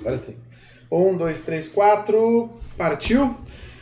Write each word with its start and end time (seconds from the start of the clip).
Agora 0.00 0.18
sim. 0.18 0.36
Um, 0.90 1.16
dois, 1.16 1.40
três, 1.42 1.68
quatro. 1.68 2.58
Partiu. 2.76 3.36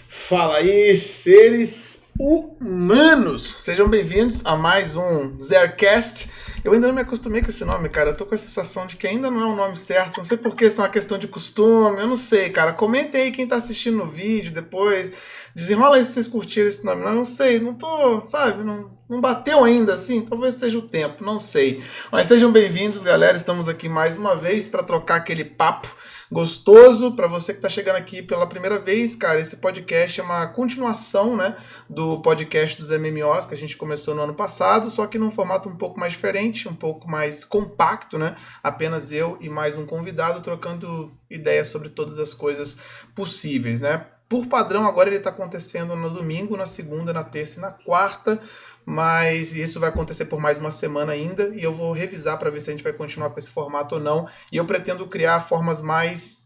Fala 0.09 0.57
aí, 0.57 0.97
seres 0.97 2.06
humanos! 2.21 3.57
Sejam 3.61 3.89
bem-vindos 3.89 4.45
a 4.45 4.57
mais 4.57 4.97
um 4.97 5.37
Zercast. 5.37 6.31
Eu 6.65 6.73
ainda 6.73 6.87
não 6.87 6.95
me 6.95 7.03
acostumei 7.03 7.43
com 7.43 7.49
esse 7.49 7.65
nome, 7.65 7.89
cara. 7.89 8.11
Eu 8.11 8.17
tô 8.17 8.25
com 8.25 8.35
a 8.35 8.39
sensação 8.39 8.87
de 8.87 8.97
que 8.97 9.07
ainda 9.07 9.31
não 9.31 9.43
é 9.43 9.47
o 9.47 9.57
nome 9.57 9.77
certo. 9.77 10.19
Não 10.19 10.25
sei 10.25 10.37
por 10.37 10.57
que, 10.57 10.69
se 10.71 10.81
é 10.81 10.83
uma 10.83 10.89
questão 10.89 11.19
de 11.19 11.29
costume. 11.29 12.01
Eu 12.01 12.07
não 12.07 12.17
sei, 12.17 12.51
cara. 12.51 12.73
Comentem 12.73 13.23
aí 13.23 13.31
quem 13.31 13.47
tá 13.47 13.57
assistindo 13.57 14.03
o 14.03 14.07
vídeo 14.07 14.53
depois. 14.53 15.13
Desenrola 15.55 15.97
aí 15.97 16.05
se 16.05 16.13
vocês 16.13 16.29
curtiram 16.29 16.69
esse 16.69 16.85
nome. 16.85 17.03
Não, 17.03 17.15
não 17.15 17.25
sei, 17.25 17.59
não 17.59 17.75
tô, 17.75 18.25
sabe? 18.27 18.65
Não, 18.65 18.91
não 19.09 19.21
bateu 19.21 19.65
ainda 19.65 19.95
assim. 19.95 20.23
Talvez 20.23 20.55
seja 20.55 20.79
o 20.79 20.83
tempo, 20.83 21.25
não 21.25 21.39
sei. 21.39 21.83
Mas 22.11 22.27
sejam 22.27 22.51
bem-vindos, 22.51 23.03
galera. 23.03 23.37
Estamos 23.37 23.69
aqui 23.69 23.89
mais 23.89 24.17
uma 24.17 24.35
vez 24.35 24.67
para 24.67 24.83
trocar 24.83 25.17
aquele 25.17 25.45
papo 25.45 25.89
gostoso. 26.31 27.13
Para 27.13 27.27
você 27.27 27.53
que 27.53 27.59
está 27.59 27.69
chegando 27.69 27.97
aqui 27.97 28.23
pela 28.23 28.47
primeira 28.47 28.79
vez, 28.79 29.17
cara, 29.17 29.41
esse 29.41 29.57
podcast 29.57 30.21
é 30.21 30.25
uma 30.25 30.47
continuação, 30.49 31.37
né, 31.37 31.57
do 31.89 32.06
podcast 32.21 32.79
dos 32.79 32.91
MMOs 32.91 33.47
que 33.47 33.55
a 33.55 33.57
gente 33.57 33.77
começou 33.77 34.15
no 34.15 34.23
ano 34.23 34.35
passado, 34.35 34.91
só 34.91 35.07
que 35.07 35.19
num 35.19 35.31
formato 35.31 35.69
um 35.69 35.77
pouco 35.77 35.99
mais 35.99 36.13
diferente, 36.13 36.69
um 36.69 36.75
pouco 36.75 37.09
mais 37.09 37.45
compacto, 37.45 38.19
né? 38.19 38.35
Apenas 38.63 39.13
eu 39.13 39.37
e 39.41 39.49
mais 39.49 39.77
um 39.77 39.87
convidado 39.87 40.41
trocando 40.41 41.13
ideias 41.31 41.69
sobre 41.69 41.89
todas 41.89 42.19
as 42.19 42.33
coisas 42.33 42.79
possíveis, 43.15 43.81
né? 43.81 44.07
Por 44.29 44.47
padrão, 44.47 44.87
agora 44.87 45.09
ele 45.09 45.19
está 45.19 45.31
acontecendo 45.31 45.95
no 45.95 46.11
domingo, 46.11 46.57
na 46.57 46.67
segunda, 46.67 47.13
na 47.13 47.23
terça 47.23 47.59
e 47.59 47.63
na 47.63 47.71
quarta 47.71 48.41
mas 48.89 49.53
isso 49.53 49.81
vai 49.81 49.89
acontecer 49.89 50.27
por 50.27 50.39
mais 50.39 50.59
uma 50.59 50.71
semana 50.71 51.13
ainda 51.13 51.49
e 51.49 51.61
eu 51.61 51.73
vou 51.73 51.93
revisar 51.93 52.39
para 52.39 52.51
ver 52.51 52.61
se 52.61 52.71
a 52.71 52.73
gente 52.73 52.85
vai 52.85 52.93
continuar 52.93 53.31
com 53.31 53.39
esse 53.41 53.51
formato 53.51 53.97
ou 53.97 54.01
não. 54.01 54.29
E 54.53 54.59
eu 54.59 54.65
pretendo 54.65 55.09
criar 55.09 55.41
formas 55.41 55.81
mais 55.81 56.46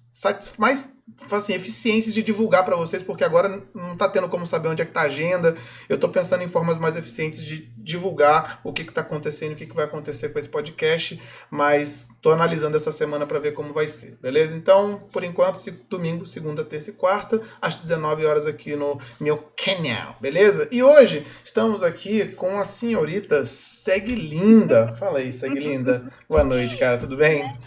mais 0.59 1.01
assim, 1.33 1.55
eficientes 1.55 2.15
de 2.15 2.23
divulgar 2.23 2.65
para 2.65 2.77
vocês, 2.77 3.03
porque 3.03 3.25
agora 3.25 3.63
não 3.75 3.93
está 3.93 4.09
tendo 4.09 4.29
como 4.29 4.47
saber 4.47 4.69
onde 4.69 4.83
é 4.83 4.85
que 4.85 4.93
tá 4.93 5.03
a 5.03 5.05
agenda. 5.05 5.57
Eu 5.89 5.97
estou 5.97 6.11
pensando 6.11 6.43
em 6.43 6.49
formas 6.49 6.79
mais 6.79 6.97
eficientes 6.97 7.43
de 7.45 7.71
divulgar 7.77 8.61
o 8.65 8.73
que 8.73 8.83
está 8.83 9.01
acontecendo, 9.01 9.53
o 9.53 9.57
que, 9.57 9.67
que 9.67 9.75
vai 9.75 9.85
acontecer 9.85 10.31
com 10.31 10.39
esse 10.39 10.49
podcast, 10.49 11.21
mas 11.51 12.09
estou 12.11 12.33
analisando 12.33 12.77
essa 12.77 12.93
semana 12.93 13.27
para 13.27 13.39
ver 13.39 13.53
como 13.53 13.73
vai 13.73 13.89
ser, 13.89 14.17
beleza? 14.21 14.57
Então, 14.57 15.03
por 15.13 15.25
enquanto, 15.25 15.59
domingo, 15.89 16.27
segunda, 16.27 16.65
terça 16.65 16.91
e 16.91 16.95
quarta, 16.95 17.41
às 17.61 17.77
19 17.77 18.25
horas 18.25 18.47
aqui 18.47 18.77
no 18.77 18.99
meu 19.19 19.39
canal, 19.57 20.17
beleza? 20.21 20.69
E 20.71 20.83
hoje 20.83 21.27
estamos 21.45 21.83
aqui 21.83 22.27
com 22.29 22.59
a 22.59 22.63
senhorita 22.63 23.47
Segue 23.47 24.15
Linda. 24.15 24.95
Fala 24.97 25.19
aí, 25.19 25.33
Segue 25.33 25.59
Linda. 25.59 26.13
Boa 26.29 26.45
noite, 26.45 26.77
cara, 26.77 26.99
tudo 26.99 27.17
bem? 27.17 27.59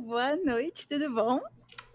Boa 0.00 0.36
noite, 0.36 0.88
tudo 0.88 1.12
bom? 1.12 1.40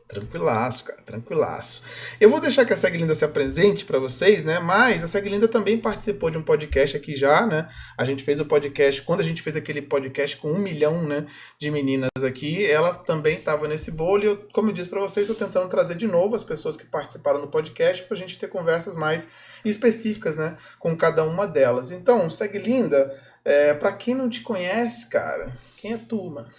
Tranquilaço, 0.07 0.83
cara, 0.83 1.01
tranquilaço. 1.01 1.81
Eu 2.21 2.29
vou 2.29 2.39
deixar 2.39 2.63
que 2.63 2.71
a 2.71 2.77
Seglinda 2.77 3.15
se 3.15 3.25
apresente 3.25 3.83
para 3.83 3.97
vocês, 3.97 4.45
né? 4.45 4.59
Mas 4.59 5.03
a 5.03 5.07
Seglinda 5.07 5.47
também 5.47 5.79
participou 5.79 6.29
de 6.29 6.37
um 6.37 6.43
podcast 6.43 6.95
aqui 6.95 7.15
já, 7.15 7.43
né? 7.47 7.67
A 7.97 8.05
gente 8.05 8.23
fez 8.23 8.39
o 8.39 8.45
podcast, 8.45 9.01
quando 9.01 9.21
a 9.21 9.23
gente 9.23 9.41
fez 9.41 9.55
aquele 9.55 9.81
podcast 9.81 10.37
com 10.37 10.51
um 10.51 10.59
milhão 10.59 11.01
né, 11.01 11.25
de 11.59 11.71
meninas 11.71 12.09
aqui, 12.23 12.63
ela 12.63 12.93
também 12.93 13.39
estava 13.39 13.67
nesse 13.67 13.89
bolo. 13.89 14.23
E 14.23 14.27
eu, 14.27 14.47
como 14.53 14.69
eu 14.69 14.73
disse 14.73 14.89
para 14.89 15.01
vocês, 15.01 15.27
estou 15.27 15.47
tentando 15.47 15.67
trazer 15.69 15.95
de 15.95 16.05
novo 16.05 16.35
as 16.35 16.43
pessoas 16.43 16.77
que 16.77 16.85
participaram 16.85 17.41
do 17.41 17.47
podcast 17.47 18.03
para 18.03 18.15
a 18.15 18.19
gente 18.19 18.37
ter 18.37 18.47
conversas 18.47 18.95
mais 18.95 19.27
específicas, 19.65 20.37
né? 20.37 20.55
Com 20.77 20.95
cada 20.95 21.23
uma 21.23 21.47
delas. 21.47 21.89
Então, 21.89 22.29
Seglinda, 22.29 23.11
é, 23.43 23.73
para 23.73 23.91
quem 23.91 24.13
não 24.13 24.29
te 24.29 24.41
conhece, 24.41 25.09
cara, 25.09 25.57
quem 25.77 25.93
é 25.93 25.97
tu, 25.97 26.29
mano? 26.29 26.49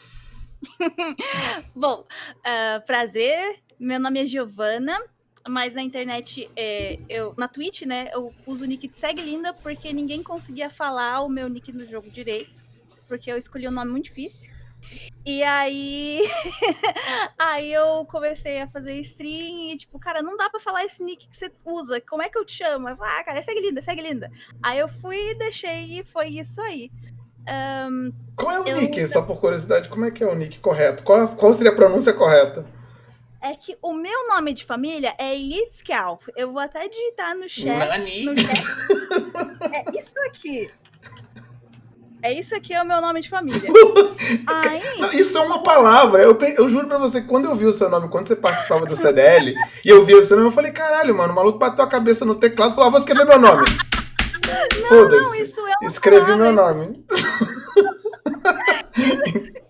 Bom, 1.75 2.05
uh, 2.39 2.87
prazer. 2.87 3.61
Meu 3.79 4.01
nome 4.01 4.23
é 4.23 4.27
Giovana, 4.27 4.99
mas 5.47 5.75
na 5.75 5.83
internet, 5.83 6.51
é, 6.57 6.99
eu, 7.09 7.35
na 7.37 7.47
Twitch, 7.47 7.83
né, 7.83 8.11
eu 8.13 8.35
uso 8.47 8.65
o 8.65 8.67
nick 8.67 8.89
de 8.89 8.97
Segue 8.97 9.23
Linda 9.23 9.53
porque 9.53 9.93
ninguém 9.93 10.23
conseguia 10.23 10.71
falar 10.71 11.21
o 11.21 11.29
meu 11.29 11.49
nick 11.49 11.71
no 11.73 11.87
jogo 11.87 12.11
direito, 12.11 12.65
porque 13.07 13.31
eu 13.31 13.37
escolhi 13.37 13.69
um 13.69 13.73
nome 13.73 13.91
muito 13.91 14.07
difícil. 14.07 14.55
E 15.25 15.43
aí, 15.43 16.21
aí 17.37 17.73
eu 17.73 18.07
comecei 18.07 18.61
a 18.61 18.69
fazer 18.69 19.01
stream 19.01 19.73
e, 19.73 19.77
tipo, 19.77 19.99
cara, 19.99 20.23
não 20.23 20.37
dá 20.37 20.49
pra 20.49 20.61
falar 20.61 20.85
esse 20.85 21.03
nick 21.03 21.29
que 21.29 21.37
você 21.37 21.51
usa. 21.65 22.01
Como 22.01 22.23
é 22.23 22.29
que 22.29 22.39
eu 22.39 22.45
te 22.45 22.55
chamo? 22.55 22.89
Eu 22.89 22.97
falei, 22.97 23.15
ah, 23.19 23.25
cara, 23.25 23.39
é 23.41 23.43
segue 23.43 23.61
linda, 23.61 23.83
segue 23.83 24.03
linda. 24.03 24.31
Aí 24.63 24.79
eu 24.79 24.89
fui, 24.89 25.35
deixei 25.35 25.99
e 25.99 26.05
foi 26.05 26.29
isso 26.29 26.61
aí. 26.61 26.91
Um, 27.49 28.13
qual 28.35 28.53
é 28.53 28.61
o 28.61 28.81
nick? 28.81 29.07
Só 29.07 29.23
por 29.23 29.41
curiosidade, 29.41 29.89
como 29.89 30.05
é 30.05 30.11
que 30.11 30.23
é 30.23 30.27
o 30.27 30.35
nick 30.35 30.59
correto? 30.59 31.03
Qual, 31.03 31.29
qual 31.29 31.55
seria 31.55 31.73
a 31.73 31.75
pronúncia 31.75 32.13
correta? 32.13 32.67
É 33.41 33.55
que 33.55 33.77
o 33.81 33.93
meu 33.93 34.29
nome 34.29 34.53
de 34.53 34.65
família 34.65 35.15
é 35.19 35.35
Litzkel. 35.35 36.19
Eu 36.37 36.53
vou 36.53 36.61
até 36.61 36.89
digitar 36.89 37.37
no 37.37 37.49
chat. 37.49 37.79
Nani? 37.79 38.25
No 38.25 38.37
chat. 38.37 38.65
é 39.73 39.99
isso 39.99 40.19
aqui. 40.27 40.71
É 42.23 42.33
isso 42.33 42.57
aqui 42.57 42.75
é 42.75 42.83
o 42.83 42.87
meu 42.87 43.01
nome 43.01 43.21
de 43.21 43.29
família. 43.29 43.71
Aí... 44.47 44.99
Não, 44.99 45.13
isso 45.13 45.39
é 45.39 45.41
uma 45.43 45.63
palavra. 45.63 46.23
Eu, 46.23 46.37
eu 46.57 46.69
juro 46.69 46.89
pra 46.89 46.99
você, 46.99 47.21
quando 47.21 47.45
eu 47.45 47.55
vi 47.55 47.67
o 47.67 47.73
seu 47.73 47.89
nome, 47.89 48.09
quando 48.09 48.27
você 48.27 48.35
participava 48.35 48.85
do 48.85 48.97
CDL, 48.97 49.55
e 49.85 49.89
eu 49.89 50.05
vi 50.05 50.15
o 50.15 50.23
seu 50.23 50.37
nome, 50.37 50.49
eu 50.49 50.53
falei, 50.53 50.73
caralho, 50.73 51.15
mano, 51.15 51.33
o 51.33 51.37
maluco 51.37 51.59
bateu 51.59 51.85
a 51.85 51.89
cabeça 51.89 52.25
no 52.25 52.35
teclado 52.35 52.73
e 52.73 52.75
falou, 52.75 52.89
ah, 52.89 52.91
vou 52.91 52.99
escrever 52.99 53.27
meu 53.27 53.39
nome. 53.39 53.65
Foda-se. 54.89 55.43
É 55.43 55.45
Escrevi 55.83 56.37
meu 56.37 56.53
nome. 56.53 56.93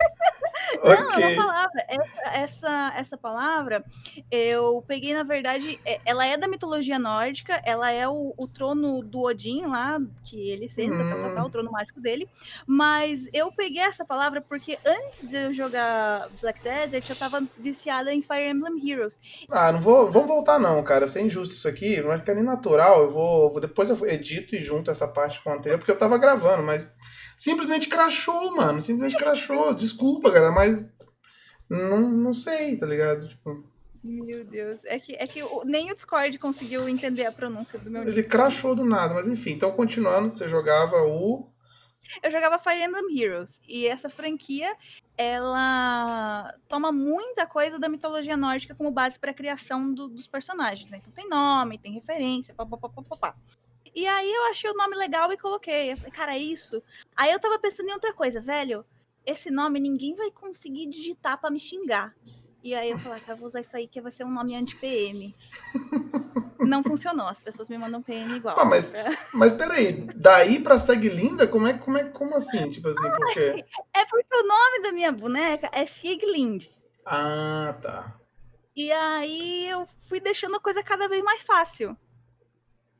Não, 0.94 1.08
okay. 1.08 1.22
é 1.22 1.28
uma 1.28 1.46
palavra. 1.46 1.84
Essa, 1.88 2.30
essa, 2.32 2.92
essa, 2.96 3.16
palavra, 3.16 3.84
eu 4.30 4.84
peguei, 4.86 5.14
na 5.14 5.22
verdade, 5.22 5.80
é, 5.84 6.00
ela 6.04 6.26
é 6.26 6.36
da 6.36 6.48
mitologia 6.48 6.98
nórdica, 6.98 7.60
ela 7.64 7.90
é 7.90 8.06
o, 8.08 8.34
o 8.36 8.46
trono 8.46 9.02
do 9.02 9.22
Odin 9.22 9.66
lá, 9.66 10.00
que 10.24 10.50
ele 10.50 10.68
senta, 10.68 10.94
hum. 10.94 11.10
tá, 11.10 11.16
tá, 11.16 11.34
tá, 11.34 11.42
o 11.42 11.46
hum. 11.46 11.50
trono 11.50 11.70
mágico 11.70 12.00
dele. 12.00 12.28
Mas 12.66 13.28
eu 13.32 13.50
peguei 13.52 13.82
essa 13.82 14.04
palavra 14.04 14.40
porque 14.40 14.78
antes 14.84 15.28
de 15.28 15.36
eu 15.36 15.52
jogar 15.52 16.28
Black 16.40 16.62
Desert, 16.62 17.08
eu 17.08 17.16
tava 17.16 17.42
viciada 17.58 18.12
em 18.12 18.22
Fire 18.22 18.50
Emblem 18.50 18.90
Heroes. 18.90 19.18
Ah, 19.50 19.72
não 19.72 19.80
vou. 19.80 20.10
Vamos 20.10 20.28
voltar, 20.28 20.58
não, 20.58 20.82
cara. 20.82 21.06
Isso 21.06 21.18
é 21.18 21.22
injusto 21.22 21.54
isso 21.54 21.68
aqui. 21.68 22.00
Não 22.00 22.08
vai 22.08 22.18
ficar 22.18 22.34
nem 22.34 22.44
natural. 22.44 23.02
Eu 23.02 23.10
vou. 23.10 23.50
vou 23.50 23.60
depois 23.60 23.90
eu 23.90 24.06
edito 24.06 24.54
e 24.54 24.62
junto 24.62 24.90
essa 24.90 25.08
parte 25.08 25.42
com 25.42 25.50
a 25.50 25.54
anterior, 25.54 25.78
porque 25.78 25.90
eu 25.90 25.98
tava 25.98 26.18
gravando, 26.18 26.62
mas 26.62 26.88
simplesmente 27.36 27.88
crashou, 27.88 28.54
mano. 28.56 28.80
Simplesmente 28.80 29.18
crashou. 29.18 29.74
Desculpa, 29.74 30.32
cara, 30.32 30.50
mas 30.50 30.84
não, 31.68 32.00
não 32.10 32.32
sei, 32.32 32.76
tá 32.76 32.86
ligado? 32.86 33.28
Tipo. 33.28 33.64
Meu 34.02 34.44
Deus, 34.44 34.84
é 34.84 35.00
que, 35.00 35.14
é 35.14 35.26
que 35.26 35.40
nem 35.64 35.90
o 35.90 35.94
Discord 35.94 36.38
conseguiu 36.38 36.88
entender 36.88 37.26
a 37.26 37.32
pronúncia 37.32 37.76
do 37.78 37.90
meu 37.90 38.02
nome. 38.02 38.12
Ele 38.12 38.22
crashou 38.22 38.76
do 38.76 38.84
nada, 38.84 39.14
mas 39.14 39.26
enfim, 39.26 39.50
então 39.50 39.72
continuando, 39.72 40.30
você 40.30 40.48
jogava 40.48 41.02
o. 41.02 41.50
Eu 42.22 42.30
jogava 42.30 42.58
Fire 42.58 42.84
Emblem 42.84 43.20
Heroes. 43.20 43.60
E 43.66 43.88
essa 43.88 44.08
franquia, 44.08 44.76
ela 45.18 46.54
toma 46.68 46.92
muita 46.92 47.46
coisa 47.46 47.80
da 47.80 47.88
mitologia 47.88 48.36
nórdica 48.36 48.76
como 48.76 48.92
base 48.92 49.18
para 49.18 49.32
a 49.32 49.34
criação 49.34 49.92
do, 49.92 50.06
dos 50.08 50.28
personagens. 50.28 50.88
Né? 50.88 50.98
Então 50.98 51.12
tem 51.12 51.28
nome, 51.28 51.78
tem 51.78 51.92
referência, 51.92 52.54
papapá. 52.54 53.34
E 53.96 54.06
aí 54.06 54.30
eu 54.30 54.44
achei 54.50 54.70
o 54.70 54.76
nome 54.76 54.94
legal 54.94 55.32
e 55.32 55.38
coloquei. 55.38 55.92
Eu 55.92 55.96
falei, 55.96 56.12
cara, 56.12 56.34
é 56.34 56.38
isso. 56.38 56.82
Aí 57.16 57.32
eu 57.32 57.40
tava 57.40 57.58
pensando 57.58 57.88
em 57.88 57.94
outra 57.94 58.12
coisa, 58.12 58.42
velho. 58.42 58.84
Esse 59.24 59.50
nome 59.50 59.80
ninguém 59.80 60.14
vai 60.14 60.30
conseguir 60.30 60.84
digitar 60.84 61.40
para 61.40 61.50
me 61.50 61.58
xingar. 61.58 62.14
E 62.62 62.74
aí 62.74 62.90
eu 62.90 62.98
falei, 62.98 63.22
ah, 63.26 63.34
vou 63.34 63.46
usar 63.46 63.62
isso 63.62 63.74
aí 63.74 63.88
que 63.88 63.98
vai 63.98 64.12
ser 64.12 64.24
um 64.24 64.30
nome 64.30 64.54
anti-PM. 64.54 65.34
Não 66.60 66.82
funcionou, 66.82 67.26
as 67.26 67.40
pessoas 67.40 67.70
me 67.70 67.78
mandam 67.78 68.02
PM 68.02 68.34
igual. 68.34 68.58
Ah, 68.58 68.66
mas, 68.66 68.92
mas 69.32 69.54
peraí, 69.54 69.92
daí 70.14 70.60
pra 70.60 70.78
Segue 70.78 71.08
Linda, 71.08 71.46
como 71.46 71.66
é, 71.66 71.74
como 71.74 71.96
é 71.96 72.04
como 72.04 72.34
assim? 72.34 72.68
Tipo 72.68 72.88
assim, 72.88 73.08
por 73.08 73.32
quê? 73.32 73.64
É 73.94 74.04
porque 74.04 74.36
o 74.36 74.46
nome 74.46 74.82
da 74.82 74.92
minha 74.92 75.12
boneca 75.12 75.70
é 75.72 75.86
Sieglind. 75.86 76.68
Ah, 77.04 77.74
tá. 77.80 78.14
E 78.74 78.92
aí 78.92 79.68
eu 79.68 79.88
fui 80.06 80.20
deixando 80.20 80.56
a 80.56 80.60
coisa 80.60 80.82
cada 80.82 81.08
vez 81.08 81.24
mais 81.24 81.40
fácil. 81.42 81.96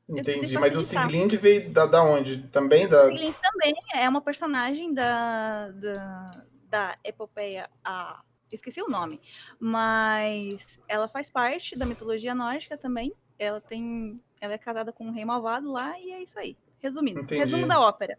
Entendi, 0.08 0.56
mas 0.56 0.76
o 0.76 0.82
Siglind 0.82 1.35
veio 1.35 1.69
da, 1.70 1.85
da 1.85 2.03
onde? 2.03 2.47
Também 2.49 2.88
da. 2.88 3.03
O 3.03 3.08
Siglind 3.08 3.35
também 3.43 3.75
é 3.93 4.08
uma 4.08 4.20
personagem 4.20 4.94
da, 4.94 5.69
da, 5.73 6.26
da 6.69 6.99
epopeia. 7.03 7.69
A, 7.85 8.23
esqueci 8.53 8.81
o 8.81 8.88
nome. 8.88 9.20
Mas 9.58 10.79
ela 10.87 11.08
faz 11.08 11.29
parte 11.29 11.76
da 11.76 11.85
mitologia 11.85 12.35
nórdica 12.35 12.79
também. 12.79 13.12
Ela 13.37 13.61
tem. 13.61 14.23
Ela 14.41 14.55
é 14.55 14.58
casada 14.58 14.93
com 14.93 15.06
um 15.06 15.12
rei 15.12 15.25
malvado 15.25 15.73
lá 15.73 15.99
e 15.99 16.12
é 16.12 16.23
isso 16.23 16.38
aí. 16.38 16.56
Resumindo. 16.79 17.20
Entendi. 17.20 17.41
Resumo 17.41 17.67
da 17.67 17.81
ópera. 17.81 18.17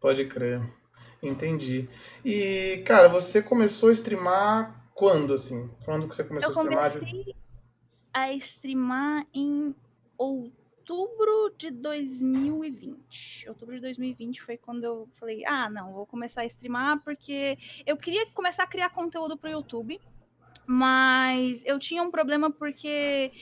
Pode 0.00 0.24
crer. 0.26 0.62
Entendi. 1.20 1.88
E, 2.24 2.82
cara, 2.86 3.08
você 3.08 3.42
começou 3.42 3.88
a 3.88 3.92
streamar 3.92 4.88
quando, 4.94 5.34
assim? 5.34 5.68
Quando 5.84 6.06
que 6.06 6.14
você 6.14 6.22
começou 6.22 6.52
Eu 6.52 6.58
a 6.58 6.62
streamar? 6.62 6.94
Eu 6.94 7.00
comecei 7.00 7.36
a 8.12 8.32
streamar 8.34 9.26
em 9.34 9.74
outubro 10.16 10.63
outubro 10.84 11.54
de 11.56 11.70
2020. 11.70 13.48
Outubro 13.48 13.74
de 13.74 13.80
2020 13.80 14.42
foi 14.42 14.56
quando 14.56 14.84
eu 14.84 15.08
falei: 15.18 15.44
ah, 15.46 15.70
não, 15.70 15.92
vou 15.92 16.06
começar 16.06 16.42
a 16.42 16.46
streamar 16.46 17.02
porque 17.02 17.58
eu 17.86 17.96
queria 17.96 18.26
começar 18.32 18.64
a 18.64 18.66
criar 18.66 18.90
conteúdo 18.90 19.36
para 19.36 19.48
o 19.48 19.52
YouTube. 19.52 20.00
Mas 20.66 21.62
eu 21.64 21.78
tinha 21.78 22.02
um 22.02 22.10
problema 22.10 22.50
porque 22.50 23.32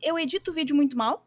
eu 0.00 0.18
edito 0.18 0.52
vídeo 0.52 0.76
muito 0.76 0.96
mal. 0.96 1.26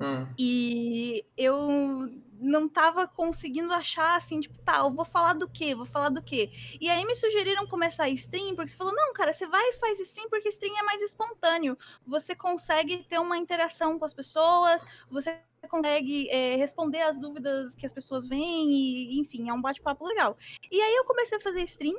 Hum. 0.00 0.26
E 0.38 1.24
eu 1.36 2.10
não 2.40 2.68
tava 2.68 3.06
conseguindo 3.08 3.72
achar 3.72 4.16
assim, 4.16 4.40
tipo, 4.40 4.58
tá, 4.60 4.78
eu 4.78 4.90
vou 4.90 5.04
falar 5.04 5.32
do 5.34 5.48
quê? 5.48 5.74
Vou 5.74 5.86
falar 5.86 6.08
do 6.10 6.22
quê? 6.22 6.50
E 6.80 6.88
aí 6.88 7.04
me 7.04 7.14
sugeriram 7.14 7.66
começar 7.66 8.04
a 8.04 8.08
stream, 8.10 8.54
porque 8.54 8.70
você 8.70 8.76
falou, 8.76 8.94
não, 8.94 9.12
cara, 9.12 9.32
você 9.32 9.46
vai 9.46 9.62
e 9.70 9.72
faz 9.74 9.98
stream 10.00 10.28
porque 10.28 10.48
stream 10.50 10.76
é 10.78 10.82
mais 10.82 11.00
espontâneo. 11.02 11.76
Você 12.06 12.34
consegue 12.34 13.04
ter 13.04 13.18
uma 13.18 13.36
interação 13.38 13.98
com 13.98 14.04
as 14.04 14.14
pessoas, 14.14 14.84
você 15.10 15.40
consegue 15.68 16.28
é, 16.30 16.56
responder 16.56 17.02
as 17.02 17.18
dúvidas 17.18 17.74
que 17.74 17.86
as 17.86 17.92
pessoas 17.92 18.28
vêm, 18.28 18.70
e 18.70 19.18
enfim, 19.20 19.48
é 19.48 19.52
um 19.52 19.60
bate-papo 19.60 20.06
legal. 20.06 20.36
E 20.70 20.80
aí 20.80 20.94
eu 20.96 21.04
comecei 21.04 21.38
a 21.38 21.40
fazer 21.40 21.62
stream. 21.62 21.98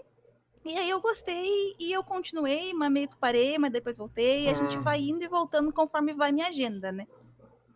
E 0.65 0.77
aí 0.77 0.89
eu 0.89 0.99
gostei 0.99 1.75
e 1.79 1.93
eu 1.93 2.03
continuei, 2.03 2.73
mas 2.73 2.91
meio 2.91 3.07
que 3.07 3.15
parei, 3.15 3.57
mas 3.57 3.71
depois 3.71 3.95
voltei. 3.97 4.45
E 4.45 4.49
a 4.49 4.53
gente 4.53 4.77
Hum. 4.77 4.81
vai 4.81 4.99
indo 4.99 5.23
e 5.23 5.27
voltando 5.27 5.71
conforme 5.71 6.13
vai 6.13 6.31
minha 6.33 6.47
agenda, 6.47 6.91
né? 6.91 7.07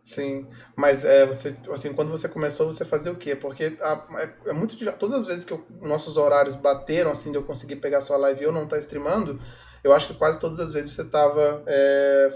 Sim, 0.04 0.48
mas 0.76 1.04
é, 1.04 1.24
você, 1.24 1.56
assim, 1.72 1.92
quando 1.92 2.10
você 2.10 2.28
começou, 2.28 2.66
você 2.66 2.84
fazia 2.84 3.12
o 3.12 3.16
quê? 3.16 3.36
Porque 3.36 3.76
a- 3.80 4.04
é, 4.18 4.50
é 4.50 4.52
muito, 4.52 4.76
todas 4.98 5.14
as 5.14 5.26
vezes 5.26 5.44
que 5.44 5.52
eu- 5.52 5.64
nossos 5.80 6.16
horários 6.16 6.56
bateram, 6.56 7.12
assim, 7.12 7.30
de 7.30 7.38
eu 7.38 7.44
conseguir 7.44 7.76
pegar 7.76 8.00
sua 8.00 8.16
live 8.16 8.40
e 8.40 8.44
eu 8.44 8.50
não 8.52 8.64
estar 8.64 8.78
streamando, 8.78 9.38
eu 9.84 9.92
acho 9.92 10.08
que 10.08 10.14
quase 10.14 10.40
todas 10.40 10.58
as 10.58 10.72
vezes 10.72 10.92
você 10.92 11.02
estava 11.02 11.64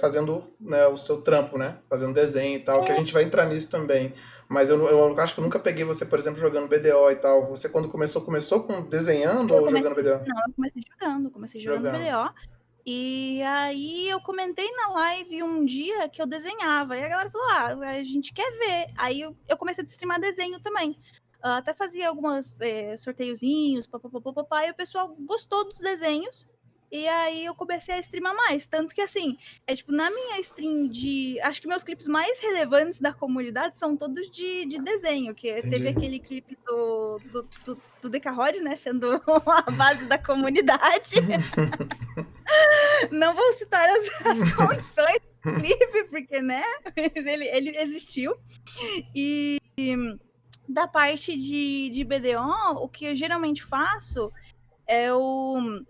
fazendo, 0.01 0.45
né, 0.61 0.87
o 0.87 0.97
seu 0.97 1.21
trampo, 1.23 1.59
né? 1.59 1.79
Fazendo 1.89 2.13
desenho 2.15 2.57
e 2.59 2.63
tal, 2.63 2.83
que 2.85 2.93
a 2.93 2.95
gente 2.95 3.13
vai 3.13 3.25
entrar 3.25 3.47
nisso 3.47 3.69
também. 3.71 4.13
Mas 4.49 4.71
eu, 4.71 4.87
eu 4.89 5.19
acho 5.21 5.35
que 5.35 5.41
eu 5.41 5.45
nunca 5.45 5.59
peguei 5.59 5.85
você, 5.85 6.05
por 6.07 6.19
exemplo, 6.19 6.41
jogando 6.41 6.69
BDO 6.69 7.11
e 7.11 7.17
tal. 7.17 7.47
Você, 7.47 7.69
quando 7.69 7.89
começou, 7.89 8.23
começou 8.23 8.63
com 8.63 8.83
desenhando 8.83 9.53
Eu 9.53 9.59
ou 9.61 9.67
come- 9.67 9.79
jogando 9.79 9.95
BDO? 9.97 10.21
Não, 10.27 10.37
eu 10.47 10.55
comecei 10.55 10.83
jogando, 10.89 11.31
comecei 11.31 11.61
jogando 11.61 11.85
Jogando. 11.85 11.99
BDO. 11.99 12.56
E 12.87 13.43
aí 13.43 14.09
eu 14.09 14.21
comentei 14.21 14.71
na 14.71 14.91
live 14.91 15.43
um 15.43 15.65
dia 15.65 16.09
que 16.09 16.23
eu 16.23 16.27
desenhava. 16.27 16.97
E 16.97 17.03
a 17.03 17.09
galera 17.09 17.31
falou: 17.31 17.49
ah, 17.49 17.89
a 17.89 18.05
gente 18.05 18.33
quer 18.33 18.49
ver. 18.59 18.95
Aí 18.97 19.23
eu, 19.23 19.37
eu 19.49 19.57
comecei 19.57 19.83
a 19.83 19.87
streamar 19.87 20.21
desenho 20.21 20.61
também. 20.61 20.97
Até 21.43 21.75
fazia 21.75 22.09
alguns 22.09 22.59
sorteiozinhos, 22.99 23.87
papapá, 23.87 24.67
e 24.67 24.71
o 24.71 24.75
pessoal 24.75 25.15
gostou 25.21 25.65
dos 25.65 25.79
desenhos. 25.79 26.47
E 26.91 27.07
aí 27.09 27.45
eu 27.45 27.55
comecei 27.55 27.95
a 27.95 28.01
streamar 28.01 28.35
mais. 28.35 28.67
Tanto 28.67 28.95
que 28.95 29.01
assim, 29.01 29.37
é 29.67 29.75
tipo, 29.75 29.93
na 29.93 30.11
minha 30.11 30.41
stream 30.41 30.89
de. 30.89 31.39
Acho 31.41 31.61
que 31.61 31.69
meus 31.69 31.83
clipes 31.83 32.07
mais 32.07 32.39
relevantes 32.41 33.01
da 33.01 33.13
comunidade 33.13 33.77
são 33.77 33.97
todos 33.97 34.31
de, 34.31 34.67
de 34.67 34.81
desenho. 34.81 35.35
Que 35.35 35.51
Entendi. 35.51 35.71
teve 35.71 35.89
aquele 35.89 36.19
clipe 36.19 36.57
do, 36.65 37.21
do, 37.33 37.49
do, 37.65 37.83
do 38.03 38.11
Decarrod, 38.11 38.61
né? 38.61 38.77
Sendo 38.77 39.21
a 39.47 39.71
base 39.71 40.07
da 40.07 40.19
comunidade. 40.19 41.17
Não 43.11 43.35
vou 43.35 43.53
citar 43.55 43.89
as, 43.89 44.27
as 44.27 44.53
condições 44.55 45.21
do 45.45 45.55
clipe, 45.55 46.05
porque, 46.11 46.41
né? 46.41 46.63
Ele, 47.15 47.45
ele 47.47 47.77
existiu. 47.77 48.37
E 49.15 49.61
da 50.69 50.89
parte 50.89 51.37
de, 51.37 51.91
de 51.91 52.05
BDO, 52.05 52.83
o 52.83 52.89
que 52.89 53.07
eu 53.07 53.15
geralmente 53.15 53.63
faço 53.63 54.33
é 54.87 55.13
o. 55.13 55.83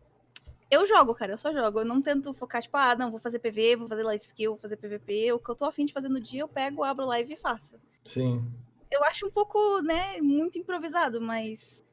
Eu 0.71 0.85
jogo, 0.87 1.15
cara, 1.15 1.33
eu 1.33 1.39
só 1.39 1.53
jogo. 1.53 1.81
Eu 1.81 1.85
não 1.85 2.03
tento 2.03 2.33
focar, 2.33 2.61
tipo, 2.63 2.77
ah, 2.77 2.95
não, 2.97 3.11
vou 3.11 3.21
fazer 3.21 3.39
PV, 3.39 3.77
vou 3.77 3.89
fazer 3.89 4.05
life 4.05 4.25
skill, 4.25 4.53
vou 4.53 4.61
fazer 4.61 4.77
PVP. 4.77 5.33
O 5.33 5.39
que 5.39 5.49
eu 5.49 5.55
tô 5.55 5.65
afim 5.65 5.87
de 5.87 5.93
fazer 5.93 6.09
no 6.09 6.21
dia, 6.21 6.41
eu 6.41 6.49
pego, 6.49 6.83
abro 6.83 7.07
live 7.07 7.35
e 7.35 7.37
faço. 7.37 7.77
Sim. 8.05 8.45
Eu 8.91 9.05
acho 9.05 9.27
um 9.27 9.31
pouco, 9.31 9.81
né, 9.83 10.21
muito 10.21 10.59
improvisado, 10.59 11.21
mas. 11.21 11.85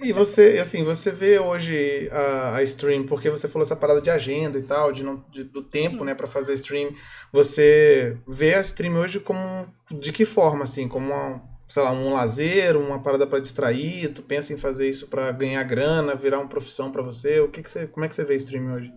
E, 0.00 0.08
e 0.08 0.12
você, 0.12 0.58
assim, 0.60 0.84
você 0.84 1.10
vê 1.10 1.38
hoje 1.38 2.08
a, 2.12 2.56
a 2.56 2.62
stream, 2.62 3.06
porque 3.06 3.30
você 3.30 3.48
falou 3.48 3.64
essa 3.64 3.76
parada 3.76 4.00
de 4.00 4.10
agenda 4.10 4.58
e 4.58 4.62
tal, 4.62 4.92
de 4.92 5.02
não, 5.02 5.24
de- 5.30 5.44
do 5.44 5.62
tempo, 5.62 6.04
né, 6.04 6.14
pra 6.14 6.26
fazer 6.26 6.52
stream. 6.54 6.92
Você 7.32 8.18
vê 8.26 8.54
a 8.54 8.60
stream 8.60 8.94
hoje 8.96 9.18
como, 9.20 9.72
de 9.90 10.12
que 10.12 10.24
forma, 10.24 10.64
assim, 10.64 10.86
como 10.86 11.06
uma, 11.12 11.42
sei 11.70 11.82
lá, 11.82 11.92
um 11.92 12.12
lazer, 12.12 12.76
uma 12.76 13.00
parada 13.00 13.26
pra 13.26 13.38
distrair? 13.38 14.12
Tu 14.12 14.22
pensa 14.22 14.52
em 14.52 14.58
fazer 14.58 14.88
isso 14.88 15.06
pra 15.06 15.30
ganhar 15.30 15.62
grana, 15.62 16.16
virar 16.16 16.40
uma 16.40 16.48
profissão 16.48 16.90
pra 16.90 17.00
você? 17.00 17.38
O 17.38 17.48
que 17.48 17.62
que 17.62 17.70
você, 17.70 17.86
como 17.86 18.04
é 18.04 18.08
que 18.08 18.14
você 18.14 18.24
vê 18.24 18.34
stream 18.34 18.74
hoje? 18.74 18.92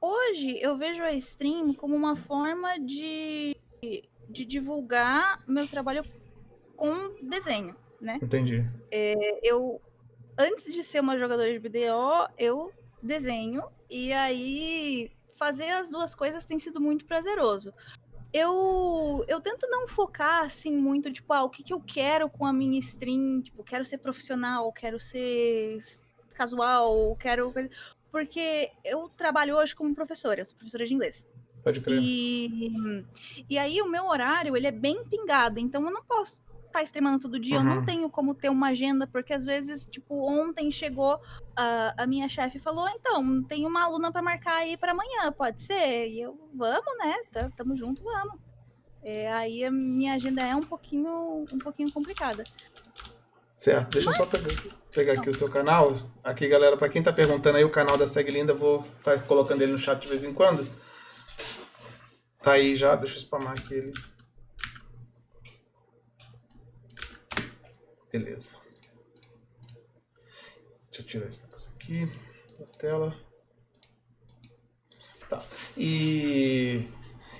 Hoje 0.00 0.58
eu 0.60 0.76
vejo 0.76 1.02
a 1.02 1.12
stream 1.12 1.74
como 1.74 1.94
uma 1.94 2.16
forma 2.16 2.80
de, 2.80 3.56
de 4.28 4.44
divulgar 4.44 5.44
meu 5.46 5.68
trabalho 5.68 6.02
com 6.74 7.14
desenho, 7.22 7.76
né? 8.00 8.18
Entendi. 8.20 8.64
Eu, 9.42 9.80
antes 10.36 10.72
de 10.72 10.82
ser 10.82 11.00
uma 11.00 11.18
jogadora 11.18 11.52
de 11.52 11.58
BDO, 11.58 12.32
eu 12.38 12.72
desenho, 13.02 13.62
e 13.90 14.12
aí 14.12 15.12
fazer 15.36 15.70
as 15.70 15.90
duas 15.90 16.14
coisas 16.14 16.44
tem 16.44 16.58
sido 16.58 16.80
muito 16.80 17.04
prazeroso. 17.04 17.72
Eu, 18.32 19.24
eu 19.28 19.40
tento 19.40 19.66
não 19.68 19.86
focar 19.86 20.44
assim 20.44 20.74
muito, 20.74 21.12
tipo, 21.12 21.32
ah, 21.32 21.44
o 21.44 21.50
que, 21.50 21.62
que 21.62 21.72
eu 21.72 21.80
quero 21.80 22.30
com 22.30 22.46
a 22.46 22.52
minha 22.52 22.78
stream, 22.78 23.42
tipo, 23.42 23.62
quero 23.62 23.84
ser 23.84 23.98
profissional, 23.98 24.72
quero 24.72 24.98
ser 24.98 25.78
casual, 26.34 27.14
quero. 27.16 27.52
Porque 28.10 28.70
eu 28.84 29.08
trabalho 29.10 29.56
hoje 29.56 29.74
como 29.74 29.94
professora, 29.94 30.40
eu 30.40 30.44
sou 30.44 30.56
professora 30.56 30.86
de 30.86 30.94
inglês. 30.94 31.28
Pode 31.62 31.80
crer. 31.80 32.00
E, 32.02 33.04
e 33.48 33.58
aí 33.58 33.80
o 33.80 33.88
meu 33.88 34.06
horário, 34.06 34.56
ele 34.56 34.66
é 34.66 34.72
bem 34.72 35.04
pingado, 35.04 35.60
então 35.60 35.84
eu 35.84 35.90
não 35.90 36.02
posso 36.02 36.42
estar 36.72 36.82
streamando 36.84 37.20
todo 37.20 37.38
dia, 37.38 37.56
eu 37.56 37.64
não 37.64 37.76
Uhum. 37.78 37.84
tenho 37.84 38.10
como 38.10 38.34
ter 38.34 38.48
uma 38.48 38.68
agenda, 38.68 39.06
porque 39.06 39.32
às 39.32 39.44
vezes, 39.44 39.86
tipo, 39.86 40.14
ontem 40.28 40.70
chegou 40.70 41.20
a, 41.54 41.94
a 42.02 42.06
minha 42.06 42.28
chefe 42.28 42.56
e 42.56 42.60
falou, 42.60 42.88
então, 42.88 43.42
tem 43.44 43.66
uma 43.66 43.84
aluna 43.84 44.10
para 44.10 44.22
marcar 44.22 44.54
aí 44.56 44.76
para 44.76 44.92
amanhã, 44.92 45.30
pode 45.32 45.62
ser? 45.62 46.08
E 46.08 46.20
eu, 46.20 46.38
vamos, 46.54 46.98
né, 46.98 47.14
tá- 47.32 47.50
tamo 47.56 47.76
junto, 47.76 48.02
vamos. 48.02 48.34
É, 49.04 49.32
aí 49.32 49.64
a 49.64 49.70
minha 49.70 50.14
agenda 50.14 50.42
é 50.42 50.54
um 50.54 50.62
pouquinho, 50.62 51.44
um 51.52 51.58
pouquinho 51.58 51.92
complicada. 51.92 52.44
Certo, 53.56 53.90
deixa 53.92 54.10
eu 54.10 54.14
só 54.14 54.26
pegar, 54.26 54.48
pegar 54.92 55.12
aqui 55.14 55.28
o 55.28 55.34
seu 55.34 55.48
canal. 55.50 55.94
Aqui, 56.24 56.48
galera, 56.48 56.76
pra 56.76 56.88
quem 56.88 57.02
tá 57.02 57.12
perguntando 57.12 57.58
aí, 57.58 57.64
o 57.64 57.70
canal 57.70 57.96
da 57.96 58.06
Segue 58.08 58.30
Linda, 58.32 58.52
eu 58.52 58.56
vou 58.56 58.84
tá 59.04 59.18
colocando 59.18 59.60
ele 59.62 59.72
no 59.72 59.78
chat 59.78 60.00
de 60.00 60.08
vez 60.08 60.24
em 60.24 60.32
quando. 60.32 60.66
Tá 62.42 62.52
aí 62.52 62.74
já, 62.74 62.96
deixa 62.96 63.16
eu 63.16 63.20
spamar 63.20 63.52
aqui 63.52 63.74
ele. 63.74 63.92
Beleza. 68.12 68.56
Deixa 70.90 71.00
eu 71.00 71.06
tirar 71.06 71.26
esse 71.28 71.42
negócio 71.44 71.70
aqui 71.74 72.06
da 72.58 72.66
tela. 72.78 73.16
Tá. 75.28 75.42
E. 75.76 76.86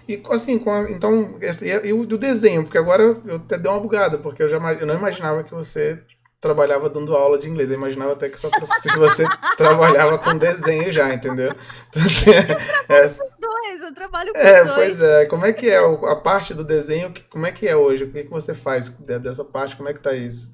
E 0.09 0.21
assim, 0.31 0.59
com 0.59 0.73
a- 0.73 0.91
então, 0.91 1.39
esse- 1.41 1.69
e, 1.69 1.93
o 1.93 2.05
do 2.05 2.19
desenho, 2.19 2.65
porque 2.65 2.79
agora 2.79 3.03
eu 3.03 3.37
até 3.37 3.57
dei 3.57 3.71
uma 3.71 3.79
bugada, 3.81 4.19
porque 4.19 4.43
eu, 4.43 4.49
jamais, 4.49 4.81
eu 4.81 4.87
não 4.87 4.97
imaginava 4.97 5.45
que 5.45 5.53
você 5.55 6.03
trabalhava 6.41 6.91
dando 6.91 7.15
aula 7.15 7.39
de 7.39 7.49
inglês. 7.49 7.71
Eu 7.71 7.77
imaginava 7.77 8.15
até 8.15 8.29
que, 8.29 8.37
prof- 8.41 8.83
que 8.83 8.99
você 8.99 9.25
trabalhava 9.57 10.19
com 10.19 10.37
desenho 10.37 10.91
já, 10.91 11.13
entendeu? 11.15 11.53
Então, 11.91 12.03
assim, 12.03 12.31
é, 12.89 13.07
Os 13.07 13.19
dois, 13.39 13.81
eu 13.83 13.95
trabalho 13.95 14.33
com 14.33 14.39
é, 14.39 14.65
dois. 14.65 14.75
pois 14.75 15.01
é. 15.01 15.27
Como 15.27 15.47
é 15.47 15.53
que 15.53 15.71
é 15.71 15.79
a 15.79 16.17
parte 16.17 16.53
do 16.53 16.65
desenho? 16.65 17.13
que- 17.13 17.23
Como 17.23 17.47
é 17.47 17.53
que 17.53 17.69
é 17.69 17.77
hoje? 17.77 18.05
O 18.05 18.11
que, 18.11 18.25
que 18.25 18.31
você 18.31 18.55
faz 18.55 18.89
de- 18.89 19.19
dessa 19.21 19.45
parte? 19.45 19.77
Como 19.77 19.89
é 19.89 19.93
que 19.95 20.01
tá 20.01 20.15
isso? 20.15 20.51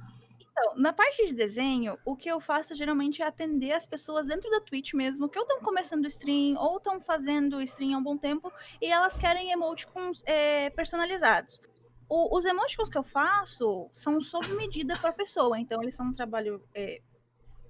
Então, 0.60 0.74
na 0.76 0.92
parte 0.92 1.24
de 1.24 1.34
desenho, 1.34 1.96
o 2.04 2.16
que 2.16 2.28
eu 2.28 2.40
faço 2.40 2.74
geralmente 2.74 3.22
é 3.22 3.26
atender 3.26 3.70
as 3.72 3.86
pessoas 3.86 4.26
dentro 4.26 4.50
da 4.50 4.60
Twitch 4.60 4.92
mesmo, 4.92 5.28
que 5.28 5.38
ou 5.38 5.44
estão 5.44 5.60
começando 5.60 6.04
stream, 6.06 6.56
ou 6.60 6.78
estão 6.78 7.00
fazendo 7.00 7.62
stream 7.62 7.94
há 7.94 7.98
um 7.98 8.02
bom 8.02 8.16
tempo, 8.18 8.52
e 8.80 8.86
elas 8.86 9.16
querem 9.16 9.52
emoticons 9.52 10.22
é, 10.26 10.68
personalizados. 10.70 11.62
O- 12.08 12.36
os 12.36 12.44
emoticons 12.44 12.88
que 12.88 12.98
eu 12.98 13.04
faço 13.04 13.88
são 13.92 14.20
sob 14.20 14.48
medida 14.54 14.98
para 14.98 15.10
a 15.10 15.12
pessoa, 15.12 15.58
então 15.60 15.80
eles 15.80 15.94
são 15.94 16.06
um 16.06 16.12
trabalho 16.12 16.60
é, 16.74 17.00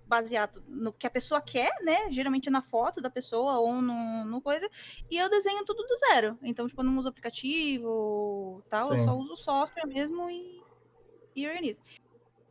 baseado 0.07 0.64
no 0.66 0.90
que 0.90 1.07
a 1.07 1.11
pessoa 1.11 1.42
quer, 1.42 1.71
né? 1.83 2.11
Geralmente 2.11 2.49
na 2.49 2.62
foto 2.62 3.02
da 3.02 3.11
pessoa 3.11 3.59
ou 3.59 3.83
no, 3.83 4.25
no 4.25 4.40
coisa, 4.40 4.66
e 5.11 5.18
eu 5.18 5.28
desenho 5.28 5.62
tudo 5.66 5.83
do 5.87 5.97
zero. 5.99 6.38
Então, 6.42 6.66
tipo, 6.66 6.80
eu 6.80 6.87
não 6.87 6.97
uso 6.97 7.11
aplicativo 7.11 8.62
tal, 8.71 8.90
eu 8.90 8.99
Sim. 8.99 9.04
só 9.04 9.14
uso 9.14 9.35
o 9.35 9.37
software 9.37 9.87
mesmo 9.87 10.30
e, 10.30 10.62
e 11.37 11.47
organizo. 11.47 11.83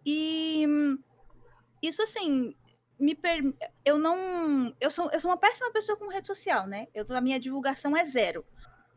E 0.09 0.65
isso 1.83 2.01
assim 2.01 2.55
me 2.97 3.13
per... 3.13 3.43
eu 3.83 3.99
não 3.99 4.73
eu 4.79 4.89
sou 4.89 5.11
eu 5.11 5.19
sou 5.19 5.29
uma 5.29 5.37
péssima 5.37 5.69
pessoa 5.69 5.97
com 5.97 6.07
rede 6.07 6.27
social, 6.27 6.65
né? 6.65 6.87
Eu 6.95 7.05
a 7.09 7.19
minha 7.19 7.37
divulgação 7.37 7.95
é 7.95 8.05
zero. 8.05 8.45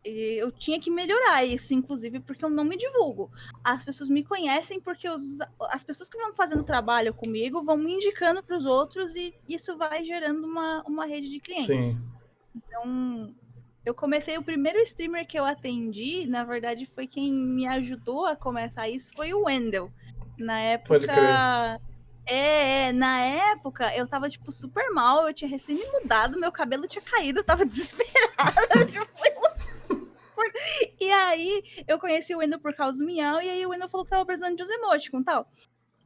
E 0.04 0.40
eu 0.40 0.52
tinha 0.52 0.80
que 0.80 0.90
melhorar 0.90 1.44
isso, 1.44 1.74
inclusive, 1.74 2.20
porque 2.20 2.44
eu 2.44 2.48
não 2.48 2.64
me 2.64 2.76
divulgo. 2.76 3.30
As 3.62 3.84
pessoas 3.84 4.08
me 4.08 4.24
conhecem 4.24 4.80
porque 4.80 5.06
os, 5.10 5.38
as 5.68 5.84
pessoas 5.84 6.08
que 6.08 6.16
vão 6.16 6.32
fazendo 6.32 6.62
trabalho 6.62 7.12
comigo 7.12 7.60
vão 7.60 7.76
me 7.76 7.92
indicando 7.92 8.42
para 8.42 8.56
os 8.56 8.64
outros 8.64 9.14
e 9.16 9.34
isso 9.48 9.76
vai 9.76 10.02
gerando 10.04 10.46
uma, 10.46 10.82
uma 10.86 11.04
rede 11.04 11.28
de 11.28 11.40
clientes. 11.40 11.66
Sim. 11.66 12.02
Então, 12.54 13.34
eu 13.84 13.94
comecei 13.94 14.38
o 14.38 14.42
primeiro 14.42 14.78
streamer 14.78 15.26
que 15.26 15.38
eu 15.38 15.44
atendi, 15.44 16.26
na 16.26 16.44
verdade, 16.44 16.86
foi 16.86 17.06
quem 17.06 17.30
me 17.30 17.66
ajudou 17.66 18.24
a 18.24 18.34
começar 18.34 18.88
isso, 18.88 19.12
foi 19.14 19.34
o 19.34 19.42
Wendel. 19.44 19.92
Na 20.40 20.78
Pode 20.78 21.08
época, 21.08 21.80
É, 22.26 22.88
é, 22.88 22.92
na 22.92 23.20
época 23.20 23.94
eu 23.96 24.06
tava, 24.06 24.28
tipo, 24.28 24.50
super 24.50 24.90
mal, 24.92 25.26
eu 25.26 25.34
tinha 25.34 25.50
recém 25.50 25.74
me 25.74 25.86
mudado, 25.86 26.38
meu 26.38 26.50
cabelo 26.50 26.86
tinha 26.86 27.02
caído, 27.02 27.40
eu 27.40 27.44
tava 27.44 27.64
desesperada. 27.66 28.86
Tipo, 28.90 29.10
e 30.98 31.10
aí 31.10 31.62
eu 31.86 31.98
conheci 31.98 32.34
o 32.34 32.38
Wendel 32.38 32.58
por 32.58 32.74
causa 32.74 32.98
do 32.98 33.04
Miau, 33.04 33.42
e 33.42 33.48
aí 33.48 33.66
o 33.66 33.70
Wendel 33.70 33.88
falou 33.88 34.04
que 34.04 34.10
tava 34.10 34.24
precisando 34.24 34.56
de 34.56 34.62
uns 34.62 34.70
emoticons 34.70 35.20
e 35.20 35.24
tal. 35.24 35.46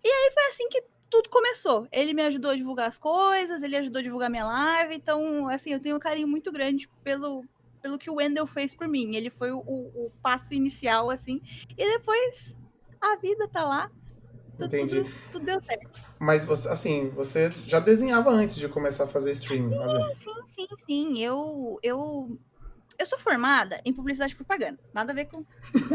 E 0.03 0.09
aí 0.09 0.31
foi 0.33 0.43
assim 0.49 0.69
que 0.69 0.83
tudo 1.09 1.29
começou. 1.29 1.87
Ele 1.93 2.13
me 2.13 2.23
ajudou 2.23 2.51
a 2.51 2.57
divulgar 2.57 2.89
as 2.89 2.99
coisas, 2.99 3.63
ele 3.63 3.77
ajudou 3.77 4.01
a 4.01 4.03
divulgar 4.03 4.29
minha 4.29 4.45
live, 4.45 4.97
então, 4.97 5.49
assim, 5.49 5.73
eu 5.73 5.81
tenho 5.81 5.97
um 5.97 6.01
carinho 6.01 6.27
muito 6.27 6.51
grande 6.51 6.89
pelo, 7.03 7.45
pelo 7.81 7.99
que 7.99 8.11
o 8.11 8.17
Wendel 8.17 8.47
fez 8.47 8.75
por 8.75 8.89
mim. 8.89 9.15
Ele 9.15 9.31
foi 9.31 9.53
o, 9.53 9.59
o, 9.59 10.07
o 10.07 10.13
passo 10.23 10.53
inicial, 10.53 11.11
assim, 11.11 11.41
e 11.71 11.93
depois 11.93 12.59
a 13.01 13.17
vida 13.17 13.49
tá 13.49 13.65
lá. 13.65 13.91
Entendi. 14.59 15.03
Tudo, 15.03 15.11
tudo, 15.33 15.45
deu 15.45 15.63
certo. 15.63 16.03
Mas 16.19 16.45
você, 16.45 16.69
assim, 16.69 17.11
você 17.11 17.53
já 17.67 17.81
desenhava 17.81 18.31
antes 18.31 18.57
de 18.57 18.69
começar 18.69 19.05
a 19.05 19.07
fazer 19.07 19.33
streaming? 19.33 19.71
Sim, 19.71 19.79
né? 19.79 20.13
sim, 20.15 20.35
sim, 20.47 20.67
sim. 20.87 21.23
Eu, 21.23 21.79
eu, 21.83 22.39
eu 22.99 23.07
sou 23.07 23.19
formada 23.19 23.81
em 23.85 23.93
publicidade 23.93 24.33
e 24.33 24.37
propaganda. 24.37 24.79
Nada 24.93 25.13
a 25.13 25.15
ver 25.15 25.27
com, 25.27 25.45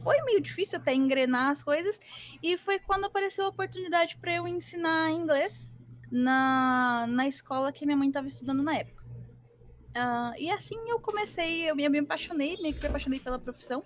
foi 0.03 0.21
meio 0.23 0.41
difícil 0.41 0.79
até 0.79 0.95
engrenar 0.95 1.51
as 1.51 1.63
coisas 1.63 1.99
e 2.43 2.57
foi 2.57 2.79
quando 2.79 3.05
apareceu 3.05 3.45
a 3.45 3.49
oportunidade 3.49 4.17
para 4.17 4.35
eu 4.35 4.47
ensinar 4.47 5.11
inglês 5.11 5.71
na, 6.11 7.07
na 7.09 7.27
escola 7.27 7.73
que 7.73 7.85
minha 7.85 7.97
mãe 7.97 8.09
estava 8.09 8.27
estudando 8.27 8.63
na 8.63 8.77
época. 8.77 9.05
Uh, 9.97 10.39
e 10.39 10.51
assim 10.51 10.77
eu 10.89 11.01
comecei, 11.01 11.71
eu 11.71 11.75
me, 11.75 11.89
me 11.89 12.01
apaixonei, 12.01 12.57
meio 12.61 12.75
que 12.75 12.83
me 12.83 12.89
apaixonei 12.89 13.19
pela 13.19 13.39
profissão 13.39 13.83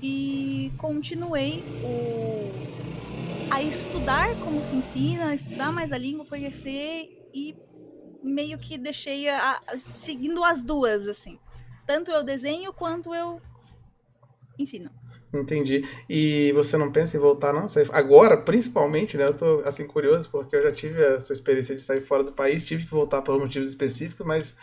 e 0.00 0.72
continuei 0.78 1.64
o, 1.82 3.01
a 3.52 3.62
estudar 3.62 4.34
como 4.40 4.64
se 4.64 4.74
ensina, 4.74 5.34
estudar 5.34 5.70
mais 5.70 5.92
a 5.92 5.98
língua, 5.98 6.24
conhecer 6.24 7.28
e 7.34 7.54
meio 8.22 8.58
que 8.58 8.78
deixei 8.78 9.28
a, 9.28 9.60
a, 9.66 9.76
seguindo 9.98 10.42
as 10.42 10.62
duas, 10.62 11.06
assim. 11.06 11.38
Tanto 11.86 12.10
eu 12.10 12.24
desenho 12.24 12.72
quanto 12.72 13.14
eu 13.14 13.42
ensino. 14.58 14.90
Entendi. 15.34 15.84
E 16.08 16.50
você 16.52 16.78
não 16.78 16.90
pensa 16.90 17.18
em 17.18 17.20
voltar, 17.20 17.52
não? 17.52 17.66
Agora, 17.92 18.38
principalmente, 18.38 19.18
né? 19.18 19.26
Eu 19.26 19.34
tô, 19.34 19.60
assim, 19.66 19.86
curioso, 19.86 20.30
porque 20.30 20.56
eu 20.56 20.62
já 20.62 20.72
tive 20.72 21.02
essa 21.02 21.34
experiência 21.34 21.76
de 21.76 21.82
sair 21.82 22.00
fora 22.00 22.24
do 22.24 22.32
país, 22.32 22.64
tive 22.64 22.84
que 22.84 22.90
voltar 22.90 23.20
por 23.20 23.38
motivos 23.38 23.68
específicos, 23.68 24.26
mas 24.26 24.56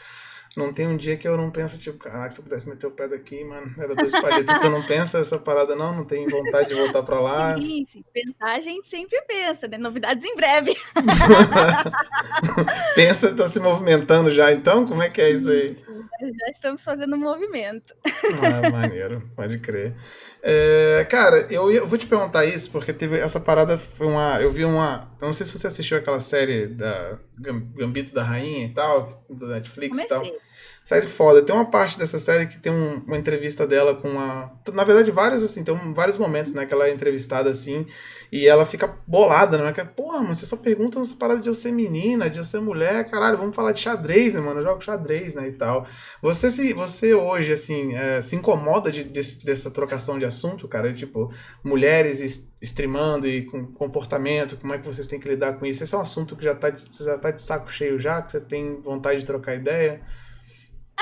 não 0.60 0.74
tem 0.74 0.88
um 0.88 0.98
dia 0.98 1.16
que 1.16 1.28
eu 1.28 1.38
não 1.38 1.50
penso, 1.50 1.78
tipo, 1.78 1.98
caraca, 1.98 2.30
se 2.30 2.40
eu 2.40 2.44
pudesse 2.44 2.70
meter 2.70 2.86
o 2.86 2.92
pé 2.92 3.08
daqui, 3.08 3.44
mano, 3.44 3.74
era 3.78 3.96
dois 3.96 4.12
palitos. 4.12 4.60
tu 4.60 4.70
não 4.70 4.86
pensa 4.86 5.20
essa 5.20 5.40
parada, 5.40 5.76
não? 5.76 5.96
Não 5.96 6.06
tem 6.06 6.28
vontade 6.28 6.70
de 6.70 6.76
voltar 6.76 7.02
pra 7.04 7.20
lá? 7.20 7.58
Sim, 7.58 7.86
sim. 7.88 8.04
Pensar 8.14 8.58
a 8.58 8.60
gente 8.60 8.88
sempre 8.88 9.22
pensa, 9.22 9.68
né? 9.68 9.78
Novidades 9.78 10.24
em 10.24 10.36
breve. 10.36 10.76
pensa, 12.94 13.34
tá 13.34 13.48
se 13.48 13.60
movimentando 13.60 14.30
já, 14.30 14.52
então? 14.52 14.86
Como 14.86 15.02
é 15.02 15.10
que 15.10 15.22
é 15.22 15.32
isso 15.32 15.50
aí? 15.50 15.78
Já 16.22 16.52
estamos 16.52 16.84
fazendo 16.84 17.16
um 17.16 17.20
movimento. 17.20 17.96
Ah, 18.06 18.70
maneiro, 18.70 19.24
pode 19.36 19.60
crer. 19.60 19.96
É, 20.42 21.06
cara, 21.10 21.48
eu, 21.50 21.72
eu 21.72 21.88
vou 21.88 21.98
te 21.98 22.08
perguntar 22.08 22.46
isso, 22.46 22.72
porque 22.72 22.94
teve 22.94 23.18
essa 23.18 23.40
parada, 23.40 23.78
foi 23.78 24.08
uma. 24.08 24.42
Eu 24.42 24.52
vi 24.52 24.66
uma. 24.66 25.10
Eu 25.22 25.28
não 25.28 25.34
sei 25.34 25.46
se 25.46 25.58
você 25.58 25.68
assistiu 25.68 25.98
aquela 25.98 26.20
série 26.20 26.68
da 26.68 27.18
Gambito 27.38 28.14
da 28.14 28.24
Rainha 28.24 28.66
e 28.66 28.70
tal, 28.70 29.26
do 29.30 29.48
Netflix 29.48 29.98
Comecei. 29.98 30.18
e 30.18 30.32
tal. 30.32 30.49
Série 30.90 31.06
foda. 31.06 31.44
Tem 31.44 31.56
uma 31.56 31.70
parte 31.70 32.00
dessa 32.00 32.18
série 32.18 32.48
que 32.48 32.58
tem 32.58 32.72
um, 32.72 33.04
uma 33.06 33.16
entrevista 33.16 33.68
dela 33.68 33.94
com 33.94 34.08
uma. 34.10 34.52
Na 34.74 34.84
verdade, 34.84 35.12
várias, 35.12 35.44
assim, 35.44 35.64
tem 35.64 35.76
vários 35.94 36.18
momentos, 36.18 36.52
né? 36.52 36.66
Que 36.66 36.74
ela 36.74 36.88
é 36.88 36.92
entrevistada 36.92 37.48
assim. 37.48 37.86
E 38.32 38.48
ela 38.48 38.66
fica 38.66 38.98
bolada, 39.06 39.60
né? 39.60 39.72
Que, 39.72 39.86
Porra, 39.86 40.24
mas 40.24 40.40
você 40.40 40.48
só 40.48 40.58
pergunta 40.58 41.00
essa 41.00 41.16
parada 41.16 41.42
de 41.42 41.48
eu 41.48 41.54
ser 41.54 41.72
menina, 41.72 42.28
de 42.28 42.40
eu 42.40 42.44
ser 42.44 42.60
mulher, 42.60 43.08
caralho, 43.08 43.38
vamos 43.38 43.56
falar 43.56 43.72
de 43.72 43.82
xadrez, 43.82 44.34
né, 44.34 44.42
mano? 44.42 44.62
Eu 44.62 44.64
jogo 44.64 44.84
xadrez, 44.84 45.36
né? 45.36 45.50
E 45.50 45.52
tal. 45.52 45.86
Você, 46.24 46.50
se, 46.50 46.74
você 46.74 47.14
hoje, 47.14 47.52
assim, 47.52 47.94
é, 47.94 48.20
se 48.20 48.36
incomoda 48.36 48.92
de, 48.92 49.04
de, 49.04 49.46
dessa 49.46 49.70
trocação 49.70 50.18
de 50.18 50.26
assunto, 50.26 50.68
cara? 50.68 50.92
Tipo, 50.92 51.32
mulheres 51.64 52.50
streamando 52.60 53.28
e 53.28 53.46
com 53.46 53.68
comportamento, 53.68 54.58
como 54.58 54.74
é 54.74 54.80
que 54.80 54.88
vocês 54.88 55.06
têm 55.06 55.20
que 55.20 55.30
lidar 55.30 55.54
com 55.60 55.68
isso? 55.68 55.84
Esse 55.84 55.94
é 55.94 55.98
um 56.00 56.02
assunto 56.02 56.36
que 56.36 56.44
já 56.44 56.56
tá, 56.56 56.72
você 56.72 57.04
já 57.04 57.16
tá 57.16 57.30
de 57.30 57.44
saco 57.44 57.72
cheio 57.72 58.00
já, 58.00 58.24
que 58.24 58.32
você 58.32 58.42
tem 58.42 58.82
vontade 58.82 59.20
de 59.20 59.28
trocar 59.28 59.54
ideia? 59.54 60.02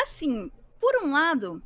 Assim, 0.03 0.51
por 0.79 1.03
um 1.03 1.11
lado, 1.11 1.61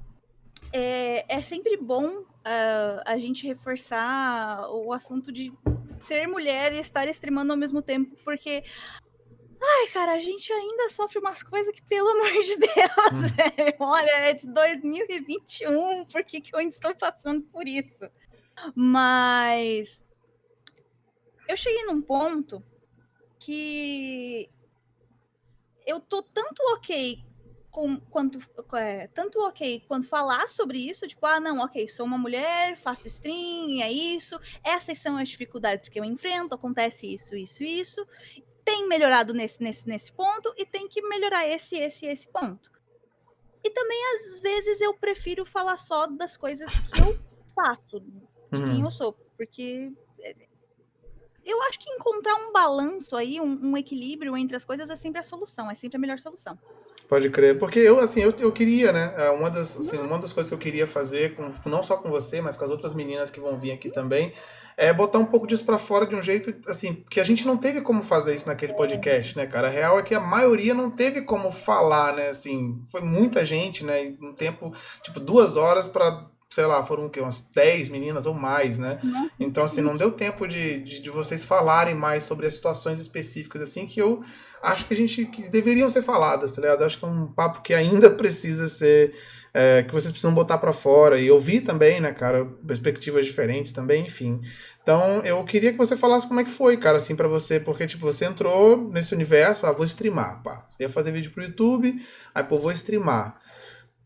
é, 0.72 1.26
é 1.28 1.42
sempre 1.42 1.76
bom 1.78 2.20
uh, 2.20 3.02
a 3.06 3.18
gente 3.18 3.46
reforçar 3.46 4.70
o 4.70 4.94
assunto 4.94 5.32
de 5.32 5.52
ser 6.00 6.28
mulher 6.28 6.74
e 6.74 6.80
estar 6.80 7.08
streamando 7.10 7.52
ao 7.52 7.58
mesmo 7.58 7.82
tempo, 7.82 8.16
porque. 8.24 8.64
Ai, 9.64 9.88
cara, 9.94 10.14
a 10.14 10.20
gente 10.20 10.52
ainda 10.52 10.90
sofre 10.90 11.20
umas 11.20 11.44
coisas 11.44 11.72
que, 11.76 11.84
pelo 11.84 12.10
amor 12.10 12.32
de 12.32 12.58
Deus, 12.58 12.72
hum. 13.14 13.76
olha, 13.86 14.12
é 14.30 14.34
de 14.34 14.48
2021, 14.48 16.06
por 16.06 16.24
que, 16.24 16.42
que 16.42 16.56
eu 16.56 16.60
ainda 16.60 16.74
estou 16.74 16.96
passando 16.96 17.44
por 17.44 17.68
isso? 17.68 18.10
Mas 18.74 20.04
eu 21.48 21.56
cheguei 21.56 21.84
num 21.84 22.02
ponto 22.02 22.64
que 23.38 24.50
eu 25.86 26.00
tô 26.00 26.24
tanto 26.24 26.60
ok 26.74 27.24
com, 27.72 28.00
quanto, 28.00 28.38
é, 28.76 29.08
tanto 29.08 29.40
ok 29.40 29.84
quanto 29.88 30.08
falar 30.08 30.48
sobre 30.50 30.78
isso, 30.78 31.08
tipo, 31.08 31.26
ah, 31.26 31.40
não, 31.40 31.60
ok, 31.60 31.88
sou 31.88 32.06
uma 32.06 32.18
mulher, 32.18 32.78
faço 32.78 33.08
stream, 33.08 33.82
é 33.82 33.92
isso, 33.92 34.40
essas 34.64 34.98
são 34.98 35.18
as 35.18 35.30
dificuldades 35.30 35.90
que 35.90 36.00
eu 36.00 36.04
enfrento, 36.04 36.54
acontece 36.54 37.12
isso, 37.12 37.36
isso, 37.36 37.64
isso, 37.64 38.06
tem 38.64 38.88
melhorado 38.88 39.34
nesse, 39.34 39.64
nesse, 39.64 39.88
nesse 39.88 40.12
ponto 40.12 40.54
e 40.58 40.66
tem 40.66 40.88
que 40.88 41.02
melhorar 41.02 41.48
esse, 41.48 41.78
esse, 41.78 42.06
esse 42.06 42.28
ponto. 42.28 42.70
E 43.64 43.70
também, 43.70 44.00
às 44.16 44.40
vezes, 44.40 44.82
eu 44.82 44.94
prefiro 44.94 45.46
falar 45.46 45.78
só 45.78 46.08
das 46.08 46.36
coisas 46.36 46.70
que 46.70 47.02
eu 47.02 47.20
faço, 47.56 48.00
de 48.00 48.58
uhum. 48.58 48.72
quem 48.72 48.82
eu 48.82 48.92
sou, 48.92 49.14
porque 49.38 49.92
eu 51.52 51.62
acho 51.64 51.80
que 51.80 51.90
encontrar 51.90 52.36
um 52.36 52.52
balanço 52.52 53.16
aí, 53.16 53.40
um, 53.40 53.72
um, 53.72 53.78
equilíbrio 53.78 54.38
entre 54.38 54.56
as 54.56 54.66
coisas 54.66 54.90
é 54.90 54.96
sempre 54.96 55.20
a 55.20 55.24
solução, 55.24 55.70
é 55.70 55.76
sempre 55.76 55.98
a 55.98 56.00
melhor 56.00 56.20
solução. 56.20 56.58
Pode 57.08 57.30
crer. 57.30 57.60
Porque 57.60 57.80
eu, 57.80 58.00
assim, 58.00 58.22
eu, 58.22 58.34
eu 58.40 58.52
queria, 58.52 58.94
né? 58.94 59.14
É, 59.18 59.30
uma 59.32 59.50
das, 59.50 59.78
assim, 59.78 59.98
uma 59.98 60.18
das 60.18 60.32
coisas 60.32 60.50
que 60.50 60.54
eu 60.54 60.60
queria 60.60 60.88
fazer, 60.88 61.36
com, 61.36 61.52
não 61.70 61.84
só 61.84 61.98
com 61.98 62.10
você, 62.10 62.40
mas 62.40 62.56
com 62.56 62.64
as 62.64 62.72
outras 62.72 62.94
meninas 62.94 63.30
que 63.30 63.40
vão 63.40 63.58
vir 63.58 63.72
aqui 63.74 63.90
também, 63.90 64.32
é 64.78 64.94
botar 64.94 65.20
um 65.20 65.26
pouco 65.26 65.46
disso 65.46 65.66
para 65.66 65.78
fora 65.78 66.08
de 66.08 66.16
um 66.16 66.22
jeito, 66.22 66.56
assim, 66.68 67.04
que 67.10 67.20
a 67.20 67.24
gente 67.24 67.46
não 67.46 67.58
teve 67.58 67.82
como 67.82 68.02
fazer 68.02 68.34
isso 68.34 68.48
naquele 68.48 68.74
podcast, 68.74 69.36
né, 69.36 69.46
cara? 69.46 69.68
A 69.68 69.70
real 69.70 70.00
é 70.00 70.04
que 70.04 70.16
a 70.16 70.22
maioria 70.22 70.74
não 70.74 70.90
teve 70.90 71.22
como 71.22 71.52
falar, 71.52 72.16
né? 72.16 72.30
Assim, 72.30 72.82
foi 72.88 73.02
muita 73.02 73.44
gente, 73.44 73.84
né? 73.84 74.16
Um 74.22 74.34
tempo, 74.34 74.74
tipo, 75.02 75.20
duas 75.20 75.58
horas 75.58 75.90
para 75.90 76.31
sei 76.52 76.66
lá, 76.66 76.84
foram 76.84 77.06
o 77.06 77.10
quê? 77.10 77.22
Umas 77.22 77.40
10 77.56 77.88
meninas 77.88 78.26
ou 78.26 78.34
mais, 78.34 78.78
né? 78.78 79.00
Então, 79.40 79.64
assim, 79.64 79.80
não 79.82 79.96
deu 79.96 80.12
tempo 80.12 80.46
de, 80.46 80.84
de, 80.84 81.02
de 81.02 81.10
vocês 81.10 81.46
falarem 81.46 81.96
mais 81.96 82.24
sobre 82.24 82.46
as 82.46 82.54
situações 82.54 83.00
específicas, 83.00 83.62
assim, 83.62 83.88
que 83.88 84.02
eu 84.02 84.22
acho 84.62 84.86
que 84.86 84.94
a 84.94 84.98
gente, 84.98 85.26
que 85.26 85.50
deveriam 85.50 85.90
ser 85.90 86.02
faladas, 86.02 86.54
tá 86.54 86.62
ligado? 86.62 86.84
Acho 86.84 87.00
que 87.00 87.06
é 87.06 87.08
um 87.08 87.28
papo 87.28 87.62
que 87.62 87.74
ainda 87.74 88.10
precisa 88.12 88.68
ser, 88.68 89.14
é, 89.54 89.84
que 89.84 89.94
vocês 89.94 90.12
precisam 90.12 90.34
botar 90.34 90.58
pra 90.58 90.74
fora 90.74 91.18
e 91.22 91.32
ouvir 91.32 91.62
também, 91.62 92.02
né, 92.02 92.12
cara? 92.12 92.46
Perspectivas 92.68 93.26
diferentes 93.26 93.72
também, 93.72 94.06
enfim. 94.06 94.42
Então, 94.84 95.22
eu 95.24 95.42
queria 95.46 95.72
que 95.72 95.78
você 95.78 95.96
falasse 95.96 96.28
como 96.28 96.42
é 96.42 96.44
que 96.44 96.50
foi, 96.50 96.76
cara, 96.76 96.98
assim, 96.98 97.16
pra 97.16 97.30
você, 97.30 97.62
porque, 97.62 97.88
tipo, 97.88 98.06
você 98.06 98.26
entrou 98.26 98.90
nesse 98.92 99.16
universo, 99.16 99.66
ah, 99.66 99.72
vou 99.72 99.86
streamar, 99.86 100.44
pá. 100.44 100.66
Você 100.68 100.84
ia 100.84 100.90
fazer 100.90 101.14
vídeo 101.14 101.32
pro 101.32 101.44
YouTube, 101.44 101.96
aí, 102.36 102.44
pô, 102.44 102.58
vou 102.58 102.74
streamar. 102.74 103.40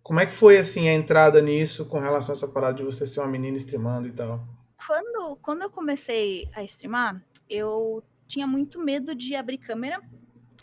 Como 0.05 0.19
é 0.19 0.25
que 0.27 0.33
foi, 0.33 0.59
assim, 0.59 0.87
a 0.87 0.93
entrada 0.93 1.41
nisso 1.41 1.89
com 1.89 1.97
relação 1.97 2.31
a 2.31 2.37
essa 2.37 2.47
parada 2.47 2.77
de 2.77 2.83
você 2.83 3.07
ser 3.07 3.21
uma 3.21 3.27
menina 3.27 3.57
streamando 3.57 4.07
e 4.07 4.11
tal? 4.11 4.39
Quando, 4.85 5.35
quando 5.37 5.63
eu 5.63 5.69
comecei 5.71 6.47
a 6.53 6.63
streamar, 6.63 7.19
eu 7.49 8.03
tinha 8.27 8.45
muito 8.45 8.79
medo 8.79 9.15
de 9.15 9.35
abrir 9.35 9.57
câmera. 9.57 9.99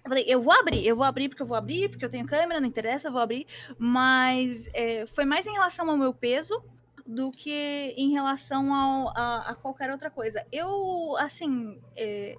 Eu 0.04 0.08
falei, 0.08 0.25
eu 0.28 0.40
vou 0.40 0.52
abrir, 0.52 0.87
eu 0.87 0.94
vou 0.94 1.04
abrir 1.04 1.28
porque 1.28 1.42
eu 1.42 1.46
vou 1.46 1.56
abrir, 1.56 1.88
porque 1.88 2.04
eu 2.04 2.08
tenho 2.08 2.25
câmera, 2.25 2.61
não 2.61 2.68
interessa, 2.68 3.08
eu 3.08 3.12
vou 3.12 3.20
abrir. 3.20 3.44
Mas 3.76 4.64
é, 4.72 5.06
foi 5.06 5.25
mais 5.25 5.44
em 5.44 5.52
relação 5.52 5.90
ao 5.90 5.96
meu 5.96 6.14
peso 6.14 6.62
do 7.04 7.32
que 7.32 7.94
em 7.96 8.12
relação 8.12 8.72
ao, 8.72 9.08
a, 9.08 9.50
a 9.50 9.54
qualquer 9.56 9.90
outra 9.90 10.08
coisa. 10.08 10.46
Eu, 10.52 11.16
assim, 11.16 11.80
é, 11.96 12.37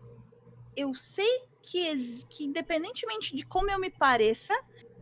eu 0.73 0.95
sei 0.95 1.41
que, 1.61 2.25
que 2.29 2.45
independentemente 2.45 3.35
de 3.35 3.45
como 3.45 3.69
eu 3.69 3.77
me 3.77 3.89
pareça, 3.89 4.57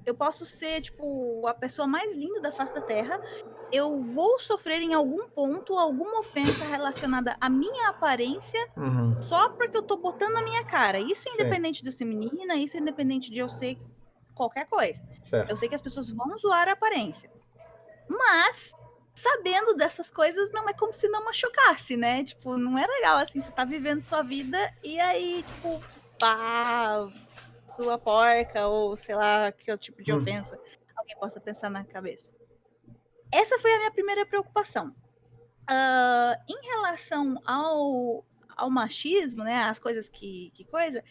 eu 0.06 0.16
posso 0.16 0.46
ser, 0.46 0.82
tipo, 0.82 1.46
a 1.48 1.54
pessoa 1.54 1.88
mais 1.88 2.14
linda 2.14 2.42
da 2.42 2.52
face 2.52 2.74
da 2.74 2.82
Terra. 2.82 3.22
Eu 3.72 4.02
vou 4.02 4.38
sofrer 4.40 4.82
em 4.82 4.94
algum 4.94 5.28
ponto 5.30 5.78
alguma 5.78 6.20
ofensa 6.20 6.66
relacionada 6.66 7.38
à 7.40 7.50
minha 7.50 7.90
aparência 7.90 8.60
Uhum. 8.76 9.22
só 9.22 9.50
porque 9.50 9.78
eu 9.78 9.84
tô 9.84 9.98
botando 9.98 10.36
a 10.38 10.42
minha 10.42 10.64
cara. 10.66 11.00
Isso 11.00 11.24
Sim. 11.30 11.36
independente 11.36 11.82
de 11.82 11.88
eu 11.90 11.94
ser 11.94 12.06
menina, 12.06 12.56
isso 12.56 12.78
independente 12.78 13.32
de 13.32 13.40
eu 13.40 13.48
ser 13.48 13.78
qualquer 14.36 14.66
coisa. 14.68 15.02
Certo. 15.22 15.50
Eu 15.50 15.56
sei 15.58 15.70
que 15.70 15.76
as 15.76 15.82
pessoas 15.82 16.10
vão 16.10 16.38
zoar 16.38 16.68
a 16.68 16.72
aparência. 16.74 17.30
Mas, 18.10 18.74
sabendo 19.14 19.74
dessas 19.76 20.10
coisas, 20.10 20.52
não 20.52 20.68
é 20.68 20.74
como 20.74 20.92
se 20.92 21.08
não 21.08 21.24
machucasse, 21.24 21.96
né? 21.96 22.24
Tipo, 22.24 22.58
não 22.58 22.78
é 22.78 22.86
legal 22.86 23.18
assim, 23.18 23.40
você 23.40 23.52
tá 23.52 23.64
vivendo 23.64 24.02
sua 24.02 24.22
vida 24.22 24.58
e 24.84 25.00
aí, 25.00 25.44
tipo, 25.44 25.82
pá, 26.20 27.08
sua 27.76 27.98
porca, 27.98 28.68
ou 28.68 28.96
sei 28.98 29.16
lá, 29.16 29.52
que 29.52 29.72
outro 29.72 29.86
tipo 29.86 30.04
de 30.04 30.14
Hum. 30.14 30.18
ofensa 30.22 30.60
alguém 30.96 31.18
possa 31.18 31.40
pensar 31.40 31.70
na 31.70 31.84
cabeça. 31.84 32.30
Essa 33.32 33.58
foi 33.60 33.74
a 33.74 33.78
minha 33.80 33.92
primeira 33.92 34.26
preocupação. 34.26 34.94
Ah, 35.68 36.38
em 36.48 36.66
relação 36.68 37.42
ao, 37.46 38.26
ao 38.56 38.70
machismo, 38.70 39.44
né? 39.44 39.64
As 39.64 39.80
coisas 39.80 40.10
que, 40.10 40.52
que 40.54 40.66
coisa. 40.66 41.04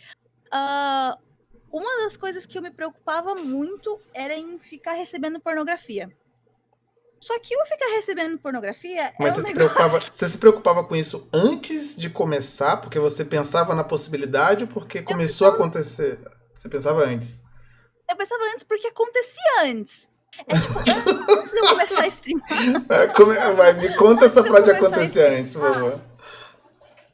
ah, 0.50 1.16
uma 1.72 2.02
das 2.02 2.16
coisas 2.16 2.44
que 2.46 2.58
eu 2.58 2.62
me 2.62 2.70
preocupava 2.70 3.34
muito 3.36 4.00
era 4.12 4.34
em 4.36 4.58
ficar 4.58 4.94
recebendo 4.94 5.38
pornografia. 5.40 6.10
Só 7.20 7.38
que 7.38 7.54
o 7.56 7.66
ficar 7.66 7.86
recebendo 7.94 8.38
pornografia 8.38 9.12
Mas 9.20 9.32
é 9.32 9.34
você 9.34 9.40
um 9.40 9.44
se, 9.44 9.54
negócio. 9.54 9.76
preocupava, 9.76 10.00
você 10.12 10.28
se 10.28 10.38
preocupava 10.38 10.84
com 10.84 10.96
isso 10.96 11.28
antes 11.32 11.94
de 11.94 12.10
começar, 12.10 12.78
porque 12.78 12.98
você 12.98 13.24
pensava 13.24 13.74
na 13.74 13.84
possibilidade 13.84 14.66
porque 14.66 15.00
começou 15.02 15.46
a 15.46 15.50
acontecer? 15.50 16.18
Você 16.60 16.68
pensava 16.68 17.04
antes. 17.06 17.40
Eu 18.06 18.14
pensava 18.16 18.42
antes 18.52 18.64
porque 18.64 18.86
acontecia 18.88 19.62
antes. 19.62 20.10
É 20.46 20.54
tipo, 20.54 20.78
antes, 20.78 21.50
de 21.50 21.56
eu 21.58 21.68
começar 21.70 22.02
a 22.02 22.06
streamar, 22.08 22.44
É, 22.90 23.52
vai, 23.54 23.72
me 23.72 23.96
conta 23.96 24.26
essa 24.26 24.44
frase 24.44 24.64
de 24.64 24.70
acontecer 24.72 25.26
antes, 25.38 25.54
por 25.54 25.72
favor. 25.72 26.00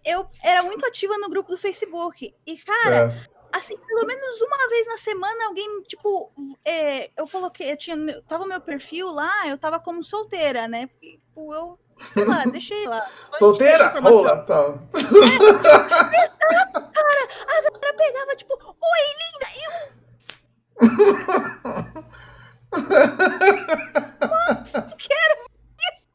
eu 0.04 0.28
era 0.42 0.64
muito 0.64 0.84
ativa 0.84 1.16
no 1.18 1.30
grupo 1.30 1.50
do 1.52 1.56
Facebook. 1.58 2.34
E, 2.44 2.58
cara, 2.58 3.12
Certo. 3.12 3.30
assim, 3.52 3.76
pelo 3.76 4.04
menos 4.04 4.40
uma 4.40 4.68
vez 4.68 4.86
na 4.88 4.98
semana, 4.98 5.46
alguém, 5.46 5.82
tipo, 5.84 6.32
é, 6.64 7.10
eu 7.16 7.28
coloquei, 7.28 7.70
eu 7.70 7.76
tinha, 7.76 8.20
tava 8.22 8.46
meu 8.48 8.60
perfil 8.60 9.12
lá, 9.12 9.46
eu 9.46 9.56
tava 9.56 9.78
como 9.78 10.02
solteira, 10.02 10.66
né? 10.66 10.88
Porque, 10.88 11.18
tipo, 11.18 11.54
eu, 11.54 11.78
sei 12.14 12.24
lá, 12.24 12.44
deixei 12.44 12.86
lá. 12.86 13.04
Solteira? 13.38 13.98
Rola? 14.00 14.36
Tá. 14.42 14.58
A 14.58 14.62
galera 17.62 17.94
pegava, 17.96 18.36
tipo, 18.36 18.54
oi, 18.54 19.04
linda! 19.20 19.46
Eu 24.22 24.28
não 24.82 24.96
quero 24.96 25.34
isso! 25.88 26.06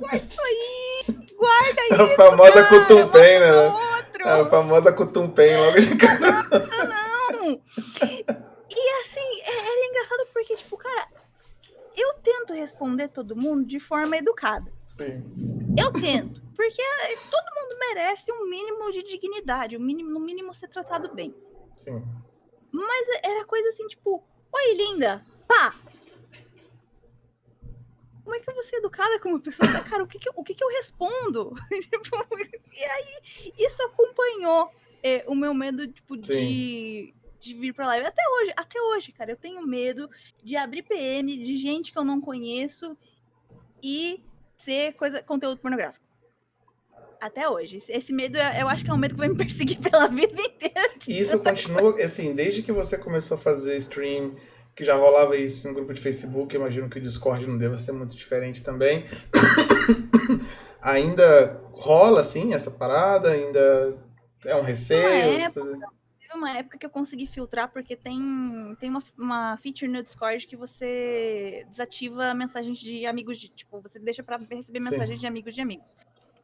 Guarda 0.00 0.24
isso 0.26 0.40
aí! 0.40 1.04
Guarda 1.36 1.80
É 1.80 1.82
a 1.82 1.86
isso! 2.06 2.16
famosa 2.16 2.62
cara, 2.64 2.68
cutumpem, 2.68 3.40
né? 3.40 3.52
pro 3.52 3.72
outro! 3.72 4.28
É 4.28 4.40
a 4.40 4.46
famosa 4.50 4.92
cutumpem 4.92 5.56
logo 5.56 5.80
de 5.80 5.96
cara. 5.96 6.18
Não! 6.20 7.50
E 7.50 9.02
assim, 9.02 9.40
é- 9.44 9.58
era 9.58 9.86
engraçado 9.90 10.26
porque, 10.32 10.56
tipo, 10.56 10.76
cara, 10.76 11.06
eu 11.96 12.14
tento 12.14 12.52
responder 12.52 13.08
todo 13.08 13.36
mundo 13.36 13.64
de 13.64 13.78
forma 13.78 14.16
educada. 14.16 14.72
Sim. 14.86 15.22
Eu 15.78 15.92
tento. 15.92 16.42
Porque 16.54 16.82
todo 17.30 17.54
mundo 17.54 17.78
merece 17.78 18.32
um 18.32 18.48
mínimo 18.48 18.90
de 18.92 19.02
dignidade, 19.02 19.76
um 19.76 19.80
mínimo, 19.80 20.10
no 20.10 20.20
mínimo 20.20 20.54
ser 20.54 20.68
tratado 20.68 21.12
bem. 21.14 21.34
Sim. 21.76 22.02
Mas 22.70 23.06
era 23.22 23.44
coisa 23.44 23.68
assim, 23.68 23.86
tipo, 23.88 24.22
oi, 24.52 24.74
linda, 24.74 25.24
pá! 25.46 25.74
Como 28.22 28.34
é 28.34 28.40
que 28.40 28.48
eu 28.48 28.54
vou 28.54 28.62
ser 28.62 28.76
educada 28.76 29.20
como 29.20 29.40
pessoa? 29.40 29.68
Cara, 29.84 30.02
o 30.02 30.06
que 30.06 30.18
que 30.18 30.28
eu, 30.28 30.32
o 30.34 30.42
que 30.42 30.54
que 30.54 30.64
eu 30.64 30.68
respondo? 30.68 31.54
Tipo, 31.70 32.38
e 32.72 32.84
aí, 32.84 33.52
isso 33.58 33.82
acompanhou 33.82 34.70
eh, 35.02 35.22
o 35.26 35.34
meu 35.34 35.52
medo, 35.52 35.86
tipo, 35.86 36.16
de, 36.16 37.14
de 37.44 37.54
vir 37.54 37.72
pra 37.74 37.86
live. 37.86 38.06
Até 38.06 38.22
hoje, 38.40 38.52
até 38.56 38.80
hoje, 38.80 39.12
cara, 39.12 39.30
eu 39.32 39.36
tenho 39.36 39.66
medo 39.66 40.08
de 40.42 40.56
abrir 40.56 40.82
PM 40.82 41.36
de 41.36 41.56
gente 41.58 41.92
que 41.92 41.98
eu 41.98 42.04
não 42.04 42.20
conheço 42.20 42.96
e 43.82 44.24
ser 44.56 44.92
coisa, 44.94 45.22
conteúdo 45.22 45.58
pornográfico. 45.60 46.04
Até 47.20 47.48
hoje. 47.48 47.82
Esse- 47.88 48.12
medo, 48.12 48.36
eu 48.36 48.42
eu 48.60 48.68
acho 48.68 48.84
que 48.84 48.90
é 48.90 48.94
um 48.94 48.98
medo 48.98 49.14
que 49.14 49.20
vai 49.20 49.28
me 49.28 49.36
perseguir 49.38 49.78
pela 49.78 50.08
vida 50.08 50.40
inteira. 50.40 50.88
E 51.08 51.18
isso 51.18 51.38
continua, 51.42 51.94
assim, 52.02 52.34
desde 52.34 52.62
que 52.62 52.72
você 52.72 52.96
começou 52.98 53.36
a 53.36 53.38
fazer 53.40 53.76
stream, 53.76 54.34
que 54.74 54.82
já 54.84 54.94
rolava 54.94 55.36
isso 55.36 55.68
no 55.68 55.74
grupo 55.74 55.94
de 55.94 56.00
Facebook, 56.00 56.54
imagino 56.54 56.88
que 56.90 56.98
o 56.98 57.02
Discord 57.02 57.46
não 57.46 57.56
deva 57.56 57.78
ser 57.78 57.92
muito 57.92 58.14
diferente 58.16 58.62
também. 58.62 59.04
ainda 60.80 61.60
rola, 61.72 62.20
assim, 62.20 62.54
essa 62.54 62.70
parada? 62.70 63.30
Ainda 63.30 63.96
é 64.44 64.56
um 64.56 64.62
receio? 64.62 65.36
Uma 65.38 65.46
tipo 65.46 65.60
assim? 65.60 65.80
Teve 66.34 66.44
uma 66.44 66.50
época 66.50 66.78
que 66.78 66.84
eu 66.84 66.90
consegui 66.90 67.26
filtrar, 67.26 67.70
porque 67.70 67.94
tem, 67.94 68.76
tem 68.80 68.90
uma, 68.90 69.02
uma 69.16 69.56
feature 69.56 69.86
no 69.86 70.02
Discord 70.02 70.46
que 70.48 70.56
você 70.56 71.64
desativa 71.70 72.34
mensagens 72.34 72.78
de 72.78 73.06
amigos 73.06 73.38
de. 73.38 73.48
Tipo, 73.48 73.80
você 73.80 74.00
deixa 74.00 74.20
pra 74.22 74.36
receber 74.36 74.82
Sim. 74.82 74.90
mensagens 74.90 75.20
de 75.20 75.26
amigos 75.26 75.54
de 75.54 75.60
amigos. 75.60 75.86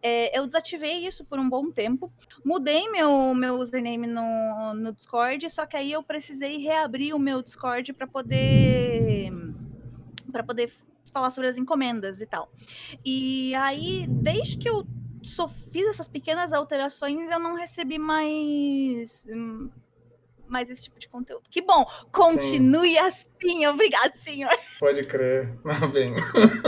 É, 0.00 0.38
eu 0.38 0.46
desativei 0.46 1.06
isso 1.06 1.24
por 1.26 1.40
um 1.40 1.48
bom 1.48 1.72
tempo. 1.72 2.10
Mudei 2.44 2.88
meu, 2.88 3.34
meu 3.34 3.56
username 3.56 4.06
no, 4.06 4.74
no 4.74 4.92
Discord, 4.92 5.50
só 5.50 5.66
que 5.66 5.76
aí 5.76 5.90
eu 5.90 6.04
precisei 6.04 6.58
reabrir 6.58 7.12
o 7.12 7.18
meu 7.18 7.42
Discord 7.42 7.92
para 7.92 8.06
poder. 8.06 9.32
para 10.30 10.44
poder 10.44 10.72
falar 11.12 11.30
sobre 11.30 11.50
as 11.50 11.56
encomendas 11.56 12.20
e 12.20 12.26
tal. 12.26 12.48
E 13.04 13.52
aí, 13.56 14.06
desde 14.06 14.56
que 14.56 14.68
eu 14.68 14.86
só 15.22 15.48
fiz 15.48 15.86
essas 15.88 16.08
pequenas 16.08 16.52
alterações, 16.52 17.30
eu 17.30 17.38
não 17.38 17.54
recebi 17.54 17.98
mais 17.98 19.26
hum, 19.28 19.70
mais 20.50 20.68
esse 20.68 20.82
tipo 20.82 20.98
de 20.98 21.08
conteúdo. 21.08 21.44
Que 21.48 21.62
bom! 21.62 21.86
Continue 22.12 22.98
assim, 22.98 23.66
obrigado, 23.66 24.16
senhor. 24.16 24.50
Pode 24.78 25.04
crer. 25.04 25.56
Ah, 25.64 25.86
bem. 25.86 26.12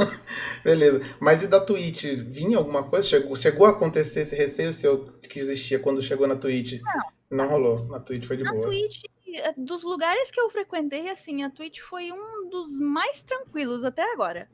Beleza. 0.63 1.01
Mas 1.21 1.43
e 1.43 1.49
da 1.49 1.61
Twitch? 1.61 2.05
Vinha 2.27 2.59
alguma 2.59 2.85
coisa? 2.85 3.07
Chegou, 3.09 3.37
chegou 3.37 3.67
a 3.67 3.71
acontecer 3.71 4.21
esse 4.21 4.37
receio 4.37 4.73
seu 4.73 5.07
que 5.07 5.39
existia 5.39 5.79
quando 5.79 6.01
chegou 6.01 6.27
na 6.27 6.37
Twitch? 6.37 6.81
Não. 7.29 7.49
rolou. 7.49 7.85
Na 7.87 7.99
Twitch 7.99 8.25
foi 8.25 8.37
de 8.37 8.47
A 8.47 8.53
boa. 8.53 8.67
Twitch, 8.67 9.03
eh, 9.27 9.55
dos 9.57 9.83
lugares 9.83 10.31
que 10.31 10.41
eu 10.41 10.49
frequentei, 10.51 11.11
assim, 11.11 11.43
a 11.43 11.51
Twitch 11.51 11.81
foi 11.81 12.13
um 12.13 12.49
dos 12.49 12.79
mais 12.79 13.23
tranquilos 13.23 13.85
até 13.85 14.05
agora. 14.13 14.49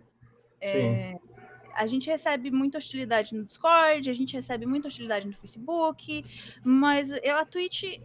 É, 0.61 1.15
a 1.79 1.87
gente 1.87 2.11
recebe 2.11 2.51
muita 2.51 2.79
hostilidade 2.79 3.33
no 3.35 3.45
Discord, 3.45 4.11
a 4.11 4.15
gente 4.15 4.35
recebe 4.35 4.67
muita 4.67 4.89
hostilidade 4.89 5.29
no 5.29 5.33
Facebook, 5.33 6.25
mas 6.65 7.11
eu, 7.23 7.37
a 7.37 7.45
Twitch. 7.45 8.01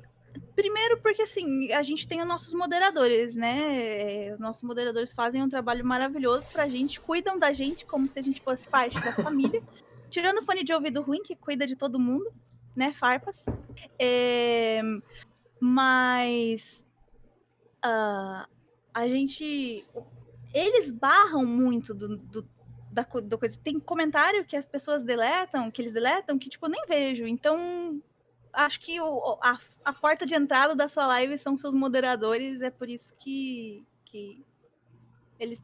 Primeiro 0.55 0.99
porque 1.01 1.23
assim, 1.23 1.71
a 1.71 1.81
gente 1.81 2.07
tem 2.07 2.21
os 2.21 2.27
nossos 2.27 2.53
moderadores, 2.53 3.35
né? 3.35 4.27
É, 4.27 4.33
Os 4.33 4.39
nossos 4.39 4.61
moderadores 4.61 5.11
fazem 5.11 5.41
um 5.41 5.49
trabalho 5.49 5.83
maravilhoso 5.83 6.49
pra 6.51 6.69
gente, 6.69 6.99
cuidam 6.99 7.37
da 7.39 7.51
gente 7.51 7.85
como 7.85 8.07
se 8.07 8.19
a 8.19 8.21
gente 8.21 8.41
fosse 8.41 8.67
parte 8.67 8.99
da 9.01 9.11
família. 9.11 9.61
Tirando 10.09 10.39
o 10.39 10.45
fone 10.45 10.63
de 10.63 10.71
ouvido 10.71 11.01
ruim, 11.01 11.23
que 11.23 11.35
cuida 11.35 11.65
de 11.65 11.75
todo 11.75 11.99
mundo, 11.99 12.31
né? 12.75 12.93
Farpas. 12.93 13.43
É, 13.97 14.81
mas 15.59 16.85
ah, 17.81 18.47
a 18.93 19.07
gente. 19.07 19.83
Eles 20.53 20.91
barram 20.91 21.43
muito 21.43 21.95
do, 21.95 22.15
do, 22.17 22.43
da, 22.93 23.05
da 23.23 23.37
coisa. 23.37 23.59
Tem 23.61 23.79
comentário 23.79 24.45
que 24.45 24.55
as 24.55 24.65
pessoas 24.65 25.03
deletam, 25.03 25.69
que 25.71 25.81
eles 25.81 25.93
deletam, 25.93 26.37
que, 26.37 26.49
tipo, 26.49 26.65
eu 26.65 26.69
nem 26.69 26.85
vejo. 26.87 27.25
Então, 27.25 28.01
acho 28.53 28.79
que 28.79 29.01
o, 29.01 29.37
a, 29.41 29.59
a 29.83 29.93
porta 29.93 30.25
de 30.25 30.35
entrada 30.35 30.75
da 30.75 30.87
sua 30.87 31.07
live 31.07 31.37
são 31.37 31.57
seus 31.57 31.73
moderadores, 31.73 32.61
é 32.61 32.69
por 32.69 32.89
isso 32.89 33.15
que, 33.17 33.83
que 34.05 34.45
eles, 35.39 35.59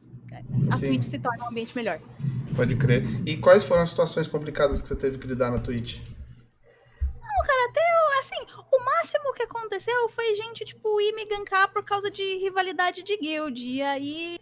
a 0.71 0.75
Sim. 0.75 0.87
Twitch 0.87 1.03
se 1.03 1.19
torna 1.19 1.45
um 1.45 1.49
ambiente 1.49 1.75
melhor. 1.75 2.01
Pode 2.55 2.75
crer. 2.75 3.03
E 3.25 3.37
quais 3.37 3.63
foram 3.63 3.83
as 3.83 3.89
situações 3.89 4.27
complicadas 4.27 4.81
que 4.81 4.87
você 4.87 4.95
teve 4.95 5.17
que 5.17 5.27
lidar 5.27 5.51
na 5.51 5.59
Twitch? 5.59 5.99
Não, 5.99 7.45
cara, 7.45 7.69
até 7.69 7.89
assim, 8.19 8.45
o 8.71 8.83
máximo 8.83 9.33
que 9.33 9.43
aconteceu 9.43 10.09
foi 10.09 10.35
gente, 10.35 10.65
tipo, 10.65 10.99
ir 10.99 11.13
me 11.13 11.25
gankar 11.25 11.71
por 11.71 11.83
causa 11.85 12.11
de 12.11 12.23
rivalidade 12.39 13.03
de 13.03 13.15
guild. 13.17 13.63
E 13.63 13.81
aí 13.81 14.39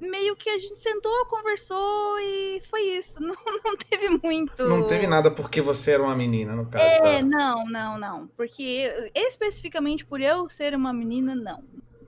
meio 0.00 0.36
que 0.36 0.48
a 0.48 0.58
gente 0.58 0.78
sentou, 0.78 1.26
conversou 1.26 2.18
e 2.20 2.60
foi 2.70 2.82
isso. 2.82 3.20
Não, 3.22 3.34
não 3.64 3.76
teve 3.76 4.08
muito. 4.22 4.68
Não 4.68 4.84
teve 4.84 5.06
nada 5.06 5.30
porque 5.30 5.60
você 5.60 5.92
era 5.92 6.02
uma 6.02 6.14
menina, 6.14 6.54
no 6.54 6.66
caso. 6.66 6.84
É, 6.84 7.20
tá? 7.20 7.22
não, 7.22 7.64
não, 7.66 7.98
não. 7.98 8.26
Porque 8.36 8.92
especificamente 9.14 10.04
por 10.04 10.20
eu 10.20 10.48
ser 10.48 10.74
uma 10.74 10.92
menina, 10.92 11.34
não. 11.34 11.62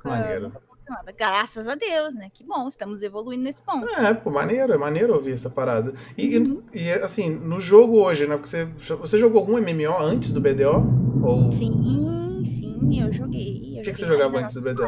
Maneiro. 0.04 0.52
Nada. 0.88 1.12
Graças 1.12 1.68
a 1.68 1.74
Deus, 1.74 2.14
né? 2.14 2.30
Que 2.32 2.42
bom, 2.42 2.68
estamos 2.68 3.02
evoluindo 3.02 3.44
nesse 3.44 3.62
ponto. 3.62 3.88
É, 3.88 4.12
pô, 4.12 4.30
maneiro, 4.30 4.72
é 4.72 4.76
maneiro 4.76 5.14
ouvir 5.14 5.32
essa 5.32 5.48
parada. 5.48 5.94
E, 6.18 6.38
uhum. 6.38 6.62
e, 6.74 6.90
assim, 6.90 7.30
no 7.30 7.60
jogo 7.60 8.02
hoje, 8.02 8.26
né? 8.26 8.36
Porque 8.36 8.48
você, 8.48 8.94
você 8.94 9.18
jogou 9.18 9.40
algum 9.40 9.56
MMO 9.58 10.02
antes 10.02 10.32
do 10.32 10.40
BDO? 10.40 10.84
Ou... 11.22 11.52
Sim, 11.52 12.42
sim, 12.44 13.02
eu 13.02 13.12
joguei. 13.12 13.78
o 13.78 13.82
que, 13.82 13.92
que 13.92 13.98
você 13.98 14.06
jogava 14.06 14.38
antes 14.38 14.54
do 14.54 14.62
BDO? 14.62 14.86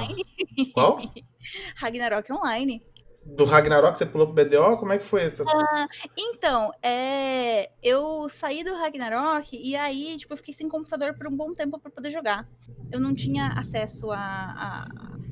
Qual? 0.73 1.01
Ragnarok 1.77 2.33
Online 2.33 2.83
do 3.27 3.45
Ragnarok 3.45 3.97
você 3.97 4.07
pulou 4.07 4.27
pro 4.27 4.45
BDO? 4.45 4.77
Como 4.79 4.93
é 4.93 4.99
que 4.99 5.05
foi 5.05 5.25
isso? 5.25 5.43
Ah, 5.49 5.87
então, 6.17 6.73
é, 6.83 7.71
eu 7.83 8.29
saí 8.29 8.65
do 8.65 8.75
Ragnarok 8.75 9.57
e 9.57 9.77
aí, 9.77 10.17
tipo, 10.17 10.33
eu 10.33 10.37
fiquei 10.37 10.55
sem 10.55 10.69
computador 10.69 11.15
por 11.15 11.27
um 11.27 11.37
bom 11.37 11.55
tempo 11.55 11.79
para 11.79 11.91
poder 11.91 12.11
jogar. 12.11 12.49
Eu 12.91 13.01
não 13.01 13.15
tinha 13.15 13.49
acesso 13.49 14.11
a, 14.11 14.19
a, 14.19 14.89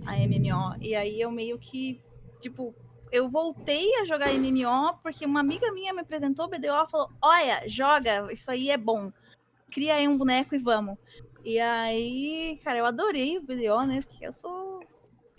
a 0.06 0.16
MMO. 0.16 0.76
E 0.80 0.94
aí 0.94 1.20
eu 1.20 1.30
meio 1.30 1.58
que, 1.58 2.00
tipo, 2.40 2.74
eu 3.10 3.28
voltei 3.28 3.94
a 3.96 4.04
jogar 4.04 4.32
MMO 4.32 4.98
porque 5.02 5.26
uma 5.26 5.40
amiga 5.40 5.72
minha 5.72 5.92
me 5.92 6.00
apresentou 6.00 6.46
o 6.46 6.48
BDO 6.48 6.84
e 6.86 6.90
falou: 6.90 7.10
Olha, 7.20 7.62
joga, 7.66 8.32
isso 8.32 8.50
aí 8.50 8.70
é 8.70 8.76
bom. 8.76 9.10
Cria 9.72 9.94
aí 9.94 10.06
um 10.06 10.16
boneco 10.16 10.54
e 10.54 10.58
vamos. 10.58 10.96
E 11.44 11.58
aí, 11.58 12.60
cara, 12.62 12.78
eu 12.78 12.86
adorei 12.86 13.38
o 13.38 13.42
BDO, 13.42 13.86
né? 13.86 14.02
Porque 14.02 14.26
eu 14.26 14.32
sou 14.32 14.80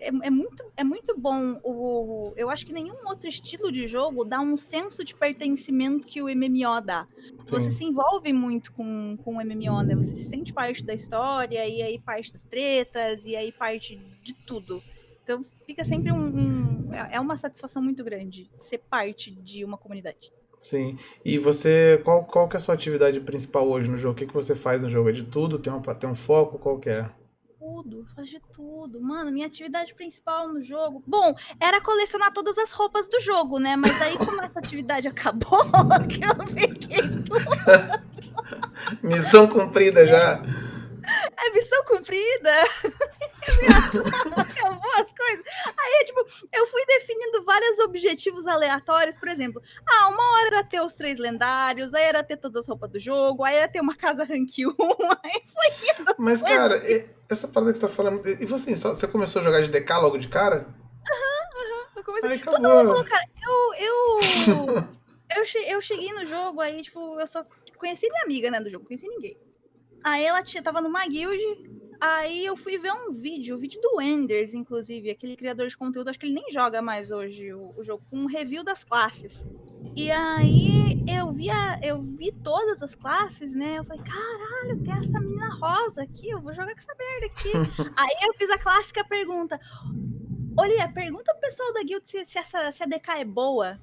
é, 0.02 0.08
é, 0.08 0.30
muito, 0.30 0.64
é 0.76 0.84
muito 0.84 1.18
bom. 1.18 1.60
O, 1.64 2.34
eu 2.36 2.50
acho 2.50 2.66
que 2.66 2.74
nenhum 2.74 2.96
outro 3.06 3.30
estilo 3.30 3.72
de 3.72 3.88
jogo 3.88 4.26
dá 4.26 4.42
um 4.42 4.58
senso 4.58 5.06
de 5.06 5.14
pertencimento 5.14 6.08
que 6.08 6.22
o 6.22 6.26
MMO 6.26 6.82
dá. 6.84 7.08
Sim. 7.46 7.60
Você 7.60 7.70
se 7.70 7.86
envolve 7.86 8.34
muito 8.34 8.74
com, 8.74 9.16
com 9.24 9.36
o 9.36 9.46
MMO, 9.46 9.84
né? 9.84 9.96
Você 9.96 10.18
se 10.18 10.28
sente 10.28 10.52
parte 10.52 10.84
da 10.84 10.94
história, 10.94 11.68
e 11.68 11.84
aí 11.84 12.00
parte 12.00 12.34
das 12.34 12.44
tretas, 12.44 13.22
e 13.24 13.36
aí 13.36 13.52
parte 13.52 13.96
de 14.24 14.34
tudo. 14.34 14.82
Então 15.24 15.46
fica 15.68 15.86
sempre 15.86 16.12
um, 16.12 16.18
um 16.18 16.94
é, 16.94 17.16
é 17.16 17.20
uma 17.20 17.38
satisfação 17.38 17.82
muito 17.82 18.04
grande 18.04 18.50
ser 18.58 18.80
parte 18.80 19.32
de 19.32 19.64
uma 19.64 19.78
comunidade. 19.78 20.34
Sim. 20.60 20.96
E 21.24 21.38
você, 21.38 22.00
qual, 22.04 22.24
qual 22.24 22.48
que 22.48 22.56
é 22.56 22.58
a 22.58 22.60
sua 22.60 22.76
atividade 22.76 23.20
principal 23.20 23.68
hoje 23.68 23.90
no 23.90 23.98
jogo? 23.98 24.14
O 24.14 24.16
que, 24.16 24.28
que 24.28 24.34
você 24.34 24.56
faz 24.56 24.84
no 24.84 24.90
jogo? 24.90 25.10
É 25.10 25.12
de 25.12 25.24
tudo? 25.24 25.58
Tem, 25.58 25.72
uma, 25.72 25.96
tem 25.96 26.10
um 26.10 26.16
foco? 26.16 26.60
Qual 26.60 26.80
que 26.80 26.90
é? 26.90 27.10
Tudo, 27.72 28.06
faz 28.14 28.28
de 28.28 28.40
tudo. 28.54 29.02
Mano, 29.02 29.32
minha 29.32 29.48
atividade 29.48 29.94
principal 29.94 30.50
no 30.50 30.62
jogo. 30.62 31.02
Bom, 31.08 31.34
era 31.60 31.80
colecionar 31.80 32.34
todas 32.34 32.58
as 32.58 32.72
roupas 32.72 33.08
do 33.08 33.20
jogo, 33.22 33.60
né? 33.60 33.76
Mas 33.78 34.00
aí, 34.02 34.18
como 34.18 34.42
essa 34.42 34.60
atividade 34.60 35.08
acabou, 35.10 35.64
que 36.10 36.22
eu 36.24 36.48
fiquei 36.48 37.02
tudo. 37.02 37.32
Missão 39.02 39.48
cumprida 39.48 40.06
já. 40.06 40.42
É 41.38 41.50
missão 41.52 41.84
cumprida. 41.86 42.52
Acabou 44.38 44.92
as 44.98 45.14
coisas. 45.14 45.46
Aí, 45.78 46.06
tipo, 46.06 46.20
eu 46.54 46.68
fui 46.68 46.86
definindo 46.86 47.44
vários 47.44 47.80
objetivos 47.80 48.46
aleatórios, 48.46 49.16
por 49.18 49.28
exemplo. 49.28 49.62
Ah, 49.88 50.10
uma 50.10 50.34
hora 50.34 50.48
era 50.48 50.64
ter 50.64 50.82
os 50.82 50.94
três 50.96 51.18
lendários, 51.18 51.94
aí 51.94 52.04
era 52.04 52.24
ter 52.24 52.38
todas 52.38 52.62
as 52.62 52.68
roupas 52.68 52.92
do 52.92 53.00
jogo, 53.00 53.44
aí 53.44 53.56
era 53.56 53.68
ter 53.68 53.82
uma 53.82 53.96
casa 53.96 54.24
rank 54.24 54.50
1, 54.60 54.70
aí 55.24 55.44
foi 55.48 56.02
indo. 56.02 56.16
Mas, 56.18 56.42
cara, 56.42 56.82
essa 57.30 57.48
parada 57.48 57.72
que 57.72 57.78
você 57.80 57.88
tá 57.88 57.92
falando. 57.92 58.28
E 58.28 58.46
você, 58.46 58.76
só, 58.76 58.90
você 58.90 59.08
começou 59.08 59.40
a 59.40 59.44
jogar 59.44 59.62
de 59.62 59.72
DK 59.72 59.92
logo 60.02 60.18
de 60.18 60.28
cara? 60.28 60.68
Aham, 61.12 61.42
uhum, 61.56 62.20
aham. 62.24 62.34
Uhum. 62.34 62.40
Todo 62.40 62.96
mundo, 62.96 63.06
cara, 63.06 63.24
eu. 63.44 63.72
Eu, 63.74 64.18
eu, 65.38 65.46
che, 65.46 65.58
eu 65.60 65.82
cheguei 65.82 66.12
no 66.14 66.26
jogo, 66.26 66.62
aí, 66.62 66.82
tipo, 66.82 67.20
eu 67.20 67.26
só 67.28 67.46
conheci 67.78 68.08
minha 68.08 68.24
amiga, 68.24 68.52
né, 68.52 68.62
do 68.62 68.70
jogo, 68.70 68.86
conheci 68.86 69.08
ninguém. 69.08 69.38
Aí 70.04 70.26
ela 70.26 70.44
tinha, 70.44 70.64
tava 70.64 70.82
numa 70.82 71.06
guild, 71.08 71.38
aí 72.02 72.46
eu 72.46 72.58
fui 72.58 72.78
ver 72.78 72.92
um 72.92 73.12
vídeo, 73.12 73.56
o 73.56 73.60
vídeo 73.60 73.80
do 73.80 74.02
Enders, 74.02 74.54
inclusive, 74.54 75.12
aquele 75.12 75.38
criador 75.38 75.68
de 75.68 75.78
conteúdo, 75.78 76.10
acho 76.10 76.20
que 76.20 76.26
ele 76.26 76.34
nem 76.34 76.52
joga 76.52 76.82
mais 76.82 77.12
hoje 77.12 77.54
o, 77.54 77.74
o 77.78 77.84
jogo, 77.84 78.04
com 78.10 78.18
um 78.18 78.26
review 78.26 78.64
das 78.64 78.84
classes. 78.84 79.46
E 79.96 80.12
aí 80.12 81.04
eu 81.08 81.32
vi, 81.32 81.50
a, 81.50 81.80
eu 81.84 82.02
vi 82.02 82.32
todas 82.32 82.82
as 82.82 82.96
classes, 82.96 83.54
né? 83.54 83.80
Eu 83.80 83.84
falei, 83.84 84.02
caralho, 84.04 84.82
tem 84.84 84.94
essa 84.94 85.20
menina 85.20 85.54
rosa 85.56 86.04
aqui, 86.04 86.30
eu 86.30 86.42
vou 86.42 86.54
jogar 86.54 86.74
com 86.74 86.80
essa 86.80 86.96
merda 86.96 87.26
aqui. 87.28 87.52
aí 87.96 88.16
eu 88.24 88.34
fiz 88.34 88.50
a 88.50 88.58
clássica 88.58 89.04
pergunta. 89.04 89.60
Olha, 90.58 90.92
pergunta 90.92 91.32
pro 91.34 91.42
pessoal 91.42 91.74
da 91.74 91.84
guild 91.84 92.08
se, 92.08 92.26
se, 92.26 92.38
essa, 92.38 92.72
se 92.72 92.84
a 92.84 92.86
DK 92.86 93.10
é 93.20 93.26
boa. 93.26 93.80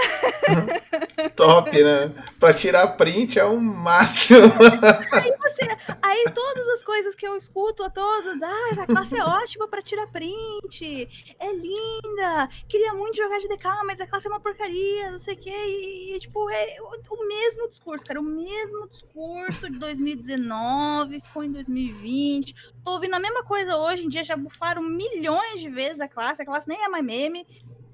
Top, 1.36 1.70
né? 1.70 2.12
Pra 2.38 2.52
tirar 2.52 2.86
print 2.96 3.38
é 3.38 3.44
o 3.44 3.60
máximo. 3.60 4.40
Aí, 5.12 5.34
você, 5.38 5.96
aí 6.02 6.24
todas 6.34 6.66
as 6.68 6.84
coisas 6.84 7.14
que 7.14 7.26
eu 7.26 7.36
escuto 7.36 7.82
a 7.82 7.90
todos, 7.90 8.42
ah, 8.42 8.68
essa 8.72 8.86
classe 8.86 9.16
é 9.16 9.24
ótima 9.24 9.68
pra 9.68 9.82
tirar 9.82 10.06
print, 10.06 11.08
é 11.38 11.52
linda, 11.52 12.48
queria 12.68 12.94
muito 12.94 13.16
jogar 13.16 13.38
de 13.38 13.48
DK, 13.48 13.64
mas 13.84 14.00
a 14.00 14.06
classe 14.06 14.26
é 14.26 14.30
uma 14.30 14.40
porcaria, 14.40 15.10
não 15.10 15.18
sei 15.18 15.34
o 15.34 15.38
quê. 15.38 15.50
E, 15.50 16.14
e 16.14 16.20
tipo, 16.20 16.48
é 16.50 16.76
o, 16.80 17.14
o, 17.14 17.28
mesmo 17.28 17.68
discurso, 17.68 18.06
cara, 18.06 18.20
o 18.20 18.24
mesmo 18.24 18.88
discurso 18.88 19.70
de 19.70 19.78
2019, 19.78 21.20
foi 21.24 21.46
em 21.46 21.52
2020. 21.52 22.54
Tô 22.84 22.92
ouvindo 22.92 23.14
a 23.14 23.20
mesma 23.20 23.42
coisa 23.42 23.76
hoje 23.76 24.04
em 24.04 24.08
dia, 24.08 24.24
já 24.24 24.36
bufaram 24.36 24.82
milhões 24.82 25.60
de 25.60 25.68
vezes 25.68 26.00
a 26.00 26.08
classe, 26.08 26.42
a 26.42 26.46
classe 26.46 26.68
nem 26.68 26.82
é 26.82 26.88
mais 26.88 27.04
meme. 27.04 27.46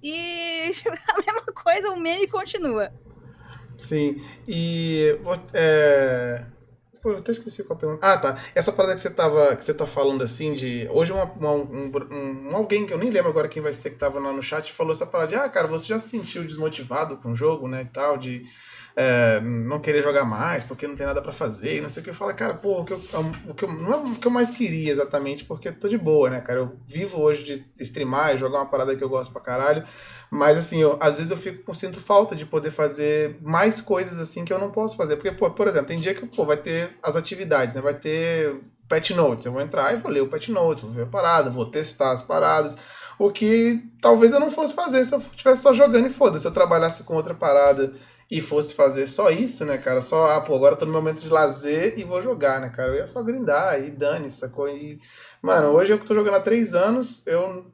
E 0.03 0.73
a 1.09 1.17
mesma 1.17 1.53
coisa, 1.55 1.91
o 1.91 1.97
meme 1.99 2.27
continua. 2.27 2.93
Sim. 3.79 4.23
E. 4.47 5.19
É... 5.53 6.45
Pô, 7.03 7.13
eu 7.13 7.19
até 7.19 7.31
esqueci 7.31 7.63
qual 7.63 7.77
a 7.77 7.81
pergunta. 7.81 8.07
Ah, 8.07 8.19
tá. 8.19 8.37
Essa 8.55 8.73
parada 8.73 8.95
que 8.95 9.01
você 9.01 9.11
tava, 9.11 9.55
que 9.55 9.65
você 9.65 9.73
tá 9.73 9.87
falando 9.87 10.23
assim 10.23 10.55
de. 10.55 10.89
Hoje 10.91 11.13
uma, 11.13 11.25
uma 11.25 11.53
um, 11.53 11.93
um, 12.11 12.57
alguém 12.57 12.85
que 12.85 12.93
eu 12.93 12.99
nem 12.99 13.11
lembro 13.11 13.31
agora 13.31 13.49
quem 13.49 13.63
vai 13.63 13.73
ser 13.73 13.91
que 13.91 13.97
tava 13.97 14.19
lá 14.19 14.33
no 14.33 14.43
chat 14.43 14.73
falou 14.73 14.93
essa 14.93 15.07
parada 15.07 15.29
de 15.29 15.35
ah, 15.37 15.49
cara, 15.49 15.69
você 15.69 15.87
já 15.87 15.99
se 15.99 16.09
sentiu 16.09 16.43
desmotivado 16.43 17.17
com 17.19 17.33
o 17.33 17.37
jogo, 17.37 17.69
né? 17.69 17.83
E 17.83 17.93
tal, 17.93 18.19
de 18.19 18.45
é, 18.99 19.39
não 19.43 19.79
querer 19.79 20.03
jogar 20.03 20.25
mais 20.25 20.65
porque 20.65 20.89
não 20.89 20.97
tem 20.97 21.07
nada 21.07 21.21
para 21.21 21.31
fazer 21.31 21.83
não 21.83 21.91
sei 21.91 22.01
o 22.01 22.05
que. 22.05 22.11
Eu 22.11 22.15
falo, 22.15 22.35
cara, 22.35 22.55
pô, 22.55 22.81
o 22.81 22.85
que 22.85 22.93
eu, 22.95 23.01
o 23.47 23.55
que 23.55 23.65
eu, 23.65 23.73
não 23.73 23.93
é 23.93 23.97
o 23.97 24.15
que 24.15 24.27
eu 24.27 24.31
mais 24.31 24.51
queria 24.51 24.91
exatamente, 24.91 25.45
porque 25.45 25.71
tô 25.71 25.87
de 25.87 25.99
boa, 25.99 26.31
né, 26.31 26.41
cara? 26.41 26.61
Eu 26.61 26.77
vivo 26.87 27.21
hoje 27.21 27.45
de 27.45 27.67
streamar 27.79 28.35
e 28.35 28.39
jogar 28.39 28.59
uma 28.59 28.67
parada 28.67 28.97
que 28.97 29.05
eu 29.05 29.09
gosto 29.09 29.31
pra 29.31 29.43
caralho, 29.43 29.85
mas 30.31 30.57
assim, 30.57 30.81
eu, 30.81 30.97
às 30.99 31.17
vezes 31.17 31.31
eu 31.31 31.37
fico 31.37 31.75
sinto 31.75 32.01
falta 32.01 32.35
de 32.35 32.47
poder 32.47 32.71
fazer 32.71 33.37
mais 33.43 33.83
coisas 33.83 34.19
assim 34.19 34.47
que 34.47 34.53
eu 34.53 34.59
não 34.59 34.71
posso 34.71 34.97
fazer. 34.97 35.17
Porque, 35.17 35.33
pô, 35.33 35.51
por 35.51 35.69
exemplo, 35.69 35.89
tem 35.89 36.01
dia 36.01 36.15
que 36.15 36.25
pô, 36.25 36.47
vai 36.47 36.57
ter 36.57 36.97
as 37.03 37.17
atividades, 37.17 37.75
né? 37.75 37.83
Vai 37.83 37.95
ter 37.95 38.57
patch 38.89 39.11
notes. 39.11 39.45
Eu 39.45 39.53
vou 39.53 39.61
entrar 39.61 39.93
e 39.93 39.97
vou 39.97 40.11
ler 40.11 40.23
o 40.23 40.29
patch 40.29 40.49
notes, 40.49 40.85
vou 40.85 40.93
ver 40.93 41.03
a 41.03 41.07
parada, 41.07 41.51
vou 41.51 41.67
testar 41.67 42.13
as 42.13 42.23
paradas. 42.23 42.79
O 43.19 43.31
que 43.31 43.83
talvez 44.01 44.33
eu 44.33 44.41
não 44.41 44.51
fosse 44.51 44.75
fazer 44.75 45.05
se 45.05 45.15
eu 45.15 45.19
estivesse 45.19 45.63
só 45.63 45.73
jogando 45.73 46.07
e 46.07 46.11
foda. 46.11 46.39
Se 46.39 46.47
eu 46.47 46.53
trabalhasse 46.53 47.03
com 47.03 47.15
outra 47.15 47.35
parada 47.35 47.93
e 48.31 48.41
fosse 48.41 48.75
fazer 48.75 49.07
só 49.07 49.31
isso, 49.31 49.65
né, 49.65 49.79
cara? 49.79 50.03
Só, 50.03 50.27
ah, 50.27 50.41
pô, 50.41 50.55
agora 50.57 50.77
tô 50.77 50.85
no 50.85 50.93
momento 50.93 51.23
de 51.23 51.29
lazer 51.29 51.99
e 51.99 52.05
vou 52.05 52.21
jogar, 52.21 52.61
né, 52.61 52.71
cara? 52.71 52.93
Eu 52.93 52.97
ia 52.97 53.07
só 53.07 53.23
grindar 53.23 53.81
e 53.81 53.91
dane, 53.91 54.31
sacou? 54.31 54.69
E, 54.69 55.01
mano, 55.41 55.69
hoje 55.69 55.93
eu 55.93 55.99
que 55.99 56.07
tô 56.07 56.15
jogando 56.15 56.35
há 56.35 56.41
três 56.41 56.75
anos, 56.75 57.25
eu 57.27 57.73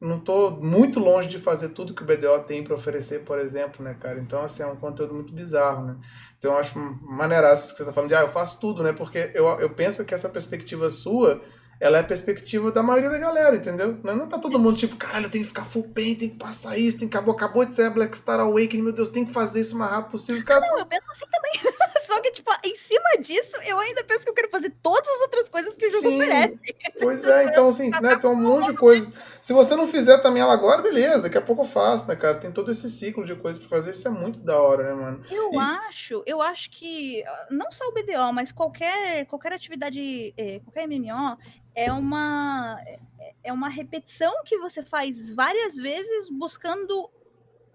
não 0.00 0.18
tô 0.18 0.50
muito 0.52 0.98
longe 0.98 1.28
de 1.28 1.38
fazer 1.38 1.70
tudo 1.70 1.94
que 1.94 2.02
o 2.02 2.06
BDO 2.06 2.40
tem 2.46 2.64
para 2.64 2.74
oferecer, 2.74 3.24
por 3.24 3.38
exemplo, 3.38 3.84
né, 3.84 3.94
cara? 4.00 4.18
Então, 4.18 4.42
assim, 4.42 4.62
é 4.62 4.66
um 4.66 4.76
conteúdo 4.76 5.14
muito 5.14 5.32
bizarro, 5.32 5.86
né? 5.86 5.96
Então, 6.38 6.52
eu 6.52 6.58
acho 6.58 6.78
maneiraço 6.78 7.72
que 7.72 7.78
você 7.78 7.84
tá 7.84 7.92
falando 7.92 8.08
de, 8.08 8.14
ah, 8.14 8.22
eu 8.22 8.28
faço 8.28 8.58
tudo, 8.60 8.82
né? 8.82 8.92
Porque 8.92 9.30
eu, 9.34 9.46
eu 9.60 9.70
penso 9.70 10.04
que 10.04 10.14
essa 10.14 10.28
perspectiva 10.28 10.88
sua 10.88 11.42
ela 11.80 11.96
é 11.96 12.00
a 12.02 12.04
perspectiva 12.04 12.70
da 12.70 12.82
maioria 12.82 13.08
da 13.10 13.18
galera, 13.18 13.56
entendeu? 13.56 13.98
Não, 14.04 14.28
tá 14.28 14.38
todo 14.38 14.58
mundo 14.58 14.76
tipo, 14.76 14.96
caralho, 14.96 15.30
tem 15.30 15.40
que 15.40 15.48
ficar 15.48 15.64
full 15.64 15.88
paint, 15.88 16.18
tem 16.20 16.28
que 16.28 16.36
passar 16.36 16.76
isso, 16.76 16.98
tem 16.98 17.08
que 17.08 17.16
acabou, 17.16 17.34
acabou 17.34 17.64
de 17.64 17.74
sair 17.74 17.86
a 17.86 17.90
Black 17.90 18.16
Star 18.16 18.38
Awakening, 18.38 18.82
meu 18.82 18.92
Deus, 18.92 19.08
tem 19.08 19.24
que 19.24 19.32
fazer 19.32 19.62
isso 19.62 19.74
o 19.74 19.78
mais 19.78 19.90
rápido 19.90 20.10
possível. 20.10 20.36
Os 20.36 20.42
caras 20.42 20.68
não, 20.68 20.78
eu 20.78 20.86
penso 20.86 21.10
assim 21.10 21.24
também. 21.30 21.52
Só 22.06 22.20
que, 22.20 22.32
tipo, 22.32 22.50
em 22.64 22.74
cima 22.76 23.08
disso, 23.20 23.56
eu 23.64 23.78
ainda 23.78 24.02
penso 24.04 24.20
que 24.24 24.30
eu 24.30 24.34
quero 24.34 24.50
fazer 24.50 24.70
todas 24.82 25.08
as 25.08 25.20
outras 25.22 25.48
coisas 25.48 25.74
que 25.76 25.86
o 25.86 25.90
jogo 25.90 26.08
Sim. 26.08 26.16
oferece. 26.16 26.58
Pois 27.00 27.24
é, 27.24 27.44
então 27.44 27.68
assim, 27.68 27.90
né, 28.02 28.16
tem 28.18 28.28
um 28.28 28.34
monte 28.34 28.66
de 28.66 28.74
coisa. 28.76 29.12
Se 29.40 29.52
você 29.52 29.74
não 29.76 29.86
fizer 29.86 30.18
também 30.18 30.42
ela 30.42 30.52
agora, 30.52 30.82
beleza, 30.82 31.22
daqui 31.22 31.38
a 31.38 31.40
pouco 31.40 31.62
eu 31.62 31.66
faço, 31.66 32.06
né, 32.08 32.16
cara? 32.16 32.34
Tem 32.34 32.50
todo 32.50 32.70
esse 32.70 32.90
ciclo 32.90 33.24
de 33.24 33.34
coisas 33.36 33.60
pra 33.60 33.68
fazer, 33.68 33.90
isso 33.90 34.06
é 34.06 34.10
muito 34.10 34.40
da 34.40 34.60
hora, 34.60 34.82
né, 34.82 34.92
mano? 34.92 35.24
Eu 35.30 35.52
E- 35.52 35.56
acho, 35.56 36.22
eu 36.26 36.42
acho 36.42 36.70
que 36.72 37.22
ah, 37.24 37.46
não 37.50 37.70
só 37.70 37.84
o 37.88 37.92
BDO, 37.92 38.32
mas 38.32 38.50
qualquer 38.52 39.24
qualquer 39.26 39.52
atividade, 39.52 40.34
eh, 40.36 40.60
qualquer 40.64 40.86
MMO 40.88 41.38
é 41.74 41.92
uma 41.92 42.78
é- 42.86 42.98
é 43.44 43.52
uma 43.52 43.68
repetição 43.68 44.32
que 44.44 44.58
você 44.58 44.82
faz 44.82 45.30
várias 45.30 45.76
vezes 45.76 46.28
buscando 46.28 47.08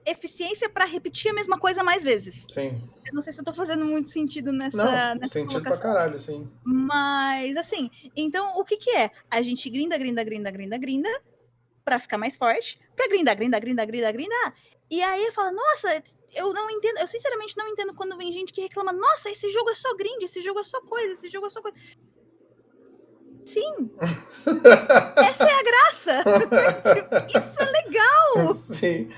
eficiência 0.06 0.70
para 0.70 0.86
repetir 0.86 1.32
a 1.32 1.34
mesma 1.34 1.58
coisa 1.58 1.84
mais 1.84 2.04
vezes. 2.04 2.46
Sim. 2.50 2.88
Eu 3.08 3.14
não 3.14 3.22
sei 3.22 3.34
se 3.34 3.40
eu 3.42 3.46
tô 3.46 3.52
fazendo 3.54 3.84
muito 3.86 4.12
sentido 4.12 4.52
nessa, 4.52 4.78
Não, 4.78 5.16
nessa 5.16 5.34
sentido 5.34 5.62
pra 5.62 5.72
colocação. 5.72 5.82
caralho, 5.94 6.20
sim. 6.20 6.48
Mas, 6.64 7.58
assim, 7.58 7.90
então 8.16 8.58
o 8.60 8.64
que 8.64 8.78
que 8.78 8.92
é? 8.92 9.10
A 9.32 9.42
gente 9.42 9.68
grinda, 9.70 9.98
grinda, 9.98 10.24
grinda, 10.24 10.52
grinda, 10.52 10.78
grinda, 10.78 11.22
pra 11.84 11.98
ficar 11.98 12.18
mais 12.20 12.36
forte, 12.36 12.80
pra 12.96 13.08
grindar, 13.08 13.36
grindar, 13.36 13.60
grindar, 13.62 13.88
grindar, 13.88 14.14
grindar. 14.14 14.54
E 14.92 15.02
aí 15.02 15.32
fala, 15.32 15.52
nossa, 15.52 16.04
eu 16.36 16.54
não 16.54 16.70
entendo, 16.70 17.00
eu 17.00 17.08
sinceramente 17.08 17.58
não 17.58 17.68
entendo 17.68 17.94
quando 17.96 18.16
vem 18.16 18.32
gente 18.32 18.54
que 18.54 18.62
reclama, 18.62 18.94
nossa, 18.94 19.32
esse 19.32 19.50
jogo 19.50 19.72
é 19.72 19.76
só 19.76 19.96
grind, 19.96 20.22
esse 20.22 20.40
jogo 20.42 20.60
é 20.60 20.64
só 20.64 20.80
coisa, 20.82 21.14
esse 21.14 21.30
jogo 21.30 21.48
é 21.48 21.50
só 21.50 21.62
coisa. 21.64 21.76
Sim, 23.46 23.92
essa 25.18 25.44
é 25.44 25.54
a 25.54 25.64
graça. 25.64 26.24
Isso 27.30 27.62
é 27.62 27.66
legal. 27.66 28.56
sim. 28.56 29.10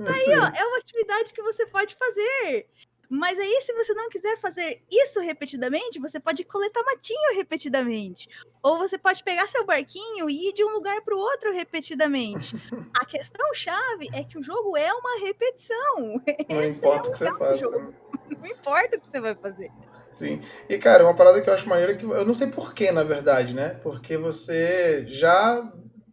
Aí, 0.00 0.38
ó, 0.38 0.46
é 0.46 0.66
uma 0.66 0.78
atividade 0.78 1.32
que 1.32 1.42
você 1.42 1.66
pode 1.66 1.94
fazer. 1.94 2.66
Mas 3.08 3.38
aí, 3.38 3.60
se 3.60 3.72
você 3.72 3.92
não 3.94 4.08
quiser 4.08 4.36
fazer 4.38 4.82
isso 4.90 5.20
repetidamente, 5.20 6.00
você 6.00 6.18
pode 6.18 6.42
coletar 6.44 6.82
matinho 6.82 7.34
repetidamente. 7.36 8.28
Ou 8.62 8.78
você 8.78 8.98
pode 8.98 9.22
pegar 9.22 9.46
seu 9.46 9.64
barquinho 9.64 10.28
e 10.28 10.48
ir 10.48 10.52
de 10.52 10.64
um 10.64 10.72
lugar 10.72 11.00
para 11.02 11.14
o 11.14 11.18
outro 11.18 11.52
repetidamente. 11.52 12.56
A 12.94 13.04
questão 13.04 13.54
chave 13.54 14.08
é 14.12 14.24
que 14.24 14.38
o 14.38 14.42
jogo 14.42 14.76
é 14.76 14.92
uma 14.92 15.20
repetição. 15.20 16.20
Não 16.48 16.64
importa 16.64 17.08
o 17.08 17.12
que 17.12 17.18
você 17.18 17.38
faça. 17.38 17.94
Não 18.38 18.46
importa 18.46 18.96
o 18.96 19.00
que 19.00 19.06
você 19.06 19.20
vai 19.20 19.34
fazer. 19.34 19.70
Sim. 20.14 20.40
E, 20.68 20.78
cara, 20.78 21.04
uma 21.04 21.14
parada 21.14 21.40
que 21.42 21.50
eu 21.50 21.54
acho 21.54 21.68
maneira 21.68 21.92
é 21.92 21.94
que. 21.96 22.04
Eu 22.04 22.24
não 22.24 22.34
sei 22.34 22.46
porquê, 22.46 22.92
na 22.92 23.02
verdade, 23.02 23.52
né? 23.52 23.70
Porque 23.82 24.16
você 24.16 25.04
já. 25.08 25.62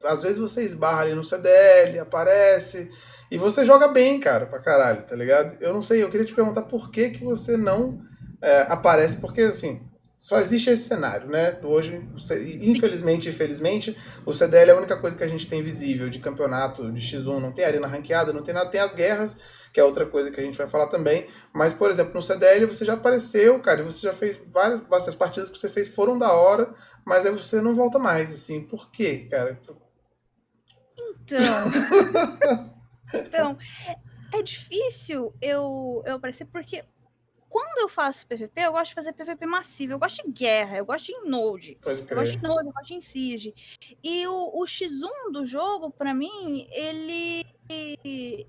Às 0.04 0.24
vezes 0.24 0.40
você 0.40 0.64
esbarra 0.64 1.02
ali 1.02 1.14
no 1.14 1.24
CDL, 1.24 2.00
aparece. 2.00 2.90
E 3.30 3.38
você 3.38 3.64
joga 3.64 3.88
bem, 3.88 4.20
cara, 4.20 4.48
pra 4.48 4.60
caralho, 4.60 5.04
tá 5.06 5.16
ligado? 5.16 5.56
Eu 5.62 5.74
não 5.74 5.82
sei, 5.82 6.04
eu 6.04 6.10
queria 6.10 6.26
te 6.26 6.34
perguntar 6.34 6.64
por 6.64 6.90
que, 6.90 7.12
que 7.12 7.24
você 7.24 7.56
não 7.56 7.94
é, 8.42 8.62
aparece, 8.64 9.18
porque 9.18 9.42
assim. 9.42 9.82
Só 10.22 10.40
existe 10.40 10.70
esse 10.70 10.88
cenário, 10.88 11.28
né? 11.28 11.58
Hoje, 11.64 12.00
infelizmente, 12.62 13.28
infelizmente, 13.28 13.98
o 14.24 14.32
CDL 14.32 14.70
é 14.70 14.74
a 14.76 14.78
única 14.78 14.96
coisa 14.96 15.18
que 15.18 15.24
a 15.24 15.28
gente 15.28 15.48
tem 15.48 15.64
visível 15.64 16.12
de 16.12 16.20
campeonato 16.20 16.92
de 16.92 17.02
X1. 17.02 17.40
Não 17.40 17.52
tem 17.52 17.66
arena 17.66 17.88
ranqueada, 17.88 18.32
não 18.32 18.44
tem 18.44 18.54
nada, 18.54 18.70
tem 18.70 18.80
as 18.80 18.94
guerras, 18.94 19.36
que 19.74 19.80
é 19.80 19.84
outra 19.84 20.06
coisa 20.06 20.30
que 20.30 20.40
a 20.40 20.44
gente 20.44 20.56
vai 20.56 20.68
falar 20.68 20.86
também. 20.86 21.26
Mas, 21.52 21.74
por 21.74 21.90
exemplo, 21.90 22.14
no 22.14 22.22
CDL 22.22 22.68
você 22.68 22.86
já 22.86 22.94
apareceu, 22.94 23.60
cara, 23.62 23.82
e 23.82 23.84
você 23.84 24.02
já 24.06 24.14
fez 24.14 24.40
várias. 24.48 24.80
Essas 24.94 25.16
partidas 25.16 25.50
que 25.50 25.58
você 25.58 25.68
fez 25.68 25.88
foram 25.88 26.20
da 26.20 26.32
hora, 26.32 26.72
mas 27.04 27.26
aí 27.26 27.32
você 27.32 27.60
não 27.60 27.74
volta 27.74 27.98
mais, 27.98 28.32
assim. 28.32 28.62
Por 28.62 28.92
quê, 28.92 29.28
cara? 29.28 29.60
Então. 29.60 29.76
então, 33.12 33.58
é 33.88 33.96
é 34.34 34.42
difícil 34.42 35.34
eu, 35.42 36.02
eu 36.06 36.16
aparecer, 36.16 36.46
porque 36.46 36.84
quando 37.52 37.80
eu 37.80 37.90
faço 37.90 38.26
PVP, 38.28 38.62
eu 38.62 38.72
gosto 38.72 38.90
de 38.90 38.96
fazer 38.96 39.12
PVP 39.12 39.46
massivo. 39.46 39.92
Eu 39.92 40.00
gosto 40.00 40.24
de 40.26 40.32
guerra, 40.32 40.78
eu 40.78 40.86
gosto 40.86 41.08
de 41.08 41.30
node. 41.30 41.78
Eu 42.10 42.16
gosto 42.16 42.38
de. 42.38 42.42
Node, 42.42 42.68
eu 42.68 42.74
gosto 42.74 42.98
de 42.98 43.02
Siege. 43.02 43.54
E 44.02 44.26
o, 44.26 44.62
o 44.62 44.64
X1 44.64 45.32
do 45.34 45.46
jogo, 45.46 45.92
pra 45.92 46.14
mim, 46.14 46.66
ele. 46.72 47.46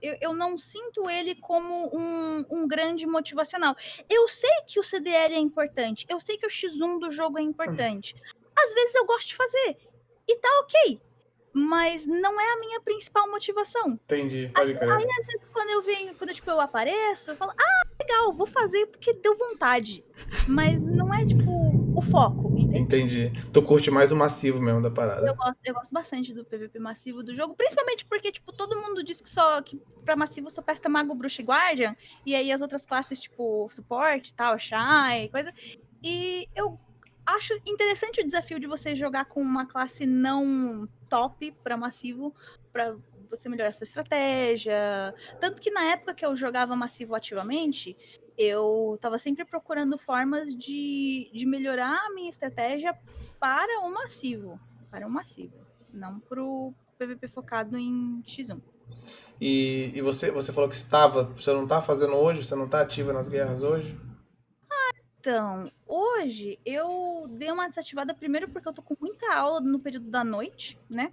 Eu, 0.01 0.17
eu 0.21 0.33
não 0.33 0.57
sinto 0.57 1.11
ele 1.11 1.35
como 1.35 1.91
um, 1.97 2.45
um 2.49 2.69
grande 2.69 3.05
motivacional. 3.05 3.77
Eu 4.09 4.29
sei 4.29 4.51
que 4.67 4.79
o 4.79 4.83
CDL 4.83 5.35
é 5.35 5.39
importante, 5.39 6.07
eu 6.09 6.21
sei 6.21 6.37
que 6.39 6.47
o 6.47 6.51
X1 6.51 6.99
do 6.99 7.11
jogo 7.11 7.39
é 7.39 7.43
importante. 7.43 8.15
Às 8.57 8.75
vezes 8.75 8.95
eu 8.95 9.07
gosto 9.07 9.29
de 9.29 9.37
fazer, 9.37 9.77
e 10.29 10.37
tá 10.37 10.49
ok. 10.61 11.01
Mas 11.53 12.07
não 12.07 12.41
é 12.41 12.53
a 12.53 12.61
minha 12.61 12.81
principal 12.81 13.31
motivação. 13.31 13.93
Entendi, 13.93 14.51
pode 14.55 14.75
crer. 14.75 14.89
Quando 15.53 15.71
eu 15.71 15.83
venho, 15.83 16.15
quando 16.15 16.33
tipo, 16.33 16.51
eu 16.51 16.61
apareço, 16.61 17.31
eu 17.31 17.37
falo, 17.37 17.53
ah, 17.53 17.87
legal, 18.01 18.33
vou 18.33 18.47
fazer 18.47 18.87
porque 18.87 19.13
deu 19.13 19.37
vontade. 19.37 20.05
Mas 20.49 20.81
não 20.81 21.13
é, 21.13 21.27
tipo, 21.27 21.51
o 21.95 22.03
foco, 22.03 22.55
entende? 22.57 22.79
Entendi. 22.79 23.33
Tu 23.53 23.63
curte 23.63 23.91
mais 23.91 24.11
o 24.13 24.17
massivo 24.17 24.63
mesmo 24.63 24.81
da 24.81 24.91
parada. 24.91 25.27
Eu 25.27 25.35
gosto, 25.35 25.59
eu 25.65 25.75
gosto 25.75 25.93
bastante 25.93 26.33
do 26.33 26.45
PVP 26.45 26.79
massivo 26.79 27.23
do 27.23 27.35
jogo, 27.35 27.55
principalmente 27.55 28.05
porque, 28.07 28.33
tipo, 28.33 28.53
todo 28.53 28.81
mundo 28.81 29.03
diz 29.05 29.21
que 29.21 29.29
só 29.29 29.61
que 29.61 29.81
pra 30.05 30.17
massivo 30.17 30.51
só 30.51 30.63
presta 30.63 30.89
mago, 30.89 31.15
bruxa 31.15 31.43
e 31.43 31.45
guardian, 31.45 31.95
e 32.25 32.35
aí 32.35 32.51
as 32.51 32.63
outras 32.63 32.85
classes, 32.85 33.21
tipo, 33.21 33.69
suporte, 33.71 34.35
tal, 34.35 34.59
shy, 34.59 35.29
coisa. 35.31 35.53
E 36.03 36.49
eu 36.57 36.79
acho 37.27 37.55
interessante 37.67 38.21
o 38.21 38.25
desafio 38.25 38.59
de 38.59 38.67
você 38.67 38.95
jogar 38.95 39.27
com 39.27 39.41
uma 39.41 39.67
classe 39.67 40.07
não 40.07 40.89
top 41.13 41.53
pra 41.63 41.77
massivo, 41.77 42.35
pra 42.73 42.97
você 43.29 43.47
melhorar 43.47 43.73
sua 43.73 43.85
estratégia. 43.85 45.15
Tanto 45.39 45.61
que 45.61 45.71
na 45.71 45.85
época 45.85 46.15
que 46.15 46.25
eu 46.25 46.35
jogava 46.35 46.75
massivo 46.75 47.15
ativamente, 47.15 47.95
eu 48.39 48.99
tava 48.99 49.19
sempre 49.19 49.45
procurando 49.45 49.99
formas 49.99 50.49
de, 50.57 51.31
de 51.35 51.45
melhorar 51.45 51.99
a 52.07 52.15
minha 52.15 52.31
estratégia 52.31 52.99
para 53.39 53.81
o 53.81 53.93
massivo. 53.93 54.59
Para 54.91 55.07
o 55.07 55.11
massivo. 55.11 55.53
Não 55.93 56.19
pro 56.19 56.73
PVP 56.99 57.29
focado 57.29 57.77
em 57.77 58.23
X1. 58.27 58.59
E, 59.39 59.93
e 59.95 60.01
você, 60.01 60.31
você 60.31 60.51
falou 60.51 60.71
que 60.71 60.77
estava, 60.77 61.25
você 61.25 61.53
não 61.53 61.67
tá 61.67 61.83
fazendo 61.83 62.15
hoje, 62.15 62.43
você 62.43 62.55
não 62.55 62.67
tá 62.67 62.81
ativa 62.81 63.13
nas 63.13 63.29
guerras 63.29 63.63
hoje? 63.63 63.95
Então, 65.23 65.71
hoje 65.87 66.59
eu 66.67 67.29
dei 67.31 67.49
uma 67.53 67.69
desativada 67.69 68.13
primeiro 68.13 68.49
porque 68.49 68.69
eu 68.69 68.73
tô 68.73 68.83
com 68.83 68.97
muita 69.01 69.33
aula 69.33 69.61
no 69.61 69.79
período 69.79 70.11
da 70.11 70.25
noite, 70.25 70.77
né? 70.91 71.13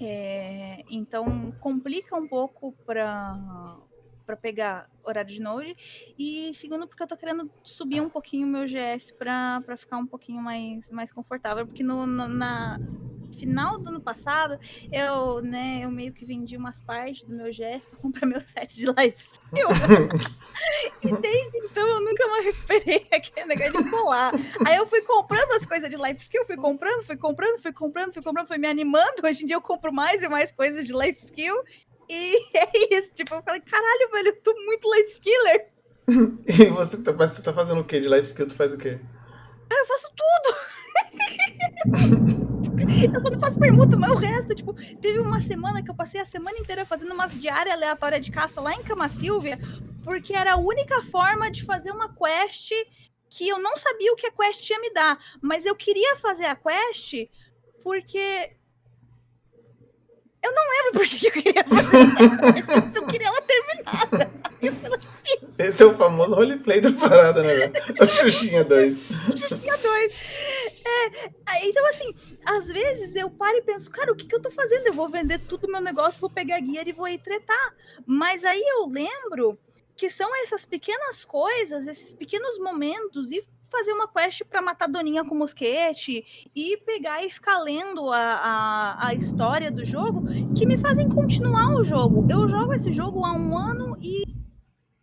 É, 0.00 0.82
então 0.90 1.52
complica 1.60 2.16
um 2.16 2.26
pouco 2.26 2.72
para 2.86 3.76
para 4.24 4.36
pegar 4.36 4.90
horário 5.04 5.30
de 5.32 5.40
node 5.40 5.76
e 6.18 6.52
segundo 6.54 6.88
porque 6.88 7.02
eu 7.02 7.06
tô 7.06 7.16
querendo 7.16 7.48
subir 7.62 8.00
um 8.00 8.08
pouquinho 8.08 8.46
o 8.46 8.50
meu 8.50 8.66
GS 8.66 9.12
para 9.12 9.62
ficar 9.76 9.98
um 9.98 10.06
pouquinho 10.06 10.42
mais 10.42 10.90
mais 10.90 11.12
confortável 11.12 11.66
porque 11.66 11.82
no, 11.82 12.06
no- 12.06 12.26
na 12.28 12.78
final 13.36 13.78
do 13.78 13.88
ano 13.88 14.00
passado 14.00 14.58
eu 14.90 15.40
né 15.42 15.84
eu 15.84 15.90
meio 15.90 16.12
que 16.12 16.24
vendi 16.24 16.56
umas 16.56 16.82
partes 16.82 17.22
do 17.22 17.34
meu 17.34 17.50
GS 17.50 17.84
para 17.90 18.00
comprar 18.00 18.26
meu 18.26 18.40
set 18.40 18.76
de 18.76 18.86
live 18.86 19.16
skill 19.18 19.68
e 21.02 21.12
desde 21.20 21.58
então 21.58 21.86
eu 21.86 22.00
nunca 22.00 22.26
mais 22.28 22.46
recuperei 22.46 23.06
aquele 23.12 23.46
negócio 23.46 23.84
de 23.84 23.90
colar. 23.90 24.32
Aí 24.66 24.76
eu 24.76 24.86
fui 24.86 25.02
comprando 25.02 25.52
as 25.52 25.66
coisas 25.66 25.88
de 25.88 25.96
life 25.96 26.20
skill, 26.22 26.44
fui 26.46 26.56
comprando, 26.56 27.04
fui 27.04 27.16
comprando, 27.16 27.60
fui 27.60 27.72
comprando, 27.72 28.12
fui 28.12 28.22
comprando, 28.22 28.48
fui 28.48 28.58
me 28.58 28.68
animando. 28.68 29.14
Hoje 29.24 29.44
em 29.44 29.46
dia 29.46 29.56
eu 29.56 29.60
compro 29.60 29.92
mais 29.92 30.22
e 30.22 30.28
mais 30.28 30.52
coisas 30.52 30.86
de 30.86 30.92
life 30.92 31.24
skill. 31.24 31.56
E 32.08 32.36
é 32.56 32.98
isso, 32.98 33.12
tipo, 33.14 33.34
eu 33.34 33.42
falei, 33.42 33.60
caralho, 33.60 34.10
velho, 34.12 34.28
eu 34.28 34.40
tô 34.42 34.54
muito 34.64 34.88
life 34.94 35.10
skiller. 35.12 35.68
E 36.46 36.66
você 36.70 37.02
tá, 37.02 37.10
você 37.12 37.42
tá 37.42 37.52
fazendo 37.52 37.80
o 37.80 37.84
quê? 37.84 37.98
De 37.98 38.08
life 38.08 38.26
skill 38.26 38.46
tu 38.46 38.54
faz 38.54 38.72
o 38.72 38.78
quê? 38.78 39.00
Cara, 39.68 39.82
eu 39.82 39.86
faço 39.86 40.08
tudo. 40.16 40.54
Eu 43.12 43.20
só 43.20 43.30
não 43.30 43.38
faço 43.38 43.58
permuta, 43.58 43.96
mas 43.96 44.10
o 44.10 44.14
resto, 44.14 44.54
tipo, 44.54 44.72
teve 45.00 45.18
uma 45.18 45.40
semana 45.40 45.82
que 45.82 45.90
eu 45.90 45.94
passei 45.94 46.20
a 46.20 46.24
semana 46.24 46.58
inteira 46.58 46.86
fazendo 46.86 47.12
umas 47.12 47.32
diárias 47.32 47.74
aleatórias 47.74 48.24
de 48.24 48.30
caça 48.32 48.60
lá 48.60 48.72
em 48.72 48.82
Cama 48.82 49.08
Silvia, 49.08 49.58
porque 50.02 50.34
era 50.34 50.54
a 50.54 50.56
única 50.56 51.02
forma 51.02 51.50
de 51.50 51.64
fazer 51.64 51.90
uma 51.90 52.08
quest 52.14 52.72
que 53.28 53.48
eu 53.48 53.58
não 53.58 53.76
sabia 53.76 54.12
o 54.12 54.16
que 54.16 54.26
a 54.26 54.30
quest 54.30 54.70
ia 54.70 54.80
me 54.80 54.92
dar, 54.92 55.18
mas 55.42 55.66
eu 55.66 55.74
queria 55.74 56.16
fazer 56.16 56.46
a 56.46 56.56
quest 56.56 57.28
porque 57.82 58.52
eu 60.42 60.52
não 60.52 60.62
lembro 60.70 60.92
por 60.92 61.06
que 61.06 61.26
eu 61.26 61.32
queria 61.32 61.64
fazer 61.64 61.96
essa 61.96 62.82
quest, 62.82 62.96
eu 62.96 63.06
queria 63.06 63.26
ela 63.28 63.40
terminada. 63.42 64.30
Aí 64.62 64.68
eu 64.68 64.72
falei, 64.74 64.98
Esse 65.58 65.82
é 65.82 65.86
o 65.86 65.94
famoso 65.96 66.34
roleplay 66.34 66.80
da 66.80 66.92
parada, 66.92 67.42
né? 67.42 67.72
o 68.00 68.06
Xuxinha 68.06 68.64
2. 68.64 69.02
tinha 69.60 69.76
dois. 69.76 70.14
É, 70.86 71.30
aí, 71.44 71.68
então, 71.68 71.84
assim, 71.88 72.14
às 72.44 72.68
vezes 72.68 73.14
eu 73.16 73.28
paro 73.28 73.56
e 73.56 73.62
penso, 73.62 73.90
cara, 73.90 74.12
o 74.12 74.16
que, 74.16 74.26
que 74.26 74.34
eu 74.34 74.40
tô 74.40 74.50
fazendo? 74.50 74.86
Eu 74.86 74.92
vou 74.92 75.08
vender 75.08 75.38
tudo 75.40 75.70
meu 75.70 75.80
negócio, 75.80 76.20
vou 76.20 76.30
pegar 76.30 76.60
guia 76.60 76.88
e 76.88 76.92
vou 76.92 77.08
ir 77.08 77.18
tretar. 77.18 77.74
Mas 78.06 78.44
aí 78.44 78.62
eu 78.62 78.86
lembro 78.86 79.58
que 79.96 80.08
são 80.08 80.28
essas 80.44 80.64
pequenas 80.64 81.24
coisas, 81.24 81.88
esses 81.88 82.14
pequenos 82.14 82.58
momentos, 82.58 83.32
e 83.32 83.44
fazer 83.68 83.92
uma 83.92 84.06
quest 84.06 84.44
pra 84.44 84.62
matar 84.62 84.88
Doninha 84.88 85.24
com 85.24 85.34
mosquete, 85.34 86.24
e 86.54 86.76
pegar 86.78 87.24
e 87.24 87.30
ficar 87.30 87.58
lendo 87.58 88.12
a, 88.12 88.18
a, 88.18 89.08
a 89.08 89.14
história 89.14 89.70
do 89.70 89.84
jogo, 89.84 90.22
que 90.56 90.64
me 90.66 90.78
fazem 90.78 91.08
continuar 91.08 91.74
o 91.74 91.82
jogo. 91.82 92.26
Eu 92.30 92.48
jogo 92.48 92.74
esse 92.74 92.92
jogo 92.92 93.24
há 93.24 93.32
um 93.32 93.58
ano 93.58 93.96
e 94.00 94.22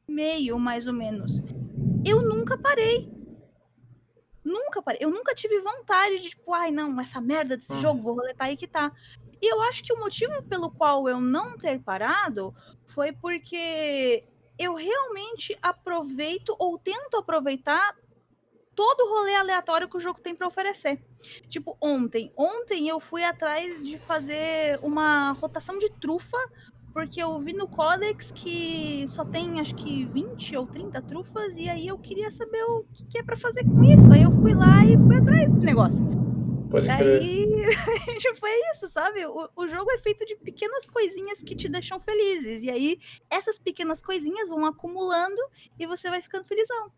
meio, 0.07 0.57
mais 0.57 0.87
ou 0.87 0.93
menos. 0.93 1.41
Eu 2.05 2.21
nunca 2.21 2.57
parei. 2.57 3.11
Nunca 4.43 4.81
parei. 4.81 4.99
Eu 5.01 5.09
nunca 5.09 5.33
tive 5.33 5.59
vontade 5.59 6.19
de, 6.19 6.29
tipo, 6.29 6.53
ai, 6.53 6.71
não, 6.71 6.99
essa 6.99 7.21
merda 7.21 7.55
desse 7.57 7.75
Hum. 7.75 7.79
jogo, 7.79 8.01
vou 8.01 8.15
roletar 8.15 8.47
aí 8.47 8.57
que 8.57 8.67
tá. 8.67 8.91
E 9.41 9.51
eu 9.51 9.61
acho 9.63 9.83
que 9.83 9.93
o 9.93 9.99
motivo 9.99 10.43
pelo 10.43 10.69
qual 10.71 11.07
eu 11.07 11.19
não 11.19 11.57
ter 11.57 11.79
parado 11.81 12.53
foi 12.87 13.11
porque 13.11 14.23
eu 14.59 14.75
realmente 14.75 15.57
aproveito 15.61 16.55
ou 16.59 16.77
tento 16.77 17.17
aproveitar 17.17 17.95
todo 18.75 19.01
o 19.01 19.09
rolê 19.19 19.35
aleatório 19.35 19.87
que 19.89 19.97
o 19.97 19.99
jogo 19.99 20.19
tem 20.19 20.35
pra 20.35 20.47
oferecer. 20.47 21.03
Tipo, 21.49 21.77
ontem. 21.81 22.31
Ontem 22.35 22.87
eu 22.87 22.99
fui 22.99 23.23
atrás 23.23 23.83
de 23.83 23.97
fazer 23.97 24.79
uma 24.81 25.31
rotação 25.33 25.77
de 25.77 25.89
trufa, 25.89 26.37
porque 26.93 27.21
eu 27.21 27.39
vi 27.39 27.53
no 27.53 27.67
Codex 27.67 28.31
que 28.31 29.03
só 29.07 29.25
tem 29.25 29.59
acho 29.59 29.73
que 29.75 30.05
20 30.05 30.55
ou 30.57 30.67
30 30.67 31.01
trufas, 31.01 31.57
e 31.57 31.67
aí 31.67 31.87
eu 31.87 31.97
queria 31.97 32.29
saber 32.29 32.63
o 32.63 32.85
que, 32.93 33.05
que 33.05 33.17
é 33.17 33.23
pra 33.23 33.35
fazer 33.35 33.63
com 33.63 33.83
isso. 33.83 34.11
Aí 34.13 34.21
eu 34.21 34.31
fui 34.31 34.53
lá 34.53 34.85
e 34.85 34.95
fui 34.95 35.17
atrás 35.17 35.49
desse 35.49 35.65
negócio. 35.65 36.05
Pode 36.69 36.87
crer. 36.87 37.21
Aí, 37.21 38.17
tipo, 38.17 38.45
é 38.45 38.71
isso, 38.71 38.89
sabe? 38.89 39.25
O, 39.25 39.49
o 39.55 39.67
jogo 39.67 39.91
é 39.91 39.97
feito 39.97 40.25
de 40.25 40.35
pequenas 40.35 40.87
coisinhas 40.87 41.39
que 41.39 41.55
te 41.55 41.67
deixam 41.67 41.99
felizes. 41.99 42.63
E 42.63 42.69
aí, 42.69 42.99
essas 43.29 43.59
pequenas 43.59 44.01
coisinhas 44.01 44.49
vão 44.49 44.65
acumulando 44.65 45.41
e 45.79 45.85
você 45.85 46.09
vai 46.09 46.21
ficando 46.21 46.45
felizão. 46.45 46.91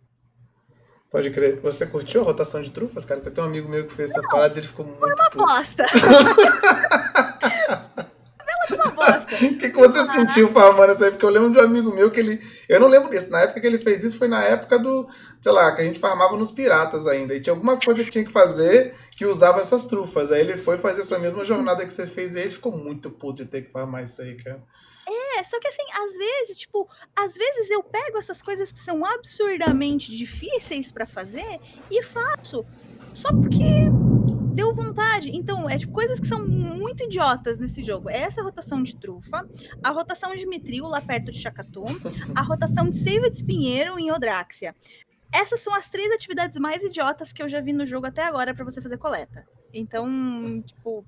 Pode 1.10 1.30
crer. 1.30 1.60
Você 1.62 1.86
curtiu 1.86 2.22
a 2.22 2.24
rotação 2.26 2.62
de 2.62 2.72
trufas, 2.72 3.06
cara? 3.06 3.22
Que 3.22 3.28
eu 3.28 3.34
tenho 3.34 3.48
um 3.48 3.50
amigo 3.50 3.70
meu 3.70 3.86
que 3.86 3.94
fez 3.94 4.12
essa 4.12 4.22
parada 4.22 4.56
e 4.56 4.60
ele 4.60 4.68
ficou 4.68 4.86
muito! 4.86 5.00
Bela 5.00 5.30
uma 5.34 5.46
bosta! 5.46 5.86
O 9.36 9.58
que, 9.58 9.70
que 9.70 9.78
você 9.78 10.04
sentiu 10.12 10.50
farmando 10.50 10.94
isso 10.94 11.04
aí? 11.04 11.12
Porque 11.12 11.26
eu 11.26 11.30
lembro 11.30 11.52
de 11.52 11.60
um 11.60 11.64
amigo 11.64 11.94
meu 11.94 12.10
que 12.12 12.20
ele. 12.20 12.42
Eu 12.70 12.80
não 12.80 12.88
lembro 12.88 13.10
disso. 13.10 13.30
Na 13.30 13.42
época 13.42 13.60
que 13.60 13.68
ele 13.68 13.80
fez 13.80 14.04
isso 14.04 14.18
foi 14.18 14.28
na 14.28 14.44
época 14.44 14.80
do. 14.80 15.08
Sei 15.42 15.52
lá, 15.52 15.74
que 15.76 15.82
a 15.82 15.84
gente 15.84 16.00
farmava 16.00 16.38
nos 16.38 16.52
piratas 16.52 17.08
ainda. 17.08 17.36
E 17.36 17.40
tinha 17.40 17.54
alguma 17.54 17.78
coisa 17.80 18.04
que 18.04 18.12
tinha 18.12 18.24
que 18.24 18.32
fazer 18.32 18.94
que 19.12 19.26
usava 19.26 19.60
essas 19.60 19.86
trufas. 19.86 20.32
Aí 20.32 20.42
ele 20.42 20.58
foi 20.58 20.78
fazer 20.78 21.02
essa 21.02 21.20
mesma 21.20 21.44
jornada 21.44 21.86
que 21.86 21.94
você 21.94 22.08
fez 22.08 22.36
e 22.36 22.40
ele 22.42 22.52
ficou 22.52 22.72
muito 22.72 23.10
puto 23.10 23.44
de 23.44 23.50
ter 23.50 23.64
que 23.64 23.72
farmar 23.72 24.04
isso 24.04 24.22
aí, 24.22 24.36
cara. 24.36 24.62
É, 25.38 25.44
só 25.44 25.60
que 25.60 25.68
assim, 25.68 25.84
às 25.94 26.18
vezes, 26.18 26.58
tipo, 26.58 26.90
às 27.16 27.36
vezes 27.36 27.70
eu 27.70 27.84
pego 27.84 28.18
essas 28.18 28.42
coisas 28.42 28.72
que 28.72 28.80
são 28.80 29.06
absurdamente 29.06 30.16
difíceis 30.16 30.92
pra 30.92 31.06
fazer 31.06 31.60
e 31.92 32.02
faço. 32.02 32.66
Só 33.14 33.30
porque 33.30 33.90
deu 34.56 34.74
vontade. 34.74 35.30
Então, 35.36 35.70
é 35.70 35.78
tipo 35.78 35.92
coisas 35.92 36.20
que 36.20 36.28
são 36.28 36.48
muito 36.48 37.04
idiotas 37.04 37.60
nesse 37.60 37.84
jogo. 37.84 38.10
É 38.10 38.20
essa 38.22 38.42
rotação 38.42 38.82
de 38.82 38.96
trufa, 38.96 39.48
a 39.84 39.92
rotação 39.92 40.36
de 40.36 40.48
mitril 40.48 40.86
lá 40.86 41.02
perto 41.02 41.32
de 41.32 41.40
Chacatu, 41.40 41.84
a 42.34 42.42
rotação 42.42 42.90
de 42.90 42.96
seiva 42.96 43.30
de 43.30 43.38
espinheiro 43.38 44.00
em 44.00 44.12
Odráxia. 44.12 44.74
Essas 45.32 45.60
são 45.60 45.76
as 45.76 45.90
três 45.90 46.10
atividades 46.14 46.58
mais 46.58 46.82
idiotas 46.82 47.34
que 47.34 47.44
eu 47.44 47.50
já 47.50 47.60
vi 47.60 47.74
no 47.74 47.86
jogo 47.86 48.08
até 48.08 48.24
agora 48.24 48.54
pra 48.54 48.64
você 48.64 48.82
fazer 48.82 48.98
coleta. 48.98 49.46
Então, 49.74 50.62
tipo. 50.66 51.06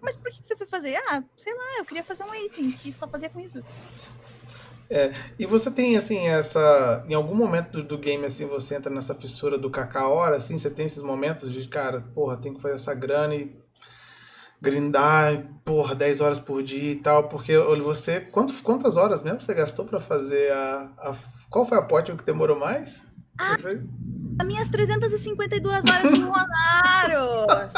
Mas 0.00 0.16
por 0.16 0.30
que 0.30 0.42
você 0.42 0.56
foi 0.56 0.66
fazer? 0.66 0.96
Ah, 1.08 1.22
sei 1.36 1.52
lá, 1.52 1.78
eu 1.78 1.84
queria 1.84 2.04
fazer 2.04 2.24
um 2.24 2.34
item 2.34 2.72
que 2.72 2.92
só 2.92 3.06
fazia 3.06 3.28
com 3.28 3.40
isso. 3.40 3.62
E 5.38 5.46
você 5.46 5.70
tem, 5.70 5.96
assim, 5.96 6.26
essa. 6.28 7.02
Em 7.08 7.14
algum 7.14 7.34
momento 7.34 7.70
do, 7.72 7.82
do 7.82 7.98
game, 7.98 8.24
assim, 8.24 8.46
você 8.46 8.74
entra 8.76 8.92
nessa 8.92 9.14
fissura 9.14 9.58
do 9.58 9.70
cacá 9.70 10.08
hora, 10.08 10.36
assim, 10.36 10.56
você 10.56 10.70
tem 10.70 10.86
esses 10.86 11.02
momentos 11.02 11.52
de, 11.52 11.66
cara, 11.68 12.00
porra, 12.14 12.36
tem 12.36 12.54
que 12.54 12.60
fazer 12.60 12.74
essa 12.74 12.94
grana 12.94 13.34
e 13.34 13.56
grindar, 14.60 15.44
porra, 15.64 15.94
10 15.94 16.20
horas 16.20 16.40
por 16.40 16.62
dia 16.62 16.92
e 16.92 16.96
tal, 16.96 17.28
porque 17.28 17.56
olha, 17.56 17.82
você. 17.82 18.20
Quantos, 18.20 18.60
quantas 18.60 18.96
horas 18.96 19.22
mesmo 19.22 19.40
você 19.40 19.54
gastou 19.54 19.84
pra 19.84 20.00
fazer 20.00 20.50
a. 20.52 20.90
a- 20.98 21.14
qual 21.50 21.66
foi 21.66 21.78
a 21.78 21.82
pote 21.82 22.12
que 22.12 22.24
demorou 22.24 22.58
mais? 22.58 23.04
Fez? 23.60 23.80
As 24.38 24.46
minhas 24.46 24.68
352 24.68 25.84
horas 25.84 26.14
em 26.14 26.22
Ronaros! 26.22 27.72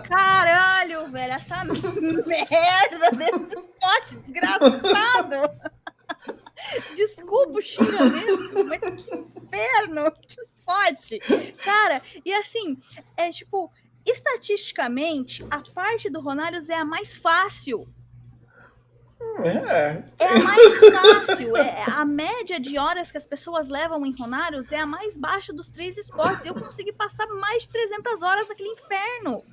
Caralho, 0.06 1.10
velho, 1.10 1.32
essa 1.32 1.64
merda 1.64 3.10
desse 3.16 3.56
pote 3.56 4.16
desgraçado! 4.24 5.50
Desculpa 6.94 7.58
o 7.58 7.62
xingamento, 7.62 8.64
mas 8.66 8.80
que 8.80 9.16
inferno 9.16 10.12
de 10.26 10.40
spot! 10.42 11.54
Cara, 11.64 12.02
e 12.24 12.32
assim, 12.32 12.78
é 13.16 13.30
tipo, 13.30 13.70
estatisticamente, 14.04 15.46
a 15.50 15.60
parte 15.60 16.10
do 16.10 16.20
Ronários 16.20 16.68
é 16.68 16.76
a 16.76 16.84
mais 16.84 17.16
fácil. 17.16 17.88
É. 19.44 20.02
É 20.18 20.26
a 20.26 20.44
mais 20.44 21.26
fácil. 21.26 21.56
É, 21.56 21.84
a 21.90 22.04
média 22.06 22.58
de 22.58 22.78
horas 22.78 23.10
que 23.10 23.18
as 23.18 23.26
pessoas 23.26 23.68
levam 23.68 24.06
em 24.06 24.16
Ronários 24.16 24.72
é 24.72 24.78
a 24.78 24.86
mais 24.86 25.18
baixa 25.18 25.52
dos 25.52 25.68
três 25.68 25.98
esportes. 25.98 26.46
Eu 26.46 26.54
consegui 26.54 26.92
passar 26.92 27.26
mais 27.26 27.64
de 27.64 27.68
300 27.68 28.22
horas 28.22 28.48
naquele 28.48 28.70
inferno. 28.70 29.44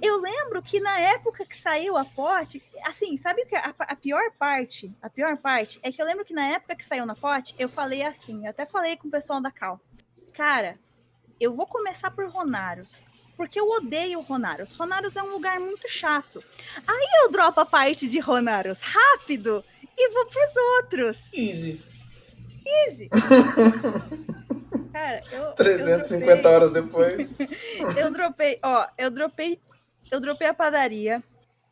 Eu 0.00 0.20
lembro 0.20 0.62
que 0.62 0.80
na 0.80 0.98
época 0.98 1.44
que 1.44 1.56
saiu 1.56 1.96
a 1.96 2.04
pote, 2.04 2.62
assim, 2.84 3.16
sabe 3.16 3.42
o 3.42 3.46
que 3.46 3.54
a, 3.56 3.74
a 3.78 3.96
pior 3.96 4.22
parte? 4.38 4.94
A 5.02 5.08
pior 5.10 5.36
parte 5.36 5.78
é 5.82 5.90
que 5.92 6.00
eu 6.00 6.06
lembro 6.06 6.24
que 6.24 6.34
na 6.34 6.46
época 6.46 6.74
que 6.76 6.84
saiu 6.84 7.06
na 7.06 7.14
pote, 7.14 7.54
eu 7.58 7.68
falei 7.68 8.02
assim, 8.02 8.44
eu 8.44 8.50
até 8.50 8.64
falei 8.66 8.96
com 8.96 9.08
o 9.08 9.10
pessoal 9.10 9.40
da 9.40 9.50
Cal. 9.50 9.80
Cara, 10.32 10.78
eu 11.40 11.54
vou 11.54 11.66
começar 11.66 12.10
por 12.10 12.28
Ronários, 12.28 13.04
porque 13.36 13.58
eu 13.60 13.68
odeio 13.68 14.20
Ronários. 14.20 14.72
Ronários 14.72 15.16
é 15.16 15.22
um 15.22 15.30
lugar 15.32 15.58
muito 15.60 15.88
chato. 15.88 16.42
Aí 16.86 17.08
eu 17.24 17.30
dropo 17.30 17.60
a 17.60 17.66
parte 17.66 18.08
de 18.08 18.18
Ronários 18.20 18.80
rápido 18.80 19.64
e 19.96 20.08
vou 20.10 20.26
pros 20.26 20.56
outros. 20.78 21.32
Easy. 21.34 21.82
Easy. 22.64 23.08
Cara, 24.92 25.22
eu. 25.32 25.42
eu 25.44 25.52
350 25.54 26.26
dropei- 26.36 26.52
horas 26.54 26.70
depois. 26.70 27.32
Eu 27.96 28.10
dropei, 28.10 28.58
ó, 28.62 28.86
eu 28.96 29.10
dropei, 29.10 29.58
eu 30.12 30.20
dropei 30.20 30.46
a 30.46 30.54
padaria, 30.54 31.24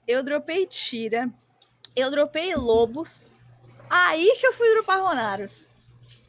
eu 0.09 0.23
dropei 0.23 0.67
tira, 0.67 1.31
eu 1.95 2.11
dropei 2.11 2.55
lobos. 2.57 3.31
Aí 3.89 4.35
que 4.41 4.47
eu 4.47 4.55
fui 4.55 4.69
dropar 4.73 5.03
Ronaros. 5.03 5.69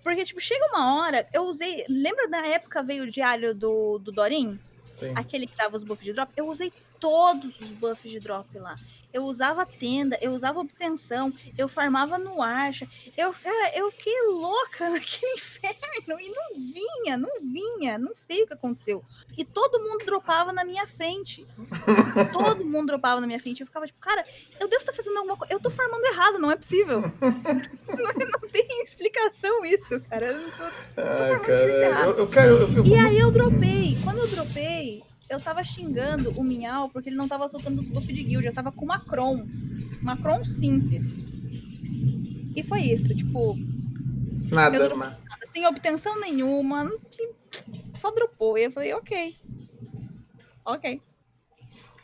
Porque, 0.04 0.26
tipo, 0.26 0.42
chega 0.42 0.66
uma 0.68 0.96
hora, 0.96 1.28
eu 1.32 1.44
usei. 1.44 1.86
Lembra 1.88 2.28
da 2.28 2.46
época 2.46 2.84
veio 2.84 3.04
o 3.04 3.10
diário 3.10 3.56
do, 3.56 3.98
do 3.98 4.12
Dorim? 4.12 4.60
Sim. 4.94 5.14
Aquele 5.16 5.48
que 5.48 5.56
dava 5.56 5.76
os 5.76 5.84
buffs 5.84 6.04
de 6.04 6.12
drop? 6.12 6.34
Eu 6.36 6.50
usei 6.50 6.74
todos 7.00 7.58
os 7.62 7.70
buffs 7.70 8.12
de 8.12 8.20
drop 8.20 8.60
lá. 8.60 8.76
Eu 9.14 9.24
usava 9.26 9.66
tenda, 9.66 10.18
eu 10.22 10.32
usava 10.34 10.60
obtenção, 10.60 11.34
eu 11.58 11.68
farmava 11.68 12.18
no 12.18 12.42
archa. 12.42 12.88
Eu, 13.18 13.34
cara, 13.34 13.72
eu 13.78 13.92
fiquei 13.92 14.14
louca 14.28 14.90
naquele 14.92 15.34
inferno 15.34 16.20
e 16.20 16.30
não 16.30 16.48
vinha, 16.74 17.18
não 17.18 17.30
vinha, 17.42 17.98
não 17.98 18.16
sei 18.16 18.44
o 18.44 18.48
que 18.48 18.54
aconteceu. 18.54 19.04
E 19.38 19.46
todo 19.46 19.80
mundo 19.82 20.06
dropava 20.06 20.52
na 20.52 20.64
minha 20.64 20.86
frente. 20.88 21.46
todo 22.34 22.66
mundo 22.66 22.88
dropava 22.88 23.22
na 23.22 23.28
minha 23.28 23.40
frente. 23.40 23.62
Eu 23.62 23.68
ficava 23.68 23.86
tipo, 23.88 24.00
cara, 24.00 24.26
eu 24.60 24.68
devo 24.68 24.82
estar 24.82 24.94
fazendo 24.94 25.18
alguma 25.18 25.38
coisa. 25.38 25.54
Eu 25.54 25.60
tô 25.60 25.70
farmando 25.70 26.06
errado, 26.06 26.38
não 26.40 26.52
é 26.52 26.56
possível. 26.56 27.02
não, 27.22 28.42
não 28.42 28.50
tem 28.50 28.84
explicação 28.84 29.66
isso, 29.66 30.00
cara. 30.10 30.28
Eu 30.28 30.40
não 30.42 30.50
tô- 30.52 30.64
Ai, 30.98 31.40
cara. 31.40 32.06
Eu, 32.06 32.18
eu, 32.18 32.28
cara, 32.28 32.48
eu 32.48 32.86
e 32.86 32.96
aí 32.96 33.20
eu 33.20 33.32
dropei. 33.32 33.98
Quando 34.04 34.20
eu 34.20 34.28
dropei, 34.28 35.04
eu 35.32 35.40
tava 35.40 35.64
xingando 35.64 36.32
o 36.32 36.44
Minhal 36.44 36.90
porque 36.90 37.10
ele 37.10 37.16
não 37.16 37.28
tava 37.28 37.48
soltando 37.48 37.80
os 37.80 37.88
buffs 37.88 38.14
de 38.16 38.24
guild. 38.24 38.46
Eu 38.46 38.54
tava 38.54 38.72
com 38.72 38.86
uma 38.86 39.00
Cron. 39.00 39.48
Uma 40.02 40.18
Cron 40.18 40.44
simples. 40.44 41.28
E 42.56 42.62
foi 42.64 42.82
isso, 42.82 43.16
tipo, 43.16 43.56
Nada, 44.52 44.78
eu- 44.78 44.96
mas. 44.98 45.16
sem 45.54 45.66
obtenção 45.66 46.20
nenhuma. 46.20 46.92
Só 47.96 48.12
dropou. 48.12 48.58
E 48.58 48.66
eu 48.66 48.72
falei, 48.72 48.94
ok. 48.94 49.36
Ok. 50.66 51.02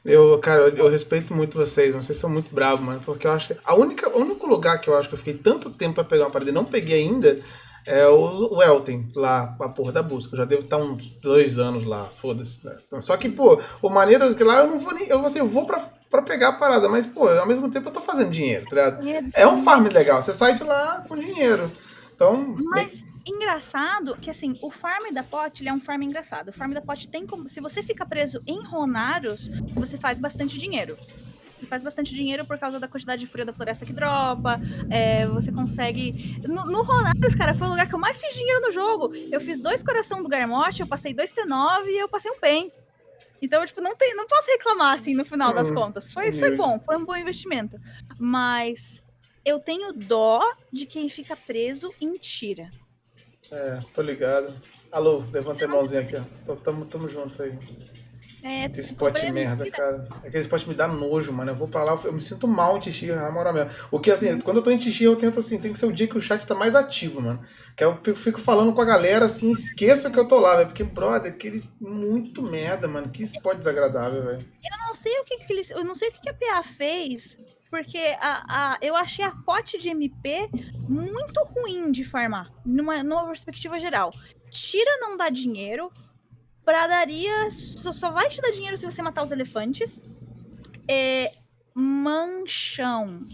Eu, 0.05 0.39
cara, 0.39 0.69
eu, 0.69 0.77
eu 0.77 0.89
respeito 0.89 1.33
muito 1.33 1.57
vocês, 1.57 1.93
mas 1.93 2.05
vocês 2.05 2.17
são 2.17 2.29
muito 2.29 2.53
bravos, 2.55 2.83
mano. 2.85 3.01
Porque 3.05 3.27
eu 3.27 3.31
acho 3.31 3.53
que. 3.53 3.59
A 3.65 3.75
única, 3.75 4.09
o 4.09 4.21
único 4.21 4.47
lugar 4.47 4.79
que 4.79 4.89
eu 4.89 4.95
acho 4.97 5.09
que 5.09 5.15
eu 5.15 5.19
fiquei 5.19 5.33
tanto 5.33 5.69
tempo 5.69 5.95
pra 5.95 6.03
pegar 6.05 6.23
uma 6.25 6.31
parada 6.31 6.49
e 6.49 6.53
não 6.53 6.63
peguei 6.63 7.01
ainda 7.01 7.41
é 7.87 8.05
o, 8.07 8.55
o 8.55 8.61
Elten, 8.61 9.09
lá, 9.15 9.55
a 9.59 9.69
porra 9.69 9.93
da 9.93 10.03
busca. 10.03 10.33
Eu 10.33 10.37
já 10.37 10.45
devo 10.45 10.63
estar 10.63 10.77
uns 10.77 11.09
dois 11.09 11.57
anos 11.57 11.85
lá, 11.85 12.05
foda-se. 12.05 12.65
né? 12.65 12.75
Então, 12.85 13.01
Só 13.01 13.15
que, 13.17 13.29
pô, 13.29 13.59
o 13.81 13.89
maneiro 13.89 14.25
é 14.25 14.33
que 14.33 14.43
lá 14.43 14.59
eu 14.59 14.67
não 14.67 14.77
vou 14.77 14.93
nem. 14.93 15.07
Eu, 15.07 15.25
assim, 15.25 15.39
eu 15.39 15.47
vou 15.47 15.65
pra, 15.65 15.79
pra 16.09 16.21
pegar 16.21 16.49
a 16.49 16.53
parada, 16.53 16.89
mas, 16.89 17.05
pô, 17.05 17.27
ao 17.29 17.47
mesmo 17.47 17.71
tempo 17.71 17.87
eu 17.87 17.93
tô 17.93 18.01
fazendo 18.01 18.29
dinheiro, 18.29 18.65
tá 18.65 18.75
ligado? 18.75 19.31
É 19.33 19.47
um 19.47 19.63
farm 19.63 19.87
legal, 19.87 20.21
você 20.21 20.33
sai 20.33 20.53
de 20.53 20.63
lá 20.63 21.03
com 21.07 21.17
dinheiro. 21.17 21.71
Então. 22.13 22.55
Mas 22.65 23.03
engraçado 23.25 24.17
que 24.21 24.29
assim, 24.29 24.57
o 24.61 24.71
farm 24.71 25.13
da 25.13 25.23
pot 25.23 25.61
ele 25.61 25.69
é 25.69 25.73
um 25.73 25.79
farm 25.79 26.01
engraçado. 26.03 26.49
O 26.49 26.53
farm 26.53 26.73
da 26.73 26.81
pot 26.81 27.07
tem 27.07 27.25
como. 27.25 27.47
Se 27.47 27.61
você 27.61 27.81
fica 27.81 28.05
preso 28.05 28.41
em 28.45 28.61
Ronaros, 28.63 29.49
você 29.73 29.97
faz 29.97 30.19
bastante 30.19 30.57
dinheiro. 30.57 30.97
Você 31.57 31.65
faz 31.65 31.81
bastante 31.81 32.13
dinheiro 32.13 32.45
por 32.45 32.57
causa 32.59 32.79
da 32.79 32.87
quantidade 32.87 33.21
de 33.21 33.27
fúria 33.27 33.43
da 33.45 33.51
floresta 33.51 33.83
que 33.85 33.91
dropa. 33.91 34.61
é, 34.91 35.25
você 35.27 35.51
consegue. 35.51 36.37
No, 36.47 36.65
no 36.65 36.85
cara, 37.35 37.55
foi 37.55 37.67
o 37.67 37.71
lugar 37.71 37.89
que 37.89 37.95
eu 37.95 37.99
mais 37.99 38.15
fiz 38.17 38.35
dinheiro 38.35 38.61
no 38.61 38.71
jogo. 38.71 39.11
Eu 39.31 39.41
fiz 39.41 39.59
dois 39.59 39.81
coração 39.81 40.21
do 40.21 40.29
Garmote, 40.29 40.81
eu 40.81 40.87
passei 40.87 41.13
dois 41.13 41.31
T9 41.31 41.87
e 41.87 41.99
eu 41.99 42.07
passei 42.07 42.29
um 42.29 42.39
PEN. 42.39 42.71
Então, 43.41 43.65
tipo, 43.65 43.81
não, 43.81 43.95
tem, 43.95 44.15
não 44.15 44.27
posso 44.27 44.47
reclamar, 44.47 44.95
assim, 44.95 45.15
no 45.15 45.25
final 45.25 45.53
das 45.53 45.69
Hum, 45.69 45.75
contas. 45.75 46.11
Foi, 46.11 46.31
foi 46.31 46.55
bom, 46.55 46.79
foi 46.79 46.97
um 46.97 47.05
bom 47.05 47.15
investimento. 47.15 47.77
Mas 48.19 49.01
eu 49.43 49.59
tenho 49.59 49.93
dó 49.93 50.41
de 50.71 50.85
quem 50.85 51.09
fica 51.09 51.35
preso 51.35 51.93
em 51.99 52.13
tira. 52.17 52.71
É, 53.51 53.81
tô 53.93 54.01
ligado. 54.01 54.53
Alô, 54.91 55.23
levantei 55.31 55.67
a 55.67 55.69
mãozinha 55.69 56.01
aqui, 56.01 56.15
ó. 56.15 56.55
Tamo, 56.55 56.85
tamo 56.85 57.07
junto 57.07 57.41
aí. 57.41 57.57
É, 58.43 58.69
Que 58.69 58.79
spot 58.79 59.23
merda, 59.31 59.69
cara. 59.69 60.07
Aquele 60.23 60.39
spot 60.39 60.65
me 60.67 60.75
dá 60.75 60.87
nojo, 60.87 61.33
mano. 61.33 61.51
Eu 61.51 61.55
vou 61.55 61.67
pra 61.67 61.83
lá, 61.83 61.99
eu 62.03 62.13
me 62.13 62.21
sinto 62.21 62.47
mal 62.47 62.77
em 62.77 62.79
Tixi, 62.79 63.07
na 63.07 63.31
moral 63.31 63.53
mesmo. 63.53 63.71
O 63.91 63.99
que, 63.99 64.11
assim, 64.11 64.39
quando 64.39 64.57
eu 64.57 64.63
tô 64.63 64.69
em 64.69 64.77
Tixi, 64.77 65.03
eu 65.03 65.15
tento, 65.15 65.39
assim, 65.39 65.59
tem 65.59 65.73
que 65.73 65.79
ser 65.79 65.85
o 65.85 65.91
dia 65.91 66.07
que 66.07 66.17
o 66.17 66.21
chat 66.21 66.45
tá 66.45 66.55
mais 66.55 66.75
ativo, 66.75 67.21
mano. 67.21 67.41
Que 67.75 67.83
eu 67.83 67.97
fico 68.15 68.39
falando 68.39 68.73
com 68.73 68.81
a 68.81 68.85
galera, 68.85 69.25
assim, 69.25 69.51
esqueço 69.51 70.11
que 70.11 70.19
eu 70.19 70.27
tô 70.27 70.39
lá, 70.39 70.55
velho. 70.57 70.67
Porque, 70.67 70.83
brother, 70.83 71.33
aquele 71.33 71.63
muito 71.79 72.41
merda, 72.41 72.87
mano. 72.87 73.09
Que 73.09 73.23
spot 73.23 73.57
desagradável, 73.57 74.23
velho. 74.23 74.39
Eu 74.39 74.87
não 74.87 74.95
sei 74.95 75.19
o 75.19 75.23
que, 75.23 75.37
que 75.37 75.53
eles. 75.53 75.69
Eu 75.69 75.83
não 75.83 75.95
sei 75.95 76.09
o 76.09 76.11
que, 76.11 76.21
que 76.21 76.29
a 76.29 76.33
PA 76.33 76.63
fez, 76.63 77.37
porque 77.69 77.97
a, 78.19 78.73
a, 78.73 78.77
eu 78.81 78.95
achei 78.95 79.25
a 79.25 79.31
pote 79.31 79.77
de 79.77 79.89
MP 79.89 80.49
muito 80.87 81.43
ruim 81.43 81.91
de 81.91 82.03
farmar, 82.03 82.51
numa, 82.65 83.03
numa 83.03 83.25
perspectiva 83.27 83.79
geral. 83.79 84.11
Tira 84.49 84.97
não 84.99 85.17
dá 85.17 85.29
dinheiro, 85.29 85.91
Pradaria 86.67 87.49
só, 87.49 87.93
só 87.93 88.11
vai 88.11 88.27
te 88.27 88.41
dar 88.41 88.51
dinheiro 88.51 88.77
se 88.77 88.85
você 88.85 89.01
matar 89.01 89.23
os 89.23 89.31
elefantes. 89.31 90.03
É, 90.85 91.31
manchão. 91.73 93.25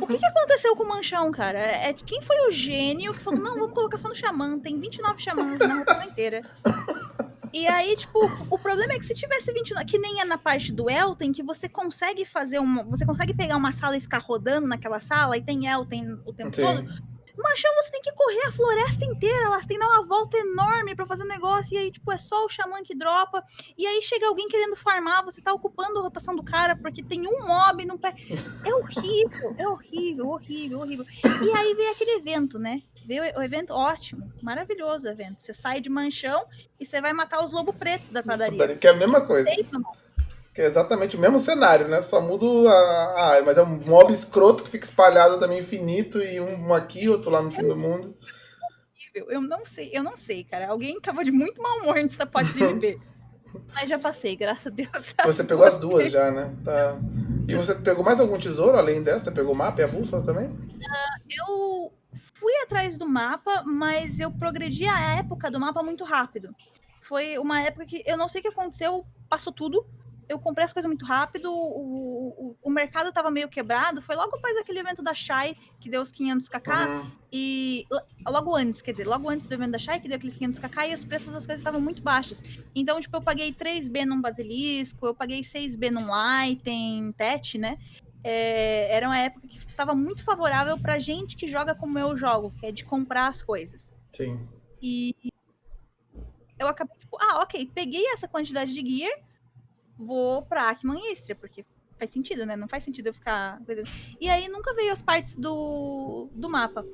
O 0.00 0.06
que, 0.08 0.18
que 0.18 0.26
aconteceu 0.26 0.74
com 0.74 0.82
o 0.82 0.88
manchão, 0.88 1.30
cara? 1.30 1.60
É, 1.60 1.92
quem 1.92 2.20
foi 2.20 2.48
o 2.48 2.50
gênio 2.50 3.14
que 3.14 3.20
falou: 3.20 3.38
não, 3.38 3.54
vamos 3.54 3.74
colocar 3.74 3.96
só 3.96 4.08
no 4.08 4.14
xamã, 4.14 4.58
tem 4.58 4.80
29 4.80 5.22
xamãs 5.22 5.60
na 5.60 5.78
rotação 5.78 6.08
inteira. 6.08 6.42
E 7.52 7.68
aí, 7.68 7.96
tipo, 7.96 8.18
o 8.50 8.58
problema 8.58 8.94
é 8.94 8.98
que 8.98 9.06
se 9.06 9.14
tivesse 9.14 9.52
29, 9.52 9.84
que 9.84 9.98
nem 9.98 10.20
é 10.20 10.24
na 10.24 10.38
parte 10.38 10.72
do 10.72 10.90
Elten, 10.90 11.30
que 11.30 11.44
você 11.44 11.68
consegue 11.68 12.24
fazer 12.24 12.58
uma. 12.58 12.82
Você 12.84 13.06
consegue 13.06 13.34
pegar 13.34 13.56
uma 13.56 13.72
sala 13.72 13.96
e 13.96 14.00
ficar 14.00 14.18
rodando 14.18 14.66
naquela 14.66 14.98
sala, 14.98 15.36
e 15.36 15.42
tem 15.42 15.68
Elten 15.68 16.18
o 16.26 16.32
tempo 16.32 16.56
Sim. 16.56 16.62
todo. 16.62 17.09
Machão, 17.42 17.74
você 17.76 17.90
tem 17.90 18.02
que 18.02 18.12
correr 18.12 18.46
a 18.46 18.52
floresta 18.52 19.04
inteira, 19.04 19.46
elas 19.46 19.66
têm 19.66 19.78
que 19.78 19.84
dar 19.84 19.90
uma 19.92 20.06
volta 20.06 20.36
enorme 20.36 20.94
para 20.94 21.06
fazer 21.06 21.24
um 21.24 21.28
negócio, 21.28 21.74
e 21.74 21.78
aí, 21.78 21.90
tipo, 21.90 22.10
é 22.12 22.18
só 22.18 22.44
o 22.44 22.48
xamã 22.48 22.82
que 22.82 22.94
dropa, 22.94 23.42
e 23.76 23.86
aí 23.86 24.00
chega 24.02 24.26
alguém 24.26 24.48
querendo 24.48 24.76
farmar, 24.76 25.24
você 25.24 25.40
tá 25.40 25.52
ocupando 25.52 25.98
a 25.98 26.02
rotação 26.02 26.34
do 26.34 26.42
cara 26.42 26.76
porque 26.76 27.02
tem 27.02 27.26
um 27.26 27.46
mob 27.46 27.84
no 27.84 27.98
pé. 27.98 28.14
É 28.64 28.74
horrível, 28.74 29.54
é 29.58 29.68
horrível, 29.68 30.28
horrível, 30.28 30.78
horrível. 30.78 31.06
E 31.24 31.56
aí 31.56 31.74
vem 31.74 31.88
aquele 31.88 32.12
evento, 32.12 32.58
né? 32.58 32.82
Veio 33.04 33.22
o 33.22 33.42
evento 33.42 33.72
ótimo, 33.72 34.32
maravilhoso 34.42 35.08
o 35.08 35.10
evento. 35.10 35.40
Você 35.40 35.52
sai 35.52 35.80
de 35.80 35.88
manchão 35.88 36.44
e 36.78 36.84
você 36.84 37.00
vai 37.00 37.12
matar 37.12 37.42
os 37.44 37.50
lobo 37.50 37.72
preto 37.72 38.12
da 38.12 38.22
padaria. 38.22 38.76
Que 38.76 38.86
é 38.86 38.90
a 38.90 38.94
mesma 38.94 39.20
coisa. 39.22 39.50
Que 40.54 40.62
é 40.62 40.66
exatamente 40.66 41.16
o 41.16 41.20
mesmo 41.20 41.38
cenário, 41.38 41.86
né? 41.86 42.02
Só 42.02 42.20
muda 42.20 42.44
a, 42.70 43.38
a 43.38 43.42
mas 43.42 43.56
é 43.56 43.62
um 43.62 43.80
mob 43.86 44.12
escroto 44.12 44.64
que 44.64 44.70
fica 44.70 44.84
espalhado 44.84 45.38
também 45.38 45.60
infinito 45.60 46.20
e 46.20 46.40
um 46.40 46.74
aqui, 46.74 47.08
outro 47.08 47.30
lá 47.30 47.40
no 47.40 47.50
fim 47.50 47.62
do 47.62 47.76
mundo. 47.76 48.16
Eu 49.14 49.40
não 49.40 49.64
sei, 49.64 49.90
eu 49.92 50.02
não 50.02 50.16
sei, 50.16 50.44
cara. 50.44 50.68
Alguém 50.68 51.00
tava 51.00 51.24
de 51.24 51.30
muito 51.30 51.62
mau 51.62 51.78
humor 51.78 51.96
nessa 51.96 52.26
parte 52.26 52.52
de 52.52 52.62
MP. 52.62 52.98
mas 53.74 53.88
já 53.88 53.98
passei, 53.98 54.36
graças 54.36 54.66
a 54.66 54.70
Deus. 54.70 55.14
Você 55.24 55.44
pegou 55.44 55.64
as 55.64 55.76
duas 55.76 56.10
já, 56.10 56.30
né? 56.30 56.54
Tá. 56.64 56.96
E 57.48 57.54
você 57.54 57.74
pegou 57.74 58.04
mais 58.04 58.20
algum 58.20 58.38
tesouro 58.38 58.78
além 58.78 59.02
dessa? 59.02 59.26
Você 59.26 59.30
pegou 59.30 59.52
o 59.52 59.56
mapa 59.56 59.80
e 59.80 59.84
a 59.84 59.88
bússola 59.88 60.24
também? 60.24 60.46
Uh, 60.46 61.20
eu 61.28 61.92
fui 62.34 62.54
atrás 62.62 62.96
do 62.96 63.08
mapa, 63.08 63.62
mas 63.64 64.20
eu 64.20 64.30
progredi 64.30 64.86
a 64.86 65.16
época 65.16 65.50
do 65.50 65.58
mapa 65.58 65.82
muito 65.82 66.04
rápido. 66.04 66.54
Foi 67.02 67.38
uma 67.38 67.60
época 67.60 67.86
que 67.86 68.02
eu 68.06 68.16
não 68.16 68.28
sei 68.28 68.40
o 68.40 68.42
que 68.42 68.48
aconteceu, 68.48 69.04
passou 69.28 69.52
tudo 69.52 69.84
eu 70.30 70.38
comprei 70.38 70.64
as 70.64 70.72
coisas 70.72 70.88
muito 70.88 71.04
rápido, 71.04 71.52
o, 71.52 72.28
o, 72.52 72.56
o 72.62 72.70
mercado 72.70 73.08
estava 73.08 73.32
meio 73.32 73.48
quebrado, 73.48 74.00
foi 74.00 74.14
logo 74.14 74.36
após 74.36 74.56
aquele 74.56 74.78
evento 74.78 75.02
da 75.02 75.12
Shai, 75.12 75.56
que 75.80 75.90
deu 75.90 76.00
os 76.00 76.12
500kk, 76.12 76.86
uhum. 76.86 77.10
e 77.32 77.84
logo 78.24 78.54
antes, 78.54 78.80
quer 78.80 78.92
dizer, 78.92 79.08
logo 79.08 79.28
antes 79.28 79.48
do 79.48 79.54
evento 79.54 79.72
da 79.72 79.78
Shai, 79.78 79.98
que 79.98 80.06
deu 80.06 80.16
aqueles 80.16 80.38
500kk, 80.38 80.88
e 80.88 80.94
os 80.94 81.04
preços 81.04 81.32
das 81.32 81.44
coisas 81.44 81.58
estavam 81.58 81.80
muito 81.80 82.00
baixos. 82.00 82.40
Então, 82.76 83.00
tipo, 83.00 83.16
eu 83.16 83.20
paguei 83.20 83.52
3B 83.52 84.04
num 84.04 84.20
basilisco, 84.20 85.04
eu 85.04 85.14
paguei 85.14 85.40
6B 85.40 85.90
num 85.90 86.06
Lighten, 86.06 87.12
Tet, 87.12 87.58
né? 87.58 87.76
É, 88.22 88.94
era 88.94 89.08
uma 89.08 89.18
época 89.18 89.48
que 89.48 89.58
estava 89.58 89.96
muito 89.96 90.22
favorável 90.22 90.78
para 90.78 91.00
gente 91.00 91.36
que 91.36 91.48
joga 91.48 91.74
como 91.74 91.98
eu 91.98 92.16
jogo, 92.16 92.52
que 92.52 92.66
é 92.66 92.70
de 92.70 92.84
comprar 92.84 93.26
as 93.26 93.42
coisas. 93.42 93.92
Sim. 94.12 94.46
E 94.80 95.12
eu 96.56 96.68
acabei, 96.68 96.96
tipo, 96.98 97.16
ah, 97.20 97.40
ok, 97.42 97.68
peguei 97.74 98.06
essa 98.12 98.28
quantidade 98.28 98.72
de 98.72 98.86
gear, 98.86 99.18
vou 100.00 100.42
pra 100.42 100.70
Ackman 100.70 100.98
e 100.98 101.12
Istria, 101.12 101.36
porque 101.36 101.64
faz 101.98 102.10
sentido, 102.10 102.46
né? 102.46 102.56
Não 102.56 102.66
faz 102.66 102.82
sentido 102.82 103.08
eu 103.08 103.14
ficar. 103.14 103.60
E 104.18 104.28
aí 104.28 104.48
nunca 104.48 104.74
veio 104.74 104.92
as 104.92 105.02
partes 105.02 105.36
do, 105.36 106.28
do 106.32 106.48
mapa. 106.48 106.84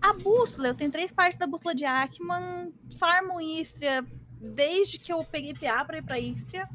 A 0.00 0.14
bússola, 0.14 0.68
eu 0.68 0.74
tenho 0.74 0.90
três 0.90 1.12
partes 1.12 1.38
da 1.38 1.46
bússola 1.46 1.74
de 1.74 1.84
Ackman, 1.84 2.72
farmo 2.98 3.40
Istria 3.40 4.04
desde 4.40 4.98
que 4.98 5.12
eu 5.12 5.18
peguei 5.24 5.54
PA 5.54 5.84
pra 5.84 5.98
ir 5.98 6.02
pra 6.02 6.18
Istria. 6.18 6.68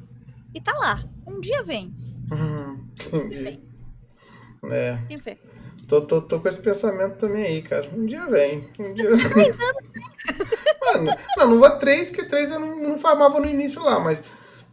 E 0.53 0.61
tá 0.61 0.73
lá. 0.73 1.03
Um 1.25 1.39
dia 1.39 1.63
vem. 1.63 1.93
Hum, 2.31 2.87
entendi. 2.91 3.43
Vem. 3.43 3.69
É. 4.71 4.97
Tem 5.07 5.17
fé. 5.17 5.37
Tô, 5.87 6.01
tô, 6.01 6.21
tô 6.21 6.39
com 6.39 6.47
esse 6.47 6.61
pensamento 6.61 7.17
também 7.17 7.45
aí, 7.45 7.61
cara. 7.63 7.89
Um 7.91 8.05
dia 8.05 8.27
vem. 8.27 8.69
Um 8.77 8.93
dia. 8.93 9.09
Mano, 10.81 11.11
não, 11.37 11.47
não 11.47 11.59
vou 11.59 11.69
três, 11.79 12.11
que 12.11 12.23
três 12.25 12.51
eu 12.51 12.59
não, 12.59 12.75
não 12.75 12.97
farmava 12.97 13.39
no 13.39 13.47
início 13.47 13.83
lá, 13.83 13.99
mas 13.99 14.23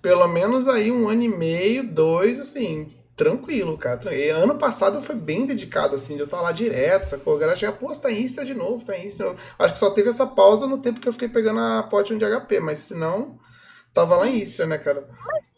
pelo 0.07 0.29
menos 0.29 0.69
aí 0.69 0.93
um 0.93 1.09
ano 1.09 1.25
e 1.25 1.29
meio, 1.29 1.83
dois, 1.83 2.39
assim, 2.39 2.95
tranquilo, 3.17 3.77
cara. 3.77 4.15
E 4.15 4.31
ano 4.31 4.55
passado 4.55 4.99
eu 4.99 5.03
fui 5.03 5.17
bem 5.17 5.45
dedicado, 5.45 5.97
assim, 5.97 6.15
de 6.15 6.21
eu 6.21 6.27
estar 6.27 6.41
lá 6.41 6.53
direto, 6.53 7.09
sacou? 7.09 7.35
A 7.35 7.39
galera 7.41 7.59
chega, 7.59 7.73
pô, 7.73 7.89
você 7.89 8.01
tá 8.01 8.13
em 8.13 8.23
Insta 8.23 8.45
de 8.45 8.55
novo, 8.55 8.85
tá 8.85 8.97
em 8.97 9.05
Insta 9.05 9.25
de 9.25 9.31
novo. 9.31 9.43
Acho 9.59 9.73
que 9.73 9.81
só 9.81 9.91
teve 9.91 10.09
essa 10.09 10.25
pausa 10.25 10.65
no 10.69 10.81
tempo 10.81 11.01
que 11.01 11.09
eu 11.09 11.13
fiquei 11.13 11.29
pegando 11.29 11.59
a 11.59 11.83
pote 11.83 12.17
de 12.17 12.25
HP, 12.25 12.61
mas 12.61 12.79
se 12.79 12.95
não, 12.95 13.37
tava 13.93 14.15
lá 14.17 14.29
em 14.29 14.39
Istra, 14.39 14.65
né, 14.65 14.79
cara? 14.79 15.09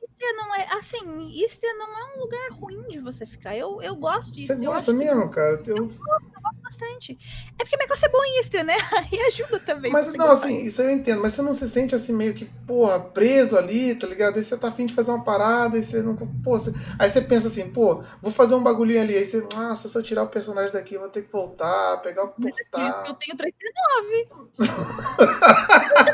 Istria 0.03 0.32
não 0.32 0.55
é. 0.55 0.66
Assim, 0.78 1.44
Istria 1.44 1.74
não 1.74 1.99
é 1.99 2.16
um 2.16 2.20
lugar 2.20 2.51
ruim 2.53 2.88
de 2.88 3.01
você 3.01 3.26
ficar. 3.26 3.55
Eu, 3.55 3.82
eu 3.82 3.96
gosto 3.96 4.32
disso. 4.32 4.46
Você 4.46 4.64
gosta 4.64 4.94
mesmo, 4.94 5.28
que... 5.28 5.34
cara? 5.34 5.62
Eu... 5.66 5.76
eu... 5.76 5.84
gosto, 5.84 6.01
eu 6.01 6.40
gosto 6.40 6.58
bastante. 6.69 7.19
É 7.59 7.64
porque 7.64 7.77
minha 7.77 7.89
classe 7.89 8.05
é 8.05 8.09
boa 8.09 8.27
em 8.27 8.41
Istria, 8.41 8.62
né? 8.62 8.77
Aí 8.93 9.21
ajuda 9.27 9.59
também. 9.61 9.91
Mas 9.91 10.09
não, 10.09 10.29
gostar. 10.29 10.47
assim, 10.47 10.64
isso 10.64 10.83
eu 10.83 10.91
entendo. 10.91 11.21
Mas 11.21 11.33
você 11.33 11.43
não 11.43 11.55
se 11.55 11.69
sente 11.69 11.95
assim, 11.95 12.12
meio 12.12 12.35
que, 12.35 12.45
porra, 12.45 13.01
preso 13.01 13.57
ali, 13.57 13.95
tá 13.95 14.07
ligado? 14.07 14.37
Aí 14.37 14.45
você 14.45 14.57
tá 14.57 14.69
afim 14.69 14.85
de 14.87 14.95
fazer 14.95 15.11
uma 15.11 15.25
parada, 15.25 15.79
e 15.79 15.83
você 15.83 16.03
não. 16.03 16.14
Pô, 16.14 16.59
você... 16.59 16.73
Aí 16.99 17.09
você 17.09 17.23
pensa 17.23 17.49
assim, 17.49 17.69
pô, 17.71 18.03
vou 18.21 18.31
fazer 18.31 18.55
um 18.55 18.62
bagulhinho 18.62 19.01
ali. 19.01 19.16
Aí 19.16 19.25
você, 19.25 19.47
nossa, 19.55 19.89
se 19.89 19.97
eu 19.97 20.03
tirar 20.03 20.23
o 20.23 20.29
personagem 20.29 20.73
daqui, 20.73 20.95
eu 20.95 21.01
vou 21.01 21.09
ter 21.09 21.23
que 21.23 21.33
voltar, 21.33 21.97
pegar 22.03 22.25
o 22.25 22.29
portal. 22.29 23.05
Eu 23.09 23.14
tenho 23.14 23.37
339. 23.37 24.29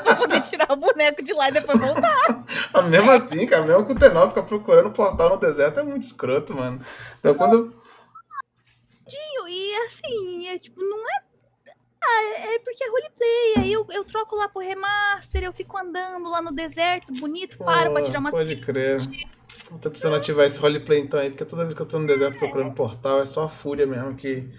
vou 0.04 0.16
poder 0.16 0.40
tirar 0.42 0.70
o 0.70 0.76
boneco 0.76 1.22
de 1.22 1.32
lá 1.32 1.48
e 1.48 1.52
depois 1.52 1.78
voltar. 1.78 2.44
mesmo 2.88 3.10
assim, 3.10 3.46
cara, 3.46 3.62
mesmo 3.62 3.84
com 3.84 3.92
o 3.92 3.96
T9 3.96 4.28
ficar 4.28 4.42
procurando 4.42 4.90
portal 4.90 5.30
no 5.30 5.36
deserto 5.36 5.80
é 5.80 5.82
muito 5.82 6.02
escroto, 6.02 6.54
mano. 6.54 6.80
Então 7.18 7.34
quando. 7.34 7.74
Assim, 10.04 10.48
é 10.48 10.58
tipo, 10.58 10.80
não 10.80 10.98
é. 10.98 11.24
Ah, 12.02 12.54
é 12.54 12.58
porque 12.58 12.84
é 12.84 12.88
roleplay. 12.88 13.54
Aí 13.58 13.72
eu, 13.72 13.86
eu 13.90 14.04
troco 14.04 14.36
lá 14.36 14.48
pro 14.48 14.60
remaster, 14.60 15.42
eu 15.42 15.52
fico 15.52 15.76
andando 15.78 16.28
lá 16.28 16.42
no 16.42 16.52
deserto, 16.52 17.12
bonito, 17.18 17.58
paro 17.58 17.92
pra 17.92 18.02
tirar 18.02 18.18
uma. 18.18 18.30
Pode 18.30 18.56
crer. 18.60 18.98
Eu 19.70 19.78
tô 19.78 19.90
precisando 19.90 20.16
ativar 20.16 20.44
esse 20.44 20.58
roleplay 20.58 21.00
então 21.00 21.18
aí, 21.18 21.30
porque 21.30 21.44
toda 21.44 21.62
vez 21.62 21.74
que 21.74 21.80
eu 21.80 21.86
tô 21.86 21.98
no 21.98 22.06
deserto 22.06 22.38
procurando 22.38 22.74
portal, 22.74 23.20
é 23.20 23.26
só 23.26 23.44
a 23.44 23.48
fúria 23.48 23.86
mesmo 23.86 24.14
que, 24.14 24.50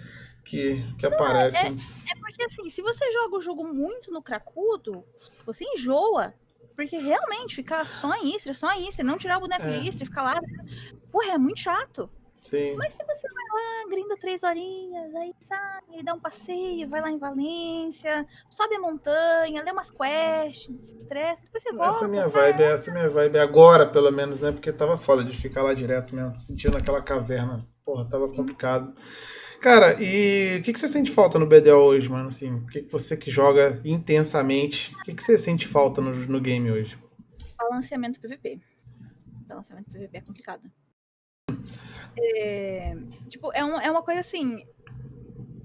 que, 0.43 0.83
que 0.97 1.05
aparece. 1.05 1.57
É, 1.57 1.67
é, 1.67 2.19
porque 2.19 2.43
assim, 2.43 2.67
se 2.69 2.81
você 2.81 3.11
joga 3.11 3.37
o 3.37 3.41
jogo 3.41 3.63
muito 3.63 4.11
no 4.11 4.23
cracudo, 4.23 5.05
você 5.45 5.63
enjoa. 5.63 6.33
Porque 6.75 6.97
realmente 6.97 7.55
ficar 7.55 7.87
só 7.87 8.13
em 8.15 8.35
Istra, 8.35 8.53
só 8.53 8.69
em 8.73 8.89
Istra, 8.89 9.05
não 9.05 9.17
tirar 9.17 9.37
o 9.37 9.41
boneco 9.41 9.63
é. 9.63 9.79
de 9.79 9.87
Istra, 9.87 10.05
ficar 10.05 10.23
lá. 10.23 10.41
Porra, 11.09 11.33
é 11.33 11.37
muito 11.37 11.61
chato. 11.61 12.09
Sim. 12.45 12.75
Mas 12.75 12.93
se 12.93 13.03
você 13.03 13.27
vai 13.27 13.43
lá, 13.43 13.89
grinda 13.89 14.15
três 14.17 14.43
horinhas, 14.43 15.15
aí 15.15 15.33
sai, 15.39 16.03
dá 16.03 16.13
um 16.13 16.19
passeio, 16.19 16.87
vai 16.87 17.01
lá 17.01 17.09
em 17.09 17.17
Valência, 17.17 18.25
sobe 18.47 18.75
a 18.75 18.79
montanha, 18.79 19.63
lê 19.63 19.71
umas 19.71 19.89
quests, 19.89 20.93
estressa, 20.93 21.41
depois 21.41 21.63
você 21.63 21.71
volta. 21.71 21.89
Essa 21.89 22.05
é 22.05 22.07
minha 22.07 22.27
vibe, 22.27 22.63
é, 22.63 22.71
essa 22.71 22.91
é 22.91 22.93
minha 22.93 23.09
vibe 23.09 23.39
agora, 23.39 23.87
pelo 23.87 24.11
menos, 24.11 24.41
né? 24.41 24.51
Porque 24.51 24.71
tava 24.71 24.95
foda 24.95 25.23
de 25.23 25.35
ficar 25.35 25.63
lá 25.63 25.73
direto 25.73 26.15
mesmo, 26.15 26.35
sentindo 26.35 26.77
aquela 26.77 27.01
caverna. 27.01 27.67
Porra, 27.83 28.05
tava 28.07 28.27
complicado. 28.31 28.93
Cara, 29.59 29.99
e 29.99 30.59
o 30.59 30.61
que, 30.63 30.71
que 30.71 30.79
você 30.79 30.87
sente 30.87 31.09
falta 31.09 31.39
no 31.39 31.47
BDO 31.47 31.71
hoje, 31.71 32.07
mano? 32.07 32.27
Assim, 32.27 32.53
o 32.53 32.67
que, 32.67 32.83
que 32.83 32.91
você 32.91 33.17
que 33.17 33.31
joga 33.31 33.81
intensamente, 33.83 34.93
o 34.93 35.03
que, 35.03 35.15
que 35.15 35.23
você 35.23 35.35
sente 35.39 35.67
falta 35.67 35.99
no, 35.99 36.11
no 36.11 36.39
game 36.39 36.69
hoje? 36.71 36.95
Balanceamento 37.57 38.19
PVP. 38.19 38.59
Balanceamento 39.47 39.89
PVP 39.89 40.17
é 40.17 40.21
complicado. 40.21 40.61
É, 42.17 42.95
tipo, 43.27 43.51
é, 43.53 43.63
um, 43.63 43.79
é 43.79 43.91
uma 43.91 44.01
coisa 44.01 44.21
assim. 44.21 44.65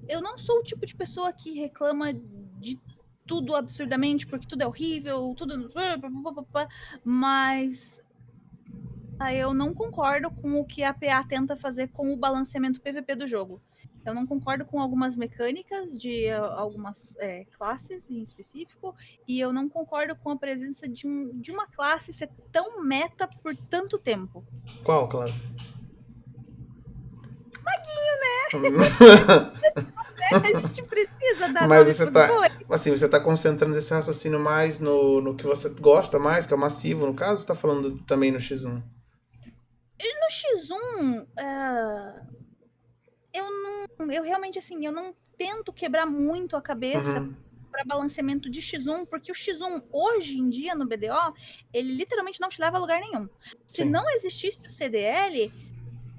Eu 0.08 0.20
não 0.20 0.36
sou 0.36 0.58
o 0.58 0.62
tipo 0.62 0.84
de 0.84 0.94
pessoa 0.94 1.32
que 1.32 1.58
reclama 1.58 2.12
de 2.12 2.78
tudo 3.26 3.54
absurdamente, 3.54 4.26
porque 4.26 4.46
tudo 4.46 4.62
é 4.62 4.66
horrível, 4.66 5.34
tudo. 5.36 5.70
Mas 7.04 8.00
eu 9.34 9.52
não 9.54 9.74
concordo 9.74 10.30
com 10.30 10.60
o 10.60 10.64
que 10.64 10.82
a 10.82 10.92
PA 10.92 11.22
tenta 11.28 11.56
fazer 11.56 11.88
com 11.88 12.12
o 12.12 12.16
balanceamento 12.16 12.80
PVP 12.80 13.14
do 13.14 13.26
jogo. 13.26 13.62
Eu 14.04 14.14
não 14.14 14.26
concordo 14.26 14.64
com 14.64 14.80
algumas 14.80 15.16
mecânicas 15.16 15.96
de 15.98 16.26
uh, 16.28 16.44
algumas 16.56 17.14
é, 17.18 17.44
classes 17.56 18.10
em 18.10 18.22
específico, 18.22 18.94
e 19.28 19.38
eu 19.38 19.52
não 19.52 19.68
concordo 19.68 20.16
com 20.16 20.30
a 20.30 20.36
presença 20.36 20.88
de, 20.88 21.06
um, 21.06 21.38
de 21.38 21.52
uma 21.52 21.66
classe 21.66 22.12
ser 22.12 22.30
tão 22.50 22.82
meta 22.82 23.28
por 23.28 23.54
tanto 23.54 23.98
tempo. 23.98 24.42
Qual 24.82 25.06
classe? 25.06 25.54
A 30.32 30.60
gente 30.60 30.82
precisa 30.82 31.48
dar 31.52 31.66
Mas 31.66 31.96
você 31.96 32.10
tá, 32.10 32.28
assim, 32.68 32.90
você 32.90 33.08
tá 33.08 33.18
concentrando 33.18 33.76
esse 33.76 33.92
raciocínio 33.92 34.38
mais 34.38 34.78
no, 34.78 35.20
no 35.20 35.34
que 35.34 35.44
você 35.44 35.68
gosta 35.70 36.18
mais, 36.18 36.46
que 36.46 36.52
é 36.52 36.56
o 36.56 36.60
massivo, 36.60 37.06
no 37.06 37.14
caso, 37.14 37.40
você 37.40 37.48
tá 37.48 37.54
falando 37.54 37.98
também 38.04 38.30
no 38.30 38.38
X1? 38.38 38.82
E 39.98 40.14
no 40.14 40.26
X1, 40.30 41.22
uh, 41.22 42.26
eu 43.34 43.44
não. 43.50 44.10
Eu 44.10 44.22
realmente, 44.22 44.58
assim, 44.58 44.84
eu 44.84 44.92
não 44.92 45.14
tento 45.36 45.72
quebrar 45.72 46.06
muito 46.06 46.56
a 46.56 46.62
cabeça 46.62 47.20
uhum. 47.20 47.34
para 47.70 47.84
balanceamento 47.84 48.50
de 48.50 48.60
X1, 48.60 49.06
porque 49.06 49.30
o 49.30 49.34
X1, 49.34 49.82
hoje 49.92 50.38
em 50.38 50.48
dia, 50.48 50.74
no 50.74 50.86
BDO, 50.86 51.34
ele 51.72 51.94
literalmente 51.94 52.40
não 52.40 52.48
te 52.48 52.60
leva 52.60 52.76
a 52.76 52.80
lugar 52.80 53.00
nenhum. 53.00 53.28
Se 53.66 53.82
Sim. 53.82 53.90
não 53.90 54.08
existisse 54.10 54.66
o 54.66 54.70
CDL, 54.70 55.52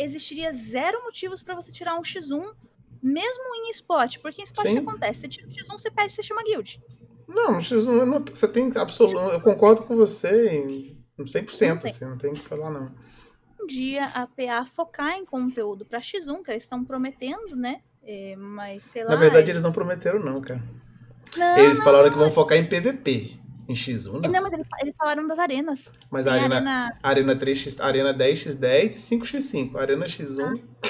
existiria 0.01 0.53
zero 0.53 1.03
motivos 1.03 1.41
para 1.43 1.55
você 1.55 1.71
tirar 1.71 1.97
um 1.97 2.01
X1, 2.01 2.53
mesmo 3.01 3.55
em 3.55 3.69
spot. 3.71 4.17
Porque 4.19 4.41
em 4.41 4.45
spot 4.45 4.65
o 4.65 4.69
que 4.69 4.77
acontece? 4.77 5.21
Você 5.21 5.27
tira 5.27 5.47
um 5.47 5.51
X1, 5.51 5.71
você 5.79 5.91
perde, 5.91 6.13
você 6.13 6.23
chama 6.23 6.43
guild. 6.43 6.81
Não, 7.27 7.59
X1, 7.59 8.05
não, 8.05 8.19
você 8.19 8.47
tem 8.47 8.69
absoluto. 8.75 9.17
Eu 9.17 9.41
concordo 9.41 9.83
com 9.83 9.95
você 9.95 10.49
em 10.49 10.97
100%, 11.19 11.85
assim, 11.85 12.05
não 12.05 12.17
tem 12.17 12.31
o 12.31 12.33
que 12.33 12.39
falar, 12.39 12.69
não 12.69 12.91
um 13.61 13.67
dia 13.67 14.05
a 14.07 14.25
PA 14.25 14.65
focar 14.65 15.11
em 15.11 15.25
conteúdo 15.25 15.85
para 15.85 15.99
X1, 15.99 16.43
que 16.43 16.51
eles 16.51 16.63
estão 16.63 16.83
prometendo, 16.83 17.55
né? 17.55 17.81
É, 18.03 18.35
mas 18.35 18.83
sei 18.83 19.03
lá. 19.03 19.11
Na 19.11 19.15
verdade, 19.15 19.51
eles 19.51 19.61
não 19.61 19.71
prometeram, 19.71 20.19
não, 20.19 20.41
cara. 20.41 20.61
Não, 21.37 21.57
eles 21.57 21.77
não, 21.77 21.85
falaram 21.85 22.05
não. 22.05 22.11
que 22.11 22.17
vão 22.17 22.31
focar 22.31 22.57
em 22.57 22.65
PVP. 22.65 23.39
Em 23.71 23.73
X1, 23.73 24.21
não. 24.21 24.29
Não, 24.29 24.41
mas 24.41 24.53
eles, 24.53 24.67
eles 24.81 24.95
falaram 24.97 25.25
das 25.25 25.39
arenas. 25.39 25.85
Mas 26.09 26.27
a 26.27 26.33
arena, 26.33 26.55
arena... 26.55 26.99
arena 27.01 27.35
3x, 27.35 27.79
Arena 27.79 28.13
10x10 28.13 28.95
e 28.95 28.97
5x5. 28.97 29.75
Arena 29.77 30.05
X1, 30.05 30.61
ah. 30.83 30.89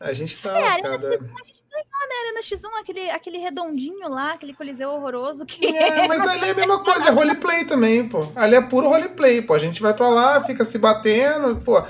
a 0.00 0.12
gente 0.12 0.36
tá 0.38 0.58
é, 0.58 0.62
lascado. 0.62 1.06
Arena 1.06 1.24
X1, 1.24 1.32
a 1.32 1.46
gente 1.46 1.62
ganhou, 1.70 2.08
né? 2.08 2.14
Arena 2.24 2.40
X1, 2.40 2.80
aquele, 2.80 3.10
aquele 3.10 3.38
redondinho 3.38 4.08
lá, 4.08 4.32
aquele 4.32 4.52
coliseu 4.52 4.90
horroroso 4.90 5.46
que. 5.46 5.64
É, 5.64 6.08
mas 6.08 6.20
ali 6.22 6.48
é 6.48 6.50
a 6.50 6.54
mesma 6.54 6.82
coisa, 6.82 7.06
é 7.06 7.10
roleplay 7.10 7.64
também, 7.64 8.08
pô. 8.08 8.26
Ali 8.34 8.56
é 8.56 8.60
puro 8.60 8.88
roleplay, 8.88 9.40
pô. 9.40 9.54
A 9.54 9.58
gente 9.58 9.80
vai 9.80 9.94
pra 9.94 10.08
lá, 10.08 10.40
fica 10.40 10.64
se 10.64 10.76
batendo, 10.76 11.60
pô. 11.60 11.80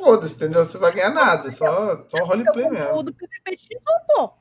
Foda-se, 0.00 0.34
entendeu? 0.34 0.64
Você 0.64 0.78
vai 0.78 0.92
ganhar 0.92 1.10
nada, 1.10 1.48
só, 1.52 2.04
só 2.08 2.24
roleplay 2.24 2.68
mesmo. 2.68 3.04
do 3.04 3.12
PVP 3.12 3.56
pô. 4.08 4.32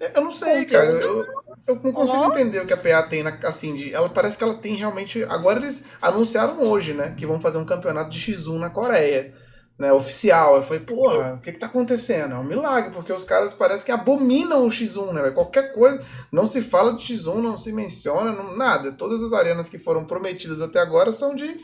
Eu 0.00 0.22
não 0.22 0.30
sei, 0.30 0.64
cara. 0.64 0.86
Eu, 0.86 1.26
eu 1.66 1.74
não 1.82 1.92
consigo 1.92 2.24
entender 2.24 2.60
o 2.60 2.66
que 2.66 2.72
a 2.72 2.76
PA 2.76 3.02
tem, 3.02 3.22
na, 3.22 3.36
assim, 3.44 3.74
de. 3.74 3.92
Ela 3.92 4.08
parece 4.08 4.38
que 4.38 4.44
ela 4.44 4.54
tem 4.54 4.74
realmente. 4.74 5.22
Agora 5.24 5.58
eles 5.58 5.84
anunciaram 6.00 6.62
hoje, 6.62 6.94
né? 6.94 7.14
Que 7.16 7.26
vão 7.26 7.40
fazer 7.40 7.58
um 7.58 7.64
campeonato 7.64 8.10
de 8.10 8.18
X1 8.18 8.58
na 8.58 8.70
Coreia. 8.70 9.34
Né, 9.78 9.92
oficial. 9.92 10.56
Eu 10.56 10.62
falei, 10.64 10.80
porra, 10.80 11.34
o 11.34 11.38
que 11.38 11.52
que 11.52 11.58
tá 11.58 11.66
acontecendo? 11.66 12.34
É 12.34 12.36
um 12.36 12.42
milagre, 12.42 12.90
porque 12.90 13.12
os 13.12 13.22
caras 13.22 13.54
parecem 13.54 13.86
que 13.86 13.92
abominam 13.92 14.66
o 14.66 14.70
X1, 14.70 15.12
né? 15.12 15.30
Qualquer 15.30 15.72
coisa, 15.72 16.04
não 16.32 16.48
se 16.48 16.60
fala 16.62 16.94
de 16.94 17.14
X1, 17.14 17.36
não 17.36 17.56
se 17.56 17.70
menciona, 17.70 18.32
não, 18.32 18.56
nada. 18.56 18.90
Todas 18.90 19.22
as 19.22 19.32
arenas 19.32 19.68
que 19.68 19.78
foram 19.78 20.04
prometidas 20.04 20.60
até 20.60 20.80
agora 20.80 21.12
são 21.12 21.32
de 21.32 21.60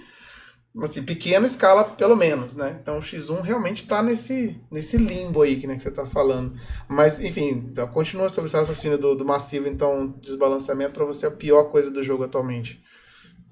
assim, 0.83 1.05
pequena 1.05 1.47
escala, 1.47 1.85
pelo 1.85 2.17
menos, 2.17 2.57
né? 2.57 2.79
Então 2.81 2.99
o 2.99 3.01
X1 3.01 3.43
realmente 3.43 3.83
está 3.83 4.03
nesse, 4.03 4.61
nesse 4.71 4.97
limbo 4.97 5.43
aí 5.43 5.61
que, 5.61 5.67
né, 5.67 5.77
que 5.77 5.83
você 5.83 5.89
está 5.89 6.05
falando. 6.05 6.59
Mas, 6.89 7.21
enfim, 7.21 7.51
então, 7.51 7.87
continua 7.89 8.29
sobre 8.29 8.49
esse 8.49 8.57
raciocínio 8.57 8.99
do, 8.99 9.15
do 9.15 9.25
massivo, 9.25 9.69
então, 9.69 10.09
desbalanceamento, 10.21 10.95
para 10.95 11.05
você 11.05 11.27
é 11.27 11.29
a 11.29 11.33
pior 11.33 11.65
coisa 11.71 11.91
do 11.91 12.03
jogo 12.03 12.25
atualmente. 12.25 12.83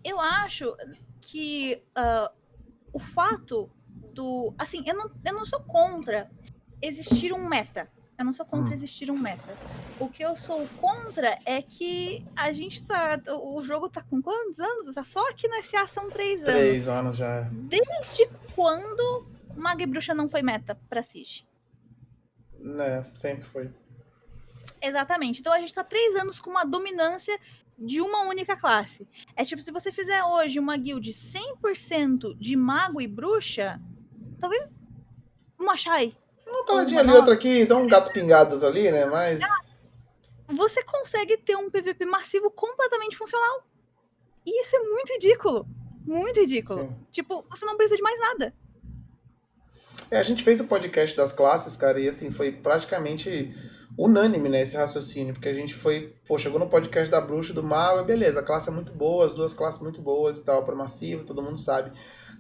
Eu 0.05 0.19
acho 0.21 0.75
que 1.21 1.83
uh, 1.97 2.29
o 2.93 2.99
fato 2.99 3.71
do. 4.13 4.53
Assim, 4.59 4.83
eu 4.87 4.95
não, 4.95 5.11
eu 5.25 5.33
não 5.33 5.47
sou 5.47 5.61
contra 5.61 6.31
existir 6.81 7.33
um 7.33 7.49
meta. 7.49 7.89
Eu 8.19 8.25
não 8.25 8.33
sou 8.33 8.45
contra 8.47 8.71
hum. 8.71 8.75
existir 8.75 9.11
um 9.11 9.19
meta. 9.19 9.57
O 9.99 10.09
que 10.09 10.23
eu 10.23 10.37
sou 10.37 10.69
contra 10.81 11.39
é 11.45 11.63
que 11.63 12.25
a 12.37 12.53
gente 12.53 12.83
tá. 12.85 13.21
O 13.29 13.63
jogo 13.63 13.89
tá 13.89 14.03
com 14.03 14.21
quantos 14.21 14.61
anos? 14.61 14.95
Tá 14.95 15.03
só 15.03 15.29
aqui 15.29 15.49
no 15.49 15.63
SA 15.63 15.87
são 15.87 16.11
três 16.11 16.43
anos. 16.43 16.55
Três 16.55 16.89
anos 16.89 17.17
já. 17.17 17.43
Desde 17.51 18.29
quando 18.55 19.27
Maga 19.57 19.83
e 19.83 19.87
Bruxa 19.87 20.15
não 20.15 20.29
foi 20.29 20.43
meta 20.43 20.79
pra 20.89 21.03
Siege? 21.03 21.47
É, 22.81 23.05
sempre 23.15 23.45
foi. 23.45 23.71
Exatamente. 24.81 25.41
Então 25.41 25.53
a 25.53 25.59
gente 25.59 25.75
tá 25.75 25.83
três 25.83 26.17
anos 26.17 26.39
com 26.39 26.51
uma 26.51 26.65
dominância 26.65 27.39
de 27.79 28.01
uma 28.01 28.23
única 28.29 28.57
classe. 28.57 29.09
É 29.35 29.45
tipo, 29.45 29.63
se 29.63 29.73
você 29.73 29.91
fizer 29.91 30.23
hoje 30.25 30.61
uma 30.61 30.77
guild 30.77 31.11
100% 31.11 32.37
de 32.39 32.57
mago 32.57 33.01
e 33.01 33.09
bruxa, 33.09 33.81
talvez 34.39 34.79
uma 35.59 35.77
Shai 35.77 36.15
uma 36.53 36.65
paladinha 36.65 37.01
ali, 37.01 37.13
outra 37.13 37.35
aqui, 37.35 37.65
dá 37.65 37.77
um 37.77 37.87
gato 37.87 38.13
pingado 38.13 38.65
ali, 38.67 38.91
né? 38.91 39.05
Mas. 39.07 39.41
Você 40.49 40.83
consegue 40.83 41.37
ter 41.39 41.57
um 41.57 41.71
PVP 41.71 42.05
massivo 42.05 42.51
completamente 42.51 43.17
funcional. 43.17 43.67
E 44.45 44.61
isso 44.61 44.77
é 44.77 44.81
muito 44.81 45.13
ridículo. 45.15 45.67
Muito 46.05 46.41
ridículo. 46.41 46.83
Sim. 46.83 46.97
Tipo, 47.11 47.45
você 47.49 47.65
não 47.65 47.77
precisa 47.77 47.97
de 47.97 48.03
mais 48.03 48.19
nada. 48.19 48.55
É, 50.11 50.19
a 50.19 50.23
gente 50.23 50.45
fez 50.45 50.61
o 50.61 50.65
podcast 50.65 51.17
das 51.17 51.33
classes, 51.33 51.75
cara, 51.75 51.99
e 51.99 52.07
assim, 52.07 52.31
foi 52.31 52.53
praticamente 52.53 53.55
unânime, 53.97 54.49
né, 54.49 54.61
esse 54.61 54.77
raciocínio, 54.77 55.35
porque 55.35 55.49
a 55.49 55.55
gente 55.55 55.75
foi, 55.75 56.15
pô, 56.27 56.39
chegou 56.39 56.59
no 56.59 56.69
podcast 56.69 57.11
da 57.11 57.21
bruxa 57.21 57.53
do 57.53 57.63
mal, 57.63 58.01
e 58.01 58.05
beleza, 58.05 58.41
a 58.41 58.43
classe 58.43 58.69
é 58.69 58.73
muito 58.73 58.93
boa, 58.93 59.27
as 59.27 59.33
duas 59.33 59.53
classes 59.53 59.81
muito 59.81 60.01
boas 60.03 60.39
e 60.39 60.45
tal, 60.45 60.65
para 60.65 60.75
massivo, 60.75 61.25
todo 61.25 61.43
mundo 61.43 61.59
sabe. 61.59 61.93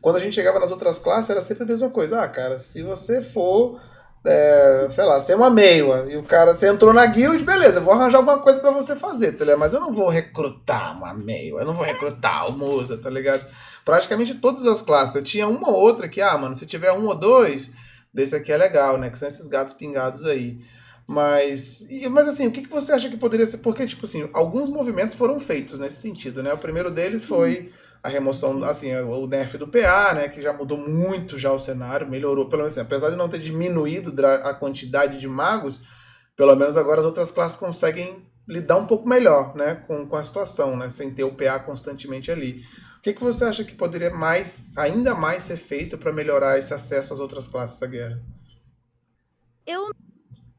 Quando 0.02 0.16
a 0.16 0.18
gente 0.18 0.34
chegava 0.34 0.58
nas 0.58 0.70
outras 0.70 0.98
classes, 0.98 1.30
era 1.30 1.40
sempre 1.40 1.62
a 1.62 1.66
mesma 1.66 1.88
coisa. 1.88 2.20
Ah, 2.20 2.28
cara, 2.28 2.58
se 2.58 2.82
você 2.82 3.22
for 3.22 3.80
é, 4.24 4.86
sei 4.90 5.04
lá, 5.04 5.20
ser 5.20 5.34
uma 5.34 5.50
meiwa 5.50 6.06
e 6.08 6.16
o 6.16 6.22
cara, 6.22 6.54
você 6.54 6.68
entrou 6.68 6.92
na 6.92 7.04
guild, 7.06 7.42
beleza, 7.42 7.80
vou 7.80 7.92
arranjar 7.92 8.18
alguma 8.18 8.38
coisa 8.38 8.60
para 8.60 8.70
você 8.70 8.94
fazer, 8.94 9.32
tá 9.32 9.44
ligado? 9.44 9.58
Mas 9.58 9.72
eu 9.72 9.80
não 9.80 9.92
vou 9.92 10.08
recrutar 10.08 10.96
uma 10.96 11.12
meiwa, 11.12 11.60
eu 11.60 11.66
não 11.66 11.74
vou 11.74 11.84
recrutar 11.84 12.48
o 12.48 12.52
musa, 12.52 12.96
tá 12.96 13.10
ligado? 13.10 13.44
Praticamente 13.84 14.34
todas 14.34 14.64
as 14.64 14.80
classes, 14.80 15.16
eu 15.16 15.22
tinha 15.22 15.48
uma 15.48 15.70
ou 15.70 15.74
outra 15.74 16.08
que, 16.08 16.20
ah, 16.20 16.38
mano, 16.38 16.54
se 16.54 16.66
tiver 16.66 16.92
um 16.92 17.06
ou 17.06 17.14
dois, 17.16 17.70
desse 18.14 18.36
aqui 18.36 18.52
é 18.52 18.56
legal, 18.56 18.96
né? 18.96 19.10
Que 19.10 19.18
são 19.18 19.26
esses 19.26 19.48
gatos 19.48 19.74
pingados 19.74 20.24
aí. 20.24 20.58
Mas, 21.04 21.86
mas 22.10 22.28
assim, 22.28 22.46
o 22.46 22.52
que, 22.52 22.62
que 22.62 22.70
você 22.70 22.92
acha 22.92 23.08
que 23.08 23.16
poderia 23.16 23.44
ser? 23.44 23.58
Porque, 23.58 23.84
tipo 23.86 24.06
assim, 24.06 24.30
alguns 24.32 24.70
movimentos 24.70 25.16
foram 25.16 25.38
feitos 25.40 25.78
nesse 25.80 25.96
sentido, 25.96 26.42
né? 26.44 26.52
O 26.52 26.58
primeiro 26.58 26.92
deles 26.92 27.24
foi 27.24 27.72
a 28.02 28.08
remoção, 28.08 28.62
assim, 28.64 28.94
o 28.96 29.26
nerf 29.26 29.56
do 29.56 29.68
PA, 29.68 30.12
né, 30.14 30.28
que 30.28 30.42
já 30.42 30.52
mudou 30.52 30.76
muito 30.76 31.38
já 31.38 31.52
o 31.52 31.58
cenário, 31.58 32.08
melhorou, 32.08 32.48
pelo 32.48 32.62
menos 32.62 32.76
assim, 32.76 32.84
apesar 32.84 33.10
de 33.10 33.16
não 33.16 33.28
ter 33.28 33.38
diminuído 33.38 34.12
a 34.26 34.52
quantidade 34.52 35.20
de 35.20 35.28
magos, 35.28 35.80
pelo 36.36 36.56
menos 36.56 36.76
agora 36.76 37.00
as 37.00 37.06
outras 37.06 37.30
classes 37.30 37.56
conseguem 37.56 38.26
lidar 38.48 38.76
um 38.76 38.86
pouco 38.86 39.08
melhor, 39.08 39.54
né, 39.54 39.76
com, 39.86 40.04
com 40.06 40.16
a 40.16 40.22
situação, 40.22 40.76
né, 40.76 40.88
sem 40.88 41.14
ter 41.14 41.22
o 41.22 41.34
PA 41.34 41.60
constantemente 41.60 42.30
ali. 42.30 42.64
O 42.98 43.02
que, 43.02 43.12
que 43.12 43.22
você 43.22 43.44
acha 43.44 43.64
que 43.64 43.74
poderia 43.74 44.10
mais, 44.10 44.76
ainda 44.76 45.14
mais 45.14 45.44
ser 45.44 45.56
feito 45.56 45.96
para 45.96 46.12
melhorar 46.12 46.58
esse 46.58 46.74
acesso 46.74 47.12
às 47.12 47.20
outras 47.20 47.46
classes 47.46 47.78
da 47.78 47.86
guerra? 47.86 48.20
Eu 49.64 49.90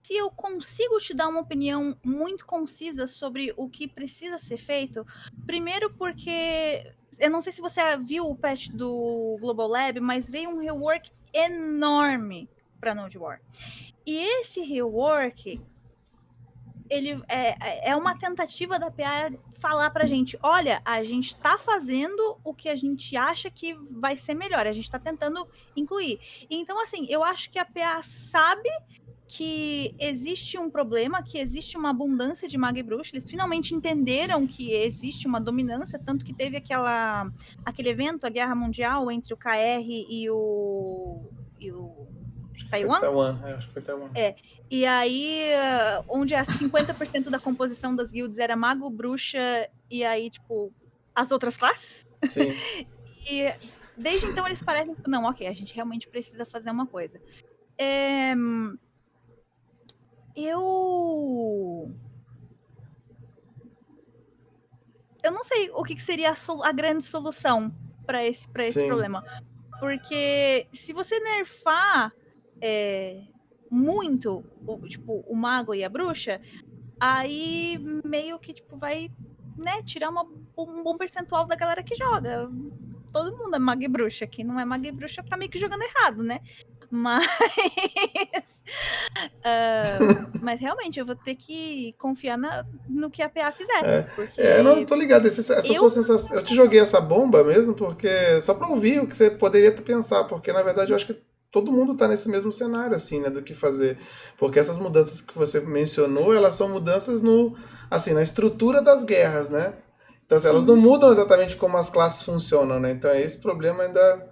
se 0.01 0.15
eu 0.15 0.29
consigo 0.29 0.97
te 0.97 1.13
dar 1.13 1.29
uma 1.29 1.39
opinião 1.39 1.97
muito 2.03 2.45
concisa 2.45 3.07
sobre 3.07 3.53
o 3.55 3.69
que 3.69 3.87
precisa 3.87 4.37
ser 4.37 4.57
feito, 4.57 5.07
primeiro 5.45 5.89
porque 5.93 6.93
eu 7.19 7.29
não 7.29 7.41
sei 7.41 7.51
se 7.51 7.61
você 7.61 7.81
viu 7.97 8.29
o 8.29 8.35
patch 8.35 8.69
do 8.69 9.37
Global 9.39 9.67
Lab, 9.67 9.99
mas 9.99 10.29
veio 10.29 10.49
um 10.49 10.59
rework 10.59 11.11
enorme 11.33 12.49
para 12.79 12.93
Node 12.93 13.17
War. 13.17 13.41
E 14.05 14.17
esse 14.41 14.61
rework 14.61 15.61
ele 16.89 17.23
é, 17.27 17.89
é 17.89 17.95
uma 17.95 18.17
tentativa 18.17 18.77
da 18.77 18.91
PA 18.91 19.31
falar 19.59 19.89
para 19.89 20.03
a 20.03 20.07
gente, 20.07 20.37
olha, 20.43 20.81
a 20.85 21.03
gente 21.03 21.29
está 21.29 21.57
fazendo 21.57 22.37
o 22.43 22.53
que 22.53 22.69
a 22.69 22.75
gente 22.75 23.15
acha 23.15 23.49
que 23.49 23.73
vai 23.73 24.17
ser 24.17 24.33
melhor, 24.33 24.67
a 24.67 24.73
gente 24.73 24.85
está 24.85 24.99
tentando 24.99 25.47
incluir. 25.75 26.19
Então, 26.49 26.79
assim, 26.81 27.07
eu 27.09 27.23
acho 27.23 27.49
que 27.49 27.57
a 27.57 27.65
PA 27.65 28.01
sabe 28.01 28.69
que 29.35 29.95
existe 29.99 30.59
um 30.59 30.69
problema, 30.69 31.23
que 31.23 31.39
existe 31.39 31.75
uma 31.75 31.89
abundância 31.89 32.47
de 32.47 32.55
maga 32.57 32.79
e 32.79 32.83
bruxa. 32.83 33.15
Eles 33.15 33.29
finalmente 33.29 33.73
entenderam 33.73 34.45
que 34.45 34.71
existe 34.71 35.25
uma 35.27 35.41
dominância, 35.41 35.97
tanto 35.97 36.23
que 36.23 36.33
teve 36.33 36.57
aquela, 36.57 37.31
aquele 37.65 37.89
evento, 37.89 38.25
a 38.25 38.29
Guerra 38.29 38.53
Mundial, 38.53 39.09
entre 39.11 39.33
o 39.33 39.37
KR 39.37 39.83
e 39.87 40.29
o, 40.29 41.21
e 41.59 41.71
o 41.71 42.07
Taiwan? 42.69 42.99
Taiwan, 42.99 43.39
é, 43.43 43.53
acho 43.53 43.67
que 43.67 43.73
foi 43.73 43.81
Taiwan. 43.81 44.09
É. 44.13 44.35
E 44.69 44.85
aí, 44.85 45.49
onde 46.07 46.35
50% 46.35 47.29
da 47.29 47.39
composição 47.39 47.95
das 47.95 48.11
guilds 48.11 48.37
era 48.37 48.55
mago, 48.55 48.87
bruxa, 48.89 49.67
e 49.89 50.03
aí, 50.03 50.29
tipo, 50.29 50.71
as 51.15 51.31
outras 51.31 51.57
classes. 51.57 52.05
Sim. 52.29 52.53
e 53.29 53.51
desde 53.97 54.27
então 54.27 54.45
eles 54.45 54.61
parecem, 54.61 54.95
não, 55.07 55.25
ok, 55.25 55.47
a 55.47 55.53
gente 55.53 55.73
realmente 55.73 56.07
precisa 56.07 56.45
fazer 56.45 56.69
uma 56.69 56.85
coisa. 56.85 57.19
É, 57.77 58.35
Eu. 60.35 61.91
Eu 65.23 65.31
não 65.31 65.43
sei 65.43 65.69
o 65.71 65.83
que 65.83 65.99
seria 66.01 66.31
a, 66.31 66.67
a 66.67 66.71
grande 66.71 67.03
solução 67.03 67.73
para 68.05 68.25
esse, 68.25 68.47
pra 68.49 68.65
esse 68.65 68.85
problema. 68.85 69.23
Porque 69.79 70.67
se 70.73 70.93
você 70.93 71.19
nerfar 71.19 72.13
é, 72.61 73.21
muito 73.69 74.43
o, 74.65 74.87
tipo, 74.87 75.23
o 75.27 75.35
mago 75.35 75.73
e 75.73 75.83
a 75.83 75.89
bruxa, 75.89 76.41
aí 76.99 77.77
meio 78.05 78.37
que 78.39 78.53
tipo, 78.53 78.77
vai 78.77 79.09
né, 79.57 79.81
tirar 79.83 80.09
uma, 80.09 80.23
um 80.57 80.83
bom 80.83 80.97
percentual 80.97 81.45
da 81.45 81.55
galera 81.55 81.83
que 81.83 81.95
joga. 81.95 82.49
Todo 83.11 83.37
mundo 83.37 83.55
é 83.55 83.59
mago 83.59 83.83
e 83.83 83.87
bruxa. 83.87 84.25
Quem 84.25 84.43
não 84.43 84.59
é 84.59 84.65
mago 84.65 84.85
e 84.85 84.91
bruxa 84.91 85.23
tá 85.23 85.37
meio 85.37 85.51
que 85.51 85.59
jogando 85.59 85.83
errado, 85.83 86.23
né? 86.23 86.39
Mas. 86.95 87.25
uh, 89.39 90.29
mas 90.43 90.59
realmente 90.59 90.99
eu 90.99 91.05
vou 91.07 91.15
ter 91.15 91.33
que 91.33 91.95
confiar 91.97 92.37
na, 92.37 92.63
no 92.87 93.09
que 93.09 93.23
a 93.23 93.27
PA 93.27 93.51
fizer. 93.51 93.83
É, 93.83 94.01
porque 94.15 94.39
é 94.39 94.59
eu 94.59 94.63
não 94.63 94.85
tô 94.85 94.93
ligado. 94.93 95.27
Essa, 95.27 95.55
essa 95.55 95.73
eu... 95.73 95.89
sensação. 95.89 96.37
Eu 96.37 96.43
te 96.43 96.53
joguei 96.53 96.79
essa 96.79 97.01
bomba 97.01 97.43
mesmo, 97.43 97.73
porque. 97.73 98.39
Só 98.41 98.53
pra 98.53 98.67
ouvir 98.67 99.01
o 99.01 99.07
que 99.07 99.15
você 99.15 99.31
poderia 99.31 99.71
pensar, 99.71 100.25
porque 100.25 100.53
na 100.53 100.61
verdade 100.61 100.91
eu 100.91 100.95
acho 100.95 101.07
que 101.07 101.19
todo 101.51 101.71
mundo 101.71 101.93
está 101.93 102.07
nesse 102.07 102.29
mesmo 102.29 102.51
cenário, 102.51 102.95
assim, 102.95 103.19
né, 103.19 103.31
do 103.31 103.41
que 103.41 103.55
fazer. 103.55 103.97
Porque 104.37 104.59
essas 104.59 104.77
mudanças 104.77 105.19
que 105.19 105.35
você 105.35 105.59
mencionou, 105.59 106.31
elas 106.31 106.53
são 106.53 106.69
mudanças 106.69 107.23
no, 107.23 107.55
assim, 107.89 108.13
na 108.13 108.21
estrutura 108.21 108.83
das 108.83 109.03
guerras, 109.03 109.49
né? 109.49 109.73
Então, 110.25 110.37
assim, 110.37 110.47
elas 110.47 110.63
não 110.63 110.75
mudam 110.75 111.11
exatamente 111.11 111.55
como 111.55 111.75
as 111.75 111.89
classes 111.89 112.21
funcionam, 112.21 112.79
né? 112.79 112.91
Então, 112.91 113.11
esse 113.15 113.39
problema 113.39 113.83
ainda 113.83 114.29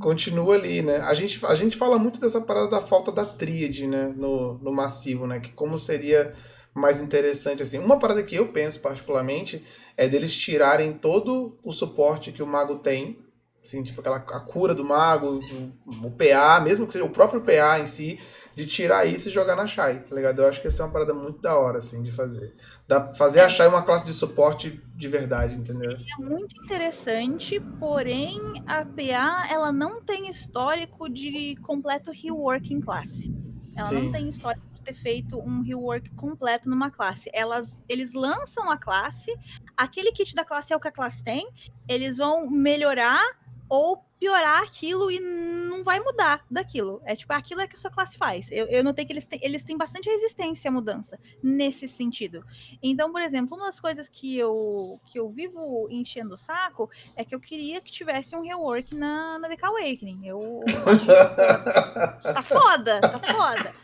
continua 0.00 0.54
ali, 0.54 0.82
né? 0.82 0.98
A 0.98 1.14
gente, 1.14 1.44
a 1.46 1.54
gente 1.54 1.76
fala 1.76 1.98
muito 1.98 2.20
dessa 2.20 2.40
parada 2.40 2.68
da 2.68 2.80
falta 2.80 3.12
da 3.12 3.24
tríade, 3.24 3.86
né, 3.86 4.12
no, 4.16 4.58
no 4.58 4.72
massivo, 4.72 5.26
né? 5.26 5.40
Que 5.40 5.52
como 5.52 5.78
seria 5.78 6.34
mais 6.74 7.00
interessante, 7.00 7.62
assim. 7.62 7.78
Uma 7.78 7.98
parada 7.98 8.22
que 8.22 8.34
eu 8.34 8.48
penso 8.48 8.80
particularmente 8.80 9.64
é 9.96 10.08
deles 10.08 10.34
tirarem 10.34 10.92
todo 10.92 11.56
o 11.62 11.72
suporte 11.72 12.32
que 12.32 12.42
o 12.42 12.46
mago 12.46 12.76
tem 12.76 13.23
Assim, 13.64 13.82
tipo 13.82 13.98
aquela 13.98 14.18
a 14.18 14.40
cura 14.40 14.74
do 14.74 14.84
mago, 14.84 15.40
o, 15.40 16.06
o 16.06 16.10
PA, 16.10 16.60
mesmo 16.60 16.86
que 16.86 16.92
seja 16.92 17.04
o 17.04 17.08
próprio 17.08 17.40
PA 17.40 17.80
em 17.80 17.86
si, 17.86 18.20
de 18.54 18.66
tirar 18.66 19.06
isso 19.06 19.28
e 19.28 19.32
jogar 19.32 19.56
na 19.56 19.66
Shai, 19.66 20.00
tá 20.00 20.14
ligado? 20.14 20.42
Eu 20.42 20.48
acho 20.48 20.60
que 20.60 20.68
essa 20.68 20.82
é 20.82 20.86
uma 20.86 20.92
parada 20.92 21.14
muito 21.14 21.40
da 21.40 21.58
hora, 21.58 21.78
assim, 21.78 22.02
de 22.02 22.12
fazer. 22.12 22.54
Da, 22.86 23.14
fazer 23.14 23.40
a 23.40 23.48
Shai 23.48 23.66
uma 23.66 23.82
classe 23.82 24.04
de 24.04 24.12
suporte 24.12 24.82
de 24.94 25.08
verdade, 25.08 25.54
entendeu? 25.54 25.92
É 25.92 26.22
muito 26.22 26.54
interessante, 26.62 27.58
porém 27.80 28.38
a 28.66 28.84
PA, 28.84 29.48
ela 29.50 29.72
não 29.72 30.02
tem 30.02 30.28
histórico 30.28 31.08
de 31.08 31.56
completo 31.62 32.10
rework 32.12 32.70
em 32.70 32.82
classe. 32.82 33.34
Ela 33.74 33.86
Sim. 33.86 34.02
não 34.02 34.12
tem 34.12 34.28
histórico 34.28 34.66
de 34.74 34.82
ter 34.82 34.94
feito 34.94 35.38
um 35.38 35.62
rework 35.62 36.10
completo 36.10 36.68
numa 36.68 36.90
classe. 36.90 37.30
Elas, 37.32 37.80
eles 37.88 38.12
lançam 38.12 38.70
a 38.70 38.76
classe, 38.76 39.34
aquele 39.74 40.12
kit 40.12 40.34
da 40.34 40.44
classe 40.44 40.70
é 40.70 40.76
o 40.76 40.80
que 40.80 40.88
a 40.88 40.92
classe 40.92 41.24
tem, 41.24 41.48
eles 41.88 42.18
vão 42.18 42.48
melhorar 42.50 43.42
ou 43.68 44.04
piorar 44.18 44.62
aquilo 44.62 45.10
e 45.10 45.20
não 45.20 45.82
vai 45.82 46.00
mudar 46.00 46.44
daquilo. 46.50 47.02
É 47.04 47.14
tipo, 47.14 47.32
aquilo 47.32 47.60
é 47.60 47.66
que 47.66 47.76
a 47.76 47.78
sua 47.78 47.90
classe 47.90 48.16
faz. 48.16 48.50
Eu, 48.50 48.66
eu 48.66 48.82
notei 48.82 49.04
que 49.04 49.12
eles 49.12 49.26
têm, 49.26 49.38
eles 49.42 49.62
têm 49.62 49.76
bastante 49.76 50.08
resistência 50.08 50.68
à 50.68 50.72
mudança 50.72 51.18
nesse 51.42 51.86
sentido. 51.86 52.44
Então, 52.82 53.12
por 53.12 53.20
exemplo, 53.20 53.56
uma 53.56 53.66
das 53.66 53.80
coisas 53.80 54.08
que 54.08 54.38
eu, 54.38 54.98
que 55.06 55.18
eu 55.18 55.28
vivo 55.28 55.88
enchendo 55.90 56.34
o 56.34 56.38
saco 56.38 56.88
é 57.14 57.24
que 57.24 57.34
eu 57.34 57.40
queria 57.40 57.80
que 57.80 57.92
tivesse 57.92 58.34
um 58.34 58.42
rework 58.42 58.94
na, 58.94 59.38
na 59.38 59.48
DK 59.48 59.66
Awakening. 59.66 60.26
Eu 60.26 60.62
acho 60.86 62.22
que 62.22 62.32
tá 62.32 62.42
foda, 62.42 63.00
tá 63.00 63.18
foda. 63.18 63.74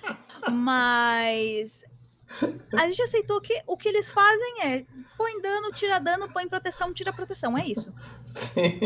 Mas 0.50 1.79
a 2.76 2.86
gente 2.86 3.02
aceitou 3.02 3.40
que 3.40 3.60
o 3.66 3.76
que 3.76 3.88
eles 3.88 4.12
fazem 4.12 4.62
é 4.62 4.84
põe 5.16 5.40
dano, 5.42 5.70
tira 5.72 5.98
dano, 5.98 6.32
põe 6.32 6.48
proteção, 6.48 6.94
tira 6.94 7.12
proteção. 7.12 7.56
É 7.58 7.66
isso. 7.66 7.92
Sim. 8.24 8.80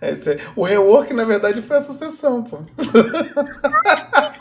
É, 0.00 0.12
o 0.56 0.64
rework, 0.64 1.12
na 1.12 1.24
verdade, 1.24 1.62
foi 1.62 1.76
a 1.76 1.80
sucessão, 1.80 2.42
pô. 2.42 2.58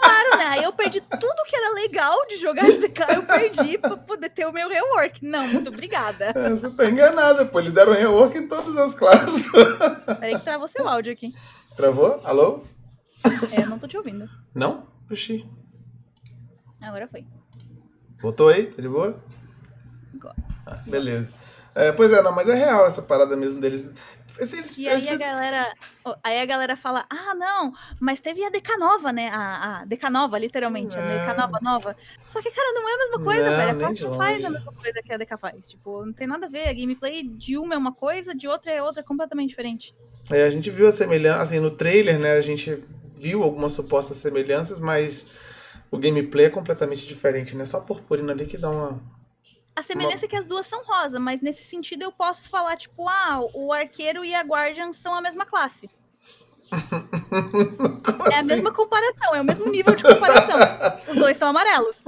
claro, 0.01 0.37
né? 0.37 0.45
Aí 0.49 0.63
eu 0.63 0.73
perdi 0.73 1.01
tudo 1.01 1.43
que 1.45 1.55
era 1.55 1.73
legal 1.73 2.25
de 2.27 2.37
jogar 2.37 2.65
de 2.65 2.79
DK, 2.79 3.01
eu 3.15 3.23
perdi 3.23 3.77
pra 3.77 3.95
poder 3.95 4.29
ter 4.29 4.45
o 4.45 4.51
meu 4.51 4.67
rework. 4.67 5.25
Não, 5.25 5.47
muito 5.47 5.69
obrigada. 5.69 6.33
É, 6.35 6.49
você 6.49 6.69
tá 6.69 6.85
enganada, 6.85 7.45
pô. 7.45 7.59
Eles 7.59 7.71
deram 7.71 7.93
rework 7.93 8.37
em 8.37 8.47
todas 8.47 8.75
as 8.77 8.93
classes. 8.93 9.47
Peraí 10.19 10.35
que 10.35 10.43
travou 10.43 10.67
seu 10.67 10.87
áudio 10.87 11.13
aqui. 11.13 11.33
Travou? 11.75 12.19
Alô? 12.23 12.63
É, 13.51 13.61
eu 13.61 13.69
não 13.69 13.79
tô 13.79 13.87
te 13.87 13.97
ouvindo. 13.97 14.27
Não? 14.53 14.87
Puxi. 15.07 15.45
Agora 16.81 17.07
foi. 17.07 17.23
Voltou 18.23 18.47
aí? 18.47 18.67
Tá 18.67 18.81
de 18.81 18.87
boa? 18.87 19.21
Agora. 20.15 20.35
Ah, 20.65 20.79
beleza. 20.87 21.35
É, 21.75 21.91
pois 21.91 22.09
é, 22.09 22.21
não, 22.21 22.31
mas 22.31 22.47
é 22.47 22.53
real 22.53 22.87
essa 22.87 23.01
parada 23.01 23.35
mesmo 23.35 23.59
deles. 23.59 23.91
Eles, 24.39 24.77
e 24.77 24.87
aí 24.87 25.09
a 25.09 25.17
galera, 25.17 25.73
aí 26.23 26.41
a 26.41 26.45
galera 26.45 26.77
fala, 26.77 27.05
ah, 27.09 27.35
não, 27.35 27.73
mas 27.99 28.21
teve 28.21 28.41
a 28.43 28.49
DK 28.49 28.77
nova, 28.77 29.11
né? 29.11 29.29
A, 29.29 29.81
a 29.81 29.85
DK 29.85 30.09
nova, 30.09 30.39
literalmente, 30.39 30.97
é. 30.97 31.01
a 31.01 31.25
DK 31.25 31.37
nova 31.37 31.59
nova. 31.61 31.97
Só 32.25 32.41
que, 32.41 32.49
cara, 32.49 32.71
não 32.71 32.89
é 32.89 32.93
a 32.93 32.97
mesma 32.97 33.19
coisa, 33.19 33.49
não, 33.49 33.57
velho. 33.57 33.71
A 33.71 33.75
Capcom 33.75 34.09
não 34.09 34.17
faz 34.17 34.45
a 34.45 34.49
mesma 34.49 34.71
coisa 34.71 35.01
que 35.03 35.13
a 35.13 35.17
DK 35.17 35.37
faz. 35.37 35.67
Tipo, 35.67 36.05
não 36.05 36.13
tem 36.13 36.25
nada 36.25 36.45
a 36.45 36.49
ver. 36.49 36.69
A 36.69 36.73
gameplay 36.73 37.23
de 37.23 37.57
uma 37.57 37.75
é 37.75 37.77
uma 37.77 37.93
coisa, 37.93 38.33
de 38.33 38.47
outra 38.47 38.71
é 38.71 38.81
outra, 38.81 39.03
completamente 39.03 39.49
diferente. 39.49 39.93
É, 40.31 40.43
a 40.43 40.49
gente 40.49 40.71
viu 40.71 40.87
a 40.87 40.93
semelhança, 40.93 41.41
assim, 41.41 41.59
no 41.59 41.69
trailer, 41.69 42.17
né? 42.17 42.37
A 42.37 42.41
gente 42.41 42.81
viu 43.17 43.43
algumas 43.43 43.73
supostas 43.73 44.17
semelhanças, 44.17 44.79
mas 44.79 45.27
o 45.93 45.97
gameplay 45.99 46.47
é 46.47 46.49
completamente 46.49 47.05
diferente, 47.05 47.55
né? 47.55 47.65
Só 47.65 47.77
a 47.77 47.81
purpurina 47.81 48.33
ali 48.33 48.47
que 48.47 48.57
dá 48.57 48.67
uma. 48.67 48.99
A 49.75 49.83
semelhança 49.83 50.17
uma... 50.17 50.25
é 50.25 50.27
que 50.27 50.35
as 50.35 50.47
duas 50.47 50.65
são 50.65 50.83
rosa, 50.83 51.19
mas 51.19 51.39
nesse 51.39 51.63
sentido 51.65 52.01
eu 52.01 52.11
posso 52.11 52.49
falar, 52.49 52.75
tipo, 52.77 53.07
ah, 53.07 53.41
o 53.53 53.71
arqueiro 53.71 54.25
e 54.25 54.33
a 54.33 54.41
guardian 54.41 54.91
são 54.91 55.13
a 55.13 55.21
mesma 55.21 55.45
classe. 55.45 55.87
é 58.31 58.35
a 58.35 58.39
assim? 58.39 58.47
mesma 58.47 58.71
comparação, 58.71 59.35
é 59.35 59.41
o 59.41 59.45
mesmo 59.45 59.69
nível 59.69 59.95
de 59.95 60.01
comparação. 60.01 60.57
Os 61.07 61.15
dois 61.15 61.37
são 61.37 61.49
amarelos. 61.49 61.97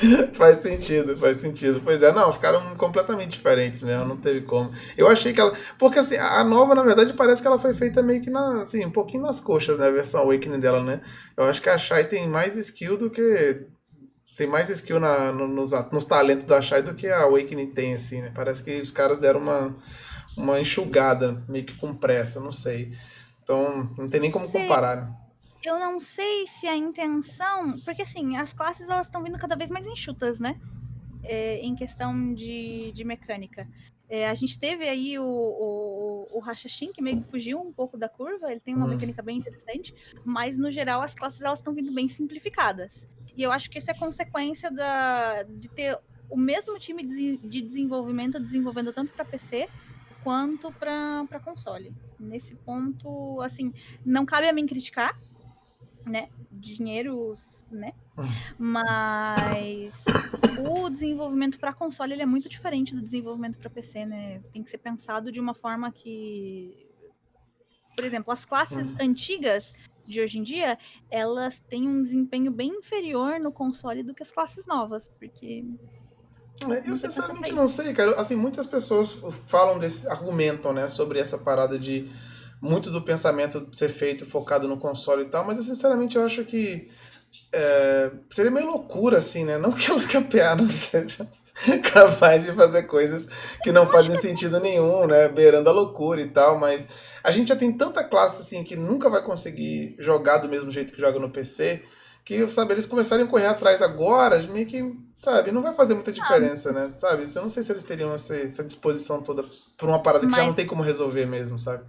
faz 0.34 0.58
sentido, 0.58 1.16
faz 1.18 1.40
sentido. 1.40 1.80
Pois 1.82 2.02
é, 2.02 2.12
não, 2.12 2.32
ficaram 2.32 2.74
completamente 2.76 3.32
diferentes 3.32 3.82
mesmo, 3.82 4.04
não 4.04 4.16
teve 4.16 4.42
como. 4.42 4.70
Eu 4.96 5.08
achei 5.08 5.32
que 5.32 5.40
ela. 5.40 5.54
Porque 5.78 5.98
assim, 5.98 6.16
a 6.16 6.42
nova, 6.44 6.74
na 6.74 6.82
verdade, 6.82 7.12
parece 7.14 7.40
que 7.40 7.48
ela 7.48 7.58
foi 7.58 7.74
feita 7.74 8.02
meio 8.02 8.20
que 8.20 8.30
na, 8.30 8.62
assim, 8.62 8.84
um 8.84 8.90
pouquinho 8.90 9.22
nas 9.22 9.40
coxas, 9.40 9.78
né? 9.78 9.88
A 9.88 9.90
versão 9.90 10.20
Awakening 10.20 10.60
dela, 10.60 10.82
né? 10.82 11.00
Eu 11.36 11.44
acho 11.44 11.62
que 11.62 11.68
a 11.68 11.78
Shai 11.78 12.04
tem 12.04 12.28
mais 12.28 12.56
skill 12.56 12.96
do 12.96 13.10
que. 13.10 13.66
Tem 14.36 14.46
mais 14.46 14.68
skill 14.68 15.00
na, 15.00 15.32
nos, 15.32 15.72
nos 15.90 16.04
talentos 16.04 16.44
da 16.44 16.60
Shai 16.60 16.82
do 16.82 16.94
que 16.94 17.06
a 17.08 17.22
Awakening 17.22 17.70
tem, 17.70 17.94
assim, 17.94 18.20
né? 18.20 18.30
Parece 18.34 18.62
que 18.62 18.80
os 18.80 18.90
caras 18.90 19.18
deram 19.18 19.40
uma, 19.40 19.74
uma 20.36 20.60
enxugada, 20.60 21.42
meio 21.48 21.64
que 21.64 21.74
com 21.74 21.94
pressa, 21.94 22.38
não 22.38 22.52
sei. 22.52 22.92
Então, 23.42 23.88
não 23.96 24.08
tem 24.08 24.20
nem 24.20 24.30
como 24.30 24.50
comparar, 24.50 24.96
né? 24.96 25.25
Eu 25.68 25.78
não 25.78 25.98
sei 25.98 26.46
se 26.46 26.66
a 26.66 26.76
intenção. 26.76 27.78
Porque 27.80 28.02
assim, 28.02 28.36
as 28.36 28.52
classes 28.52 28.88
elas 28.88 29.06
estão 29.06 29.22
vindo 29.22 29.38
cada 29.38 29.56
vez 29.56 29.70
mais 29.70 29.86
enxutas, 29.86 30.38
né? 30.38 30.58
É, 31.24 31.58
em 31.58 31.74
questão 31.74 32.32
de, 32.34 32.92
de 32.92 33.04
mecânica. 33.04 33.68
É, 34.08 34.28
a 34.28 34.34
gente 34.34 34.58
teve 34.58 34.88
aí 34.88 35.18
o, 35.18 35.24
o, 35.24 36.38
o 36.38 36.40
Hashashin, 36.40 36.92
que 36.92 37.02
meio 37.02 37.20
que 37.20 37.28
fugiu 37.28 37.60
um 37.60 37.72
pouco 37.72 37.98
da 37.98 38.08
curva, 38.08 38.50
ele 38.50 38.60
tem 38.60 38.74
uma 38.74 38.86
hum. 38.86 38.90
mecânica 38.90 39.20
bem 39.20 39.38
interessante, 39.38 39.92
mas 40.24 40.56
no 40.56 40.70
geral 40.70 41.02
as 41.02 41.14
classes 41.14 41.42
elas 41.42 41.58
estão 41.58 41.74
vindo 41.74 41.92
bem 41.92 42.06
simplificadas. 42.06 43.04
E 43.36 43.42
eu 43.42 43.50
acho 43.50 43.68
que 43.68 43.78
isso 43.78 43.90
é 43.90 43.94
consequência 43.94 44.70
da, 44.70 45.42
de 45.42 45.68
ter 45.68 45.98
o 46.30 46.36
mesmo 46.36 46.78
time 46.78 47.02
de 47.04 47.62
desenvolvimento 47.62 48.38
desenvolvendo 48.40 48.92
tanto 48.92 49.12
para 49.12 49.24
PC 49.24 49.68
quanto 50.22 50.72
para 50.72 51.40
console. 51.44 51.92
Nesse 52.18 52.54
ponto, 52.56 53.40
assim, 53.42 53.72
não 54.04 54.24
cabe 54.24 54.48
a 54.48 54.52
mim 54.52 54.66
criticar, 54.66 55.16
né? 56.06 56.28
Dinheiros, 56.52 57.64
né? 57.70 57.92
Mas 58.58 60.04
o 60.58 60.88
desenvolvimento 60.88 61.58
para 61.58 61.72
console 61.72 62.12
ele 62.12 62.22
é 62.22 62.26
muito 62.26 62.48
diferente 62.48 62.94
do 62.94 63.00
desenvolvimento 63.00 63.58
para 63.58 63.68
PC, 63.68 64.06
né? 64.06 64.40
Tem 64.52 64.62
que 64.62 64.70
ser 64.70 64.78
pensado 64.78 65.32
de 65.32 65.40
uma 65.40 65.52
forma 65.52 65.90
que, 65.90 66.72
por 67.96 68.04
exemplo, 68.04 68.32
as 68.32 68.44
classes 68.44 68.92
hum. 68.92 68.96
antigas 69.00 69.74
de 70.06 70.20
hoje 70.20 70.38
em 70.38 70.44
dia, 70.44 70.78
elas 71.10 71.58
têm 71.58 71.88
um 71.88 72.02
desempenho 72.02 72.52
bem 72.52 72.70
inferior 72.70 73.40
no 73.40 73.50
console 73.50 74.04
do 74.04 74.14
que 74.14 74.22
as 74.22 74.30
classes 74.30 74.64
novas, 74.64 75.08
porque 75.18 75.64
é, 76.70 76.88
eu 76.88 76.96
sinceramente 76.96 77.52
não 77.52 77.68
sei, 77.68 77.92
cara. 77.92 78.18
Assim, 78.18 78.34
muitas 78.34 78.66
pessoas 78.66 79.20
falam 79.46 79.78
desse, 79.78 80.08
argumentam, 80.08 80.72
né, 80.72 80.88
sobre 80.88 81.18
essa 81.18 81.36
parada 81.36 81.78
de 81.78 82.08
muito 82.60 82.90
do 82.90 83.02
pensamento 83.02 83.66
ser 83.72 83.88
feito 83.88 84.26
focado 84.26 84.66
no 84.66 84.76
console 84.78 85.22
e 85.24 85.28
tal, 85.28 85.44
mas 85.44 85.58
eu 85.58 85.64
sinceramente 85.64 86.16
eu 86.16 86.24
acho 86.24 86.44
que 86.44 86.90
é, 87.52 88.10
seria 88.30 88.50
meio 88.50 88.66
loucura, 88.66 89.18
assim, 89.18 89.44
né? 89.44 89.58
Não 89.58 89.72
que 89.72 89.90
o 89.92 90.00
KPA 90.00 90.54
não 90.56 90.68
seja 90.70 91.28
capaz 91.92 92.44
de 92.44 92.52
fazer 92.52 92.82
coisas 92.84 93.28
que 93.62 93.72
não 93.72 93.86
fazem 93.86 94.16
sentido 94.16 94.60
nenhum, 94.60 95.06
né? 95.06 95.28
Beirando 95.28 95.68
a 95.68 95.72
loucura 95.72 96.20
e 96.20 96.28
tal, 96.28 96.58
mas 96.58 96.88
a 97.24 97.30
gente 97.30 97.48
já 97.48 97.56
tem 97.56 97.72
tanta 97.72 98.04
classe 98.04 98.40
assim 98.40 98.62
que 98.62 98.76
nunca 98.76 99.08
vai 99.08 99.22
conseguir 99.22 99.96
jogar 99.98 100.38
do 100.38 100.48
mesmo 100.48 100.70
jeito 100.70 100.92
que 100.92 101.00
joga 101.00 101.18
no 101.18 101.30
PC 101.30 101.82
que, 102.26 102.46
sabe, 102.48 102.74
eles 102.74 102.86
começarem 102.86 103.24
a 103.24 103.28
correr 103.28 103.46
atrás 103.46 103.80
agora, 103.80 104.42
meio 104.48 104.66
que, 104.66 104.82
sabe, 105.22 105.52
não 105.52 105.62
vai 105.62 105.72
fazer 105.76 105.94
muita 105.94 106.10
diferença, 106.10 106.72
né? 106.72 106.90
Sabe? 106.92 107.24
Eu 107.32 107.42
não 107.42 107.48
sei 107.48 107.62
se 107.62 107.70
eles 107.70 107.84
teriam 107.84 108.12
essa, 108.12 108.36
essa 108.36 108.64
disposição 108.64 109.22
toda 109.22 109.44
por 109.78 109.88
uma 109.88 110.02
parada 110.02 110.26
que 110.26 110.32
Mas- 110.32 110.40
já 110.40 110.44
não 110.46 110.52
tem 110.52 110.66
como 110.66 110.82
resolver 110.82 111.24
mesmo, 111.24 111.56
sabe? 111.56 111.84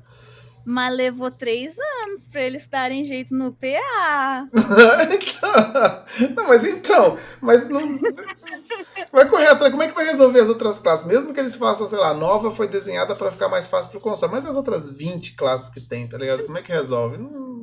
Mas 0.70 0.94
levou 0.98 1.32
três 1.32 1.74
anos 2.04 2.28
pra 2.28 2.42
eles 2.42 2.68
darem 2.68 3.06
jeito 3.06 3.34
no 3.34 3.54
PA. 3.54 4.46
Não, 6.36 6.46
mas 6.46 6.66
então, 6.68 7.18
mas 7.40 7.70
não. 7.70 7.80
Vai 9.12 9.30
correr 9.30 9.48
atrás. 9.48 9.72
Como 9.72 9.82
é 9.84 9.88
que 9.88 9.94
vai 9.96 10.06
resolver 10.06 10.42
as 10.42 10.50
outras 10.50 10.78
classes? 10.78 11.06
Mesmo 11.06 11.34
que 11.34 11.40
eles 11.40 11.56
façam, 11.56 11.88
sei 11.88 11.98
lá, 11.98 12.14
nova 12.14 12.52
foi 12.52 12.68
desenhada 12.68 13.16
pra 13.16 13.32
ficar 13.32 13.48
mais 13.48 13.66
fácil 13.68 13.90
pro 13.92 14.00
console, 14.02 14.32
mas 14.32 14.46
as 14.46 14.56
outras 14.58 14.90
20 14.92 15.36
classes 15.36 15.70
que 15.70 15.80
tem, 15.80 16.06
tá 16.08 16.18
ligado? 16.18 16.44
Como 16.46 16.58
é 16.58 16.62
que 16.62 16.72
resolve? 16.74 17.18
Não- 17.18 17.62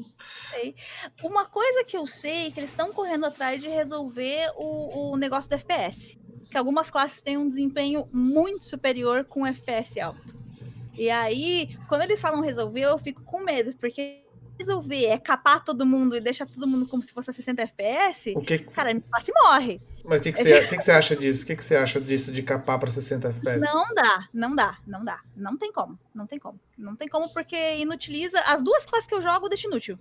Uma 1.23 1.45
coisa 1.45 1.85
que 1.85 1.97
eu 1.99 2.07
sei 2.07 2.47
é 2.47 2.51
que 2.51 2.59
eles 2.61 2.71
estão 2.71 2.91
correndo 2.93 3.27
atrás 3.27 3.61
de 3.61 3.69
resolver 3.69 4.51
o, 4.57 5.13
o 5.13 5.17
negócio 5.19 5.51
do 5.51 5.55
FPS. 5.57 6.17
Que 6.51 6.57
algumas 6.57 6.91
classes 6.91 7.21
têm 7.21 7.37
um 7.37 7.49
desempenho 7.49 8.07
muito 8.13 8.65
superior 8.65 9.25
com 9.25 9.47
FPS 9.47 10.01
alto. 10.01 10.44
E 10.97 11.11
aí, 11.11 11.77
quando 11.89 12.03
eles 12.03 12.21
falam 12.21 12.41
resolver, 12.41 12.81
eu 12.83 12.99
fico 12.99 13.23
com 13.23 13.41
medo, 13.41 13.75
porque 13.81 14.21
resolver 14.59 15.07
é 15.07 15.19
capar 15.19 15.65
todo 15.65 15.85
mundo 15.85 16.17
e 16.17 16.21
deixar 16.21 16.47
todo 16.47 16.67
mundo 16.67 16.87
como 16.87 17.03
se 17.03 17.13
fosse 17.13 17.31
a 17.31 17.33
60 17.33 17.63
FPS, 17.63 18.35
O 18.37 18.41
que, 18.41 18.59
cara, 18.59 18.91
a 18.91 18.95
minha 18.95 19.05
classe 19.11 19.33
morre. 19.43 19.81
mas 20.05 20.21
o 20.21 20.23
que, 20.23 20.33
que, 20.33 20.39
você, 20.41 20.67
que, 20.69 20.77
que 20.77 20.85
você 20.85 20.93
acha 20.93 21.17
disso? 21.17 21.43
O 21.43 21.47
que, 21.47 21.57
que 21.57 21.65
você 21.65 21.77
acha 21.77 22.01
disso 22.01 22.33
de 22.33 22.43
capar 22.43 22.79
pra 22.79 22.89
60 22.89 23.29
FPS? 23.29 23.61
Não 23.61 23.85
dá, 23.95 24.29
não 24.33 24.55
dá, 24.55 24.79
não 24.87 25.05
dá. 25.05 25.21
Não 25.37 25.57
tem 25.57 25.73
como, 25.73 25.99
não 26.15 26.27
tem 26.27 26.39
como. 26.39 26.59
Não 26.79 26.95
tem 26.95 27.09
como 27.09 27.33
porque 27.33 27.77
inutiliza. 27.79 28.41
As 28.41 28.63
duas 28.63 28.85
classes 28.85 29.09
que 29.09 29.15
eu 29.15 29.23
jogo 29.23 29.49
deixa 29.49 29.67
inútil. 29.67 29.99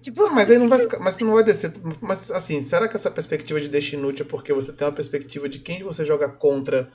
Tipo, 0.00 0.30
Mas 0.30 0.50
aí 0.50 0.56
não 0.56 0.68
vai 0.68 0.80
ficar. 0.80 1.00
Mas 1.00 1.18
não 1.18 1.34
vai 1.34 1.42
descer. 1.42 1.72
Mas 2.00 2.30
assim, 2.30 2.60
será 2.60 2.86
que 2.88 2.94
essa 2.94 3.10
perspectiva 3.10 3.60
de 3.60 3.68
deixa 3.68 3.96
inútil 3.96 4.24
é 4.24 4.28
porque 4.28 4.52
você 4.52 4.72
tem 4.72 4.86
uma 4.86 4.94
perspectiva 4.94 5.48
de 5.48 5.58
quem 5.58 5.82
você 5.82 6.04
joga 6.04 6.28
contra 6.28 6.90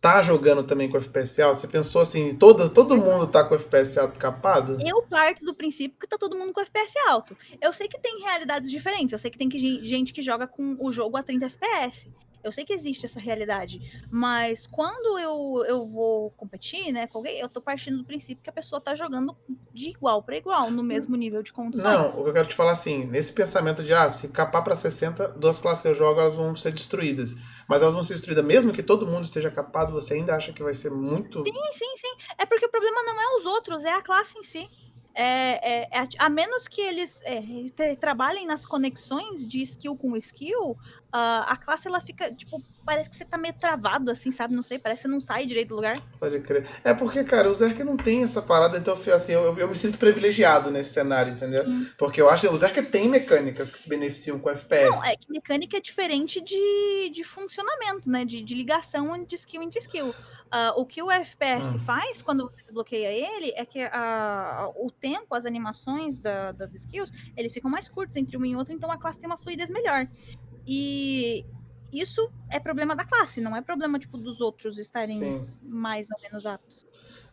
tá 0.00 0.22
jogando 0.22 0.62
também 0.64 0.88
com 0.88 0.96
FPS 0.98 1.42
alto? 1.42 1.60
Você 1.60 1.68
pensou 1.68 2.00
assim, 2.00 2.34
todo, 2.36 2.68
todo 2.70 2.96
mundo 2.96 3.26
tá 3.26 3.44
com 3.44 3.54
FPS 3.54 3.98
alto 3.98 4.18
capado? 4.18 4.78
eu 4.86 5.02
parto 5.02 5.44
do 5.44 5.54
princípio 5.54 5.98
que 5.98 6.06
tá 6.06 6.16
todo 6.18 6.36
mundo 6.36 6.52
com 6.52 6.60
FPS 6.60 6.96
alto. 7.08 7.36
Eu 7.60 7.72
sei 7.72 7.88
que 7.88 7.98
tem 8.00 8.20
realidades 8.20 8.70
diferentes. 8.70 9.12
Eu 9.12 9.18
sei 9.18 9.30
que 9.30 9.38
tem 9.38 9.48
que 9.48 9.58
gen- 9.58 9.84
gente 9.84 10.12
que 10.12 10.22
joga 10.22 10.46
com 10.46 10.76
o 10.78 10.92
jogo 10.92 11.16
a 11.16 11.22
30 11.22 11.46
FPS. 11.46 12.08
Eu 12.46 12.52
sei 12.52 12.64
que 12.64 12.72
existe 12.72 13.04
essa 13.06 13.18
realidade. 13.18 13.80
Mas 14.10 14.66
quando 14.66 15.18
eu, 15.18 15.64
eu 15.66 15.86
vou 15.86 16.30
competir, 16.30 16.92
né, 16.92 17.06
com 17.06 17.18
alguém, 17.18 17.38
eu 17.40 17.48
tô 17.48 17.60
partindo 17.60 17.98
do 17.98 18.04
princípio 18.04 18.42
que 18.42 18.50
a 18.50 18.52
pessoa 18.52 18.80
tá 18.80 18.94
jogando 18.94 19.36
de 19.74 19.88
igual 19.88 20.22
para 20.22 20.36
igual, 20.36 20.70
no 20.70 20.82
mesmo 20.82 21.16
nível 21.16 21.42
de 21.42 21.52
condições. 21.52 21.84
Não, 21.84 22.08
o 22.20 22.22
que 22.24 22.30
eu 22.30 22.32
quero 22.32 22.48
te 22.48 22.54
falar 22.54 22.72
assim, 22.72 23.04
nesse 23.04 23.32
pensamento 23.32 23.82
de, 23.82 23.92
ah, 23.92 24.08
se 24.08 24.28
capar 24.28 24.62
pra 24.62 24.76
60, 24.76 25.28
duas 25.30 25.58
classes 25.58 25.82
que 25.82 25.88
eu 25.88 25.94
jogo, 25.94 26.20
elas 26.20 26.34
vão 26.36 26.54
ser 26.54 26.72
destruídas. 26.72 27.34
Mas 27.68 27.82
elas 27.82 27.94
vão 27.94 28.04
ser 28.04 28.14
destruídas, 28.14 28.44
mesmo 28.44 28.72
que 28.72 28.82
todo 28.82 29.06
mundo 29.06 29.24
esteja 29.24 29.50
capado, 29.50 29.92
você 29.92 30.14
ainda 30.14 30.36
acha 30.36 30.52
que 30.52 30.62
vai 30.62 30.72
ser 30.72 30.90
muito. 30.90 31.42
Sim, 31.42 31.52
sim, 31.72 31.96
sim. 31.96 32.14
É 32.38 32.46
porque 32.46 32.66
o 32.66 32.70
problema 32.70 33.02
não 33.02 33.20
é 33.20 33.38
os 33.38 33.44
outros, 33.46 33.84
é 33.84 33.92
a 33.92 34.02
classe 34.02 34.38
em 34.38 34.44
si. 34.44 34.68
É, 35.18 35.84
é- 35.84 35.88
é 36.02 36.08
a, 36.18 36.28
menos 36.28 36.68
que 36.68 36.80
eles 36.82 37.18
é, 37.22 37.96
trabalhem 37.96 38.46
nas 38.46 38.66
conexões 38.66 39.48
de 39.48 39.62
skill 39.62 39.96
com 39.96 40.14
skill, 40.18 40.76
ah, 41.18 41.46
a 41.48 41.56
classe 41.56 41.88
ela 41.88 41.98
fica, 42.00 42.30
tipo, 42.34 42.62
parece 42.84 43.08
que 43.08 43.16
você 43.16 43.24
tá 43.24 43.38
meio 43.38 43.54
travado, 43.54 44.10
assim, 44.10 44.30
sabe? 44.30 44.54
Não 44.54 44.62
sei, 44.62 44.78
parece 44.78 45.00
que 45.02 45.08
você 45.08 45.12
não 45.14 45.20
sai 45.20 45.46
direito 45.46 45.68
do 45.70 45.76
lugar. 45.76 45.94
Pode 46.20 46.38
crer. 46.40 46.66
É 46.84 46.92
porque, 46.92 47.24
cara, 47.24 47.48
o 47.50 47.54
Zerk 47.54 47.82
não 47.82 47.96
tem 47.96 48.22
essa 48.22 48.42
parada, 48.42 48.76
então 48.76 48.92
assim, 49.14 49.32
eu, 49.32 49.56
eu 49.58 49.68
me 49.68 49.74
sinto 49.76 49.98
privilegiado 49.98 50.70
nesse 50.70 50.92
cenário, 50.92 51.32
entendeu? 51.32 51.64
Porque 51.96 52.20
eu 52.20 52.28
acho 52.28 52.46
que 52.46 52.52
o 52.54 52.56
Zerk 52.56 52.82
tem 52.82 53.08
mecânicas 53.08 53.70
que 53.70 53.78
se 53.78 53.88
beneficiam 53.88 54.38
com 54.38 54.50
FPS. 54.50 54.90
Não, 54.98 55.04
é 55.06 55.16
que 55.16 55.32
mecânica 55.32 55.76
é 55.78 55.80
diferente 55.80 56.40
de, 56.42 57.10
de 57.14 57.24
funcionamento, 57.24 58.10
né? 58.10 58.24
De, 58.24 58.42
de 58.42 58.54
ligação 58.54 59.22
de 59.24 59.34
skill 59.36 59.62
entre 59.62 59.80
skill. 59.80 60.14
Ah, 60.50 60.74
o 60.76 60.84
que 60.86 61.02
o 61.02 61.10
FPS 61.10 61.74
Hum. 61.76 61.80
faz 61.80 62.22
quando 62.22 62.44
você 62.48 62.62
desbloqueia 62.62 63.08
ele 63.10 63.52
é 63.56 63.64
que 63.64 63.80
a- 63.80 64.70
o 64.76 64.90
tempo, 64.92 65.34
as 65.34 65.44
animações 65.44 66.18
da- 66.18 66.52
das 66.52 66.72
skills, 66.74 67.10
eles 67.36 67.52
ficam 67.52 67.68
mais 67.70 67.88
curtos 67.88 68.16
entre 68.16 68.36
uma 68.36 68.46
e 68.46 68.54
outra, 68.54 68.72
então 68.72 68.90
a 68.92 68.96
classe 68.98 69.18
tem 69.18 69.28
uma 69.28 69.36
fluidez 69.38 69.70
melhor. 69.70 70.06
E 70.66 71.44
isso 71.92 72.28
é 72.50 72.58
problema 72.58 72.94
da 72.96 73.04
classe, 73.04 73.40
não 73.40 73.56
é 73.56 73.62
problema 73.62 73.98
tipo 73.98 74.18
dos 74.18 74.40
outros 74.40 74.78
estarem 74.78 75.18
Sim. 75.18 75.46
mais 75.62 76.08
ou 76.10 76.20
menos 76.22 76.44
aptos. 76.46 76.86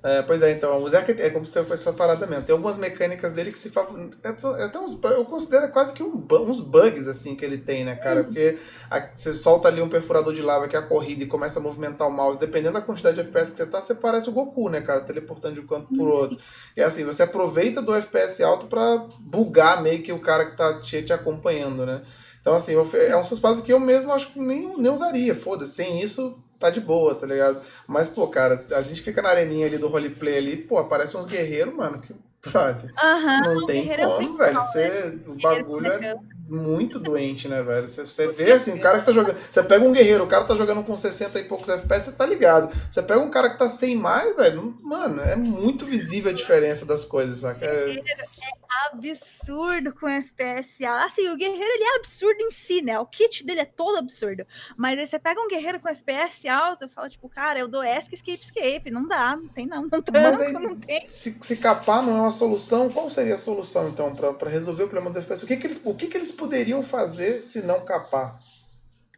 É, 0.03 0.21
pois 0.21 0.41
é, 0.41 0.51
então, 0.51 0.84
o 0.84 0.89
Zerk 0.89 1.09
é 1.13 1.29
como 1.29 1.45
se 1.45 1.63
fosse 1.63 1.81
sua 1.84 1.93
parada 1.93 2.27
mesmo. 2.27 2.43
Tem 2.43 2.51
algumas 2.51 2.77
mecânicas 2.77 3.31
dele 3.31 3.53
que 3.53 3.57
se 3.57 3.69
favorecem. 3.69 4.11
Até 4.21 4.77
uns, 4.77 4.93
bu- 4.93 5.07
eu 5.07 5.23
considero 5.23 5.69
quase 5.71 5.93
que 5.93 6.03
um 6.03 6.27
uns 6.29 6.59
bugs, 6.59 7.07
assim, 7.07 7.36
que 7.38 7.45
ele 7.45 7.57
tem, 7.57 7.86
né, 7.86 7.95
cara? 7.95 8.21
Porque 8.25 8.59
a- 8.91 9.09
você 9.15 9.31
solta 9.31 9.69
ali 9.69 9.81
um 9.81 9.88
perfurador 9.88 10.34
de 10.34 10.41
lava 10.41 10.67
que 10.67 10.75
é 10.75 10.79
a 10.79 10.81
corrida 10.81 11.23
e 11.23 11.27
começa 11.27 11.57
a 11.57 11.61
movimentar 11.61 12.05
o 12.09 12.11
mouse, 12.11 12.38
dependendo 12.38 12.73
da 12.73 12.81
quantidade 12.81 13.15
de 13.15 13.21
FPS 13.21 13.51
que 13.51 13.57
você 13.57 13.65
tá, 13.65 13.81
você 13.81 13.95
parece 13.95 14.27
o 14.29 14.34
Goku, 14.34 14.67
né, 14.67 14.81
cara? 14.81 14.99
Teleportando 14.99 15.55
de 15.55 15.61
um 15.61 15.67
canto 15.67 15.88
pro 15.93 16.03
outro. 16.03 16.38
E 16.75 16.81
assim, 16.81 17.05
você 17.05 17.23
aproveita 17.23 17.81
do 17.81 17.95
FPS 17.95 18.43
alto 18.43 18.67
pra 18.67 18.97
bugar 19.19 19.81
meio 19.81 20.03
que 20.03 20.11
o 20.11 20.19
cara 20.19 20.51
que 20.51 20.57
tá 20.57 20.81
te, 20.81 21.01
te 21.01 21.13
acompanhando, 21.13 21.86
né? 21.86 22.01
Então, 22.43 22.53
assim, 22.55 22.73
eu- 22.73 22.85
é 22.93 23.15
um 23.17 23.23
suspadas 23.23 23.61
que 23.61 23.71
eu 23.71 23.79
mesmo 23.79 24.11
acho 24.11 24.27
que 24.33 24.39
nem, 24.39 24.77
nem 24.77 24.91
usaria. 24.91 25.33
Foda-se, 25.33 25.71
sem 25.75 26.01
isso 26.01 26.37
tá 26.59 26.69
de 26.69 26.81
boa, 26.81 27.15
tá 27.15 27.25
ligado? 27.25 27.61
Mas, 27.87 28.09
pô, 28.09 28.27
cara, 28.27 28.65
a 28.73 28.81
gente 28.81 29.01
fica 29.01 29.21
na 29.21 29.29
areninha 29.29 29.65
ali 29.65 29.77
do 29.77 29.87
roleplay 29.87 30.37
ali, 30.37 30.57
pô, 30.57 30.77
aparece 30.77 31.15
uns 31.17 31.25
guerreiros, 31.25 31.73
mano, 31.73 31.99
que. 32.01 32.13
Brother, 32.45 32.91
Aham, 33.01 33.39
não 33.41 33.65
tem 33.65 33.89
é 33.89 33.95
como, 33.95 34.37
velho. 34.37 34.57
principal, 34.57 34.61
Você, 34.61 35.19
o 35.27 35.35
bagulho 35.35 35.87
é 35.87 36.13
muito 36.47 36.99
doente, 36.99 37.47
né, 37.47 37.61
velho? 37.63 37.87
Você, 37.87 38.05
você 38.05 38.27
vê 38.27 38.51
assim, 38.51 38.73
o 38.73 38.79
cara 38.81 38.99
que 38.99 39.05
tá 39.05 39.11
jogando. 39.11 39.37
Você 39.49 39.63
pega 39.63 39.83
um 39.85 39.91
guerreiro, 39.91 40.23
o 40.23 40.27
cara 40.27 40.43
tá 40.43 40.55
jogando 40.55 40.83
com 40.83 40.95
60 40.95 41.39
e 41.39 41.43
poucos 41.45 41.69
FPS, 41.69 42.05
você 42.05 42.11
tá 42.11 42.25
ligado. 42.25 42.73
Você 42.89 43.01
pega 43.01 43.19
um 43.19 43.29
cara 43.29 43.49
que 43.49 43.57
tá 43.57 43.69
sem 43.69 43.95
mais, 43.95 44.35
velho, 44.35 44.75
mano, 44.81 45.21
é 45.21 45.35
muito 45.35 45.85
visível 45.85 46.31
a 46.31 46.33
diferença 46.33 46.85
das 46.85 47.05
coisas, 47.05 47.39
saca? 47.39 47.65
É, 47.65 48.01
absurdo 48.91 49.93
com 49.93 50.07
FPS 50.07 50.83
alto. 50.85 51.05
Assim, 51.05 51.29
o 51.29 51.37
guerreiro 51.37 51.63
ele 51.73 51.83
é 51.83 51.95
absurdo 51.97 52.41
em 52.41 52.51
si, 52.51 52.81
né? 52.81 52.99
O 52.99 53.05
kit 53.05 53.43
dele 53.45 53.61
é 53.61 53.65
todo 53.65 53.97
absurdo. 53.97 54.43
Mas 54.77 54.99
aí 54.99 55.07
você 55.07 55.17
pega 55.19 55.39
um 55.41 55.47
guerreiro 55.47 55.79
com 55.79 55.89
FPS 55.89 56.47
alto, 56.47 56.83
eu 56.83 56.89
falo, 56.89 57.09
tipo, 57.09 57.27
cara, 57.29 57.59
eu 57.59 57.67
dou 57.67 57.83
ESC, 57.83 58.13
escape, 58.15 58.39
escape. 58.41 58.91
Não 58.91 59.07
dá, 59.07 59.35
não 59.35 59.47
tem 59.47 59.65
não. 59.65 59.83
Não 59.83 59.89
Mas 59.91 60.03
tranco, 60.37 60.41
aí- 60.43 60.53
não 60.63 60.75
tem. 60.75 61.05
se, 61.07 61.37
se 61.41 61.55
capar 61.57 62.03
não 62.03 62.17
é 62.17 62.21
uma 62.21 62.31
solução, 62.31 62.89
qual 62.89 63.09
seria 63.09 63.35
a 63.35 63.37
solução, 63.37 63.89
então, 63.89 64.13
pra 64.15 64.33
pra 64.33 64.49
resolver 64.49 64.83
o 64.83 64.87
problema 64.89 65.11
do 65.13 65.19
FPS? 65.19 65.43
O 65.43 65.47
que, 65.47 65.57
que, 65.57 65.67
eles, 65.67 65.79
o 65.83 65.93
que, 65.95 66.07
que 66.07 66.17
eles 66.17 66.31
poderiam 66.34 66.81
fazer 66.84 67.41
se 67.41 67.61
não 67.61 67.86
capar? 67.86 68.39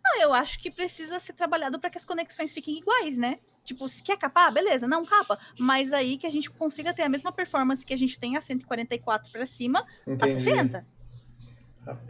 Não, 0.03 0.22
eu 0.22 0.34
acho 0.34 0.59
que 0.61 0.70
precisa 0.70 1.18
ser 1.20 1.34
trabalhado 1.34 1.80
para 1.80 1.89
que 1.89 1.97
as 1.97 2.05
conexões 2.05 2.53
fiquem 2.53 2.78
iguais, 2.78 3.18
né? 3.18 3.39
Tipo, 3.63 3.89
se 3.89 4.03
quer 4.03 4.18
capar, 4.18 4.51
beleza, 4.51 4.88
não 4.88 5.03
capa. 5.05 5.39
Mas 5.57 5.91
aí 5.91 6.18
que 6.20 6.28
a 6.28 6.30
gente 6.30 6.49
consiga 6.51 6.93
ter 6.93 7.01
a 7.01 7.09
mesma 7.09 7.32
performance 7.32 7.84
que 7.84 7.93
a 7.93 7.97
gente 7.97 8.20
tem 8.20 8.38
a 8.38 8.41
144 8.41 9.32
para 9.32 9.45
cima, 9.47 9.84
a 10.07 10.11
Entendi. 10.11 10.43
60. 10.43 10.86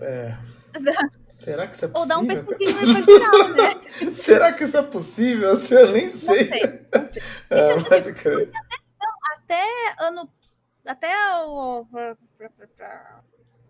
É. 0.01 0.37
Será 1.37 1.67
que 1.67 1.75
isso 1.75 1.85
é 1.85 1.91
Ou 1.93 2.05
dar 2.05 2.17
um 2.19 2.25
possível? 2.25 2.45
percentual 2.45 2.99
imparcial, 2.99 3.47
né? 3.49 3.81
Será 4.15 4.53
que 4.53 4.63
isso 4.63 4.77
é 4.77 4.81
possível? 4.83 5.49
Eu 5.71 5.91
nem 5.91 6.05
Não 6.05 6.11
sei. 6.11 6.47
sei, 6.47 6.61
não 6.61 7.11
sei. 7.11 7.21
Ah, 7.49 7.89
pode 7.89 8.13
crer. 8.13 8.51
até 9.37 9.63
ano. 9.99 10.29
Até 10.85 11.13
o. 11.45 11.85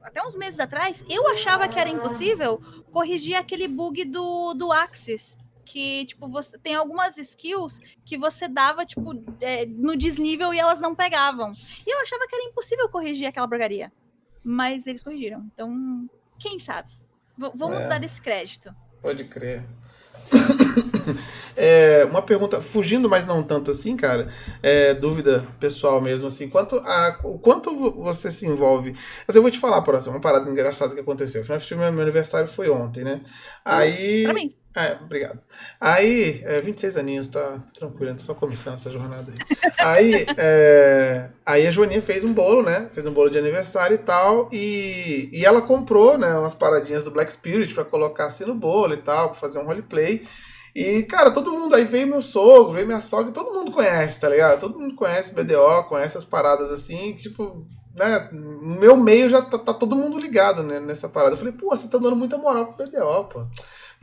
Até 0.05 0.23
uns 0.23 0.35
meses 0.35 0.59
atrás, 0.59 1.03
eu 1.09 1.27
achava 1.29 1.67
que 1.67 1.79
era 1.79 1.89
impossível 1.89 2.61
corrigir 2.91 3.35
aquele 3.35 3.67
bug 3.67 4.05
do, 4.05 4.53
do 4.53 4.71
Axis. 4.71 5.37
Que, 5.65 6.05
tipo, 6.05 6.27
você 6.29 6.57
tem 6.57 6.75
algumas 6.75 7.17
skills 7.17 7.79
que 8.05 8.17
você 8.17 8.47
dava, 8.47 8.85
tipo, 8.85 9.11
é, 9.41 9.65
no 9.65 9.97
desnível 9.97 10.53
e 10.53 10.59
elas 10.59 10.79
não 10.79 10.95
pegavam. 10.95 11.53
E 11.85 11.89
eu 11.93 11.99
achava 12.01 12.25
que 12.27 12.35
era 12.35 12.45
impossível 12.45 12.87
corrigir 12.87 13.27
aquela 13.27 13.47
porcaria. 13.47 13.91
Mas 14.43 14.87
eles 14.87 15.01
corrigiram. 15.03 15.39
Então, 15.53 16.07
quem 16.39 16.59
sabe? 16.59 16.87
V- 17.37 17.51
vamos 17.55 17.77
É. 17.79 17.87
dar 17.87 18.01
esse 18.03 18.21
crédito. 18.21 18.73
Pode 19.05 19.23
crer. 19.25 19.63
É, 21.55 22.05
uma 22.05 22.21
pergunta, 22.21 22.59
fugindo, 22.61 23.09
mas 23.09 23.25
não 23.25 23.41
tanto 23.43 23.71
assim, 23.71 23.95
cara. 23.95 24.29
É, 24.61 24.93
dúvida 24.93 25.45
pessoal 25.59 26.01
mesmo, 26.01 26.27
assim. 26.27 26.49
Quanto 26.49 26.77
a, 26.77 27.19
o 27.23 27.39
quanto 27.39 27.75
vo- 27.75 27.91
você 28.03 28.31
se 28.31 28.45
envolve. 28.45 28.95
Mas 29.27 29.35
eu 29.35 29.41
vou 29.41 29.51
te 29.51 29.59
falar, 29.59 29.81
por 29.81 29.95
exemplo, 29.95 30.13
uma 30.17 30.21
parada 30.21 30.49
engraçada 30.49 30.93
que 30.93 30.99
aconteceu. 31.01 31.43
Meu, 31.77 31.91
meu 31.91 32.01
aniversário 32.01 32.47
foi 32.47 32.69
ontem, 32.69 33.03
né? 33.03 33.21
Aí. 33.63 34.45
Parabéns. 34.75 35.01
É, 35.01 35.03
obrigado. 35.03 35.39
Aí, 35.79 36.41
é, 36.43 36.59
26 36.59 36.97
aninhos, 36.97 37.27
tá 37.29 37.59
tranquilo, 37.77 38.19
só 38.19 38.33
começando 38.33 38.75
essa 38.75 38.91
jornada 38.91 39.31
aí. 39.31 39.59
Aí, 39.79 40.25
é, 40.37 41.29
aí 41.45 41.65
a 41.65 41.71
Joaninha 41.71 42.01
fez 42.01 42.25
um 42.25 42.33
bolo, 42.33 42.61
né? 42.61 42.89
Fez 42.93 43.07
um 43.07 43.13
bolo 43.13 43.29
de 43.29 43.37
aniversário 43.37 43.95
e 43.95 43.99
tal. 43.99 44.49
E, 44.51 45.29
e 45.31 45.45
ela 45.45 45.61
comprou, 45.61 46.17
né, 46.17 46.37
umas 46.37 46.53
paradinhas 46.53 47.05
do 47.05 47.11
Black 47.11 47.31
Spirit 47.31 47.73
pra 47.73 47.85
colocar 47.85 48.25
assim 48.25 48.43
no 48.43 48.53
bolo 48.53 48.93
e 48.93 48.97
tal, 48.97 49.29
pra 49.29 49.39
fazer 49.39 49.59
um 49.59 49.65
roleplay. 49.65 50.27
E, 50.75 51.03
cara, 51.03 51.31
todo 51.31 51.53
mundo 51.53 51.73
aí 51.73 51.85
veio 51.85 52.05
meu 52.05 52.21
sogro, 52.21 52.73
veio 52.73 52.85
minha 52.85 52.99
sogra, 52.99 53.31
todo 53.31 53.53
mundo 53.53 53.71
conhece, 53.71 54.19
tá 54.19 54.27
ligado? 54.27 54.59
Todo 54.59 54.77
mundo 54.77 54.93
conhece 54.93 55.33
BDO, 55.33 55.85
conhece 55.87 56.17
as 56.17 56.25
paradas 56.25 56.69
assim, 56.69 57.13
que, 57.13 57.23
tipo, 57.23 57.65
né, 57.95 58.27
no 58.33 58.77
meu 58.77 58.97
meio 58.97 59.29
já 59.29 59.41
tá, 59.41 59.57
tá, 59.57 59.73
todo 59.73 59.95
mundo 59.95 60.19
ligado 60.19 60.61
né, 60.63 60.81
nessa 60.81 61.07
parada. 61.07 61.35
Eu 61.35 61.37
falei, 61.37 61.53
pô, 61.53 61.69
você 61.69 61.89
tá 61.89 61.97
dando 61.97 62.17
muita 62.17 62.37
moral 62.37 62.73
pro 62.73 62.85
BDO, 62.85 63.23
pô. 63.31 63.45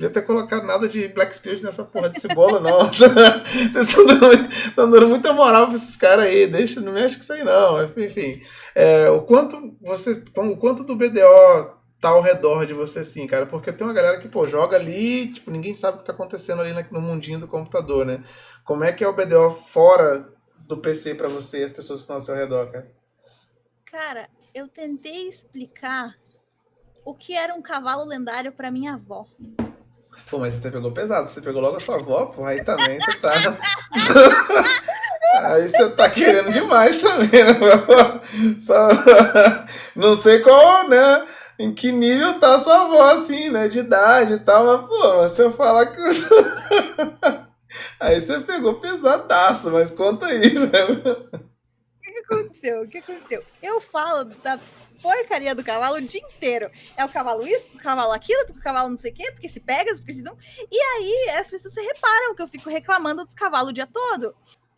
Podia 0.03 0.15
ter 0.15 0.23
colocado 0.23 0.67
nada 0.67 0.89
de 0.89 1.07
Black 1.07 1.33
Spirit 1.33 1.63
nessa 1.63 1.85
porra 1.85 2.09
desse 2.09 2.27
bolo, 2.27 2.59
não. 2.59 2.91
Vocês 2.91 3.87
estão 3.87 4.05
dando, 4.05 4.49
dando, 4.75 5.09
muita 5.09 5.33
moral 5.33 5.67
pra 5.67 5.77
esses 5.77 5.95
caras 5.95 6.25
aí. 6.25 6.45
Deixa, 6.49 6.81
não 6.81 6.93
mexe 6.93 7.15
com 7.15 7.23
isso 7.23 7.33
aí, 7.33 7.45
não. 7.45 7.81
Enfim, 7.85 8.43
é, 8.75 9.09
o, 9.11 9.23
quanto 9.23 9.77
vocês, 9.81 10.21
o 10.35 10.57
quanto 10.57 10.83
do 10.83 10.97
BDO 10.97 11.23
tá 12.01 12.09
ao 12.09 12.21
redor 12.21 12.67
de 12.67 12.75
você, 12.75 12.99
assim, 12.99 13.29
cara? 13.29 13.47
Porque 13.47 13.71
tem 13.71 13.87
uma 13.87 13.93
galera 13.93 14.19
que, 14.19 14.27
pô, 14.27 14.45
joga 14.45 14.77
ali, 14.77 15.29
tipo, 15.29 15.53
ninguém 15.53 15.73
sabe 15.73 15.99
o 15.99 16.01
que 16.01 16.07
tá 16.07 16.13
acontecendo 16.13 16.63
ali 16.63 16.75
no 16.91 17.01
mundinho 17.01 17.39
do 17.39 17.47
computador, 17.47 18.05
né? 18.05 18.25
Como 18.65 18.83
é 18.83 18.91
que 18.91 19.05
é 19.05 19.09
o 19.09 19.15
BDO 19.15 19.51
fora 19.51 20.27
do 20.67 20.79
PC 20.79 21.15
para 21.15 21.29
você 21.29 21.61
e 21.61 21.65
as 21.65 21.71
pessoas 21.71 22.01
que 22.01 22.05
estão 22.05 22.17
ao 22.17 22.23
seu 22.23 22.35
redor, 22.35 22.73
cara? 22.73 22.91
Cara, 23.89 24.29
eu 24.53 24.67
tentei 24.67 25.29
explicar 25.29 26.13
o 27.05 27.15
que 27.15 27.35
era 27.35 27.55
um 27.55 27.63
cavalo 27.63 28.05
lendário 28.05 28.51
para 28.51 28.69
minha 28.69 28.95
avó. 28.95 29.25
Pô, 30.31 30.39
mas 30.39 30.55
você 30.55 30.71
pegou 30.71 30.93
pesado, 30.93 31.29
você 31.29 31.41
pegou 31.41 31.61
logo 31.61 31.77
a 31.77 31.81
sua 31.81 31.97
avó, 31.97 32.27
pô, 32.27 32.45
aí 32.45 32.63
também 32.65 32.99
você 32.99 33.13
tá. 33.19 33.33
aí 35.43 35.69
você 35.69 35.91
tá 35.91 36.09
querendo 36.09 36.51
demais 36.51 36.97
também, 36.97 37.45
né? 37.45 37.55
Só... 38.59 38.89
Não 39.95 40.17
sei 40.17 40.41
qual, 40.41 40.89
né? 40.89 41.27
Em 41.59 41.75
que 41.75 41.93
nível 41.93 42.41
tá 42.41 42.55
a 42.55 42.59
sua 42.59 42.83
avó, 42.83 43.13
assim, 43.13 43.51
né? 43.51 43.69
De 43.69 43.81
idade 43.81 44.35
e 44.35 44.39
tal, 44.39 44.65
mas, 44.65 44.89
pô, 44.89 45.17
mas 45.19 45.33
se 45.33 45.43
eu 45.43 45.53
falar 45.53 45.87
que. 45.87 46.01
aí 48.01 48.21
você 48.21 48.41
pegou 48.41 48.81
pesadaço, 48.81 49.71
mas 49.71 49.91
conta 49.91 50.27
aí, 50.27 50.49
velho. 50.49 50.99
O 50.99 52.01
que 52.01 52.19
aconteceu? 52.25 52.83
O 52.83 52.89
que 52.89 52.99
aconteceu? 52.99 53.43
Eu 53.63 53.81
falo 53.81 54.25
da 54.43 54.59
porcaria 55.03 55.55
do 55.55 55.65
cavalo 55.65 55.97
o 55.97 56.01
dia 56.01 56.21
inteiro. 56.21 56.71
É 56.97 57.05
o 57.05 57.09
cavalo 57.09 57.47
isso, 57.47 57.67
o 57.75 57.79
cavalo 57.79 58.13
aquilo, 58.13 58.47
porque 58.47 58.61
o 58.61 58.63
cavalo 58.63 58.89
não 58.89 58.97
sei 58.97 59.11
o 59.11 59.15
quê, 59.15 59.31
porque 59.33 59.49
se 59.49 59.61
pega, 59.61 59.95
porque 59.97 60.15
se 60.15 60.23
não. 60.23 60.37
E 60.71 60.81
aí 60.81 61.31
as 61.39 61.49
pessoas 61.49 61.75
se 61.75 61.81
reparam 61.81 62.35
que 62.35 62.43
eu 62.43 62.49
fico 62.49 62.71
reclamando 62.71 63.25
dos 63.25 63.35
cavalos 63.35 63.71
o 63.71 63.75
dia 63.75 63.87
todo. 63.87 64.35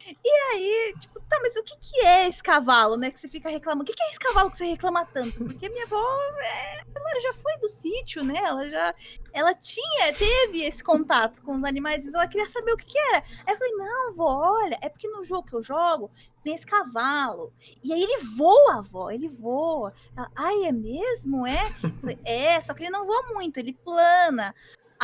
E 0.07 0.31
aí, 0.53 0.95
tipo, 1.01 1.19
tá, 1.21 1.39
mas 1.41 1.57
o 1.57 1.63
que 1.63 1.77
que 1.77 2.01
é 2.05 2.29
esse 2.29 2.43
cavalo, 2.43 2.97
né? 2.97 3.11
Que 3.11 3.21
você 3.21 3.29
fica 3.29 3.49
reclamando. 3.49 3.85
O 3.85 3.87
que 3.87 3.95
que 3.95 4.03
é 4.03 4.11
esse 4.11 4.19
cavalo 4.19 4.51
que 4.51 4.57
você 4.57 4.67
reclama 4.67 5.07
tanto? 5.07 5.45
Porque 5.45 5.69
minha 5.69 5.85
avó, 5.85 6.21
é, 6.41 6.81
ela 6.95 7.21
já 7.23 7.33
foi 7.35 7.57
do 7.59 7.69
sítio, 7.69 8.23
né? 8.23 8.37
Ela 8.37 8.69
já, 8.69 8.95
ela 9.33 9.55
tinha, 9.55 10.13
teve 10.13 10.63
esse 10.63 10.83
contato 10.83 11.41
com 11.43 11.57
os 11.57 11.65
animais, 11.65 12.05
então 12.07 12.21
ela 12.21 12.31
queria 12.31 12.49
saber 12.49 12.73
o 12.73 12.77
que 12.77 12.87
que 12.87 12.99
era. 12.99 13.25
Aí 13.47 13.55
eu 13.55 13.59
falei, 13.59 13.73
não, 13.73 14.13
vó, 14.15 14.61
olha, 14.63 14.79
é 14.83 14.89
porque 14.89 15.09
no 15.09 15.25
jogo 15.25 15.49
que 15.49 15.55
eu 15.55 15.63
jogo, 15.63 16.11
tem 16.45 16.55
esse 16.55 16.67
cavalo. 16.67 17.51
E 17.83 17.93
aí 17.93 18.03
ele 18.03 18.25
voa, 18.37 18.77
avó, 18.77 19.11
ele 19.11 19.29
voa. 19.29 19.93
Ela, 20.17 20.31
Ai, 20.37 20.67
é 20.67 20.73
mesmo? 20.73 21.47
É? 21.47 21.71
Falei, 22.01 22.19
é, 22.25 22.61
só 22.61 22.75
que 22.75 22.83
ele 22.83 22.91
não 22.91 23.07
voa 23.07 23.23
muito, 23.33 23.57
ele 23.57 23.73
plana. 23.73 24.55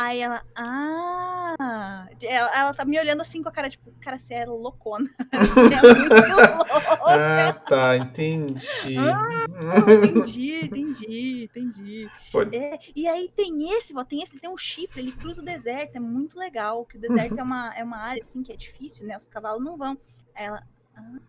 Aí 0.01 0.19
ela, 0.19 0.41
ah, 0.55 2.07
ela, 2.23 2.57
ela 2.57 2.73
tá 2.73 2.83
me 2.83 2.99
olhando 2.99 3.21
assim 3.21 3.43
com 3.43 3.49
a 3.49 3.51
cara, 3.51 3.69
tipo, 3.69 3.91
cara, 4.01 4.17
você 4.17 4.33
é 4.33 4.45
loucona. 4.47 5.07
Você 5.53 5.75
é 5.75 5.81
muito 5.93 6.27
louca. 6.27 6.99
Ah, 7.05 7.53
tá, 7.53 7.97
entendi. 7.97 8.97
Ah, 8.97 9.45
entendi, 9.93 10.65
entendi, 10.65 11.43
entendi. 11.43 12.09
É, 12.51 12.79
e 12.95 13.07
aí 13.07 13.31
tem 13.35 13.77
esse, 13.77 13.93
tem 14.05 14.23
esse, 14.23 14.39
tem 14.39 14.49
um 14.49 14.57
chifre, 14.57 15.01
ele 15.01 15.11
cruza 15.11 15.39
o 15.39 15.45
deserto, 15.45 15.95
é 15.97 15.99
muito 15.99 16.35
legal, 16.35 16.83
que 16.83 16.97
o 16.97 16.99
deserto 16.99 17.37
é, 17.37 17.43
uma, 17.43 17.71
é 17.75 17.83
uma 17.83 17.97
área, 17.97 18.23
assim, 18.23 18.41
que 18.41 18.51
é 18.51 18.57
difícil, 18.57 19.05
né, 19.05 19.15
os 19.19 19.27
cavalos 19.27 19.63
não 19.63 19.77
vão. 19.77 19.95
Aí 20.35 20.45
ela, 20.45 20.63
ah. 20.97 21.19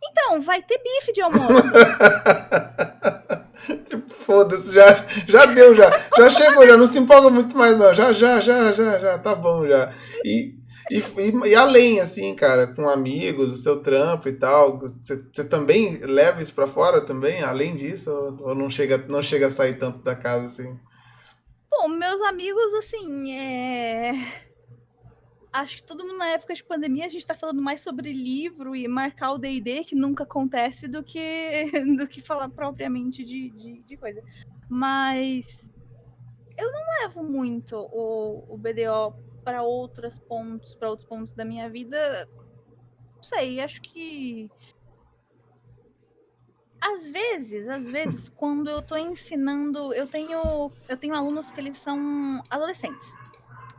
Então, 0.00 0.40
vai 0.42 0.62
ter 0.62 0.78
bife 0.78 1.12
de 1.12 1.22
almoço. 1.22 1.64
tipo, 3.84 4.08
foda-se, 4.08 4.74
já, 4.74 5.06
já 5.26 5.46
deu, 5.46 5.74
já. 5.74 5.90
Já 6.16 6.30
chegou, 6.30 6.66
já 6.66 6.76
não 6.76 6.86
se 6.86 6.98
empolga 6.98 7.30
muito 7.30 7.56
mais, 7.56 7.76
não. 7.78 7.92
Já, 7.92 8.12
já, 8.12 8.40
já, 8.40 8.72
já, 8.72 8.98
já, 8.98 9.18
tá 9.18 9.34
bom 9.34 9.66
já. 9.66 9.92
E, 10.24 10.54
e, 10.90 10.98
e, 10.98 11.48
e 11.48 11.54
além, 11.54 12.00
assim, 12.00 12.34
cara, 12.34 12.68
com 12.68 12.88
amigos, 12.88 13.52
o 13.52 13.56
seu 13.56 13.80
trampo 13.80 14.28
e 14.28 14.32
tal, 14.32 14.80
você 15.02 15.44
também 15.44 15.98
leva 16.04 16.40
isso 16.40 16.54
pra 16.54 16.66
fora 16.66 17.00
também, 17.00 17.42
além 17.42 17.74
disso? 17.74 18.10
Ou, 18.10 18.48
ou, 18.48 18.54
não, 18.54 18.70
chega, 18.70 18.98
não 19.08 19.20
chega 19.20 19.46
a 19.46 19.50
sair 19.50 19.74
tanto 19.78 20.00
da 20.00 20.14
casa, 20.14 20.46
assim? 20.46 20.78
Bom, 21.70 21.88
meus 21.88 22.20
amigos, 22.22 22.72
assim, 22.74 23.32
é 23.32 24.45
acho 25.60 25.76
que 25.76 25.82
todo 25.82 26.04
mundo 26.04 26.18
na 26.18 26.28
época 26.28 26.54
de 26.54 26.62
pandemia 26.62 27.06
a 27.06 27.08
gente 27.08 27.22
está 27.22 27.34
falando 27.34 27.62
mais 27.62 27.80
sobre 27.80 28.12
livro 28.12 28.76
e 28.76 28.86
marcar 28.86 29.32
o 29.32 29.38
D&D, 29.38 29.84
que 29.84 29.94
nunca 29.94 30.24
acontece, 30.24 30.86
do 30.86 31.02
que, 31.02 31.70
do 31.96 32.06
que 32.06 32.22
falar 32.22 32.48
propriamente 32.50 33.24
de, 33.24 33.50
de, 33.50 33.82
de 33.82 33.96
coisa. 33.96 34.22
Mas 34.68 35.64
eu 36.56 36.70
não 36.70 36.80
levo 37.00 37.22
muito 37.22 37.76
o, 37.76 38.54
o 38.54 38.58
BDO 38.58 39.14
para 39.44 39.62
outros 39.62 40.18
pontos, 40.18 40.74
para 40.74 40.90
outros 40.90 41.08
pontos 41.08 41.32
da 41.32 41.44
minha 41.44 41.68
vida. 41.68 42.28
Não 43.16 43.22
sei, 43.22 43.60
acho 43.60 43.80
que 43.80 44.48
às 46.80 47.10
vezes, 47.10 47.68
às 47.68 47.86
vezes, 47.86 48.28
quando 48.36 48.68
eu 48.68 48.80
estou 48.80 48.98
ensinando, 48.98 49.92
eu 49.94 50.06
tenho, 50.06 50.70
eu 50.88 50.96
tenho 50.96 51.14
alunos 51.14 51.50
que 51.50 51.60
eles 51.60 51.78
são 51.78 52.42
adolescentes, 52.50 53.12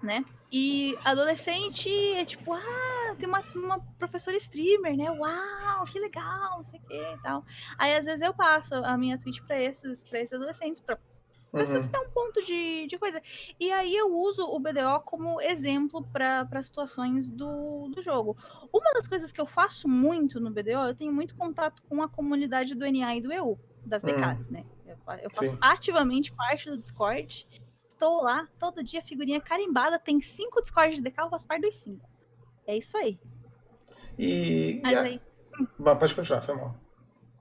né? 0.01 0.25
E 0.51 0.97
adolescente 1.03 1.89
é 2.13 2.23
tipo, 2.23 2.53
ah, 2.53 3.15
tem 3.19 3.27
uma, 3.27 3.43
uma 3.53 3.79
professora 3.99 4.37
streamer, 4.37 4.95
né? 4.95 5.11
Uau, 5.11 5.85
que 5.85 5.99
legal, 5.99 6.57
não 6.57 6.63
sei 6.63 6.79
o 6.79 6.83
que 6.87 6.95
e 6.95 7.21
tal. 7.21 7.43
Aí 7.77 7.93
às 7.93 8.05
vezes 8.05 8.21
eu 8.21 8.33
passo 8.33 8.75
a 8.75 8.97
minha 8.97 9.17
Twitch 9.17 9.41
pra 9.45 9.61
esses, 9.61 10.03
pra 10.05 10.21
esses 10.21 10.33
adolescentes, 10.33 10.79
pra 10.79 10.97
uhum. 11.51 11.65
ver 11.65 11.83
se 11.83 11.89
tem 11.89 11.99
um 11.99 12.09
ponto 12.11 12.45
de, 12.45 12.87
de 12.87 12.97
coisa. 12.97 13.21
E 13.59 13.71
aí 13.73 13.93
eu 13.93 14.15
uso 14.15 14.45
o 14.45 14.57
BDO 14.57 15.01
como 15.05 15.41
exemplo 15.41 16.01
para 16.13 16.63
situações 16.63 17.27
do, 17.27 17.89
do 17.93 18.01
jogo. 18.01 18.37
Uma 18.71 18.93
das 18.93 19.07
coisas 19.07 19.33
que 19.33 19.41
eu 19.41 19.45
faço 19.45 19.89
muito 19.89 20.39
no 20.39 20.49
BDO, 20.49 20.87
eu 20.87 20.95
tenho 20.95 21.11
muito 21.11 21.35
contato 21.35 21.81
com 21.89 22.01
a 22.01 22.07
comunidade 22.07 22.73
do 22.73 22.89
NA 22.89 23.17
e 23.17 23.21
do 23.21 23.33
EU, 23.33 23.59
das 23.85 24.01
DKs, 24.01 24.47
uhum. 24.47 24.51
né? 24.51 24.65
Eu, 24.85 24.97
eu 25.23 25.29
faço 25.29 25.49
Sim. 25.49 25.57
ativamente 25.59 26.31
parte 26.31 26.69
do 26.69 26.77
Discord 26.77 27.45
estou 27.97 28.21
lá, 28.21 28.47
todo 28.59 28.83
dia, 28.83 29.01
figurinha 29.01 29.41
carimbada, 29.41 29.97
tem 29.97 30.21
cinco 30.21 30.61
Discord 30.61 31.01
de 31.01 31.13
eu 31.17 31.29
faço 31.29 31.47
parte 31.47 31.63
dos 31.63 31.75
cinco. 31.75 32.07
É 32.67 32.77
isso 32.77 32.95
aí. 32.95 33.19
E. 34.17 34.79
Mas 34.83 34.93
e 34.93 34.95
a... 34.95 35.01
aí. 35.01 35.21
Hum. 35.59 35.95
Pode 35.99 36.15
continuar, 36.15 36.41
foi 36.41 36.55
mal. 36.55 36.75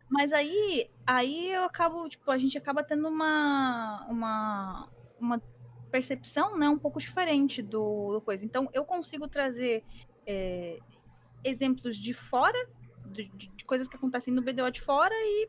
Mas 0.08 0.32
aí, 0.32 0.88
aí 1.06 1.52
eu 1.52 1.64
acabo, 1.64 2.08
tipo, 2.08 2.30
a 2.30 2.38
gente 2.38 2.56
acaba 2.56 2.82
tendo 2.82 3.08
uma, 3.08 4.06
uma, 4.08 4.88
uma 5.20 5.42
percepção, 5.90 6.56
né, 6.56 6.68
um 6.68 6.78
pouco 6.78 7.00
diferente 7.00 7.60
do, 7.60 8.12
do 8.12 8.20
coisa. 8.20 8.44
Então, 8.44 8.68
eu 8.72 8.84
consigo 8.84 9.26
trazer 9.28 9.82
é, 10.24 10.78
exemplos 11.44 11.96
de 11.96 12.14
fora, 12.14 12.56
de, 13.06 13.24
de, 13.24 13.64
coisas 13.64 13.88
que 13.88 13.96
acontecem 13.96 14.32
no 14.32 14.42
BDO 14.42 14.70
de 14.70 14.80
fora 14.80 15.14
e 15.14 15.48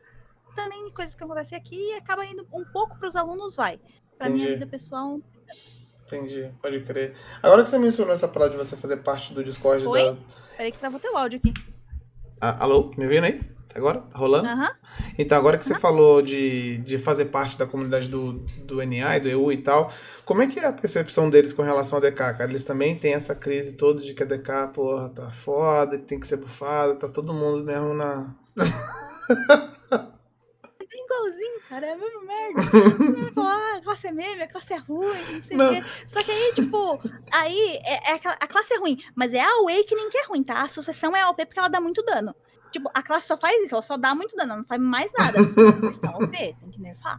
também 0.56 0.90
coisas 0.90 1.14
que 1.14 1.22
acontecem 1.22 1.56
aqui 1.56 1.76
e 1.76 1.92
acaba 1.92 2.26
indo 2.26 2.44
um 2.52 2.64
pouco 2.72 2.98
para 2.98 3.08
os 3.08 3.14
alunos, 3.14 3.54
vai. 3.54 3.78
Pra 4.18 4.28
Entendi. 4.28 4.44
minha 4.44 4.54
vida 4.54 4.66
pessoal. 4.66 5.20
Entendi, 6.06 6.50
pode 6.60 6.80
crer. 6.80 7.14
Agora 7.42 7.62
que 7.62 7.68
você 7.68 7.78
mencionou 7.78 8.14
essa 8.14 8.26
parada 8.26 8.52
de 8.52 8.56
você 8.56 8.76
fazer 8.76 8.96
parte 8.98 9.32
do 9.32 9.44
Discord 9.44 9.86
Oi? 9.86 10.02
da. 10.02 10.16
Peraí 10.56 10.72
que 10.72 10.78
travou 10.78 10.98
teu 10.98 11.16
áudio 11.16 11.38
aqui. 11.38 11.52
Ah, 12.40 12.64
alô, 12.64 12.92
me 12.96 13.04
ouvindo 13.04 13.24
aí? 13.24 13.40
Agora? 13.74 14.00
Tá 14.00 14.18
rolando? 14.18 14.48
Uhum. 14.48 14.68
Então, 15.18 15.38
agora 15.38 15.58
que 15.58 15.64
você 15.64 15.74
falou 15.74 16.22
de, 16.22 16.78
de 16.78 16.98
fazer 16.98 17.26
parte 17.26 17.56
da 17.58 17.66
comunidade 17.66 18.08
do, 18.08 18.32
do 18.64 18.76
NA 18.84 19.18
e 19.18 19.20
do 19.20 19.28
EU 19.28 19.52
e 19.52 19.58
tal, 19.58 19.92
como 20.24 20.42
é 20.42 20.46
que 20.46 20.58
é 20.58 20.66
a 20.66 20.72
percepção 20.72 21.28
deles 21.30 21.52
com 21.52 21.62
relação 21.62 21.98
a 21.98 22.00
DK, 22.00 22.16
cara? 22.16 22.44
Eles 22.44 22.64
também 22.64 22.98
têm 22.98 23.12
essa 23.12 23.34
crise 23.34 23.74
toda 23.74 24.00
de 24.00 24.14
que 24.14 24.22
a 24.22 24.26
DK, 24.26 24.72
porra, 24.74 25.10
tá 25.10 25.30
foda, 25.30 25.98
tem 25.98 26.18
que 26.18 26.26
ser 26.26 26.36
bufada, 26.38 26.96
tá 26.96 27.08
todo 27.08 27.32
mundo 27.32 27.62
mesmo 27.64 27.94
na. 27.94 28.34
igualzinho, 31.18 31.60
cara. 31.68 31.86
É 31.86 31.92
a 31.92 31.96
mesma 31.96 32.22
merda. 32.22 32.62
classe 33.88 34.06
é 34.06 34.12
meme, 34.12 34.42
a 34.42 34.48
classe 34.48 34.72
é 34.74 34.76
ruim, 34.76 35.32
não 35.32 35.42
sei 35.42 35.56
o 35.56 35.70
quê. 35.70 35.84
Só 36.06 36.22
que 36.22 36.30
aí, 36.30 36.52
tipo, 36.54 37.00
aí 37.32 37.78
é, 37.84 38.12
é 38.12 38.20
a, 38.24 38.30
a, 38.32 38.46
classe 38.46 38.74
é 38.74 38.78
ruim, 38.78 39.02
mas 39.14 39.32
é 39.32 39.40
a 39.40 39.50
Awakening 39.60 40.10
que 40.10 40.18
é 40.18 40.26
ruim, 40.26 40.42
tá? 40.42 40.62
A 40.62 40.68
sucessão 40.68 41.16
é 41.16 41.22
a 41.22 41.30
OP 41.30 41.44
porque 41.46 41.58
ela 41.58 41.68
dá 41.68 41.80
muito 41.80 42.02
dano. 42.02 42.34
Tipo, 42.70 42.90
a 42.92 43.02
classe 43.02 43.26
só 43.26 43.36
faz 43.36 43.62
isso, 43.62 43.74
ela 43.74 43.82
só 43.82 43.96
dá 43.96 44.14
muito 44.14 44.36
dano, 44.36 44.52
ela 44.52 44.58
não 44.58 44.66
faz 44.66 44.80
mais 44.80 45.10
nada. 45.16 45.38
Mas 45.82 45.98
tá 45.98 46.10
OP, 46.18 46.30
tem 46.30 46.70
que 46.70 46.80
nerfar. 46.80 47.18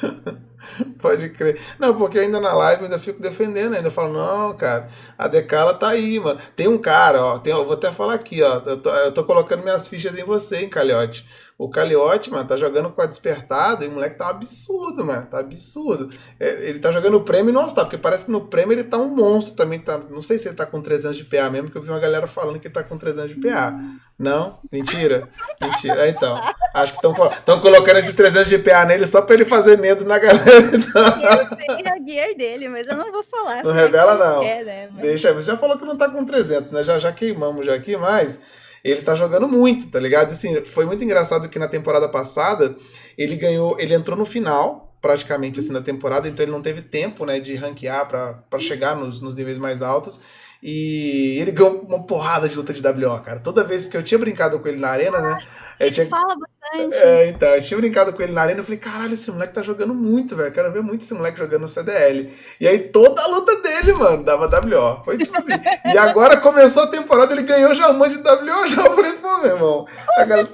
Pode 1.00 1.30
crer. 1.30 1.60
Não, 1.78 1.96
porque 1.96 2.18
ainda 2.18 2.40
na 2.40 2.52
live 2.52 2.82
eu 2.82 2.86
ainda 2.86 2.98
fico 2.98 3.20
defendendo, 3.20 3.74
ainda 3.74 3.90
falo, 3.90 4.12
não, 4.12 4.56
cara, 4.56 4.86
a 5.16 5.26
Decala 5.26 5.74
tá 5.74 5.88
aí, 5.88 6.20
mano. 6.20 6.40
Tem 6.54 6.68
um 6.68 6.78
cara, 6.78 7.24
ó, 7.24 7.38
tem, 7.38 7.52
eu 7.52 7.64
vou 7.64 7.74
até 7.74 7.90
falar 7.92 8.14
aqui, 8.14 8.42
ó. 8.42 8.62
Eu 8.64 8.80
tô, 8.80 8.90
eu 8.90 9.12
tô 9.12 9.24
colocando 9.24 9.62
minhas 9.62 9.86
fichas 9.86 10.16
em 10.18 10.24
você, 10.24 10.58
hein, 10.58 10.68
Calhote. 10.68 11.26
O 11.58 11.70
Caliote, 11.70 12.30
mano, 12.30 12.46
tá 12.46 12.54
jogando 12.54 12.90
com 12.90 13.00
a 13.00 13.06
despertado 13.06 13.82
e 13.82 13.88
o 13.88 13.90
moleque 13.90 14.18
tá 14.18 14.26
um 14.26 14.28
absurdo, 14.30 15.02
mano. 15.02 15.26
Tá 15.26 15.38
absurdo. 15.38 16.10
É, 16.38 16.68
ele 16.68 16.78
tá 16.78 16.92
jogando 16.92 17.16
o 17.16 17.22
prêmio 17.24 17.48
e 17.48 17.52
não 17.52 17.66
está, 17.66 17.82
porque 17.82 17.96
parece 17.96 18.26
que 18.26 18.30
no 18.30 18.42
prêmio 18.42 18.74
ele 18.74 18.84
tá 18.84 18.98
um 18.98 19.08
monstro 19.08 19.54
também. 19.56 19.78
Tá, 19.80 19.96
não 19.96 20.20
sei 20.20 20.36
se 20.36 20.48
ele 20.48 20.54
tá 20.54 20.66
com 20.66 20.82
300 20.82 21.16
de 21.16 21.24
PA 21.24 21.48
mesmo, 21.48 21.70
que 21.70 21.78
eu 21.78 21.80
vi 21.80 21.88
uma 21.88 21.98
galera 21.98 22.26
falando 22.26 22.60
que 22.60 22.66
ele 22.66 22.74
tá 22.74 22.82
com 22.82 22.98
300 22.98 23.34
de 23.34 23.40
PA. 23.40 23.74
Não? 24.18 24.58
Mentira? 24.70 25.30
Mentira. 25.58 26.06
Então, 26.10 26.34
acho 26.74 26.92
que 26.92 27.06
estão 27.06 27.58
colocando 27.60 27.96
esses 27.96 28.14
300 28.14 28.48
de 28.48 28.58
PA 28.58 28.84
nele 28.84 29.06
só 29.06 29.22
pra 29.22 29.34
ele 29.34 29.46
fazer 29.46 29.78
medo 29.78 30.04
na 30.04 30.18
galera. 30.18 30.44
Eu 30.52 31.56
sei 31.56 31.86
a 31.90 31.98
gear 32.06 32.36
dele, 32.36 32.68
mas 32.68 32.86
eu 32.86 32.96
não 32.96 33.10
vou 33.10 33.22
falar. 33.24 33.64
Não 33.64 33.72
revela, 33.72 34.14
não. 34.14 34.42
É, 34.42 34.62
né? 34.62 34.88
Mas- 34.92 35.02
Deixa, 35.02 35.32
você 35.32 35.46
já 35.52 35.56
falou 35.56 35.78
que 35.78 35.84
não 35.86 35.96
tá 35.96 36.08
com 36.08 36.22
300, 36.24 36.70
né? 36.70 36.82
Já, 36.82 36.98
já 36.98 37.12
queimamos 37.12 37.64
já 37.64 37.74
aqui, 37.74 37.96
mas 37.96 38.38
ele 38.84 39.02
tá 39.02 39.14
jogando 39.14 39.48
muito, 39.48 39.88
tá 39.88 40.00
ligado? 40.00 40.30
Assim, 40.30 40.62
foi 40.64 40.84
muito 40.84 41.02
engraçado 41.04 41.48
que 41.48 41.58
na 41.58 41.68
temporada 41.68 42.08
passada 42.08 42.76
ele 43.16 43.36
ganhou, 43.36 43.78
ele 43.78 43.94
entrou 43.94 44.16
no 44.16 44.24
final, 44.24 44.94
praticamente 45.00 45.60
assim, 45.60 45.72
na 45.72 45.82
temporada, 45.82 46.28
então 46.28 46.44
ele 46.44 46.52
não 46.52 46.62
teve 46.62 46.82
tempo, 46.82 47.24
né, 47.24 47.40
de 47.40 47.54
ranquear 47.54 48.08
pra 48.08 48.58
chegar 48.58 48.96
nos, 48.96 49.20
nos 49.20 49.36
níveis 49.36 49.58
mais 49.58 49.82
altos. 49.82 50.20
E 50.68 51.38
ele 51.38 51.52
ganhou 51.52 51.80
uma 51.82 52.02
porrada 52.02 52.48
de 52.48 52.56
luta 52.56 52.72
de 52.72 52.82
WO, 52.84 53.20
cara. 53.20 53.38
Toda 53.38 53.62
vez 53.62 53.84
que 53.84 53.96
eu 53.96 54.02
tinha 54.02 54.18
brincado 54.18 54.58
com 54.58 54.66
ele 54.66 54.80
na 54.80 54.88
arena, 54.88 55.20
né? 55.20 55.38
Eu 55.78 55.86
Ele 55.86 55.94
tinha, 55.94 56.08
fala 56.08 56.34
bastante. 56.34 56.96
é, 56.96 57.28
então, 57.28 57.48
eu 57.50 57.62
tinha 57.62 57.78
brincado 57.78 58.12
com 58.12 58.20
ele 58.20 58.32
na 58.32 58.42
arena, 58.42 58.58
eu 58.58 58.64
falei, 58.64 58.80
caralho, 58.80 59.14
esse 59.14 59.30
moleque 59.30 59.54
tá 59.54 59.62
jogando 59.62 59.94
muito, 59.94 60.34
velho. 60.34 60.50
Quero 60.50 60.72
ver 60.72 60.82
muito 60.82 61.02
esse 61.02 61.14
moleque 61.14 61.38
jogando 61.38 61.60
no 61.60 61.68
CDL. 61.68 62.34
E 62.60 62.66
aí 62.66 62.80
toda 62.80 63.22
a 63.22 63.28
luta 63.28 63.54
dele, 63.62 63.92
mano, 63.92 64.24
dava 64.24 64.48
WO. 64.48 65.04
Foi 65.04 65.16
tipo 65.16 65.38
assim. 65.38 65.52
e 65.84 65.96
agora 65.96 66.36
começou 66.38 66.82
a 66.82 66.88
temporada, 66.88 67.32
ele 67.32 67.42
ganhou 67.42 67.72
já 67.72 67.88
um 67.88 67.94
monte 67.94 68.16
de 68.20 68.28
WO, 68.28 68.66
já. 68.66 68.86
Eu 68.86 68.96
falei, 68.96 69.12
pô, 69.12 69.38
meu 69.38 69.50
irmão. 69.52 69.86
A 70.18 70.24
galera... 70.24 70.48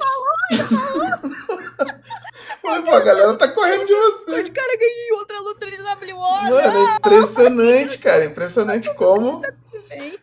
falei, 2.61 2.83
pô, 2.83 2.95
a 2.95 3.01
galera 3.01 3.35
tá 3.39 3.49
correndo 3.49 3.87
de 3.87 3.95
você. 3.95 4.43
O 4.43 4.53
cara 4.53 4.77
ganhou 4.77 5.21
outra 5.21 5.41
luta 5.41 5.67
de 5.71 5.79
WO. 6.13 6.43
Mano, 6.51 6.97
impressionante, 6.99 7.97
cara. 7.97 8.27
Impressionante 8.27 8.93
como. 8.95 9.41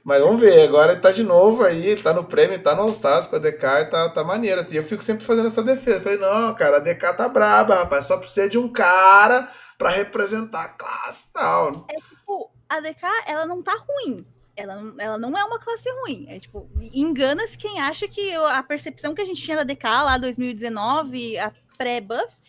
Mas 0.04 0.22
vamos 0.22 0.40
ver, 0.40 0.64
agora 0.68 0.94
ele 0.94 1.02
tá 1.02 1.12
de 1.12 1.24
novo 1.24 1.64
aí, 1.64 1.96
tá 2.02 2.14
no 2.14 2.24
prêmio, 2.24 2.62
tá 2.62 2.74
no 2.76 2.84
All-Stars 2.84 3.28
com 3.28 3.36
a 3.36 3.40
DK 3.40 3.66
e 3.66 3.86
tá, 3.86 4.10
tá 4.10 4.24
maneiro. 4.24 4.60
Assim, 4.62 4.76
eu 4.78 4.84
fico 4.84 5.04
sempre 5.04 5.26
fazendo 5.26 5.48
essa 5.48 5.64
defesa. 5.64 6.02
Falei, 6.02 6.18
não, 6.20 6.54
cara, 6.56 6.78
a 6.78 6.80
DK 6.80 7.14
tá 7.14 7.28
braba, 7.30 7.76
rapaz. 7.76 8.06
Só 8.06 8.18
precisa 8.18 8.50
de 8.50 8.58
um 8.58 8.68
cara 8.70 9.50
pra 9.78 9.90
representar 9.90 10.64
a 10.64 10.70
classe 10.70 11.28
e 11.30 11.34
tal. 11.34 11.86
tipo, 12.00 12.52
a 12.68 12.80
DK, 12.80 13.02
ela 13.28 13.46
não 13.46 13.62
tá 13.64 13.76
ruim. 13.76 14.26
Ela, 14.56 14.76
não- 14.76 14.96
ela 15.00 15.18
não 15.18 15.38
é 15.38 15.44
uma 15.46 15.58
classe 15.60 15.90
ruim. 16.02 16.26
É 16.30 16.38
tipo, 16.40 16.70
engana-se 16.94 17.58
quem 17.58 17.80
acha 17.80 18.08
que 18.08 18.34
a 18.36 18.62
percepção 18.62 19.16
que 19.16 19.22
a 19.22 19.26
gente 19.26 19.42
tinha 19.42 19.56
da 19.58 19.64
DK 19.64 19.86
lá 20.04 20.18
2019, 20.18 21.38
a 21.38 21.52
pré-buffs, 21.78 22.42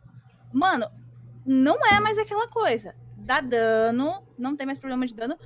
mano, 0.52 0.86
não 1.46 1.76
é 1.86 2.00
mais 2.00 2.18
aquela 2.18 2.48
coisa. 2.48 2.92
Dá 3.18 3.40
dano, 3.40 4.14
não 4.38 4.56
tem 4.56 4.66
mais 4.66 4.78
problema 4.78 5.06
de 5.06 5.14
dano. 5.14 5.36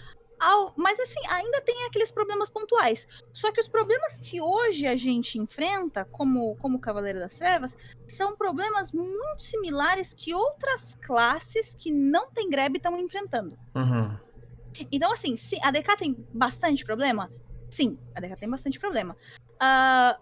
Ao- 0.45 0.75
mas 0.77 1.01
assim, 1.01 1.21
ainda 1.29 1.61
tem 1.63 1.87
aqueles 1.87 2.11
problemas 2.11 2.51
pontuais. 2.51 3.07
Só 3.33 3.51
que 3.51 3.61
os 3.61 3.67
problemas 3.67 4.19
que 4.19 4.43
hoje 4.43 4.87
a 4.87 4.95
gente 4.95 5.39
enfrenta, 5.39 6.05
como, 6.05 6.55
como 6.57 6.79
Cavaleiro 6.79 7.19
das 7.19 7.33
Trevas, 7.35 7.75
são 8.07 8.37
problemas 8.37 8.93
muito 8.93 9.41
similares 9.43 10.13
que 10.13 10.35
outras 10.35 10.95
classes 11.01 11.75
que 11.79 11.91
não 11.91 12.31
tem 12.31 12.51
grab 12.51 12.77
estão 12.77 12.99
enfrentando. 13.01 13.57
Uhum. 13.75 14.17
Então, 14.93 15.13
assim, 15.13 15.37
se 15.37 15.59
a 15.63 15.71
DK 15.71 15.97
tem 15.97 16.27
bastante 16.35 16.85
problema? 16.85 17.31
Sim, 17.71 17.99
a 18.15 18.21
DK 18.21 18.37
tem 18.37 18.51
bastante 18.51 18.79
problema. 18.79 19.17
Ah, 19.59 20.19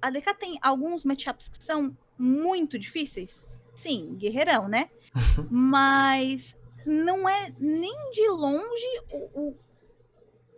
a 0.00 0.10
DK 0.10 0.34
tem 0.38 0.58
alguns 0.62 1.04
matchups 1.04 1.48
que 1.48 1.62
são 1.62 1.94
muito 2.16 2.78
difíceis? 2.78 3.38
Sim, 3.74 4.16
guerreirão, 4.16 4.68
né? 4.68 4.88
Mas 5.50 6.54
não 6.86 7.28
é 7.28 7.52
nem 7.58 7.94
de 8.12 8.28
longe 8.28 8.86
o, 9.10 9.40
o 9.40 9.54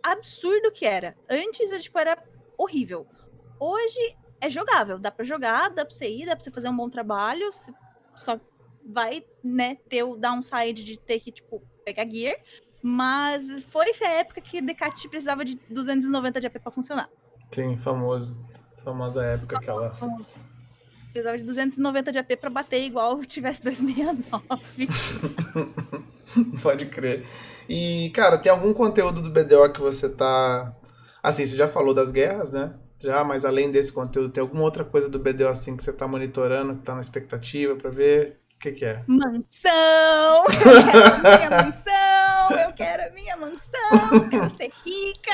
absurdo 0.03 0.71
que 0.71 0.85
era. 0.85 1.15
Antes, 1.29 1.71
é, 1.71 1.79
tipo, 1.79 1.97
era 1.97 2.21
horrível. 2.57 3.05
Hoje 3.59 4.15
é 4.41 4.49
jogável, 4.49 4.99
dá 4.99 5.09
pra 5.09 5.25
jogar, 5.25 5.69
dá 5.69 5.85
pra 5.85 5.93
você 5.93 6.09
ir, 6.09 6.25
dá 6.25 6.35
pra 6.35 6.43
você 6.43 6.51
fazer 6.51 6.69
um 6.69 6.75
bom 6.75 6.89
trabalho, 6.89 7.51
você 7.51 7.73
só 8.15 8.39
vai, 8.85 9.23
né, 9.41 9.75
ter 9.87 10.03
o 10.03 10.17
downside 10.17 10.83
de 10.83 10.99
ter 10.99 11.19
que, 11.21 11.31
tipo, 11.31 11.61
pegar 11.85 12.05
gear, 12.05 12.35
mas 12.81 13.41
foi 13.69 13.89
essa 13.89 14.05
época 14.05 14.41
que 14.41 14.61
Decati 14.61 15.07
precisava 15.07 15.45
de 15.45 15.55
290 15.69 16.41
de 16.41 16.47
AP 16.47 16.59
pra 16.59 16.71
funcionar. 16.71 17.09
Sim, 17.49 17.77
famoso. 17.77 18.37
Famosa 18.83 19.23
época 19.23 19.57
aquela. 19.57 19.93
Então, 19.95 20.25
precisava 21.13 21.37
de 21.37 21.43
290 21.43 22.11
de 22.11 22.17
AP 22.17 22.37
pra 22.41 22.49
bater 22.49 22.83
igual 22.83 23.23
tivesse 23.23 23.61
269. 23.63 24.89
Pode 26.61 26.87
crer. 26.87 27.23
E, 27.69 28.09
cara, 28.15 28.39
tem 28.39 28.51
algum 28.51 28.73
conteúdo 28.73 29.21
do 29.21 29.29
BDO 29.29 29.71
que 29.71 29.79
você 29.79 30.09
tá. 30.09 30.75
Assim, 31.21 31.45
você 31.45 31.55
já 31.55 31.67
falou 31.67 31.93
das 31.93 32.11
guerras, 32.11 32.51
né? 32.51 32.73
Já, 32.99 33.23
mas 33.23 33.45
além 33.45 33.69
desse 33.69 33.91
conteúdo, 33.91 34.31
tem 34.31 34.41
alguma 34.41 34.63
outra 34.63 34.83
coisa 34.83 35.07
do 35.07 35.19
BDO 35.19 35.47
assim 35.47 35.77
que 35.77 35.83
você 35.83 35.93
tá 35.93 36.07
monitorando, 36.07 36.75
que 36.75 36.83
tá 36.83 36.95
na 36.95 37.01
expectativa 37.01 37.75
pra 37.75 37.91
ver? 37.91 38.39
O 38.55 38.59
que 38.59 38.71
que 38.71 38.85
é? 38.85 39.03
Mansão! 39.05 40.45
Minha 41.37 41.49
mansão! 41.49 42.02
Eu 42.73 42.77
quero 42.77 43.03
a 43.03 43.09
minha 43.13 43.37
mansão! 43.37 44.29
Quero 44.31 44.57
ser 44.57 44.71
rica! 44.83 45.31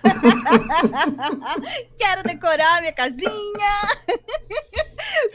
quero 1.98 2.22
decorar 2.22 2.80
minha 2.80 2.94
casinha! 2.94 3.28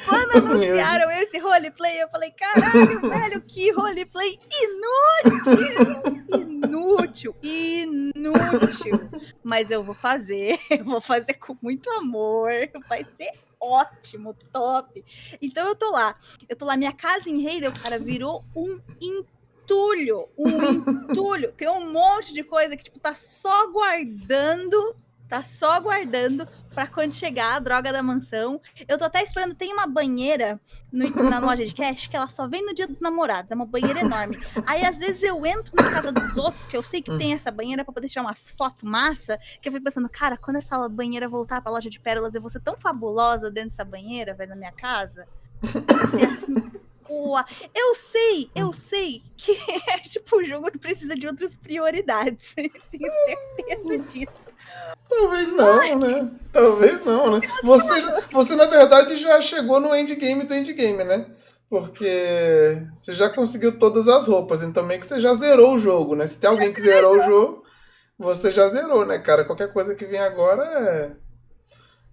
Quando 0.04 0.38
anunciaram 0.38 1.12
esse 1.12 1.38
roleplay, 1.38 2.02
eu 2.02 2.10
falei, 2.10 2.32
caralho, 2.32 3.02
velho, 3.02 3.42
que 3.42 3.72
roleplay 3.72 4.40
inútil! 4.64 5.76
Inútil! 6.40 7.36
Inútil! 7.44 9.10
Mas 9.44 9.70
eu 9.70 9.84
vou 9.84 9.94
fazer, 9.94 10.60
eu 10.72 10.84
vou 10.84 11.02
fazer 11.02 11.36
com 11.36 11.56
muito 11.62 11.88
amor, 11.92 12.50
vai 12.90 13.06
ser 13.16 13.30
ótimo, 13.62 14.36
top! 14.52 15.06
Então 15.40 15.68
eu 15.68 15.76
tô 15.76 15.92
lá, 15.92 16.16
eu 16.50 16.56
tô 16.56 16.66
lá, 16.66 16.76
minha 16.76 16.94
casa 16.94 17.30
em 17.30 17.46
Heidel, 17.46 17.72
cara, 17.74 18.00
virou 18.00 18.44
um 18.56 18.82
entulho, 19.64 20.28
um 20.38 20.48
entulho. 21.12 21.52
Tem 21.54 21.68
um 21.70 21.92
monte 21.92 22.34
de 22.34 22.44
coisa 22.44 22.76
que, 22.76 22.84
tipo, 22.86 23.00
tá 23.00 23.14
só 23.16 23.72
guardando, 23.72 24.96
tá 25.30 25.44
só 25.44 25.80
guardando 25.80 26.48
pra 26.74 26.88
quando 26.88 27.14
chegar 27.14 27.56
a 27.56 27.60
droga 27.60 27.94
da 27.94 28.02
mansão. 28.02 28.60
Eu 28.88 28.98
tô 28.98 29.04
até 29.06 29.22
esperando, 29.24 29.54
tem 29.54 29.72
uma 29.72 29.86
banheira 29.86 30.60
no- 30.92 31.08
na 31.30 31.38
loja 31.40 31.64
de 31.66 31.74
cash 31.74 32.08
que 32.08 32.16
ela 32.16 32.28
só 32.28 32.48
vem 32.48 32.66
no 32.66 32.74
dia 32.74 32.88
dos 32.88 33.00
namorados, 33.00 33.52
é 33.52 33.56
uma 33.56 33.66
banheira 33.66 34.00
enorme. 34.02 34.38
Aí, 34.66 34.84
às 34.84 34.98
vezes, 35.00 35.22
eu 35.22 35.46
entro 35.46 35.72
na 35.76 35.92
casa 35.92 36.12
dos 36.12 36.36
outros, 36.36 36.66
que 36.66 36.76
eu 36.76 36.82
sei 36.84 37.02
que 37.02 37.16
tem 37.18 37.32
essa 37.34 37.52
banheira 37.52 37.84
pra 37.86 37.94
poder 37.94 38.10
tirar 38.10 38.24
umas 38.24 38.50
fotos 38.52 38.84
massa, 38.84 39.40
que 39.62 39.70
eu 39.70 39.72
fico 39.74 39.84
pensando, 39.86 40.10
cara, 40.10 40.36
quando 40.36 40.58
essa 40.58 40.90
banheira 40.90 41.30
voltar 41.30 41.62
pra 41.62 41.72
loja 41.72 41.90
de 41.92 42.00
pérolas, 42.00 42.34
eu 42.34 42.42
vou 42.42 42.50
ser 42.50 42.60
tão 42.62 42.76
fabulosa 42.76 43.52
dentro 43.52 43.70
dessa 43.70 43.86
banheira, 43.86 44.34
velho, 44.34 44.50
na 44.50 44.56
minha 44.56 44.72
casa. 44.72 45.28
Assim, 45.64 46.72
Ua. 47.14 47.46
Eu 47.74 47.96
sei, 47.96 48.50
eu 48.56 48.74
sei 48.74 49.22
que 49.38 49.52
é, 49.90 50.00
tipo, 50.00 50.38
o 50.38 50.44
jogo 50.44 50.72
precisa 50.80 51.16
de 51.16 51.28
outras 51.28 51.54
prioridades. 51.54 52.54
Tenho 52.56 53.12
certeza 53.26 53.98
disso. 54.00 54.54
Talvez 55.10 55.54
não, 55.54 56.00
né? 56.00 56.32
Talvez 56.52 57.06
não, 57.06 57.38
né? 57.38 57.48
Você, 57.64 57.94
você, 58.32 58.56
na 58.56 58.66
verdade, 58.66 59.16
já 59.16 59.40
chegou 59.42 59.80
no 59.80 59.96
endgame 59.96 60.44
do 60.44 60.56
endgame, 60.56 61.04
né? 61.04 61.26
Porque 61.70 62.84
você 62.94 63.14
já 63.14 63.30
conseguiu 63.30 63.78
todas 63.78 64.08
as 64.08 64.28
roupas, 64.28 64.62
então 64.62 64.84
meio 64.84 65.00
que 65.00 65.08
você 65.08 65.20
já 65.20 65.34
zerou 65.34 65.76
o 65.76 65.80
jogo, 65.80 66.16
né? 66.16 66.26
Se 66.28 66.40
tem 66.40 66.50
alguém 66.50 66.72
que 66.72 66.82
zerou 66.82 67.18
o 67.18 67.22
jogo, 67.22 67.64
você 68.18 68.52
já 68.52 68.68
zerou, 68.68 69.06
né, 69.06 69.18
cara? 69.20 69.44
Qualquer 69.44 69.72
coisa 69.74 69.96
que 69.96 70.06
vem 70.06 70.20
agora 70.20 70.64
é 70.64 71.12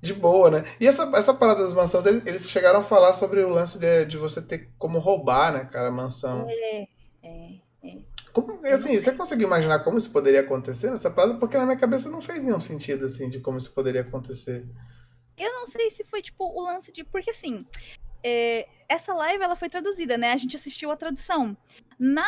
de 0.01 0.14
boa, 0.14 0.51
né? 0.51 0.64
E 0.80 0.86
essa, 0.86 1.11
essa 1.14 1.34
parada 1.34 1.62
das 1.62 1.72
mansões, 1.72 2.07
eles, 2.07 2.48
chegaram 2.48 2.80
a 2.80 2.82
falar 2.82 3.12
sobre 3.12 3.42
o 3.42 3.51
lance 3.51 3.78
de, 3.78 4.07
de 4.07 4.16
você 4.16 4.40
ter 4.40 4.70
como 4.78 4.98
roubar, 4.98 5.53
né, 5.53 5.68
cara, 5.70 5.88
a 5.88 5.92
mansão. 5.92 6.46
É, 6.48 6.86
é. 7.22 7.51
Como, 8.32 8.64
assim, 8.66 8.98
você 8.98 9.12
consegue 9.12 9.42
imaginar 9.42 9.80
como 9.80 9.98
isso 9.98 10.11
poderia 10.11 10.40
acontecer 10.40 10.90
nessa 10.90 11.11
parada? 11.11 11.38
Porque 11.38 11.59
na 11.59 11.66
minha 11.66 11.76
cabeça 11.76 12.09
não 12.09 12.20
fez 12.20 12.42
nenhum 12.42 12.61
sentido, 12.61 13.07
assim, 13.07 13.28
de 13.28 13.40
como 13.40 13.59
isso 13.59 13.72
poderia 13.72 14.03
acontecer. 14.03 14.64
Eu 15.36 15.53
não 15.53 15.66
sei 15.66 15.90
se 15.90 16.05
foi, 16.05 16.22
tipo, 16.22 16.44
o 16.44 16.62
lance 16.62 16.92
de. 16.92 17.03
Porque 17.03 17.30
assim. 17.30 17.66
É, 18.22 18.68
essa 18.90 19.14
live 19.14 19.42
ela 19.42 19.54
foi 19.54 19.68
traduzida, 19.68 20.18
né? 20.18 20.32
A 20.32 20.36
gente 20.36 20.56
assistiu 20.56 20.90
a 20.90 20.96
tradução. 20.96 21.56
Na. 21.98 22.26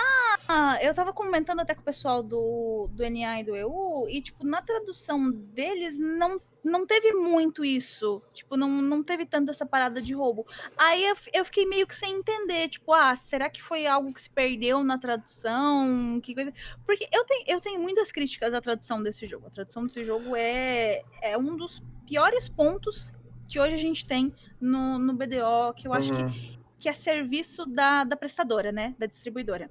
Eu 0.80 0.94
tava 0.94 1.12
comentando 1.12 1.60
até 1.60 1.74
com 1.74 1.80
o 1.80 1.84
pessoal 1.84 2.22
do, 2.22 2.88
do 2.92 3.02
NA 3.02 3.40
e 3.40 3.44
do 3.44 3.56
EU, 3.56 4.08
e, 4.08 4.22
tipo, 4.22 4.46
na 4.46 4.62
tradução 4.62 5.30
deles 5.30 5.98
não, 5.98 6.40
não 6.62 6.86
teve 6.86 7.12
muito 7.14 7.64
isso. 7.64 8.22
Tipo, 8.32 8.56
não, 8.56 8.68
não 8.68 9.02
teve 9.02 9.26
tanto 9.26 9.50
essa 9.50 9.66
parada 9.66 10.00
de 10.00 10.14
roubo. 10.14 10.46
Aí 10.76 11.04
eu, 11.04 11.16
eu 11.32 11.44
fiquei 11.44 11.66
meio 11.66 11.86
que 11.86 11.96
sem 11.96 12.18
entender, 12.18 12.68
tipo, 12.68 12.92
ah, 12.92 13.16
será 13.16 13.50
que 13.50 13.62
foi 13.62 13.86
algo 13.86 14.12
que 14.12 14.22
se 14.22 14.30
perdeu 14.30 14.84
na 14.84 14.98
tradução? 14.98 16.20
Que 16.22 16.34
coisa. 16.34 16.52
Porque 16.86 17.08
eu 17.12 17.24
tenho, 17.24 17.44
eu 17.48 17.60
tenho 17.60 17.80
muitas 17.80 18.12
críticas 18.12 18.54
à 18.54 18.60
tradução 18.60 19.02
desse 19.02 19.26
jogo. 19.26 19.48
A 19.48 19.50
tradução 19.50 19.84
desse 19.84 20.04
jogo 20.04 20.36
é, 20.36 21.02
é 21.20 21.36
um 21.36 21.56
dos 21.56 21.82
piores 22.06 22.48
pontos 22.48 23.12
que 23.48 23.58
hoje 23.60 23.74
a 23.74 23.78
gente 23.78 24.06
tem 24.06 24.34
no, 24.60 24.98
no 24.98 25.12
BDO, 25.14 25.74
que 25.76 25.86
eu 25.88 25.92
acho 25.92 26.12
que 26.14 26.22
Uhum. 26.22 26.58
que 26.78 26.88
é 26.88 26.92
serviço 26.92 27.64
da, 27.66 28.02
da 28.04 28.16
prestadora, 28.16 28.72
né? 28.72 28.94
Da 28.98 29.06
distribuidora. 29.06 29.70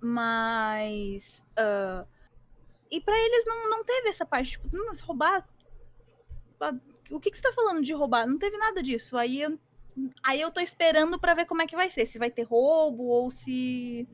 Mas. 0.00 1.42
ah, 1.56 2.04
e 2.90 3.00
pra 3.00 3.16
eles 3.16 3.44
não, 3.46 3.70
não 3.70 3.84
teve 3.84 4.08
essa 4.08 4.24
parte, 4.26 4.52
tipo, 4.52 4.66
"Hum, 4.74 4.84
mas 4.88 4.98
roubar. 5.00 5.46
o 7.10 7.20
que, 7.20 7.30
que 7.30 7.36
você 7.36 7.42
tá 7.42 7.52
falando 7.52 7.82
de 7.82 7.92
roubar? 7.92 8.26
Não 8.26 8.38
teve 8.38 8.56
nada 8.56 8.82
disso. 8.82 9.16
Aí 9.16 9.40
eu, 9.42 9.58
aí 10.24 10.40
eu 10.40 10.50
tô 10.50 10.60
esperando 10.60 11.18
para 11.18 11.34
ver 11.34 11.46
como 11.46 11.62
é 11.62 11.66
que 11.66 11.76
vai 11.76 11.88
ser. 11.90 12.06
Se 12.06 12.18
vai 12.18 12.30
ter 12.30 12.42
roubo 12.42 13.04
ou 13.04 13.30
se. 13.30 14.08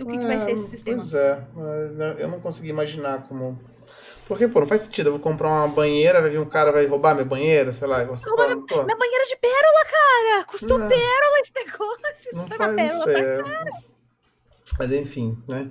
O 0.00 0.06
que, 0.06 0.16
é, 0.16 0.18
que 0.18 0.26
vai 0.26 0.40
ser 0.40 0.52
esse 0.52 0.68
sistema? 0.70 0.96
Pois 0.96 1.12
é, 1.14 2.22
eu 2.22 2.28
não 2.28 2.40
consegui 2.40 2.70
imaginar 2.70 3.26
como 3.28 3.58
porque, 4.32 4.48
pô, 4.48 4.60
não 4.60 4.66
faz 4.66 4.82
sentido. 4.82 5.08
Eu 5.08 5.12
vou 5.12 5.20
comprar 5.20 5.48
uma 5.48 5.68
banheira, 5.68 6.20
vai 6.20 6.30
vir 6.30 6.38
um 6.40 6.46
cara, 6.46 6.72
vai 6.72 6.86
roubar 6.86 7.14
minha 7.14 7.24
banheira, 7.24 7.72
sei 7.72 7.86
lá. 7.86 8.04
Você 8.04 8.24
fala, 8.24 8.54
minha, 8.54 8.84
minha 8.84 8.96
banheira 8.96 9.24
de 9.26 9.36
pérola, 9.36 9.84
cara! 9.84 10.44
Custou 10.44 10.78
não. 10.78 10.88
pérola 10.88 11.38
esse 11.42 11.52
negócio. 11.54 12.30
Não 12.32 12.48
faz 12.48 13.04
pérola 13.04 13.52
é... 13.52 13.92
Mas 14.78 14.92
enfim, 14.92 15.38
né? 15.46 15.70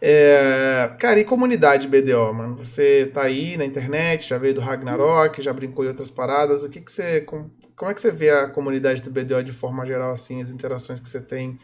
É... 0.00 0.90
Cara, 0.98 1.20
e 1.20 1.24
comunidade 1.24 1.86
BDO, 1.86 2.32
mano? 2.32 2.56
Você 2.56 3.10
tá 3.12 3.22
aí 3.22 3.56
na 3.56 3.64
internet, 3.64 4.28
já 4.28 4.38
veio 4.38 4.54
do 4.54 4.60
Ragnarok, 4.60 5.42
já 5.42 5.52
brincou 5.52 5.84
em 5.84 5.88
outras 5.88 6.10
paradas. 6.10 6.62
O 6.62 6.68
que 6.68 6.80
que 6.80 6.90
você... 6.90 7.20
Como 7.20 7.90
é 7.90 7.94
que 7.94 8.00
você 8.00 8.10
vê 8.10 8.30
a 8.30 8.48
comunidade 8.48 9.02
do 9.02 9.10
BDO 9.10 9.42
de 9.44 9.52
forma 9.52 9.86
geral, 9.86 10.10
assim, 10.10 10.40
as 10.40 10.50
interações 10.50 10.98
que 10.98 11.08
você 11.08 11.20
tem? 11.20 11.58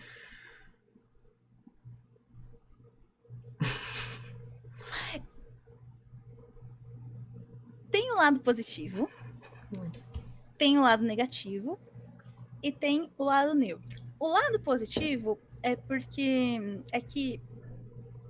O 8.14 8.16
lado 8.16 8.40
positivo, 8.40 9.10
tem 10.56 10.78
o 10.78 10.82
lado 10.82 11.02
negativo 11.02 11.78
e 12.62 12.70
tem 12.70 13.10
o 13.18 13.24
lado 13.24 13.54
neutro. 13.54 14.02
O 14.18 14.28
lado 14.28 14.60
positivo 14.60 15.38
é 15.62 15.74
porque 15.76 16.58
é 16.92 17.00
que 17.00 17.40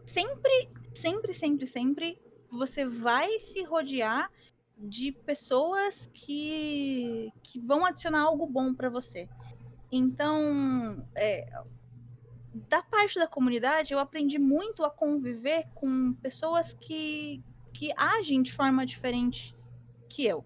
sempre, 0.07 0.69
sempre, 0.95 1.35
sempre, 1.35 1.67
sempre 1.67 2.19
você 2.51 2.87
vai 2.87 3.39
se 3.39 3.63
rodear 3.63 4.31
de 4.77 5.13
pessoas 5.13 6.11
que, 6.13 7.33
que 7.43 7.61
vão 7.61 7.85
adicionar 7.85 8.23
algo 8.23 8.47
bom 8.47 8.75
para 8.75 8.89
você. 8.89 9.29
Então, 9.91 11.07
é, 11.15 11.47
da 12.69 12.83
parte 12.83 13.19
da 13.19 13.27
comunidade, 13.27 13.93
eu 13.93 13.99
aprendi 13.99 14.39
muito 14.39 14.85
a 14.85 14.91
conviver 14.91 15.67
com 15.75 16.13
pessoas 16.15 16.75
que, 16.75 17.43
que 17.73 17.93
agem 17.97 18.43
de 18.43 18.53
forma 18.53 18.85
diferente 18.87 19.55
que 20.15 20.27
eu. 20.27 20.45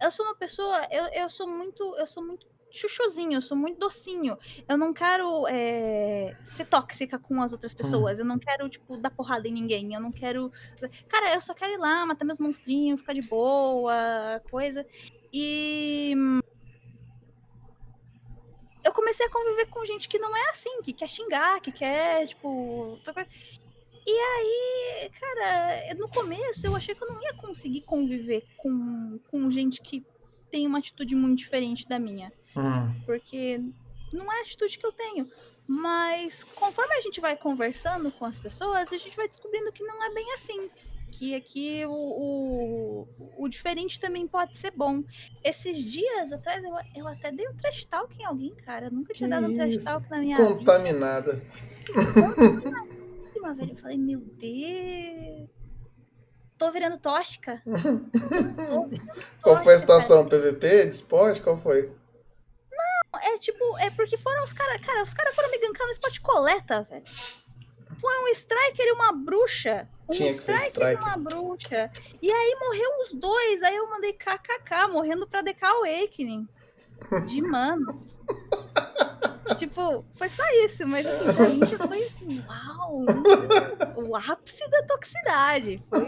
Eu 0.00 0.10
sou 0.12 0.24
uma 0.24 0.34
pessoa, 0.36 0.86
eu, 0.90 1.06
eu 1.08 1.28
sou 1.28 1.48
muito, 1.48 1.96
eu 1.96 2.06
sou 2.06 2.24
muito 2.24 2.46
chuchuzinho, 2.70 3.34
eu 3.34 3.42
sou 3.42 3.56
muito 3.56 3.78
docinho. 3.78 4.38
Eu 4.68 4.76
não 4.76 4.92
quero 4.92 5.46
é, 5.48 6.36
ser 6.44 6.66
tóxica 6.66 7.18
com 7.18 7.42
as 7.42 7.52
outras 7.52 7.72
hum. 7.72 7.76
pessoas. 7.76 8.18
Eu 8.18 8.24
não 8.24 8.38
quero, 8.38 8.68
tipo, 8.68 8.96
dar 8.96 9.10
porrada 9.10 9.48
em 9.48 9.52
ninguém. 9.52 9.94
Eu 9.94 10.00
não 10.00 10.12
quero. 10.12 10.52
Cara, 11.08 11.34
eu 11.34 11.40
só 11.40 11.52
quero 11.54 11.72
ir 11.72 11.78
lá, 11.78 12.06
matar 12.06 12.24
meus 12.24 12.38
monstrinhos, 12.38 13.00
ficar 13.00 13.14
de 13.14 13.22
boa, 13.22 14.40
coisa. 14.50 14.86
E. 15.32 16.14
Eu 18.84 18.92
comecei 18.92 19.26
a 19.26 19.30
conviver 19.30 19.66
com 19.66 19.84
gente 19.84 20.08
que 20.08 20.18
não 20.18 20.34
é 20.34 20.48
assim, 20.48 20.80
que 20.82 20.92
quer 20.92 21.08
xingar, 21.08 21.60
que 21.60 21.72
quer, 21.72 22.26
tipo. 22.28 22.98
E 24.08 24.18
aí, 24.18 25.10
cara, 25.20 25.94
no 25.94 26.08
começo 26.08 26.66
eu 26.66 26.74
achei 26.74 26.94
que 26.94 27.04
eu 27.04 27.12
não 27.12 27.22
ia 27.22 27.34
conseguir 27.34 27.82
conviver 27.82 28.42
com, 28.56 29.20
com 29.30 29.50
gente 29.50 29.82
que 29.82 30.02
tem 30.50 30.66
uma 30.66 30.78
atitude 30.78 31.14
muito 31.14 31.36
diferente 31.36 31.86
da 31.86 31.98
minha. 31.98 32.32
Uhum. 32.56 33.00
Porque 33.04 33.60
não 34.10 34.32
é 34.32 34.38
a 34.38 34.42
atitude 34.42 34.78
que 34.78 34.86
eu 34.86 34.92
tenho. 34.92 35.26
Mas 35.66 36.42
conforme 36.42 36.94
a 36.94 37.02
gente 37.02 37.20
vai 37.20 37.36
conversando 37.36 38.10
com 38.10 38.24
as 38.24 38.38
pessoas, 38.38 38.90
a 38.90 38.96
gente 38.96 39.14
vai 39.14 39.28
descobrindo 39.28 39.70
que 39.70 39.84
não 39.84 40.02
é 40.02 40.14
bem 40.14 40.32
assim. 40.32 40.70
Que 41.10 41.34
aqui 41.34 41.84
o, 41.84 41.90
o, 41.90 43.08
o 43.36 43.48
diferente 43.48 44.00
também 44.00 44.26
pode 44.26 44.56
ser 44.56 44.70
bom. 44.70 45.04
Esses 45.44 45.76
dias 45.76 46.32
atrás 46.32 46.64
eu, 46.64 46.72
eu 46.96 47.06
até 47.06 47.30
dei 47.30 47.46
um 47.46 47.54
trash 47.54 47.84
talk 47.84 48.14
em 48.18 48.24
alguém, 48.24 48.54
cara. 48.54 48.86
Eu 48.86 48.92
nunca 48.92 49.12
tinha 49.12 49.28
que 49.28 49.34
dado 49.34 49.52
um 49.52 49.54
trash 49.54 49.84
talk 49.84 50.10
na 50.10 50.18
minha 50.18 50.36
Contaminada. 50.38 51.32
vida. 51.34 52.12
Contaminada 52.14 52.97
velho. 53.40 53.72
Eu 53.72 53.76
falei, 53.76 53.98
meu 53.98 54.20
Deus. 54.20 55.48
Tô 56.56 56.70
virando 56.72 56.98
tóxica. 56.98 57.62
Qual 59.40 59.62
foi 59.62 59.74
a 59.74 59.78
situação? 59.78 60.28
Cara. 60.28 60.42
PVP? 60.42 60.86
De 60.86 60.94
esporte? 60.94 61.40
Qual 61.40 61.56
foi? 61.56 61.92
Não, 62.70 63.20
é 63.20 63.38
tipo, 63.38 63.78
é 63.78 63.90
porque 63.90 64.18
foram 64.18 64.42
os 64.42 64.52
caras. 64.52 64.84
Cara, 64.84 65.02
os 65.02 65.14
caras 65.14 65.34
foram 65.34 65.50
me 65.50 65.58
gankando 65.58 65.86
no 65.86 65.92
spot 65.92 66.18
coleta, 66.18 66.82
velho. 66.82 67.04
Foi 68.00 68.18
um 68.24 68.28
striker 68.28 68.86
e 68.86 68.92
uma 68.92 69.12
bruxa. 69.12 69.88
Um 70.08 70.12
Tinha 70.12 70.32
que 70.32 70.38
striker, 70.38 70.62
ser 70.62 70.68
striker 70.68 71.00
e 71.00 71.04
uma 71.04 71.16
bruxa. 71.16 71.90
E 72.20 72.32
aí 72.32 72.56
morreu 72.60 72.90
os 73.02 73.12
dois. 73.12 73.62
Aí 73.62 73.76
eu 73.76 73.88
mandei 73.88 74.12
kkk, 74.12 74.88
morrendo 74.90 75.26
pra 75.28 75.42
DK 75.42 75.64
Awakening. 75.64 76.48
De 77.26 77.40
manos. 77.40 78.18
tipo, 79.56 80.04
foi 80.14 80.28
só 80.28 80.42
isso, 80.64 80.86
mas 80.86 81.06
assim, 81.06 81.28
a 81.28 81.46
gente 81.46 81.76
foi 81.76 82.02
assim, 82.04 82.44
uau, 82.48 83.04
o 83.96 84.16
ápice 84.16 84.68
da 84.70 84.82
toxicidade. 84.84 85.82
Foi... 85.88 86.06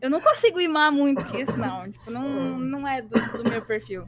Eu 0.00 0.10
não 0.10 0.20
consigo 0.20 0.60
imar 0.60 0.92
muito 0.92 1.24
que 1.24 1.42
isso, 1.42 1.56
não. 1.56 1.90
Tipo, 1.90 2.10
não, 2.10 2.58
não 2.58 2.86
é 2.86 3.02
do, 3.02 3.18
do 3.42 3.50
meu 3.50 3.62
perfil. 3.62 4.06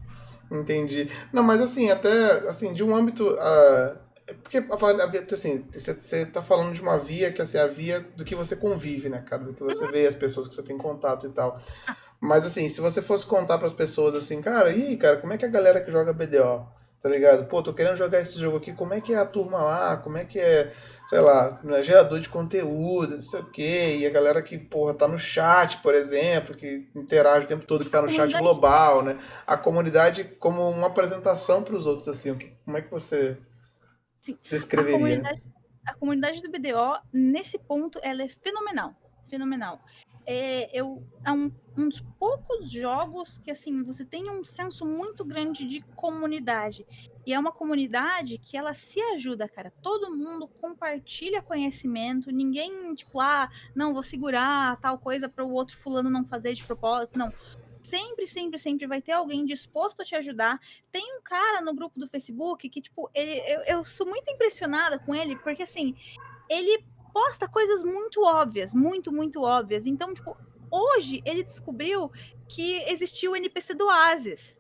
Entendi. 0.50 1.10
Não, 1.32 1.42
mas 1.42 1.60
assim, 1.60 1.90
até 1.90 2.48
assim, 2.48 2.72
de 2.72 2.82
um 2.82 2.94
âmbito. 2.94 3.28
Uh, 3.28 3.98
porque 4.42 4.64
assim, 5.32 5.64
você 5.72 6.26
tá 6.26 6.40
falando 6.40 6.72
de 6.72 6.80
uma 6.80 6.98
via 6.98 7.32
que 7.32 7.42
assim, 7.42 7.58
a 7.58 7.66
via 7.66 8.00
do 8.16 8.24
que 8.24 8.34
você 8.34 8.54
convive, 8.54 9.08
né, 9.08 9.22
cara? 9.22 9.42
Do 9.42 9.52
que 9.52 9.62
você 9.62 9.84
uhum. 9.84 9.90
vê, 9.90 10.06
as 10.06 10.14
pessoas 10.14 10.46
que 10.46 10.54
você 10.54 10.62
tem 10.62 10.78
contato 10.78 11.26
e 11.26 11.30
tal. 11.30 11.60
Ah. 11.86 11.96
Mas 12.20 12.44
assim, 12.44 12.68
se 12.68 12.80
você 12.80 13.00
fosse 13.00 13.26
contar 13.26 13.58
para 13.58 13.66
as 13.66 13.72
pessoas 13.72 14.14
assim, 14.14 14.40
cara, 14.40 14.70
e 14.70 14.96
cara, 14.96 15.16
como 15.16 15.32
é 15.32 15.38
que 15.38 15.44
a 15.44 15.48
galera 15.48 15.80
que 15.80 15.90
joga 15.90 16.12
BDO? 16.12 16.66
Tá 17.02 17.08
ligado? 17.08 17.46
Pô, 17.48 17.62
tô 17.62 17.72
querendo 17.72 17.96
jogar 17.96 18.20
esse 18.20 18.38
jogo 18.38 18.58
aqui, 18.58 18.72
como 18.72 18.92
é 18.92 19.00
que 19.00 19.14
é 19.14 19.16
a 19.16 19.24
turma 19.24 19.58
lá? 19.58 19.96
Como 19.96 20.18
é 20.18 20.24
que 20.24 20.38
é, 20.38 20.72
sei 21.08 21.20
lá, 21.20 21.58
né, 21.64 21.82
gerador 21.82 22.20
de 22.20 22.28
conteúdo, 22.28 23.14
não 23.14 23.22
sei 23.22 23.40
o 23.40 23.50
quê, 23.50 23.96
e 23.98 24.06
a 24.06 24.10
galera 24.10 24.42
que, 24.42 24.58
porra, 24.58 24.92
tá 24.92 25.08
no 25.08 25.18
chat, 25.18 25.78
por 25.78 25.94
exemplo, 25.94 26.54
que 26.54 26.88
interage 26.94 27.46
o 27.46 27.48
tempo 27.48 27.64
todo, 27.64 27.84
que 27.84 27.90
tá 27.90 28.02
no 28.02 28.08
chat 28.08 28.36
global, 28.36 29.02
né? 29.02 29.18
A 29.46 29.56
comunidade 29.56 30.24
como 30.38 30.68
uma 30.68 30.88
apresentação 30.88 31.62
para 31.62 31.74
os 31.74 31.86
outros, 31.86 32.08
assim, 32.08 32.36
como 32.64 32.76
é 32.76 32.82
que 32.82 32.90
você 32.90 33.38
Sim. 34.20 34.36
descreveria? 34.50 34.96
A 34.96 34.98
comunidade, 34.98 35.42
a 35.86 35.94
comunidade 35.94 36.42
do 36.42 36.50
BDO, 36.50 37.00
nesse 37.12 37.58
ponto, 37.58 37.98
ela 38.02 38.22
é 38.22 38.28
fenomenal, 38.28 38.94
fenomenal 39.30 39.80
é, 40.26 40.70
eu, 40.78 41.02
é 41.24 41.32
um, 41.32 41.50
um 41.76 41.88
dos 41.88 42.00
poucos 42.18 42.70
jogos 42.70 43.38
que 43.38 43.50
assim 43.50 43.82
você 43.82 44.04
tem 44.04 44.30
um 44.30 44.44
senso 44.44 44.86
muito 44.86 45.24
grande 45.24 45.66
de 45.66 45.80
comunidade. 45.96 46.86
E 47.26 47.34
é 47.34 47.38
uma 47.38 47.52
comunidade 47.52 48.38
que 48.38 48.56
ela 48.56 48.72
se 48.72 49.00
ajuda, 49.14 49.48
cara. 49.48 49.72
Todo 49.82 50.16
mundo 50.16 50.48
compartilha 50.48 51.42
conhecimento, 51.42 52.32
ninguém, 52.32 52.94
tipo, 52.94 53.20
ah, 53.20 53.48
não, 53.74 53.92
vou 53.92 54.02
segurar 54.02 54.80
tal 54.80 54.98
coisa 54.98 55.28
para 55.28 55.44
o 55.44 55.50
outro 55.50 55.76
fulano 55.76 56.10
não 56.10 56.24
fazer 56.24 56.54
de 56.54 56.64
propósito. 56.64 57.18
Não. 57.18 57.32
Sempre, 57.82 58.26
sempre, 58.26 58.58
sempre 58.58 58.86
vai 58.86 59.02
ter 59.02 59.12
alguém 59.12 59.44
disposto 59.44 60.00
a 60.00 60.04
te 60.04 60.14
ajudar. 60.14 60.60
Tem 60.92 61.18
um 61.18 61.22
cara 61.22 61.60
no 61.60 61.74
grupo 61.74 61.98
do 61.98 62.06
Facebook 62.06 62.68
que, 62.68 62.80
tipo, 62.80 63.10
ele, 63.12 63.32
eu, 63.52 63.60
eu 63.62 63.84
sou 63.84 64.06
muito 64.06 64.30
impressionada 64.30 64.98
com 64.98 65.14
ele, 65.14 65.36
porque 65.36 65.64
assim, 65.64 65.96
ele 66.48 66.84
posta 67.12 67.48
coisas 67.48 67.82
muito 67.82 68.22
óbvias, 68.22 68.72
muito, 68.74 69.12
muito 69.12 69.42
óbvias. 69.42 69.86
Então, 69.86 70.14
tipo, 70.14 70.36
hoje 70.70 71.22
ele 71.24 71.42
descobriu 71.42 72.10
que 72.48 72.82
existia 72.90 73.30
o 73.30 73.36
NPC 73.36 73.74
do 73.74 73.86
Oasis. 73.86 74.58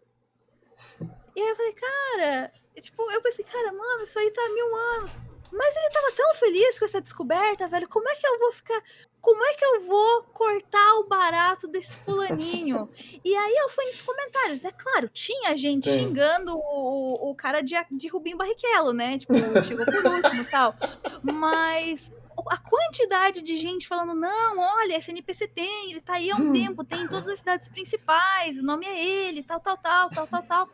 E 1.34 1.40
aí 1.40 1.48
eu 1.48 1.56
falei, 1.56 1.72
cara, 1.72 2.52
tipo, 2.80 3.10
eu 3.10 3.22
pensei, 3.22 3.44
cara, 3.44 3.72
mano, 3.72 4.02
isso 4.02 4.18
aí 4.18 4.30
tá 4.30 4.42
há 4.42 4.48
mil 4.52 4.76
anos. 4.76 5.16
Mas 5.52 5.76
ele 5.76 5.90
tava 5.90 6.12
tão 6.12 6.34
feliz 6.34 6.78
com 6.78 6.84
essa 6.84 7.00
descoberta, 7.00 7.66
velho. 7.66 7.88
Como 7.88 8.08
é 8.08 8.14
que 8.14 8.26
eu 8.26 8.38
vou 8.38 8.52
ficar. 8.52 8.80
Como 9.20 9.44
é 9.44 9.54
que 9.54 9.64
eu 9.64 9.80
vou 9.82 10.22
cortar 10.32 10.94
o 10.94 11.04
barato 11.04 11.66
desse 11.66 11.96
fulaninho? 11.98 12.88
e 13.24 13.36
aí 13.36 13.56
eu 13.56 13.68
fui 13.68 13.84
nos 13.86 14.00
comentários. 14.00 14.64
É 14.64 14.70
claro, 14.70 15.08
tinha 15.08 15.56
gente 15.56 15.90
Sim. 15.90 16.04
xingando 16.04 16.56
o, 16.56 17.30
o 17.30 17.34
cara 17.34 17.60
de, 17.60 17.74
de 17.90 18.08
Rubinho 18.08 18.36
Barrichello, 18.36 18.92
né? 18.92 19.18
Tipo, 19.18 19.34
chegou 19.66 19.84
por 19.84 20.12
último 20.12 20.42
e 20.42 20.46
tal. 20.46 20.74
Mas 21.22 22.12
a 22.48 22.56
quantidade 22.56 23.42
de 23.42 23.56
gente 23.56 23.86
falando, 23.86 24.14
não, 24.14 24.58
olha, 24.58 24.96
esse 24.96 25.10
NPC 25.10 25.48
tem, 25.48 25.90
ele 25.90 26.00
tá 26.00 26.14
aí 26.14 26.30
há 26.30 26.36
um 26.36 26.50
hum. 26.50 26.52
tempo, 26.52 26.84
tem 26.84 27.02
em 27.02 27.08
todas 27.08 27.28
as 27.28 27.38
cidades 27.38 27.68
principais, 27.68 28.58
o 28.58 28.62
nome 28.62 28.86
é 28.86 29.04
ele, 29.04 29.42
tal, 29.42 29.60
tal, 29.60 29.76
tal, 29.76 30.10
tal, 30.10 30.26
tal, 30.26 30.42
tal. 30.42 30.68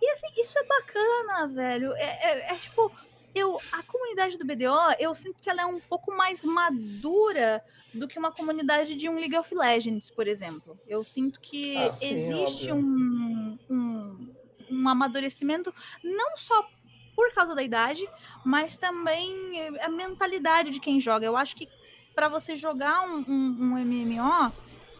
E 0.00 0.10
assim, 0.10 0.26
isso 0.38 0.58
é 0.58 0.64
bacana, 0.64 1.46
velho. 1.48 1.92
É, 1.94 2.04
é, 2.04 2.52
é, 2.52 2.54
tipo, 2.56 2.92
eu, 3.34 3.58
a 3.72 3.82
comunidade 3.82 4.38
do 4.38 4.44
BDO, 4.44 4.94
eu 4.98 5.14
sinto 5.14 5.40
que 5.42 5.50
ela 5.50 5.62
é 5.62 5.66
um 5.66 5.80
pouco 5.80 6.14
mais 6.14 6.44
madura 6.44 7.62
do 7.92 8.06
que 8.06 8.18
uma 8.18 8.30
comunidade 8.30 8.94
de 8.94 9.08
um 9.08 9.16
League 9.16 9.36
of 9.36 9.54
Legends, 9.54 10.10
por 10.10 10.26
exemplo. 10.26 10.78
Eu 10.86 11.02
sinto 11.02 11.40
que 11.40 11.76
ah, 11.76 11.92
sim, 11.92 12.08
existe 12.08 12.72
um, 12.72 13.58
um, 13.70 14.34
um 14.70 14.88
amadurecimento 14.88 15.74
não 16.02 16.36
só 16.36 16.68
por 17.16 17.32
causa 17.32 17.54
da 17.54 17.62
idade, 17.62 18.06
mas 18.44 18.76
também 18.76 19.58
a 19.80 19.88
mentalidade 19.88 20.70
de 20.70 20.78
quem 20.78 21.00
joga. 21.00 21.24
Eu 21.26 21.36
acho 21.36 21.56
que 21.56 21.66
para 22.14 22.28
você 22.28 22.54
jogar 22.54 23.02
um, 23.08 23.24
um, 23.26 23.56
um 23.60 23.84
MMO, 23.84 24.52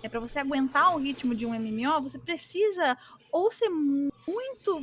é 0.02 0.08
para 0.08 0.18
você 0.18 0.38
aguentar 0.38 0.94
o 0.94 0.98
ritmo 0.98 1.34
de 1.34 1.44
um 1.44 1.50
MMO, 1.50 2.02
você 2.02 2.18
precisa 2.18 2.96
ou 3.30 3.52
ser 3.52 3.68
muito 3.68 4.82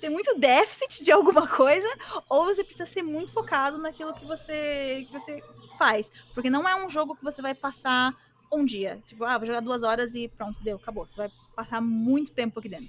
ter 0.00 0.08
muito 0.10 0.38
déficit 0.38 1.02
de 1.02 1.10
alguma 1.10 1.48
coisa, 1.48 1.88
ou 2.28 2.44
você 2.44 2.62
precisa 2.62 2.86
ser 2.86 3.02
muito 3.02 3.32
focado 3.32 3.78
naquilo 3.78 4.14
que 4.14 4.24
você, 4.24 5.06
que 5.06 5.12
você 5.12 5.42
faz. 5.78 6.12
Porque 6.34 6.50
não 6.50 6.68
é 6.68 6.74
um 6.74 6.90
jogo 6.90 7.16
que 7.16 7.24
você 7.24 7.40
vai 7.40 7.54
passar 7.54 8.14
um 8.52 8.64
dia. 8.64 9.00
Tipo, 9.06 9.24
ah, 9.24 9.38
vou 9.38 9.46
jogar 9.46 9.60
duas 9.60 9.82
horas 9.82 10.14
e 10.14 10.28
pronto, 10.28 10.62
deu, 10.62 10.76
acabou. 10.76 11.06
Você 11.06 11.16
vai 11.16 11.30
passar 11.56 11.80
muito 11.80 12.32
tempo 12.32 12.60
aqui 12.60 12.68
dentro. 12.68 12.88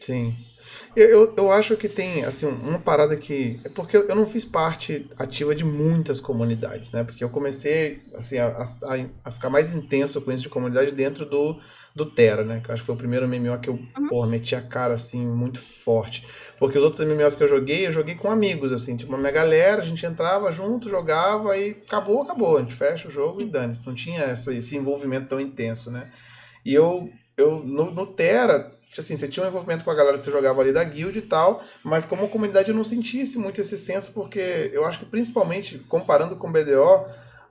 Sim. 0.00 0.36
Eu, 0.94 1.08
eu, 1.08 1.34
eu, 1.36 1.52
acho 1.52 1.76
que 1.76 1.88
tem, 1.88 2.24
assim, 2.24 2.46
uma 2.46 2.78
parada 2.78 3.16
que. 3.16 3.60
É 3.64 3.68
porque 3.68 3.96
eu 3.96 4.14
não 4.14 4.26
fiz 4.26 4.44
parte 4.44 5.06
ativa 5.16 5.54
de 5.54 5.64
muitas 5.64 6.20
comunidades, 6.20 6.92
né? 6.92 7.04
Porque 7.04 7.22
eu 7.22 7.30
comecei, 7.30 8.00
assim, 8.14 8.38
a, 8.38 8.48
a, 8.48 8.64
a 9.24 9.30
ficar 9.30 9.50
mais 9.50 9.74
intenso 9.74 10.20
com 10.20 10.30
isso 10.30 10.42
de 10.42 10.48
comunidade 10.48 10.92
dentro 10.92 11.24
do, 11.24 11.58
do 11.94 12.06
Terra, 12.06 12.44
né? 12.44 12.60
Que 12.64 12.70
acho 12.70 12.82
que 12.82 12.86
foi 12.86 12.94
o 12.94 12.98
primeiro 12.98 13.26
MMO 13.26 13.58
que 13.60 13.68
eu, 13.70 13.74
uhum. 13.74 14.08
porra, 14.08 14.28
meti 14.28 14.54
a 14.54 14.62
cara, 14.62 14.94
assim, 14.94 15.26
muito 15.26 15.60
forte. 15.60 16.26
Porque 16.58 16.78
os 16.78 16.84
outros 16.84 17.06
MMOs 17.06 17.34
que 17.34 17.42
eu 17.42 17.48
joguei, 17.48 17.86
eu 17.86 17.92
joguei 17.92 18.14
com 18.14 18.30
amigos, 18.30 18.72
assim, 18.72 18.96
tipo, 18.96 19.12
uma 19.12 19.18
minha 19.18 19.32
galera, 19.32 19.82
a 19.82 19.84
gente 19.84 20.04
entrava 20.04 20.50
junto, 20.52 20.88
jogava 20.88 21.56
e 21.56 21.70
acabou, 21.70 22.22
acabou. 22.22 22.56
A 22.56 22.60
gente 22.60 22.74
fecha 22.74 23.08
o 23.08 23.10
jogo 23.10 23.40
Sim. 23.40 23.46
e 23.46 23.50
dane 23.50 23.74
-se. 23.74 23.86
Não 23.86 23.94
tinha 23.94 24.22
essa, 24.22 24.52
esse 24.52 24.76
envolvimento 24.76 25.28
tão 25.28 25.40
intenso, 25.40 25.90
né? 25.90 26.10
E 26.64 26.74
eu, 26.74 27.10
eu 27.36 27.64
no, 27.64 27.90
no 27.90 28.06
Terra 28.06 28.77
assim, 28.96 29.16
você 29.16 29.28
tinha 29.28 29.44
um 29.44 29.48
envolvimento 29.48 29.84
com 29.84 29.90
a 29.90 29.94
galera 29.94 30.16
que 30.16 30.24
você 30.24 30.30
jogava 30.30 30.60
ali 30.60 30.72
da 30.72 30.82
guild 30.82 31.18
e 31.18 31.22
tal, 31.22 31.62
mas 31.84 32.04
como 32.04 32.28
comunidade 32.28 32.70
eu 32.70 32.74
não 32.74 32.84
sentisse 32.84 33.38
muito 33.38 33.60
esse 33.60 33.76
senso, 33.76 34.12
porque 34.12 34.70
eu 34.72 34.84
acho 34.84 34.98
que 34.98 35.04
principalmente, 35.04 35.78
comparando 35.88 36.36
com 36.36 36.48
o 36.48 36.52
BDO, 36.52 37.06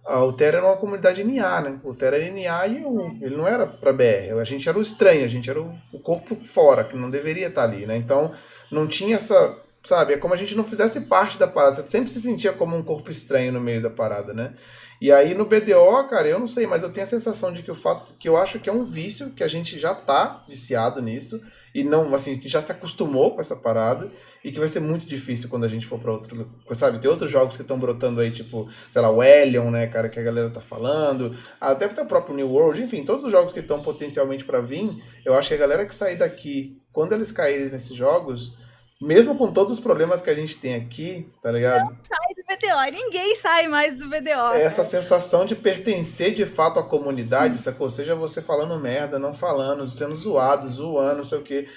o 0.08 0.32
Terra 0.32 0.58
era 0.58 0.66
uma 0.66 0.78
comunidade 0.78 1.24
NA, 1.24 1.62
né? 1.62 1.80
O 1.84 1.94
Terra 1.94 2.16
era 2.16 2.32
NA 2.32 2.68
e 2.68 2.82
eu, 2.82 3.18
ele 3.22 3.36
não 3.36 3.46
era 3.46 3.68
para 3.68 3.92
BR. 3.92 4.40
A 4.40 4.44
gente 4.46 4.68
era 4.68 4.78
o 4.78 4.82
estranho, 4.82 5.26
a 5.26 5.28
gente 5.28 5.50
era 5.50 5.62
o, 5.62 5.78
o 5.92 6.00
corpo 6.00 6.36
fora, 6.46 6.86
que 6.86 6.96
não 6.96 7.10
deveria 7.10 7.48
estar 7.48 7.64
ali, 7.64 7.86
né? 7.86 7.98
Então, 7.98 8.32
não 8.72 8.88
tinha 8.88 9.18
essa 9.18 9.67
sabe? 9.88 10.14
É 10.14 10.18
como 10.18 10.34
a 10.34 10.38
gente 10.38 10.56
não 10.56 10.64
fizesse 10.64 11.02
parte 11.02 11.38
da 11.38 11.48
parada. 11.48 11.76
Você 11.76 11.84
sempre 11.84 12.12
se 12.12 12.20
sentia 12.20 12.52
como 12.52 12.76
um 12.76 12.84
corpo 12.84 13.10
estranho 13.10 13.54
no 13.54 13.62
meio 13.62 13.82
da 13.82 13.90
parada, 13.90 14.34
né? 14.34 14.54
E 15.00 15.12
aí 15.12 15.34
no 15.34 15.46
BDO, 15.46 16.08
cara, 16.10 16.28
eu 16.28 16.40
não 16.40 16.48
sei, 16.48 16.68
mas 16.68 16.84
eu 16.84 16.92
tenho 16.92 17.06
a 17.06 17.10
sensação 17.10 17.54
de 17.54 17.64
que 17.64 17.72
o 17.72 17.76
fato 17.76 18.16
que 18.16 18.28
eu 18.28 18.36
acho 18.36 18.60
que 18.60 18.70
é 18.70 18.74
um 18.74 18.84
vício, 18.84 19.30
que 19.32 19.44
a 19.44 19.48
gente 19.48 19.80
já 19.80 19.94
tá 19.96 20.44
viciado 20.48 21.02
nisso 21.02 21.42
e 21.74 21.84
não, 21.84 22.14
assim, 22.16 22.42
já 22.44 22.62
se 22.62 22.72
acostumou 22.72 23.36
com 23.36 23.42
essa 23.42 23.56
parada 23.56 24.12
e 24.44 24.52
que 24.52 24.60
vai 24.60 24.68
ser 24.68 24.80
muito 24.80 25.06
difícil 25.06 25.48
quando 25.48 25.66
a 25.66 25.68
gente 25.68 25.86
for 25.86 26.00
para 26.00 26.12
outro, 26.12 26.50
sabe? 26.72 26.98
Tem 27.00 27.10
outros 27.10 27.30
jogos 27.30 27.56
que 27.56 27.62
estão 27.62 27.78
brotando 27.78 28.20
aí, 28.20 28.32
tipo, 28.32 28.68
sei 28.90 29.02
lá, 29.02 29.12
o 29.12 29.22
Elion, 29.22 29.70
né, 29.70 29.86
cara, 29.86 30.10
que 30.10 30.20
a 30.20 30.24
galera 30.24 30.50
tá 30.50 30.60
falando, 30.60 31.32
até 31.62 31.86
ah, 31.86 32.02
o 32.02 32.08
próprio 32.08 32.36
New 32.36 32.50
World, 32.50 32.82
enfim, 32.82 33.06
todos 33.06 33.24
os 33.24 33.32
jogos 33.32 33.54
que 33.54 33.60
estão 33.60 33.82
potencialmente 33.82 34.44
para 34.44 34.60
vir, 34.60 35.02
eu 35.24 35.36
acho 35.36 35.50
que 35.50 35.54
a 35.54 35.58
galera 35.58 35.86
que 35.86 35.94
sair 35.94 36.16
daqui, 36.16 36.82
quando 36.92 37.14
eles 37.14 37.32
caírem 37.32 37.70
nesses 37.70 37.96
jogos, 37.96 38.58
mesmo 39.00 39.36
com 39.36 39.52
todos 39.52 39.74
os 39.74 39.80
problemas 39.80 40.22
que 40.22 40.30
a 40.30 40.34
gente 40.34 40.58
tem 40.58 40.76
aqui, 40.76 41.30
tá 41.40 41.52
ligado? 41.52 41.86
Não 41.86 41.98
sai 42.02 42.34
do 42.36 42.44
BDO, 42.44 43.04
ninguém 43.04 43.36
sai 43.36 43.68
mais 43.68 43.94
do 43.94 44.10
BDO. 44.10 44.56
É 44.56 44.64
essa 44.64 44.84
sensação 44.84 45.46
de 45.46 45.56
pertencer 45.56 46.34
de 46.34 46.48
fato 46.48 46.80
à 46.80 46.84
comunidade, 46.84 47.54
hum. 47.54 47.58
sacou? 47.58 47.90
Seja 47.92 48.16
você 48.16 48.42
falando 48.42 48.80
merda, 48.80 49.20
não 49.20 49.34
falando, 49.34 49.86
sendo 49.86 50.16
zoado, 50.16 50.68
zoando, 50.68 51.18
não 51.18 51.24
sei 51.24 51.38
o 51.38 51.44
quê. 51.44 51.68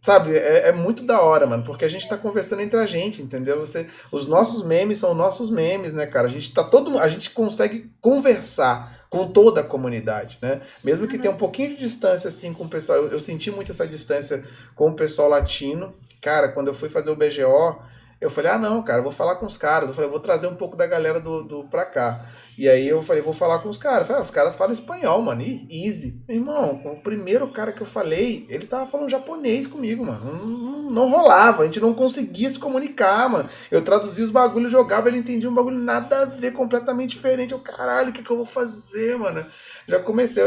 Sabe, 0.00 0.34
é, 0.34 0.68
é, 0.68 0.72
muito 0.72 1.02
da 1.02 1.20
hora, 1.20 1.46
mano, 1.46 1.62
porque 1.62 1.84
a 1.84 1.88
gente 1.88 2.08
tá 2.08 2.16
conversando 2.16 2.62
entre 2.62 2.78
a 2.78 2.86
gente, 2.86 3.20
entendeu? 3.20 3.60
Você, 3.60 3.86
os 4.10 4.26
nossos 4.26 4.64
memes 4.64 4.96
são 4.96 5.14
nossos 5.14 5.50
memes, 5.50 5.92
né, 5.92 6.06
cara? 6.06 6.26
A 6.26 6.30
gente 6.30 6.50
tá 6.54 6.64
todo, 6.64 6.98
a 6.98 7.08
gente 7.08 7.28
consegue 7.30 7.90
conversar 8.00 9.04
com 9.10 9.26
toda 9.26 9.60
a 9.60 9.64
comunidade, 9.64 10.38
né? 10.40 10.62
Mesmo 10.82 11.06
que 11.06 11.18
tenha 11.18 11.34
um 11.34 11.36
pouquinho 11.36 11.70
de 11.70 11.76
distância 11.76 12.28
assim 12.28 12.54
com 12.54 12.64
o 12.64 12.68
pessoal, 12.68 12.98
eu, 12.98 13.08
eu 13.08 13.20
senti 13.20 13.50
muito 13.50 13.70
essa 13.70 13.86
distância 13.86 14.42
com 14.74 14.88
o 14.88 14.94
pessoal 14.94 15.28
latino, 15.28 15.92
Cara, 16.20 16.48
quando 16.48 16.68
eu 16.68 16.74
fui 16.74 16.88
fazer 16.88 17.10
o 17.10 17.16
BGO, 17.16 17.80
eu 18.20 18.28
falei, 18.28 18.50
ah, 18.50 18.58
não, 18.58 18.82
cara, 18.82 19.00
vou 19.00 19.10
falar 19.10 19.36
com 19.36 19.46
os 19.46 19.56
caras. 19.56 19.88
Eu 19.88 19.94
falei, 19.94 20.10
vou 20.10 20.20
trazer 20.20 20.46
um 20.46 20.54
pouco 20.54 20.76
da 20.76 20.86
galera 20.86 21.18
do, 21.18 21.42
do 21.42 21.64
pra 21.64 21.86
cá. 21.86 22.26
E 22.58 22.68
aí 22.68 22.86
eu 22.86 23.02
falei, 23.02 23.22
vou 23.22 23.32
falar 23.32 23.60
com 23.60 23.70
os 23.70 23.78
caras. 23.78 24.00
Eu 24.00 24.06
falei, 24.08 24.20
ah, 24.20 24.22
os 24.22 24.30
caras 24.30 24.56
falam 24.56 24.74
espanhol, 24.74 25.22
mano, 25.22 25.40
easy. 25.40 26.22
Meu 26.28 26.36
irmão, 26.36 26.82
o 26.84 27.00
primeiro 27.00 27.50
cara 27.50 27.72
que 27.72 27.80
eu 27.80 27.86
falei, 27.86 28.46
ele 28.50 28.66
tava 28.66 28.84
falando 28.84 29.08
japonês 29.08 29.66
comigo, 29.66 30.04
mano. 30.04 30.22
Não, 30.22 30.46
não, 30.46 30.90
não 30.90 31.10
rolava, 31.10 31.62
a 31.62 31.64
gente 31.64 31.80
não 31.80 31.94
conseguia 31.94 32.50
se 32.50 32.58
comunicar, 32.58 33.26
mano. 33.26 33.48
Eu 33.70 33.80
traduzia 33.80 34.22
os 34.22 34.30
bagulhos, 34.30 34.70
jogava, 34.70 35.08
ele 35.08 35.16
entendia 35.16 35.48
um 35.48 35.54
bagulho 35.54 35.78
nada 35.78 36.20
a 36.20 36.24
ver, 36.26 36.50
completamente 36.50 37.12
diferente. 37.12 37.52
Eu, 37.52 37.60
caralho, 37.60 38.10
o 38.10 38.12
que, 38.12 38.22
que 38.22 38.30
eu 38.30 38.36
vou 38.36 38.44
fazer, 38.44 39.16
mano? 39.16 39.46
Já 39.88 39.98
comecei. 39.98 40.44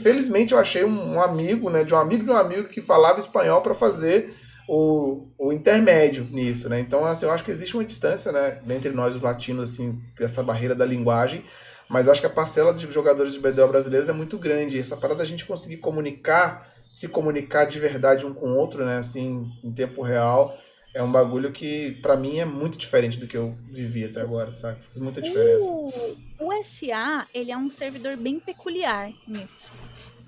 Felizmente 0.00 0.52
eu 0.52 0.60
achei 0.60 0.84
um, 0.84 1.14
um 1.14 1.20
amigo, 1.20 1.70
né, 1.70 1.82
de 1.82 1.92
um 1.92 1.98
amigo 1.98 2.22
de 2.22 2.30
um 2.30 2.36
amigo 2.36 2.68
que 2.68 2.80
falava 2.80 3.18
espanhol 3.18 3.62
para 3.62 3.74
fazer 3.74 4.32
o, 4.72 5.26
o 5.36 5.52
intermédio 5.52 6.24
nisso, 6.30 6.68
né? 6.68 6.78
Então, 6.78 7.04
assim, 7.04 7.26
eu 7.26 7.32
acho 7.32 7.42
que 7.42 7.50
existe 7.50 7.76
uma 7.76 7.84
distância, 7.84 8.30
né, 8.30 8.60
entre 8.70 8.90
nós, 8.90 9.16
os 9.16 9.20
latinos, 9.20 9.72
assim, 9.72 10.00
essa 10.20 10.44
barreira 10.44 10.76
da 10.76 10.86
linguagem, 10.86 11.42
mas 11.88 12.06
acho 12.06 12.20
que 12.20 12.26
a 12.28 12.30
parcela 12.30 12.72
de 12.72 12.88
jogadores 12.92 13.32
de 13.32 13.40
BDO 13.40 13.66
brasileiros 13.66 14.08
é 14.08 14.12
muito 14.12 14.38
grande. 14.38 14.78
Essa 14.78 14.96
parada 14.96 15.18
da 15.18 15.24
gente 15.24 15.44
conseguir 15.44 15.78
comunicar, 15.78 16.72
se 16.88 17.08
comunicar 17.08 17.64
de 17.64 17.80
verdade 17.80 18.24
um 18.24 18.32
com 18.32 18.52
o 18.52 18.56
outro, 18.56 18.86
né, 18.86 18.98
assim, 18.98 19.50
em 19.64 19.72
tempo 19.72 20.02
real, 20.02 20.56
é 20.94 21.02
um 21.02 21.10
bagulho 21.10 21.50
que, 21.50 21.98
para 22.00 22.16
mim, 22.16 22.38
é 22.38 22.44
muito 22.44 22.78
diferente 22.78 23.18
do 23.18 23.26
que 23.26 23.36
eu 23.36 23.56
vivi 23.72 24.04
até 24.04 24.20
agora, 24.20 24.52
sabe? 24.52 24.84
Faz 24.84 24.98
muita 24.98 25.20
diferença. 25.20 25.68
O, 25.68 25.92
o 26.38 26.64
SA, 26.64 27.26
ele 27.34 27.50
é 27.50 27.56
um 27.56 27.68
servidor 27.68 28.16
bem 28.16 28.38
peculiar 28.38 29.10
nisso 29.26 29.72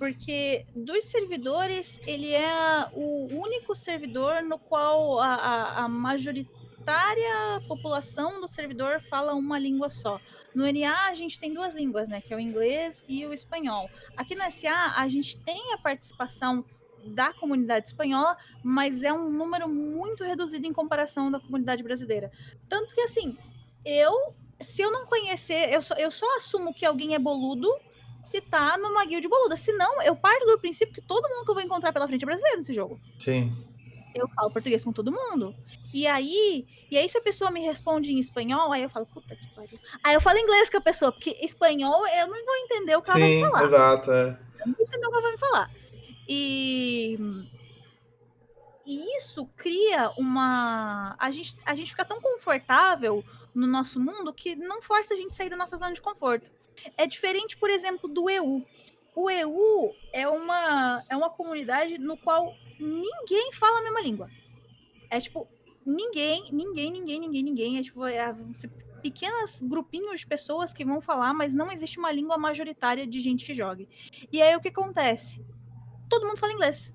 porque 0.02 0.66
dos 0.74 1.04
servidores, 1.04 2.00
ele 2.04 2.34
é 2.34 2.90
o 2.92 3.28
único 3.40 3.72
servidor 3.72 4.42
no 4.42 4.58
qual 4.58 5.20
a, 5.20 5.32
a, 5.32 5.84
a 5.84 5.88
majoritária 5.88 7.62
população 7.68 8.40
do 8.40 8.48
servidor 8.48 9.00
fala 9.08 9.32
uma 9.32 9.56
língua 9.60 9.90
só. 9.90 10.20
No 10.52 10.64
NA, 10.64 11.06
a 11.06 11.14
gente 11.14 11.38
tem 11.38 11.54
duas 11.54 11.72
línguas, 11.76 12.08
né? 12.08 12.20
Que 12.20 12.34
é 12.34 12.36
o 12.36 12.40
inglês 12.40 13.04
e 13.06 13.24
o 13.24 13.32
espanhol. 13.32 13.88
Aqui 14.16 14.34
no 14.34 14.42
SA, 14.50 14.94
a 14.96 15.06
gente 15.06 15.38
tem 15.38 15.72
a 15.72 15.78
participação 15.78 16.64
da 17.06 17.32
comunidade 17.34 17.86
espanhola, 17.86 18.36
mas 18.60 19.04
é 19.04 19.12
um 19.12 19.30
número 19.30 19.68
muito 19.68 20.24
reduzido 20.24 20.66
em 20.66 20.72
comparação 20.72 21.30
da 21.30 21.38
comunidade 21.38 21.80
brasileira. 21.80 22.32
Tanto 22.68 22.92
que, 22.92 23.02
assim, 23.02 23.38
eu, 23.84 24.34
se 24.58 24.82
eu 24.82 24.90
não 24.90 25.06
conhecer, 25.06 25.72
eu 25.72 25.80
só, 25.80 25.94
eu 25.94 26.10
só 26.10 26.26
assumo 26.38 26.74
que 26.74 26.84
alguém 26.84 27.14
é 27.14 27.20
boludo 27.20 27.72
se 28.22 28.40
tá 28.40 28.76
numa 28.78 29.04
guild 29.04 29.26
boluda. 29.28 29.56
Senão, 29.56 30.02
eu 30.02 30.14
parto 30.16 30.46
do 30.46 30.58
princípio 30.58 30.94
que 30.94 31.00
todo 31.00 31.28
mundo 31.28 31.44
que 31.44 31.50
eu 31.50 31.54
vou 31.54 31.62
encontrar 31.62 31.92
pela 31.92 32.06
frente 32.06 32.22
é 32.22 32.26
brasileiro 32.26 32.58
nesse 32.58 32.72
jogo. 32.72 33.00
Sim. 33.18 33.52
Eu 34.14 34.28
falo 34.28 34.50
português 34.50 34.84
com 34.84 34.92
todo 34.92 35.10
mundo. 35.10 35.54
E 35.92 36.06
aí, 36.06 36.66
e 36.90 36.98
aí 36.98 37.08
se 37.08 37.18
a 37.18 37.22
pessoa 37.22 37.50
me 37.50 37.60
responde 37.60 38.12
em 38.12 38.18
espanhol, 38.18 38.72
aí 38.72 38.82
eu 38.82 38.90
falo, 38.90 39.06
puta 39.06 39.34
que 39.34 39.46
pariu. 39.54 39.78
Aí 40.04 40.14
eu 40.14 40.20
falo 40.20 40.38
inglês 40.38 40.68
com 40.68 40.78
a 40.78 40.82
pessoa, 40.82 41.12
porque 41.12 41.36
espanhol 41.40 42.06
eu 42.06 42.28
não 42.28 42.44
vou 42.44 42.56
entender 42.56 42.96
o 42.96 43.02
que 43.02 43.10
ela 43.10 43.18
vai 43.18 43.28
me 43.28 43.40
falar. 43.40 43.62
Exato, 43.62 44.12
é. 44.12 44.38
Eu 44.60 44.66
não 44.66 44.74
vou 44.74 44.86
entender 44.86 45.06
o 45.06 45.10
que 45.10 45.16
ela 45.16 45.22
vai 45.22 45.32
me 45.32 45.38
falar. 45.38 45.70
E 46.28 47.18
e 48.84 49.16
isso 49.16 49.46
cria 49.56 50.10
uma. 50.16 51.14
A 51.18 51.30
gente, 51.30 51.56
a 51.64 51.74
gente 51.74 51.90
fica 51.90 52.04
tão 52.04 52.20
confortável 52.20 53.24
no 53.54 53.66
nosso 53.66 54.00
mundo 54.00 54.32
que 54.32 54.56
não 54.56 54.82
força 54.82 55.14
a 55.14 55.16
gente 55.16 55.34
sair 55.34 55.48
da 55.48 55.56
nossa 55.56 55.76
zona 55.76 55.92
de 55.92 56.00
conforto. 56.00 56.50
É 56.96 57.06
diferente, 57.06 57.56
por 57.56 57.70
exemplo, 57.70 58.08
do 58.08 58.28
EU. 58.28 58.64
O 59.14 59.30
EU 59.30 59.94
é 60.12 60.26
uma, 60.26 61.04
é 61.08 61.16
uma 61.16 61.30
comunidade 61.30 61.98
no 61.98 62.16
qual 62.16 62.54
ninguém 62.78 63.52
fala 63.52 63.80
a 63.80 63.82
mesma 63.82 64.00
língua. 64.00 64.30
É 65.10 65.20
tipo, 65.20 65.46
ninguém, 65.84 66.48
ninguém, 66.52 66.90
ninguém, 66.90 67.20
ninguém, 67.20 67.42
ninguém. 67.42 67.78
É 67.78 67.82
tipo, 67.82 68.06
é, 68.06 68.34
pequenos 69.02 69.60
grupinhos 69.60 70.20
de 70.20 70.26
pessoas 70.26 70.72
que 70.72 70.84
vão 70.84 71.00
falar, 71.00 71.34
mas 71.34 71.52
não 71.52 71.70
existe 71.70 71.98
uma 71.98 72.12
língua 72.12 72.38
majoritária 72.38 73.06
de 73.06 73.20
gente 73.20 73.44
que 73.44 73.54
jogue. 73.54 73.88
E 74.32 74.40
aí 74.40 74.56
o 74.56 74.60
que 74.60 74.68
acontece? 74.68 75.44
Todo 76.08 76.26
mundo 76.26 76.38
fala 76.38 76.52
inglês. 76.52 76.92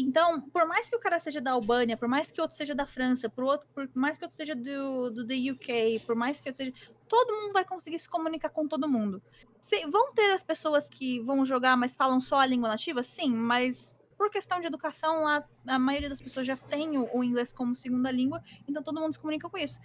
Então, 0.00 0.40
por 0.40 0.66
mais 0.66 0.88
que 0.88 0.96
o 0.96 0.98
cara 0.98 1.18
seja 1.18 1.40
da 1.40 1.52
Albânia, 1.52 1.96
por 1.96 2.08
mais 2.08 2.30
que 2.30 2.40
outro 2.40 2.56
seja 2.56 2.74
da 2.74 2.86
França, 2.86 3.28
por, 3.28 3.44
outro, 3.44 3.68
por 3.74 3.88
mais 3.94 4.18
que 4.18 4.24
outro 4.24 4.36
seja 4.36 4.54
do, 4.54 5.10
do 5.10 5.26
the 5.26 5.34
UK, 5.52 6.00
por 6.06 6.14
mais 6.14 6.40
que 6.40 6.48
outro 6.48 6.64
seja. 6.64 6.72
Todo 7.08 7.32
mundo 7.32 7.52
vai 7.52 7.64
conseguir 7.64 7.98
se 7.98 8.08
comunicar 8.08 8.50
com 8.50 8.68
todo 8.68 8.88
mundo. 8.88 9.22
Se, 9.60 9.86
vão 9.86 10.12
ter 10.12 10.30
as 10.30 10.42
pessoas 10.42 10.88
que 10.88 11.20
vão 11.22 11.44
jogar, 11.44 11.76
mas 11.76 11.96
falam 11.96 12.20
só 12.20 12.38
a 12.38 12.46
língua 12.46 12.68
nativa? 12.68 13.02
Sim, 13.02 13.30
mas 13.30 13.96
por 14.16 14.30
questão 14.30 14.60
de 14.60 14.66
educação, 14.66 15.24
lá, 15.24 15.44
a 15.66 15.78
maioria 15.78 16.08
das 16.08 16.20
pessoas 16.20 16.46
já 16.46 16.56
tem 16.56 16.98
o, 16.98 17.08
o 17.16 17.22
inglês 17.22 17.52
como 17.52 17.74
segunda 17.74 18.10
língua, 18.10 18.42
então 18.66 18.82
todo 18.82 19.00
mundo 19.00 19.12
se 19.12 19.18
comunica 19.18 19.48
com 19.48 19.56
isso. 19.56 19.78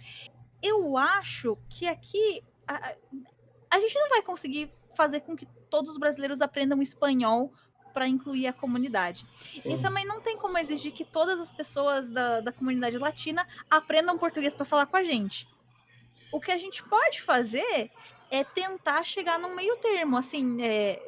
Eu 0.62 0.96
acho 0.96 1.56
que 1.68 1.86
aqui 1.86 2.42
a, 2.66 2.94
a 3.70 3.80
gente 3.80 3.94
não 3.94 4.08
vai 4.08 4.22
conseguir 4.22 4.72
fazer 4.96 5.20
com 5.20 5.36
que 5.36 5.46
todos 5.68 5.92
os 5.92 5.98
brasileiros 5.98 6.40
aprendam 6.40 6.80
espanhol 6.82 7.52
para 7.94 8.08
incluir 8.08 8.48
a 8.48 8.52
comunidade. 8.52 9.24
Sim. 9.58 9.74
E 9.74 9.80
também 9.80 10.04
não 10.04 10.20
tem 10.20 10.36
como 10.36 10.58
exigir 10.58 10.92
que 10.92 11.04
todas 11.04 11.38
as 11.40 11.52
pessoas 11.52 12.08
da, 12.08 12.40
da 12.40 12.52
comunidade 12.52 12.98
latina 12.98 13.46
aprendam 13.70 14.18
português 14.18 14.54
para 14.54 14.66
falar 14.66 14.86
com 14.86 14.96
a 14.96 15.04
gente. 15.04 15.48
O 16.32 16.40
que 16.40 16.50
a 16.50 16.58
gente 16.58 16.82
pode 16.82 17.22
fazer 17.22 17.90
é 18.30 18.42
tentar 18.42 19.04
chegar 19.04 19.38
num 19.38 19.54
meio 19.54 19.76
termo, 19.76 20.16
assim, 20.16 20.60
é, 20.60 21.00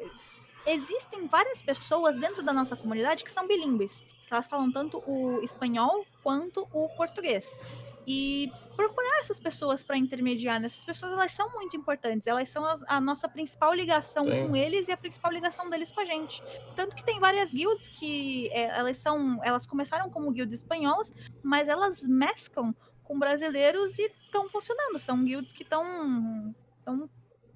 existem 0.65 1.27
várias 1.27 1.61
pessoas 1.61 2.17
dentro 2.17 2.43
da 2.43 2.53
nossa 2.53 2.77
comunidade 2.77 3.25
que 3.25 3.31
são 3.31 3.47
bilíngues. 3.49 4.05
Elas 4.31 4.49
falam 4.49 4.71
tanto 4.71 5.03
o 5.07 5.43
espanhol 5.43 6.07
quanto 6.23 6.69
o 6.73 6.89
português 6.91 7.59
e 8.07 8.53
procurar 8.77 9.19
essas 9.21 9.41
pessoas 9.41 9.83
para 9.83 9.97
intermediar. 9.97 10.63
Essas 10.63 10.85
pessoas 10.85 11.13
elas 11.13 11.33
são 11.33 11.51
muito 11.51 11.77
importantes, 11.77 12.27
elas 12.27 12.49
são 12.49 12.65
as, 12.65 12.83
a 12.87 13.01
nossa 13.01 13.29
principal 13.29 13.75
ligação 13.75 14.25
Sim. 14.25 14.47
com 14.47 14.57
eles 14.57 14.87
e 14.87 14.93
a 14.93 14.97
principal 14.97 15.33
ligação 15.33 15.69
deles 15.69 15.91
com 15.91 16.01
a 16.01 16.05
gente. 16.05 16.43
Tanto 16.75 16.95
que 16.95 17.05
tem 17.05 17.19
várias 17.19 17.53
guilds 17.53 17.89
que 17.89 18.49
é, 18.53 18.79
elas 18.79 18.99
são, 18.99 19.43
elas 19.43 19.67
começaram 19.67 20.09
como 20.11 20.31
guilds 20.31 20.55
espanholas, 20.55 21.13
mas 21.43 21.67
elas 21.67 22.03
mesclam 22.03 22.75
com 23.03 23.19
brasileiros 23.19 23.99
e 23.99 24.03
estão 24.25 24.49
funcionando. 24.49 24.99
São 24.99 25.25
guilds 25.25 25.53
que 25.53 25.63
estão 25.63 26.55
estão 26.79 27.09
tá 27.09 27.09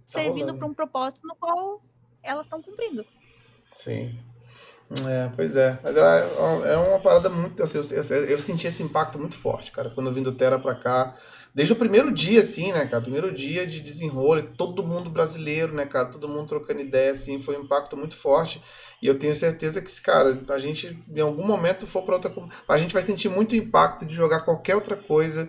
servindo 0.05 0.57
para 0.57 0.67
um 0.67 0.75
propósito 0.75 1.27
no 1.27 1.37
qual 1.37 1.83
elas 2.23 2.47
estão 2.47 2.61
cumprindo. 2.61 3.07
Sim. 3.75 4.19
É, 5.07 5.31
pois 5.37 5.55
é. 5.55 5.79
Mas 5.85 5.97
é, 5.97 6.29
é 6.73 6.77
uma 6.77 6.99
parada 6.99 7.29
muito. 7.29 7.63
Assim, 7.63 7.79
eu, 7.79 7.85
eu, 7.85 8.25
eu, 8.25 8.41
senti 8.41 8.67
esse 8.67 8.83
impacto 8.83 9.19
muito 9.19 9.37
forte, 9.37 9.71
cara, 9.71 9.91
quando 9.91 10.09
eu 10.09 10.13
vim 10.13 10.23
do 10.23 10.33
Terra 10.33 10.59
pra 10.59 10.75
cá. 10.75 11.15
Desde 11.55 11.73
o 11.73 11.77
primeiro 11.77 12.13
dia, 12.13 12.41
assim, 12.41 12.73
né, 12.73 12.87
cara? 12.87 13.03
Primeiro 13.03 13.33
dia 13.33 13.67
de 13.67 13.81
desenrolo, 13.81 14.43
todo 14.57 14.85
mundo 14.85 15.11
brasileiro, 15.11 15.73
né, 15.75 15.85
cara? 15.87 16.07
Todo 16.07 16.29
mundo 16.29 16.49
trocando 16.49 16.81
ideia, 16.81 17.13
assim, 17.13 17.39
foi 17.39 17.57
um 17.57 17.63
impacto 17.63 17.97
muito 17.97 18.17
forte. 18.17 18.63
E 19.01 19.07
eu 19.07 19.19
tenho 19.19 19.35
certeza 19.35 19.81
que, 19.81 20.01
cara, 20.01 20.41
a 20.49 20.59
gente, 20.59 20.99
em 21.09 21.21
algum 21.21 21.47
momento, 21.47 21.87
for 21.87 22.03
pra 22.03 22.17
outra. 22.17 22.33
A 22.69 22.79
gente 22.79 22.93
vai 22.93 23.03
sentir 23.03 23.29
muito 23.29 23.55
impacto 23.55 24.05
de 24.05 24.15
jogar 24.15 24.41
qualquer 24.41 24.75
outra 24.75 24.97
coisa 24.97 25.49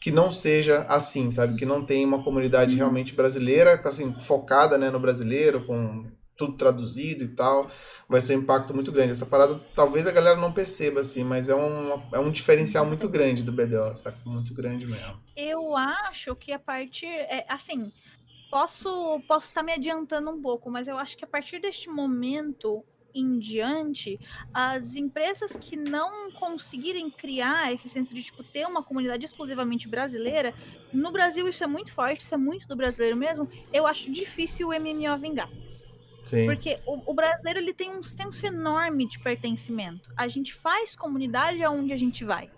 que 0.00 0.12
não 0.12 0.30
seja 0.30 0.86
assim, 0.88 1.30
sabe? 1.30 1.56
Que 1.56 1.66
não 1.66 1.84
tenha 1.84 2.06
uma 2.06 2.22
comunidade 2.22 2.72
uhum. 2.72 2.78
realmente 2.78 3.14
brasileira, 3.14 3.80
assim, 3.84 4.14
focada 4.20 4.78
né, 4.78 4.90
no 4.90 5.00
brasileiro, 5.00 5.64
com 5.66 6.06
tudo 6.36 6.56
traduzido 6.56 7.24
e 7.24 7.28
tal, 7.28 7.70
vai 8.08 8.20
ser 8.20 8.36
um 8.36 8.40
impacto 8.40 8.74
muito 8.74 8.92
grande. 8.92 9.12
Essa 9.12 9.26
parada 9.26 9.60
talvez 9.74 10.06
a 10.06 10.12
galera 10.12 10.38
não 10.38 10.52
perceba, 10.52 11.00
assim, 11.00 11.24
mas 11.24 11.48
é 11.48 11.54
um, 11.54 12.02
é 12.12 12.18
um 12.18 12.30
diferencial 12.30 12.84
muito 12.84 13.08
grande 13.08 13.42
do 13.42 13.52
BDO, 13.52 13.96
sabe? 13.96 14.18
Muito 14.24 14.54
grande 14.54 14.86
mesmo. 14.86 15.20
Eu 15.34 15.76
acho 15.76 16.34
que 16.36 16.52
a 16.52 16.58
partir. 16.58 17.06
É, 17.06 17.46
assim, 17.48 17.92
posso 18.50 19.20
posso 19.26 19.46
estar 19.46 19.62
me 19.62 19.72
adiantando 19.72 20.30
um 20.30 20.40
pouco, 20.40 20.70
mas 20.70 20.86
eu 20.86 20.98
acho 20.98 21.16
que 21.16 21.24
a 21.24 21.28
partir 21.28 21.60
deste 21.60 21.88
momento 21.88 22.84
em 23.14 23.38
diante, 23.38 24.20
as 24.52 24.94
empresas 24.94 25.56
que 25.56 25.74
não 25.74 26.30
conseguirem 26.32 27.10
criar 27.10 27.72
esse 27.72 27.88
senso 27.88 28.14
de 28.14 28.22
tipo, 28.22 28.44
ter 28.44 28.66
uma 28.66 28.82
comunidade 28.82 29.24
exclusivamente 29.24 29.88
brasileira, 29.88 30.52
no 30.92 31.10
Brasil 31.10 31.48
isso 31.48 31.64
é 31.64 31.66
muito 31.66 31.94
forte, 31.94 32.20
isso 32.20 32.34
é 32.34 32.36
muito 32.36 32.68
do 32.68 32.76
brasileiro 32.76 33.16
mesmo, 33.16 33.48
eu 33.72 33.86
acho 33.86 34.12
difícil 34.12 34.68
o 34.68 34.72
MMO 34.72 35.16
vingar. 35.18 35.48
Sim. 36.26 36.44
Porque 36.44 36.80
o, 36.84 37.12
o, 37.12 37.14
brasileiro 37.14 37.60
ele 37.60 37.72
tem 37.72 37.96
um 37.96 38.02
senso 38.02 38.44
enorme 38.44 39.06
de 39.06 39.16
pertencimento. 39.20 40.12
A 40.16 40.26
gente 40.26 40.52
faz 40.52 40.96
comunidade 40.96 41.62
aonde 41.62 41.92
a 41.92 41.96
gente 41.96 42.24
vai. 42.24 42.50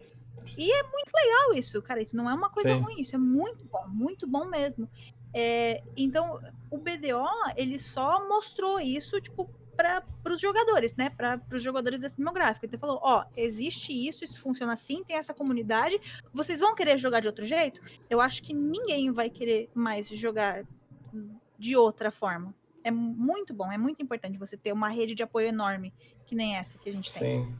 E 0.56 0.72
é 0.72 0.82
muito 0.84 1.12
legal 1.14 1.52
isso, 1.52 1.82
cara. 1.82 2.00
Isso 2.00 2.16
não 2.16 2.30
é 2.30 2.32
uma 2.32 2.48
coisa 2.48 2.74
Sim. 2.74 2.80
ruim, 2.80 2.98
isso 2.98 3.14
é 3.14 3.18
muito 3.18 3.62
bom, 3.70 3.86
muito 3.88 4.26
bom 4.26 4.46
mesmo. 4.46 4.88
É, 5.34 5.82
então, 5.94 6.40
o 6.70 6.78
BDO, 6.78 7.28
ele 7.56 7.78
só 7.78 8.26
mostrou 8.26 8.80
isso, 8.80 9.20
tipo, 9.20 9.50
para 9.76 10.02
os 10.32 10.40
jogadores, 10.40 10.96
né? 10.96 11.10
Para 11.10 11.38
os 11.52 11.62
jogadores 11.62 12.00
desse 12.00 12.16
demográfico. 12.16 12.64
Então, 12.64 12.80
falou: 12.80 13.00
ó, 13.02 13.26
existe 13.36 13.92
isso, 13.92 14.24
isso 14.24 14.40
funciona 14.40 14.72
assim, 14.72 15.04
tem 15.04 15.16
essa 15.16 15.34
comunidade. 15.34 16.00
Vocês 16.32 16.60
vão 16.60 16.74
querer 16.74 16.96
jogar 16.96 17.20
de 17.20 17.26
outro 17.26 17.44
jeito? 17.44 17.82
Eu 18.08 18.18
acho 18.18 18.42
que 18.42 18.54
ninguém 18.54 19.12
vai 19.12 19.28
querer 19.28 19.68
mais 19.74 20.08
jogar 20.08 20.64
de 21.58 21.76
outra 21.76 22.10
forma 22.10 22.54
é 22.88 22.90
muito 22.90 23.54
bom, 23.54 23.70
é 23.70 23.78
muito 23.78 24.02
importante 24.02 24.38
você 24.38 24.56
ter 24.56 24.72
uma 24.72 24.88
rede 24.88 25.14
de 25.14 25.22
apoio 25.22 25.48
enorme, 25.48 25.92
que 26.26 26.34
nem 26.34 26.56
essa 26.56 26.76
que 26.78 26.88
a 26.88 26.92
gente 26.92 27.12
tem. 27.12 27.44
Sim. 27.44 27.54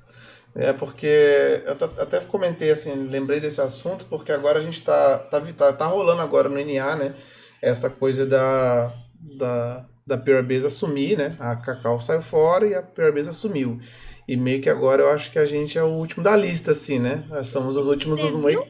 É 0.55 0.72
porque 0.72 1.62
eu 1.64 1.72
até 2.02 2.20
comentei 2.20 2.70
assim, 2.70 2.92
lembrei 2.94 3.38
desse 3.38 3.60
assunto, 3.60 4.06
porque 4.06 4.32
agora 4.32 4.59
a 4.59 4.62
gente 4.62 4.82
tá, 4.82 5.18
tá, 5.18 5.40
tá, 5.40 5.72
tá 5.72 5.86
rolando 5.86 6.22
agora 6.22 6.48
no 6.48 6.56
NA, 6.56 6.96
né? 6.96 7.14
Essa 7.60 7.90
coisa 7.90 8.26
da, 8.26 8.92
da, 9.14 9.86
da 10.06 10.18
Pure 10.18 10.66
assumir, 10.66 11.16
né? 11.16 11.36
A 11.38 11.55
Cacau 11.56 12.00
saiu 12.00 12.22
fora 12.22 12.66
e 12.66 12.74
a 12.74 12.82
Pure 12.82 13.20
assumiu. 13.20 13.78
E 14.26 14.36
meio 14.36 14.60
que 14.60 14.68
agora 14.68 15.02
eu 15.02 15.10
acho 15.10 15.30
que 15.30 15.38
a 15.38 15.46
gente 15.46 15.78
é 15.78 15.82
o 15.82 15.88
último 15.88 16.22
da 16.22 16.34
lista, 16.36 16.72
assim, 16.72 16.98
né? 16.98 17.24
Nós 17.28 17.48
somos 17.48 17.76
os 17.76 17.86
últimos 17.86 18.20
dos 18.20 18.34
muito 18.34 18.66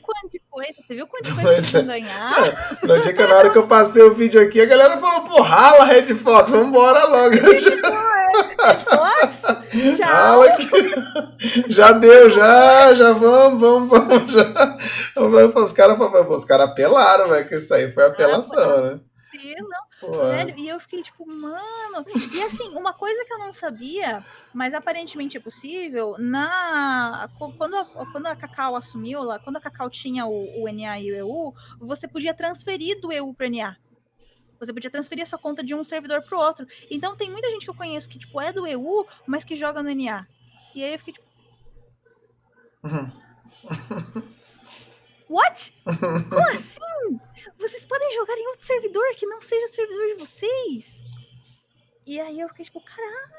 coisa. 0.58 0.74
Você 0.84 0.94
viu 0.94 1.06
quanto 1.06 1.34
coisa 1.40 1.80
que 1.80 1.86
ganhar? 1.86 2.78
No 2.82 3.00
dia 3.00 3.12
que 3.12 3.26
na 3.26 3.36
hora 3.36 3.50
que 3.50 3.58
eu 3.58 3.66
passei 3.66 4.02
o 4.02 4.12
vídeo 4.12 4.40
aqui, 4.40 4.60
a 4.60 4.66
galera 4.66 4.98
falou, 4.98 5.22
pô, 5.22 5.40
rala 5.40 5.84
Red 5.84 6.14
Fox, 6.14 6.50
vambora 6.50 7.04
logo. 7.04 7.30
Red 7.30 7.78
Fox? 8.84 9.42
Tchau. 9.96 10.42
Já 11.68 11.92
deu, 11.92 12.30
já, 12.30 12.94
já 12.94 13.12
vamos, 13.12 13.60
vamos, 13.60 13.90
vamos, 13.90 14.32
já. 14.32 14.76
Os 15.62 15.72
caras 15.72 15.96
os 16.28 16.44
cara 16.44 16.64
apelaram, 16.64 17.28
velho, 17.28 17.46
que 17.46 17.56
isso 17.56 17.72
aí 17.72 17.90
foi 17.92 18.06
apelação, 18.06 18.58
ah, 18.58 18.80
né? 18.82 19.00
Sim, 19.30 19.54
não. 19.60 19.87
Velho, 20.00 20.54
e 20.56 20.68
eu 20.68 20.78
fiquei 20.78 21.02
tipo, 21.02 21.26
mano. 21.26 22.06
E 22.32 22.42
assim, 22.42 22.68
uma 22.76 22.92
coisa 22.92 23.24
que 23.24 23.32
eu 23.32 23.38
não 23.38 23.52
sabia, 23.52 24.24
mas 24.54 24.72
aparentemente 24.72 25.36
é 25.36 25.40
possível, 25.40 26.14
na 26.18 27.28
quando 27.36 27.76
a, 27.76 27.84
quando 27.84 28.26
a 28.26 28.36
Cacau 28.36 28.76
assumiu 28.76 29.22
lá, 29.22 29.38
quando 29.40 29.56
a 29.56 29.60
Cacau 29.60 29.90
tinha 29.90 30.24
o, 30.26 30.62
o 30.62 30.68
NA 30.72 31.00
e 31.00 31.12
o 31.12 31.16
EU, 31.16 31.54
você 31.80 32.06
podia 32.06 32.32
transferir 32.32 33.00
do 33.00 33.10
EU 33.12 33.34
para 33.34 33.48
NA. 33.48 33.76
Você 34.60 34.72
podia 34.72 34.90
transferir 34.90 35.22
a 35.22 35.26
sua 35.26 35.38
conta 35.38 35.62
de 35.62 35.74
um 35.74 35.82
servidor 35.82 36.22
para 36.22 36.36
o 36.36 36.40
outro. 36.40 36.66
Então 36.90 37.16
tem 37.16 37.30
muita 37.30 37.50
gente 37.50 37.64
que 37.64 37.70
eu 37.70 37.74
conheço 37.74 38.08
que 38.08 38.18
tipo 38.18 38.40
é 38.40 38.52
do 38.52 38.66
EU, 38.66 39.06
mas 39.26 39.44
que 39.44 39.56
joga 39.56 39.82
no 39.82 39.90
NA. 39.90 40.26
E 40.74 40.84
aí 40.84 40.92
eu 40.92 40.98
fiquei 40.98 41.14
tipo 41.14 41.28
Uhum. 42.84 43.10
What? 45.28 45.74
Como 45.84 46.48
assim? 46.48 47.20
Vocês 47.58 47.84
podem 47.84 48.12
jogar 48.12 48.36
em 48.36 48.46
outro 48.48 48.66
servidor 48.66 49.04
que 49.16 49.26
não 49.26 49.40
seja 49.40 49.64
o 49.64 49.68
servidor 49.68 50.06
de 50.06 50.14
vocês? 50.14 50.92
E 52.06 52.18
aí 52.20 52.40
eu 52.40 52.48
fiquei 52.48 52.64
tipo, 52.64 52.80
caralho, 52.80 53.38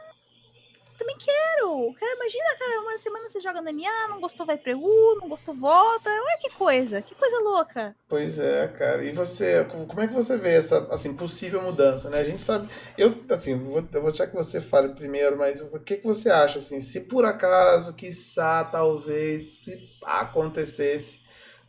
também 1.00 1.18
quero. 1.18 1.94
Cara, 1.94 2.14
imagina, 2.14 2.56
cara, 2.60 2.82
uma 2.82 2.98
semana 2.98 3.30
você 3.30 3.40
joga 3.40 3.62
no 3.62 3.72
NA, 3.72 4.08
não 4.10 4.20
gostou, 4.20 4.46
vai 4.46 4.58
pra 4.58 4.76
U, 4.76 5.16
não 5.20 5.30
gostou, 5.30 5.56
volta. 5.56 6.10
Olha 6.10 6.38
que 6.40 6.50
coisa, 6.52 7.02
que 7.02 7.16
coisa 7.16 7.40
louca. 7.40 7.96
Pois 8.08 8.38
é, 8.38 8.68
cara. 8.68 9.04
E 9.04 9.12
você, 9.14 9.66
como 9.66 10.02
é 10.02 10.08
que 10.08 10.14
você 10.14 10.38
vê 10.38 10.56
essa, 10.56 10.80
assim, 10.92 11.16
possível 11.16 11.62
mudança, 11.62 12.10
né? 12.10 12.20
A 12.20 12.24
gente 12.24 12.44
sabe, 12.44 12.70
eu, 12.98 13.18
assim, 13.30 13.58
vou, 13.58 13.78
eu 13.78 14.02
vou 14.02 14.12
deixar 14.12 14.28
que 14.28 14.36
você 14.36 14.60
fale 14.60 14.90
primeiro, 14.90 15.38
mas 15.38 15.62
o 15.62 15.80
que, 15.80 15.96
que 15.96 16.06
você 16.06 16.30
acha, 16.30 16.58
assim, 16.60 16.82
se 16.82 17.02
por 17.02 17.26
acaso, 17.26 17.94
quiçá, 17.94 18.66
talvez, 18.66 19.62
se 19.64 19.90
acontecesse 20.04 21.22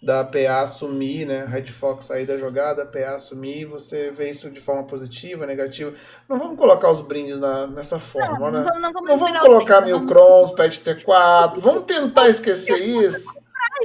da 0.03 0.25
PA 0.25 0.63
assumir, 0.63 1.27
né? 1.27 1.45
Red 1.47 1.67
Fox 1.67 2.07
sair 2.07 2.25
da 2.25 2.39
jogada, 2.39 2.83
a 2.83 2.87
PA 2.87 3.17
assumir, 3.17 3.67
você 3.67 4.11
vê 4.11 4.31
isso 4.31 4.51
de 4.51 4.61
forma 4.61 4.85
positiva, 4.85 5.47
negativa. 5.47 5.93
Não 6.29 6.39
vamos 6.39 6.57
colocar 6.57 6.91
os 6.91 7.03
brindes 7.03 7.39
na, 7.39 7.67
nessa 7.67 8.01
forma, 8.01 8.51
não, 8.51 8.51
né? 8.51 8.71
Não, 8.73 8.81
não 8.81 8.93
vamos, 8.93 9.11
não 9.11 9.19
vamos 9.19 9.39
colocar 9.41 9.83
mil 9.83 10.07
crons, 10.07 10.53
pet 10.53 10.81
T4, 10.81 11.59
vamos 11.59 11.85
tentar 11.85 12.29
esquecer 12.29 12.83
isso. 12.83 13.39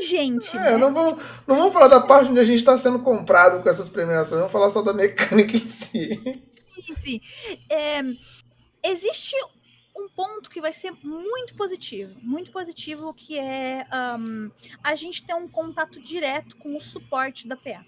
gente. 0.07 0.55
É, 0.55 0.71
né? 0.71 0.77
não, 0.77 0.93
vamos, 0.93 1.21
não 1.45 1.55
vamos 1.57 1.73
falar 1.73 1.89
da 1.89 1.99
parte 1.99 2.29
onde 2.29 2.39
a 2.39 2.45
gente 2.45 2.59
está 2.59 2.77
sendo 2.77 2.99
comprado 2.99 3.61
com 3.61 3.69
essas 3.69 3.89
premiações, 3.89 4.39
vamos 4.39 4.53
falar 4.53 4.69
só 4.69 4.81
da 4.81 4.93
mecânica 4.93 5.57
em 5.57 5.67
si. 5.67 6.21
Sim, 6.75 6.95
sim. 7.03 7.21
É, 7.69 8.01
existe 8.83 9.35
um 9.95 10.09
ponto 10.09 10.49
que 10.49 10.59
vai 10.59 10.73
ser 10.73 10.91
muito 11.03 11.55
positivo, 11.55 12.19
muito 12.21 12.51
positivo, 12.51 13.13
que 13.13 13.39
é 13.39 13.87
um, 14.19 14.51
a 14.83 14.93
gente 14.95 15.23
ter 15.23 15.33
um 15.33 15.47
contato 15.47 15.99
direto 16.01 16.57
com 16.57 16.75
o 16.75 16.81
suporte 16.81 17.47
da 17.47 17.55
PA. 17.55 17.85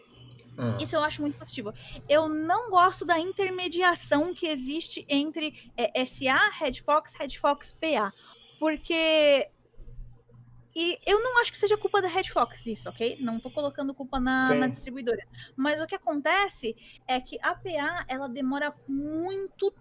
Hum. 0.57 0.77
Isso 0.81 0.95
eu 0.95 1.03
acho 1.03 1.21
muito 1.21 1.37
positivo. 1.37 1.73
Eu 2.09 2.27
não 2.27 2.69
gosto 2.69 3.05
da 3.05 3.19
intermediação 3.19 4.33
que 4.33 4.47
existe 4.47 5.05
entre 5.07 5.71
é, 5.77 6.05
SA, 6.05 6.49
Red 6.57 6.75
Fox, 6.75 7.13
Red 7.13 7.37
Fox 7.37 7.71
PA. 7.71 8.11
Porque. 8.59 9.49
E 10.75 10.99
eu 11.07 11.21
não 11.23 11.39
acho 11.39 11.51
que 11.51 11.57
seja 11.57 11.75
culpa 11.75 12.01
da 12.01 12.07
Red 12.07 12.25
Fox 12.25 12.65
isso, 12.67 12.87
ok? 12.87 13.17
Não 13.19 13.39
tô 13.39 13.49
colocando 13.49 13.95
culpa 13.95 14.19
na, 14.19 14.53
na 14.53 14.67
distribuidora. 14.67 15.25
Mas 15.55 15.81
o 15.81 15.87
que 15.87 15.95
acontece 15.95 16.75
é 17.07 17.19
que 17.19 17.39
a 17.41 17.55
PA 17.55 18.05
ela 18.07 18.29
demora 18.29 18.73
muito 18.87 19.73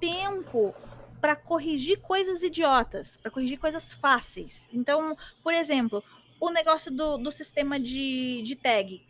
tempo 0.00 0.74
para 1.20 1.36
corrigir 1.36 2.00
coisas 2.00 2.42
idiotas, 2.42 3.16
para 3.16 3.30
corrigir 3.30 3.58
coisas 3.58 3.92
fáceis. 3.92 4.68
Então, 4.72 5.16
por 5.42 5.52
exemplo, 5.52 6.02
o 6.40 6.50
negócio 6.50 6.90
do, 6.90 7.18
do 7.18 7.30
sistema 7.30 7.78
de, 7.78 8.42
de 8.42 8.56
tag. 8.56 9.06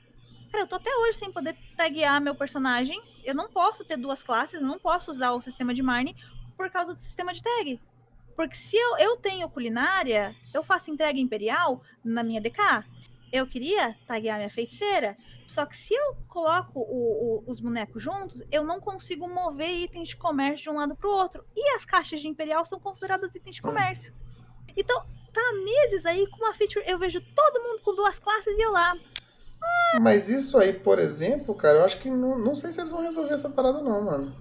Cara, 0.51 0.65
eu 0.65 0.66
tô 0.66 0.74
até 0.77 0.91
hoje 0.97 1.19
sem 1.19 1.31
poder 1.31 1.57
taguear 1.77 2.20
meu 2.20 2.35
personagem. 2.35 3.01
Eu 3.24 3.35
não 3.35 3.49
posso 3.49 3.85
ter 3.85 3.97
duas 3.97 4.23
classes, 4.23 4.61
não 4.61 4.78
posso 4.78 5.11
usar 5.11 5.31
o 5.31 5.41
sistema 5.41 5.73
de 5.73 5.82
Marne 5.82 6.16
por 6.57 6.69
causa 6.70 6.93
do 6.93 6.99
sistema 6.99 7.32
de 7.32 7.43
tag. 7.43 7.81
Porque 8.35 8.57
se 8.57 8.77
eu, 8.77 8.99
eu 8.99 9.16
tenho 9.16 9.49
culinária, 9.49 10.35
eu 10.53 10.62
faço 10.62 10.91
entrega 10.91 11.20
imperial 11.20 11.82
na 12.03 12.23
minha 12.23 12.41
DK. 12.41 12.85
Eu 13.32 13.47
queria 13.47 13.97
taguear 14.07 14.36
minha 14.36 14.51
feiticeira, 14.51 15.16
só 15.47 15.66
que 15.66 15.77
se 15.77 15.94
eu 15.94 16.16
coloco 16.28 16.81
o, 16.81 17.43
o, 17.43 17.44
os 17.47 17.61
bonecos 17.61 18.02
juntos, 18.02 18.43
eu 18.51 18.65
não 18.65 18.81
consigo 18.81 19.28
mover 19.28 19.70
itens 19.70 20.09
de 20.09 20.16
comércio 20.16 20.65
de 20.65 20.70
um 20.70 20.77
lado 20.77 20.97
para 20.97 21.09
o 21.09 21.12
outro. 21.12 21.44
E 21.57 21.74
as 21.74 21.85
caixas 21.85 22.20
de 22.20 22.28
Imperial 22.28 22.65
são 22.65 22.78
consideradas 22.78 23.35
itens 23.35 23.57
de 23.57 23.62
hum. 23.62 23.66
comércio. 23.66 24.15
Então, 24.77 25.02
tá 25.32 25.40
há 25.40 25.52
meses 25.65 26.07
aí 26.07 26.27
com 26.28 26.39
uma 26.39 26.55
feature, 26.55 26.85
eu 26.86 26.98
vejo 26.98 27.20
todo 27.20 27.62
mundo 27.62 27.81
com 27.82 27.94
duas 27.94 28.19
classes 28.19 28.57
e 28.57 28.62
eu 28.62 28.73
lá. 28.73 28.94
Ah. 29.62 30.01
Mas 30.01 30.28
isso 30.28 30.59
aí, 30.59 30.73
por 30.73 30.98
exemplo, 30.98 31.55
cara, 31.55 31.78
eu 31.78 31.85
acho 31.85 31.98
que 31.98 32.11
não, 32.11 32.39
não 32.39 32.55
sei 32.55 32.73
se 32.73 32.81
eles 32.81 32.90
vão 32.90 33.02
resolver 33.02 33.32
essa 33.32 33.51
parada, 33.51 33.81
não, 33.82 34.01
mano. 34.02 34.35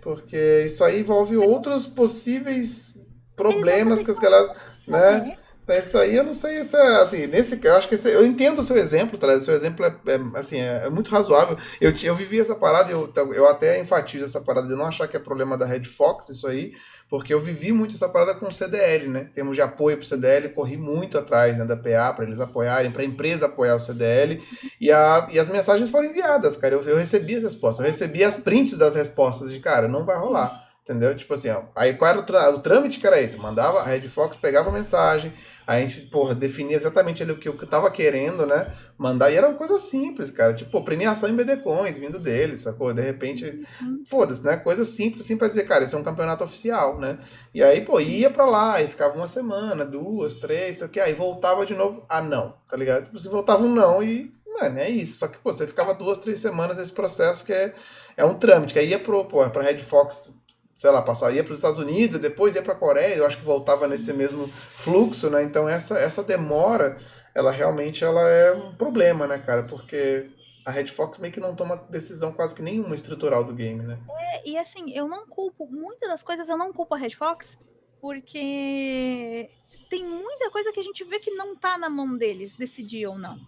Porque 0.00 0.62
isso 0.64 0.84
aí 0.84 1.00
envolve 1.00 1.36
outros 1.36 1.86
possíveis 1.86 2.98
problemas 3.34 4.02
que 4.02 4.10
as 4.10 4.18
galera. 4.18 4.54
Né? 4.86 5.38
Isso 5.68 5.98
aí 5.98 6.14
eu 6.14 6.22
não 6.22 6.32
sei 6.32 6.62
se 6.62 6.76
é, 6.76 6.96
assim, 6.98 7.26
nesse, 7.26 7.58
eu 7.64 7.74
acho 7.74 7.88
que 7.88 7.96
esse, 7.96 8.08
eu 8.08 8.24
entendo 8.24 8.60
o 8.60 8.62
seu 8.62 8.76
exemplo, 8.76 9.18
tá? 9.18 9.26
O 9.34 9.40
seu 9.40 9.52
exemplo 9.52 9.84
é, 9.84 9.88
é 9.88 10.38
assim, 10.38 10.60
é, 10.60 10.82
é, 10.84 10.90
muito 10.90 11.10
razoável. 11.10 11.56
Eu, 11.80 11.92
eu 12.04 12.14
vivi 12.14 12.38
essa 12.38 12.54
parada, 12.54 12.92
eu, 12.92 13.12
eu 13.34 13.48
até 13.48 13.80
enfatizo 13.80 14.24
essa 14.24 14.40
parada 14.40 14.68
de 14.68 14.74
não 14.76 14.86
achar 14.86 15.08
que 15.08 15.16
é 15.16 15.20
problema 15.20 15.58
da 15.58 15.66
Red 15.66 15.84
Fox 15.84 16.28
isso 16.28 16.46
aí, 16.46 16.72
porque 17.10 17.34
eu 17.34 17.40
vivi 17.40 17.72
muito 17.72 17.96
essa 17.96 18.08
parada 18.08 18.34
com 18.34 18.46
o 18.46 18.52
CDL, 18.52 19.08
né? 19.08 19.28
Temos 19.34 19.56
de 19.56 19.62
apoio 19.62 19.96
pro 19.96 20.06
CDL, 20.06 20.50
corri 20.50 20.76
muito 20.76 21.18
atrás 21.18 21.58
né, 21.58 21.64
da 21.64 21.76
PA 21.76 22.12
para 22.12 22.24
eles 22.24 22.40
apoiarem, 22.40 22.92
para 22.92 23.02
a 23.02 23.06
empresa 23.06 23.46
apoiar 23.46 23.74
o 23.74 23.80
CDL, 23.80 24.40
e, 24.80 24.92
a, 24.92 25.26
e 25.32 25.38
as 25.38 25.48
mensagens 25.48 25.90
foram 25.90 26.08
enviadas, 26.08 26.56
cara. 26.56 26.76
Eu, 26.76 26.82
eu 26.82 26.96
recebi 26.96 27.34
as 27.34 27.42
respostas, 27.42 27.84
eu 27.84 27.90
recebi 27.90 28.22
as 28.22 28.36
prints 28.36 28.78
das 28.78 28.94
respostas 28.94 29.50
de, 29.50 29.58
cara, 29.58 29.88
não 29.88 30.04
vai 30.04 30.16
rolar. 30.16 30.64
Entendeu? 30.88 31.16
Tipo 31.16 31.34
assim, 31.34 31.50
ó, 31.50 31.62
aí 31.74 31.94
qual 31.94 32.08
era 32.12 32.20
o, 32.20 32.54
o 32.54 32.60
trâmite 32.60 33.00
que 33.00 33.06
era 33.08 33.20
esse? 33.20 33.36
mandava, 33.36 33.80
a 33.80 33.84
Red 33.86 34.06
Fox 34.06 34.36
pegava 34.36 34.68
a 34.68 34.72
mensagem, 34.72 35.32
a 35.66 35.80
gente, 35.80 36.02
porra, 36.02 36.32
definia 36.34 36.76
exatamente 36.76 37.22
ali 37.22 37.32
o 37.32 37.38
que 37.38 37.48
eu 37.48 37.56
tava 37.66 37.90
querendo, 37.90 38.46
né? 38.46 38.72
Mandar, 38.96 39.32
e 39.32 39.34
era 39.34 39.48
uma 39.48 39.58
coisa 39.58 39.78
simples, 39.78 40.30
cara. 40.30 40.54
Tipo, 40.54 40.84
premiação 40.84 41.28
em 41.28 41.34
BD 41.34 41.56
Coins 41.56 41.98
vindo 41.98 42.20
deles, 42.20 42.60
sacou? 42.60 42.94
De 42.94 43.02
repente, 43.02 43.66
foda-se, 44.06 44.44
né? 44.44 44.56
Coisa 44.56 44.84
simples, 44.84 45.24
assim, 45.24 45.36
pra 45.36 45.48
dizer, 45.48 45.64
cara, 45.64 45.82
esse 45.82 45.94
é 45.94 45.98
um 45.98 46.04
campeonato 46.04 46.44
oficial, 46.44 47.00
né? 47.00 47.18
E 47.52 47.64
aí, 47.64 47.84
pô, 47.84 47.98
ia 47.98 48.30
pra 48.30 48.44
lá, 48.44 48.80
e 48.80 48.86
ficava 48.86 49.16
uma 49.16 49.26
semana, 49.26 49.84
duas, 49.84 50.36
três, 50.36 50.78
sei 50.78 50.86
o 50.86 50.90
que, 50.90 51.00
aí 51.00 51.14
voltava 51.14 51.66
de 51.66 51.74
novo, 51.74 52.04
ah, 52.08 52.22
não, 52.22 52.54
tá 52.68 52.76
ligado? 52.76 53.06
Tipo, 53.06 53.18
se 53.18 53.28
voltava 53.28 53.64
um 53.64 53.74
não 53.74 54.02
e 54.02 54.34
Mano, 54.58 54.78
é 54.78 54.88
isso. 54.88 55.18
Só 55.18 55.28
que, 55.28 55.36
pô, 55.36 55.52
você 55.52 55.66
ficava 55.66 55.92
duas, 55.92 56.16
três 56.16 56.40
semanas 56.40 56.78
nesse 56.78 56.92
processo 56.92 57.44
que 57.44 57.52
é, 57.52 57.74
é 58.16 58.24
um 58.24 58.32
trâmite. 58.32 58.72
Que 58.72 58.78
aí 58.78 58.88
ia 58.88 58.98
pro, 58.98 59.22
pô, 59.26 59.46
pra 59.50 59.62
Red 59.62 59.80
Fox 59.80 60.32
sei 60.76 60.90
lá, 60.90 61.00
passar, 61.00 61.32
ia 61.34 61.42
para 61.42 61.52
os 61.52 61.58
Estados 61.58 61.78
Unidos, 61.78 62.20
depois 62.20 62.54
ia 62.54 62.62
para 62.62 62.74
a 62.74 62.76
Coreia, 62.76 63.16
eu 63.16 63.26
acho 63.26 63.38
que 63.38 63.44
voltava 63.44 63.88
nesse 63.88 64.12
mesmo 64.12 64.46
fluxo, 64.48 65.30
né? 65.30 65.42
Então 65.42 65.66
essa, 65.66 65.98
essa 65.98 66.22
demora, 66.22 66.96
ela 67.34 67.50
realmente 67.50 68.04
ela 68.04 68.28
é 68.28 68.52
um 68.52 68.74
problema, 68.74 69.26
né, 69.26 69.38
cara? 69.38 69.62
Porque 69.62 70.30
a 70.66 70.70
Red 70.70 70.88
Fox 70.88 71.18
meio 71.18 71.32
que 71.32 71.40
não 71.40 71.56
toma 71.56 71.76
decisão 71.88 72.32
quase 72.32 72.54
que 72.54 72.60
nenhuma 72.60 72.94
estrutural 72.94 73.42
do 73.42 73.54
game, 73.54 73.82
né? 73.82 73.98
É, 74.18 74.48
e 74.48 74.58
assim, 74.58 74.92
eu 74.92 75.08
não 75.08 75.26
culpo, 75.26 75.66
muitas 75.66 76.08
das 76.10 76.22
coisas 76.22 76.48
eu 76.48 76.58
não 76.58 76.72
culpo 76.72 76.94
a 76.94 76.98
Red 76.98 77.10
Fox, 77.10 77.58
porque 78.00 79.48
tem 79.88 80.04
muita 80.04 80.50
coisa 80.50 80.72
que 80.72 80.80
a 80.80 80.82
gente 80.82 81.04
vê 81.04 81.18
que 81.18 81.30
não 81.30 81.56
tá 81.56 81.78
na 81.78 81.88
mão 81.88 82.16
deles 82.16 82.52
decidir 82.54 83.06
ou 83.06 83.18
não. 83.18 83.38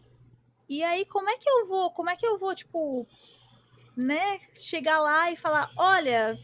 E 0.67 0.83
aí, 0.83 1.05
como 1.05 1.29
é 1.29 1.37
que 1.37 1.49
eu 1.49 1.67
vou, 1.67 1.91
como 1.91 2.09
é 2.09 2.17
que 2.17 2.27
eu 2.27 2.39
vou, 2.39 2.55
tipo, 2.55 3.07
né, 3.97 4.39
chegar 4.55 5.01
lá 5.01 5.31
e 5.31 5.37
falar, 5.37 5.71
olha, 5.77 6.39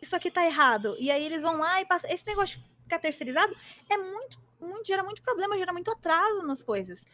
isso 0.00 0.16
aqui 0.16 0.30
tá 0.30 0.44
errado. 0.44 0.96
E 0.98 1.10
aí 1.10 1.24
eles 1.24 1.42
vão 1.42 1.58
lá 1.58 1.80
e 1.80 1.84
passam. 1.84 2.10
Esse 2.10 2.26
negócio 2.26 2.58
de 2.58 2.64
ficar 2.82 2.98
terceirizado 2.98 3.54
é 3.88 3.96
muito, 3.96 4.38
muito, 4.60 4.86
gera 4.86 5.02
muito 5.02 5.22
problema, 5.22 5.58
gera 5.58 5.72
muito 5.72 5.90
atraso 5.90 6.46
nas 6.46 6.62
coisas. 6.62 7.04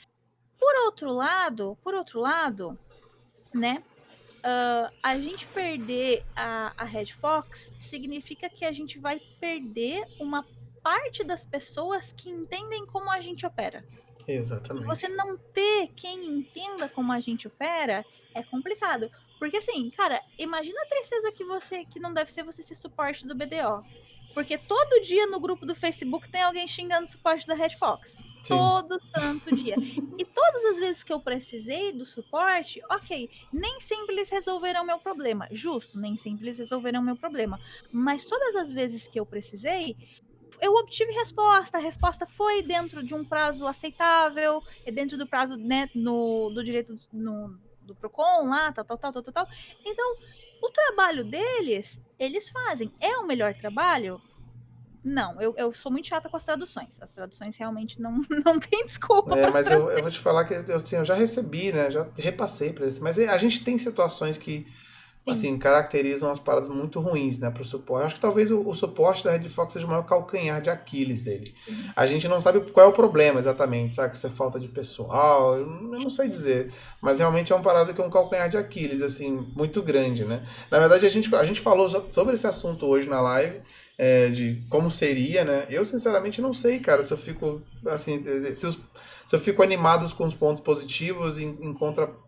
Por 0.59 0.75
outro 0.85 1.13
lado, 1.13 1.77
por 1.83 1.95
outro 1.95 2.21
lado, 2.21 2.79
né? 3.55 3.83
Uh, 4.39 4.95
a 5.03 5.19
gente 5.19 5.47
perder 5.49 6.25
a, 6.37 6.73
a 6.77 6.85
Red 6.85 7.07
Fox 7.07 7.73
significa 7.83 8.49
que 8.49 8.65
a 8.65 8.71
gente 8.71 8.99
vai 8.99 9.19
perder 9.41 10.05
uma 10.21 10.47
parte 10.83 11.25
das 11.25 11.45
pessoas 11.45 12.13
que 12.13 12.31
entendem 12.31 12.87
como 12.87 13.11
a 13.11 13.21
gente 13.21 13.45
opera. 13.45 13.85
Exatamente. 14.27 14.85
E 14.85 14.87
você 14.87 15.09
não 15.09 15.37
ter 15.37 15.89
quem 15.97 16.25
entenda 16.27 16.89
como 16.89 17.13
a 17.13 17.19
gente 17.19 17.49
opera 17.49 18.05
é 18.35 18.43
complicado. 18.43 19.11
Porque 19.39 19.59
assim, 19.59 19.91
cara, 19.91 20.23
imagina 20.39 20.81
a 20.83 20.89
tristeza 20.89 21.33
que 21.33 21.45
você 21.45 21.85
que 21.85 22.01
não 22.01 22.13
deve 22.13 22.33
ser 22.33 22.43
você 22.43 22.63
ser 22.63 22.75
suporte 22.75 23.27
do 23.27 23.35
BDO. 23.35 23.85
Porque 24.35 24.59
todo 24.59 25.03
dia 25.03 25.27
no 25.27 25.41
grupo 25.41 25.65
do 25.65 25.75
Facebook 25.75 26.29
tem 26.29 26.43
alguém 26.43 26.69
xingando 26.69 27.05
o 27.05 27.07
suporte 27.07 27.47
da 27.47 27.55
Red 27.55 27.71
Fox. 27.71 28.19
Sim. 28.43 28.55
Todo 28.55 29.01
santo 29.01 29.55
dia. 29.55 29.77
e 30.19 30.25
todas 30.25 30.65
as 30.67 30.79
vezes 30.79 31.03
que 31.03 31.13
eu 31.13 31.21
precisei 31.21 31.93
do 31.93 32.05
suporte, 32.05 32.81
ok, 32.91 33.31
nem 33.53 33.81
sempre 33.81 34.15
eles 34.15 34.29
resolverão 34.31 34.85
meu 34.85 34.99
problema. 34.99 35.49
Justo, 35.51 35.99
nem 35.99 36.17
sempre 36.17 36.45
eles 36.45 36.59
resolverão 36.59 37.03
meu 37.03 37.17
problema. 37.17 37.59
Mas 37.91 38.27
todas 38.27 38.55
as 38.57 38.71
vezes 38.71 39.09
que 39.09 39.19
eu 39.19 39.27
precisei, 39.27 39.97
eu 40.61 40.75
obtive 40.75 41.13
resposta. 41.13 41.79
A 41.79 41.81
resposta 41.81 42.27
foi 42.27 42.63
dentro 42.63 43.03
de 43.03 43.15
um 43.15 43.25
prazo 43.25 43.67
aceitável, 43.67 44.63
é 44.85 44.93
dentro 44.93 45.17
do 45.17 45.27
prazo 45.27 45.57
né, 45.57 45.89
no, 45.95 46.51
do 46.51 46.63
direito 46.63 46.97
no, 47.13 47.59
do 47.87 47.95
Procon 47.95 48.49
lá, 48.49 48.73
tal, 48.73 48.85
tal, 48.85 48.99
tal, 48.99 49.13
tal, 49.13 49.23
tal. 49.23 49.49
Então, 49.85 50.17
o 50.63 50.71
trabalho 50.71 51.25
deles, 51.25 51.99
eles 52.19 52.49
fazem. 52.51 52.93
É 53.01 53.17
o 53.17 53.27
melhor 53.27 53.55
trabalho? 53.55 54.21
Não, 55.03 55.41
eu, 55.41 55.55
eu 55.57 55.73
sou 55.73 55.93
muito 55.93 56.09
chata 56.09 56.29
com 56.29 56.37
as 56.37 56.43
traduções. 56.43 57.01
As 57.01 57.13
traduções 57.13 57.57
realmente 57.57 58.01
não, 58.01 58.23
não 58.45 58.59
tem 58.59 58.85
desculpa. 58.85 59.39
É, 59.39 59.51
mas 59.51 59.71
eu, 59.71 59.89
eu, 59.91 60.03
vou 60.03 60.11
te 60.11 60.19
falar 60.19 60.45
que 60.45 60.55
assim, 60.55 60.97
eu 60.97 61.05
já 61.05 61.15
recebi, 61.15 61.73
né? 61.73 61.91
Já 61.91 62.09
repassei 62.17 62.73
para 62.73 62.85
eles. 62.85 62.99
Mas 62.99 63.19
a 63.19 63.39
gente 63.39 63.63
tem 63.63 63.79
situações 63.79 64.37
que 64.37 64.67
assim, 65.27 65.59
caracterizam 65.59 66.31
as 66.31 66.39
paradas 66.39 66.69
muito 66.69 67.01
ruins, 67.01 67.39
né, 67.39 67.51
pro 67.51 67.65
suporte. 67.65 68.07
Acho 68.07 68.15
que 68.15 68.21
talvez 68.21 68.51
o, 68.51 68.61
o, 68.61 68.75
suporte 68.75 69.25
da 69.25 69.33
Red 69.33 69.49
Fox 69.49 69.73
seja 69.73 69.85
o 69.85 69.89
maior 69.89 70.05
calcanhar 70.05 70.61
de 70.63 70.71
Aquiles 70.71 71.23
deles. 71.23 71.55
A 71.97 72.07
gente 72.07 72.29
não 72.29 72.41
sabe 72.41 72.61
qual 72.71 72.87
é 72.87 72.89
o 72.89 72.93
problema 72.93 73.41
exatamente, 73.41 73.97
sabe? 73.97 74.17
Se 74.17 74.27
é 74.27 74.31
falta 74.31 74.61
de 74.61 74.69
pessoal, 74.69 75.57
eu 75.57 75.67
não 75.67 76.09
sei 76.09 76.29
dizer. 76.29 76.73
Mas 77.01 77.19
realmente 77.19 77.53
é 77.53 77.57
uma 77.57 77.63
parada 77.63 77.93
que 77.93 78.01
é 78.01 78.05
um 78.05 78.11
calcanhar 78.11 78.49
de 78.49 78.57
Aquiles, 78.57 79.03
assim, 79.03 79.47
muito 79.57 79.83
grande, 79.83 80.25
né? 80.25 80.47
Na 80.71 80.79
verdade, 80.79 81.05
a 81.05 81.11
gente, 81.11 81.35
a 81.35 81.45
gente 81.45 81.61
falou 81.61 81.89
sobre 82.11 82.35
esse 82.35 82.47
assunto 82.47 82.87
hoje 82.87 83.09
na 83.09 83.21
live, 83.21 83.61
é, 83.99 84.29
de 84.29 84.61
como 84.69 84.91
seria, 84.91 85.45
né? 85.45 85.67
Eu, 85.69 85.85
sinceramente, 85.85 86.41
não 86.41 86.53
sei, 86.53 86.79
cara, 86.79 87.03
se 87.03 87.13
eu 87.13 87.17
fico, 87.17 87.61
assim, 87.85 88.23
se 88.55 88.67
os 88.67 88.79
se 89.27 89.35
eu 89.35 89.41
fico 89.41 89.63
animado 89.63 90.09
com 90.15 90.25
os 90.25 90.35
pontos 90.35 90.63
positivos 90.63 91.39
em, 91.39 91.59
em 91.61 91.75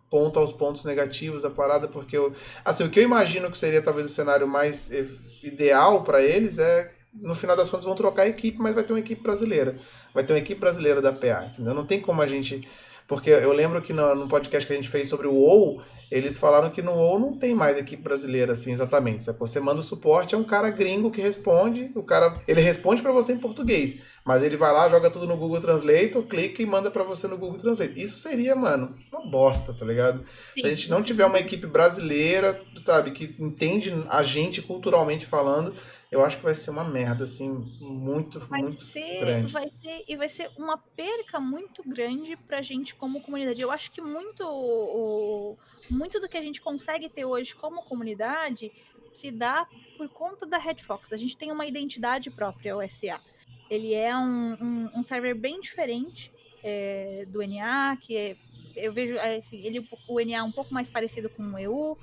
contraponto 0.09 0.39
aos 0.39 0.51
pontos 0.51 0.83
negativos 0.83 1.43
da 1.43 1.49
parada, 1.49 1.87
porque 1.87 2.17
eu, 2.17 2.33
assim, 2.65 2.83
o 2.83 2.89
que 2.89 2.99
eu 2.99 3.03
imagino 3.03 3.49
que 3.49 3.57
seria 3.57 3.81
talvez 3.81 4.07
o 4.07 4.09
cenário 4.09 4.47
mais 4.47 4.91
eh, 4.91 5.05
ideal 5.43 6.03
para 6.03 6.21
eles 6.21 6.57
é 6.57 6.91
no 7.13 7.33
final 7.33 7.55
das 7.55 7.69
contas 7.69 7.85
vão 7.85 7.95
trocar 7.95 8.23
a 8.23 8.27
equipe, 8.27 8.59
mas 8.59 8.75
vai 8.75 8.83
ter 8.83 8.93
uma 8.93 8.99
equipe 8.99 9.21
brasileira. 9.21 9.77
Vai 10.13 10.23
ter 10.23 10.33
uma 10.33 10.39
equipe 10.39 10.59
brasileira 10.59 11.01
da 11.01 11.11
PA, 11.11 11.49
entendeu? 11.51 11.73
Não 11.73 11.85
tem 11.85 11.99
como 11.99 12.21
a 12.21 12.27
gente 12.27 12.67
porque 13.09 13.31
eu 13.31 13.51
lembro 13.51 13.81
que 13.81 13.91
no, 13.91 14.13
no, 14.13 14.27
podcast 14.27 14.67
que 14.67 14.71
a 14.71 14.75
gente 14.75 14.87
fez 14.87 15.09
sobre 15.09 15.25
o 15.25 15.33
WoW, 15.33 15.81
eles 16.11 16.37
falaram 16.37 16.69
que 16.69 16.79
no 16.79 16.91
WoW 16.91 17.19
não 17.19 17.33
tem 17.33 17.55
mais 17.55 17.75
equipe 17.75 18.03
brasileira, 18.03 18.53
assim, 18.53 18.71
exatamente. 18.71 19.23
Sabe? 19.23 19.39
Você 19.39 19.59
manda 19.59 19.79
o 19.79 19.83
suporte, 19.83 20.35
é 20.35 20.37
um 20.37 20.43
cara 20.43 20.69
gringo 20.69 21.09
que 21.09 21.19
responde, 21.19 21.91
o 21.95 22.03
cara, 22.03 22.39
ele 22.47 22.61
responde 22.61 23.01
para 23.01 23.11
você 23.11 23.33
em 23.33 23.39
português, 23.39 24.03
mas 24.23 24.43
ele 24.43 24.55
vai 24.55 24.71
lá, 24.71 24.87
joga 24.87 25.09
tudo 25.09 25.25
no 25.25 25.37
Google 25.37 25.59
Translate, 25.59 26.21
clica 26.29 26.61
e 26.61 26.67
manda 26.67 26.91
para 26.91 27.03
você 27.03 27.27
no 27.27 27.35
Google 27.35 27.57
Translate. 27.57 27.99
Isso 27.99 28.15
seria, 28.15 28.55
mano, 28.55 28.95
uma 29.11 29.27
bosta, 29.27 29.73
tá 29.73 29.83
ligado? 29.83 30.19
Sim, 30.53 30.61
Se 30.61 30.67
a 30.67 30.69
gente 30.69 30.89
não 30.91 31.01
tiver 31.01 31.25
uma 31.25 31.39
equipe 31.39 31.65
brasileira, 31.65 32.61
sabe, 32.83 33.09
que 33.09 33.35
entende 33.39 33.91
a 34.07 34.21
gente 34.21 34.61
culturalmente 34.61 35.25
falando, 35.25 35.73
eu 36.11 36.25
acho 36.25 36.37
que 36.37 36.43
vai 36.43 36.55
ser 36.55 36.71
uma 36.71 36.83
merda, 36.83 37.23
assim, 37.23 37.49
muito, 37.81 38.39
vai 38.39 38.61
muito 38.61 38.83
ser, 38.83 39.19
grande. 39.19 39.53
Vai 39.53 39.69
ser, 39.69 40.03
e 40.07 40.15
vai 40.15 40.27
ser 40.27 40.49
uma 40.57 40.77
perca 40.77 41.39
muito 41.39 41.87
grande 41.87 42.35
pra 42.35 42.63
gente 42.63 42.95
como 42.95 43.21
comunidade. 43.21 43.61
Eu 43.61 43.71
acho 43.71 43.91
que 43.91 44.01
muito, 44.01 44.43
o, 44.43 45.55
muito 45.89 46.19
do 46.19 46.27
que 46.27 46.37
a 46.37 46.41
gente 46.41 46.61
consegue 46.61 47.09
ter 47.09 47.25
hoje 47.25 47.53
como 47.53 47.83
comunidade 47.83 48.71
se 49.13 49.29
dá 49.29 49.67
por 49.97 50.09
conta 50.09 50.47
da 50.47 50.57
Red 50.57 50.77
Fox. 50.77 51.13
A 51.13 51.17
gente 51.17 51.37
tem 51.37 51.51
uma 51.51 51.67
identidade 51.67 52.31
própria, 52.31 52.75
o 52.75 52.89
SA. 52.89 53.21
Ele 53.69 53.93
é 53.93 54.15
um, 54.17 54.57
um, 54.59 54.89
um 54.95 55.03
server 55.03 55.35
bem 55.35 55.59
diferente 55.59 56.33
é, 56.63 57.25
do 57.27 57.45
NA, 57.45 57.95
que 57.97 58.17
é, 58.17 58.35
eu 58.75 58.91
vejo 58.91 59.15
é, 59.15 59.37
assim, 59.37 59.57
ele, 59.63 59.87
o 60.07 60.19
NA 60.19 60.43
um 60.43 60.51
pouco 60.51 60.73
mais 60.73 60.89
parecido 60.89 61.29
com 61.29 61.43
o 61.43 61.57
EU, 61.59 61.97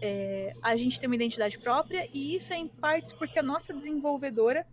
é, 0.00 0.52
a 0.62 0.76
gente 0.76 0.98
tem 1.00 1.08
uma 1.08 1.14
identidade 1.14 1.58
própria 1.58 2.08
e 2.12 2.34
isso 2.34 2.52
é 2.52 2.56
em 2.56 2.68
partes 2.68 3.12
porque 3.12 3.38
a 3.38 3.42
nossa 3.42 3.72
desenvolvedora 3.72 4.66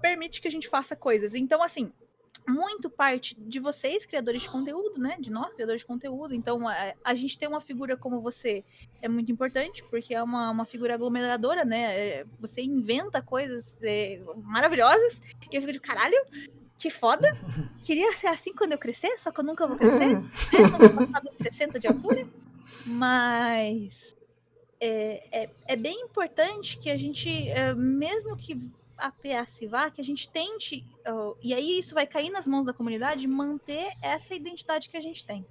permite 0.00 0.40
que 0.40 0.48
a 0.48 0.50
gente 0.50 0.68
faça 0.68 0.94
coisas. 0.96 1.34
Então, 1.34 1.62
assim, 1.62 1.92
muito 2.46 2.88
parte 2.88 3.36
de 3.38 3.60
vocês, 3.60 4.06
criadores 4.06 4.42
de 4.42 4.48
conteúdo, 4.48 4.98
né? 4.98 5.16
De 5.20 5.30
nós, 5.30 5.52
criadores 5.52 5.82
de 5.82 5.86
conteúdo. 5.86 6.34
Então, 6.34 6.66
a, 6.66 6.94
a 7.04 7.14
gente 7.14 7.38
ter 7.38 7.46
uma 7.46 7.60
figura 7.60 7.96
como 7.96 8.20
você 8.20 8.64
é 9.02 9.08
muito 9.08 9.30
importante, 9.30 9.84
porque 9.84 10.14
é 10.14 10.22
uma, 10.22 10.50
uma 10.50 10.64
figura 10.64 10.94
aglomeradora, 10.94 11.64
né? 11.64 11.98
É, 11.98 12.26
você 12.40 12.62
inventa 12.62 13.20
coisas 13.20 13.76
é, 13.82 14.20
maravilhosas, 14.42 15.20
e 15.50 15.56
eu 15.56 15.60
fico 15.60 15.72
de 15.72 15.80
caralho. 15.80 16.16
que 16.78 16.90
foda. 16.90 17.36
Queria 17.84 18.12
ser 18.12 18.28
assim 18.28 18.54
quando 18.54 18.72
eu 18.72 18.78
crescer, 18.78 19.18
só 19.18 19.30
que 19.30 19.40
eu 19.40 19.44
nunca 19.44 19.66
vou 19.66 19.76
crescer. 19.76 20.08
né? 20.08 20.24
Não 20.70 20.78
vou 20.78 21.06
passar 21.06 21.20
dos 21.20 21.36
60 21.38 21.78
de 21.78 21.86
altura. 21.86 22.26
Mas 22.86 24.16
é, 24.80 25.28
é, 25.32 25.50
é 25.66 25.76
bem 25.76 26.02
importante 26.02 26.78
que 26.78 26.90
a 26.90 26.96
gente, 26.96 27.48
é, 27.48 27.74
mesmo 27.74 28.36
que 28.36 28.56
a 28.96 29.10
PA 29.10 29.46
se 29.46 29.66
vá, 29.66 29.90
que 29.90 30.00
a 30.00 30.04
gente 30.04 30.28
tente, 30.28 30.84
uh, 31.08 31.36
e 31.40 31.54
aí 31.54 31.78
isso 31.78 31.94
vai 31.94 32.06
cair 32.06 32.30
nas 32.30 32.46
mãos 32.46 32.66
da 32.66 32.72
comunidade, 32.72 33.28
manter 33.28 33.92
essa 34.02 34.34
identidade 34.34 34.88
que 34.88 34.96
a 34.96 35.00
gente 35.00 35.24
tem. 35.24 35.46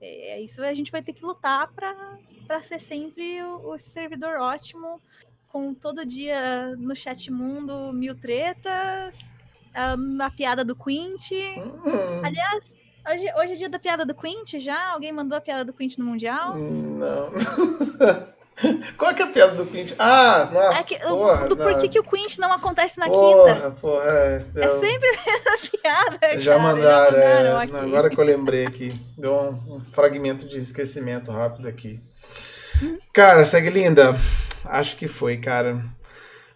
É, 0.00 0.40
isso 0.42 0.62
a 0.62 0.74
gente 0.74 0.92
vai 0.92 1.02
ter 1.02 1.14
que 1.14 1.24
lutar 1.24 1.72
para 1.72 2.62
ser 2.62 2.78
sempre 2.78 3.42
o, 3.42 3.72
o 3.72 3.78
servidor 3.78 4.36
ótimo, 4.36 5.00
com 5.48 5.72
todo 5.72 6.04
dia 6.04 6.76
no 6.76 6.94
chat 6.94 7.30
mundo 7.30 7.92
mil 7.92 8.14
tretas, 8.14 9.16
uh, 9.16 9.96
na 9.96 10.30
piada 10.30 10.62
do 10.62 10.76
Quint. 10.76 11.30
Uhum. 11.30 12.24
Aliás, 12.24 12.76
hoje, 13.08 13.32
hoje 13.34 13.52
é 13.52 13.56
dia 13.56 13.68
da 13.68 13.78
piada 13.78 14.04
do 14.04 14.14
Quint 14.14 14.58
já? 14.58 14.90
Alguém 14.90 15.12
mandou 15.12 15.38
a 15.38 15.40
piada 15.40 15.64
do 15.64 15.72
Quint 15.72 15.96
no 15.96 16.04
Mundial? 16.04 16.58
Não. 16.58 17.30
Qual 18.96 19.10
é, 19.10 19.14
que 19.14 19.22
é 19.22 19.24
a 19.24 19.28
piada 19.28 19.54
do 19.54 19.66
Quint? 19.66 19.94
Ah, 19.98 20.48
nossa, 20.52 20.80
é 20.80 20.82
que, 20.84 20.98
porra, 20.98 21.48
do 21.48 21.56
porquê 21.56 21.88
que 21.88 21.98
o 21.98 22.04
Quint 22.04 22.38
não 22.38 22.52
acontece 22.52 22.98
na 22.98 23.08
porra, 23.08 23.54
quinta. 23.54 23.70
Porra, 23.72 24.04
é, 24.04 24.38
deu... 24.52 24.62
é 24.62 24.78
sempre 24.78 25.08
essa 25.08 25.58
piada, 25.76 26.38
Já 26.38 26.52
cara, 26.52 26.62
mandaram, 26.62 27.20
já 27.20 27.52
mandaram 27.52 27.78
é, 27.78 27.80
agora 27.80 28.10
que 28.10 28.18
eu 28.18 28.24
lembrei 28.24 28.64
aqui. 28.64 29.00
Deu 29.18 29.32
um, 29.32 29.74
um 29.74 29.80
fragmento 29.92 30.46
de 30.46 30.58
esquecimento 30.58 31.32
rápido 31.32 31.66
aqui. 31.66 32.00
Hum. 32.82 32.98
Cara, 33.12 33.44
segue 33.44 33.70
linda. 33.70 34.16
Acho 34.64 34.96
que 34.96 35.08
foi, 35.08 35.36
cara. 35.36 35.84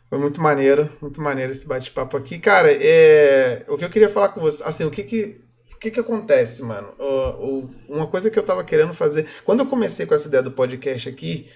Foi 0.08 0.18
muito 0.18 0.40
maneiro, 0.40 0.90
muito 1.02 1.20
maneiro 1.20 1.50
esse 1.50 1.66
bate-papo 1.66 2.16
aqui. 2.16 2.38
Cara, 2.38 2.70
é... 2.72 3.64
o 3.68 3.76
que 3.76 3.84
eu 3.84 3.90
queria 3.90 4.08
falar 4.08 4.30
com 4.30 4.40
você, 4.40 4.62
assim, 4.64 4.84
o 4.84 4.90
que 4.90 5.02
que, 5.02 5.40
o 5.74 5.78
que, 5.78 5.90
que 5.90 6.00
acontece, 6.00 6.62
mano? 6.62 6.88
O, 6.98 7.04
o, 7.04 7.70
uma 7.88 8.06
coisa 8.06 8.30
que 8.30 8.38
eu 8.38 8.42
tava 8.42 8.64
querendo 8.64 8.94
fazer. 8.94 9.26
Quando 9.44 9.60
eu 9.60 9.66
comecei 9.66 10.06
com 10.06 10.14
essa 10.14 10.28
ideia 10.28 10.42
do 10.42 10.52
podcast 10.52 11.08
aqui, 11.08 11.50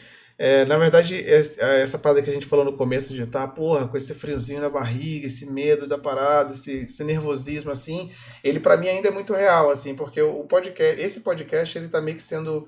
é, 0.44 0.64
na 0.64 0.76
verdade, 0.76 1.24
é, 1.24 1.82
essa 1.82 1.96
parada 1.96 2.20
que 2.20 2.28
a 2.28 2.32
gente 2.32 2.46
falou 2.46 2.64
no 2.64 2.76
começo 2.76 3.14
de 3.14 3.22
estar, 3.22 3.46
tá, 3.46 3.48
porra, 3.48 3.86
com 3.86 3.96
esse 3.96 4.12
friozinho 4.12 4.60
na 4.60 4.68
barriga, 4.68 5.28
esse 5.28 5.48
medo 5.48 5.86
da 5.86 5.96
parada, 5.96 6.52
esse, 6.52 6.78
esse 6.82 7.04
nervosismo, 7.04 7.70
assim, 7.70 8.10
ele 8.42 8.58
para 8.58 8.76
mim 8.76 8.88
ainda 8.88 9.06
é 9.06 9.12
muito 9.12 9.32
real, 9.32 9.70
assim, 9.70 9.94
porque 9.94 10.20
o 10.20 10.42
podcast, 10.42 11.00
esse 11.00 11.20
podcast, 11.20 11.78
ele 11.78 11.86
tá 11.86 12.00
meio 12.00 12.16
que 12.16 12.22
sendo 12.24 12.66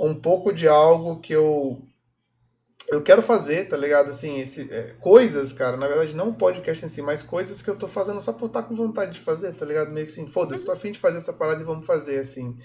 um 0.00 0.12
pouco 0.16 0.52
de 0.52 0.66
algo 0.66 1.20
que 1.20 1.32
eu 1.32 1.86
eu 2.88 3.00
quero 3.00 3.22
fazer, 3.22 3.68
tá 3.68 3.76
ligado? 3.76 4.10
Assim, 4.10 4.40
esse, 4.40 4.68
é, 4.72 4.94
coisas, 4.98 5.52
cara, 5.52 5.76
na 5.76 5.86
verdade, 5.86 6.16
não 6.16 6.30
o 6.30 6.34
podcast 6.34 6.84
em 6.84 6.88
si, 6.88 7.02
mas 7.02 7.22
coisas 7.22 7.62
que 7.62 7.70
eu 7.70 7.76
tô 7.78 7.86
fazendo 7.86 8.20
só 8.20 8.32
por 8.32 8.46
estar 8.46 8.62
tá 8.62 8.68
com 8.68 8.74
vontade 8.74 9.12
de 9.12 9.20
fazer, 9.20 9.54
tá 9.54 9.64
ligado? 9.64 9.92
Meio 9.92 10.06
que 10.06 10.12
assim, 10.12 10.26
foda-se, 10.26 10.64
tô 10.64 10.72
afim 10.72 10.90
de 10.90 10.98
fazer 10.98 11.18
essa 11.18 11.32
parada 11.32 11.62
e 11.62 11.64
vamos 11.64 11.86
fazer, 11.86 12.18
assim. 12.18 12.56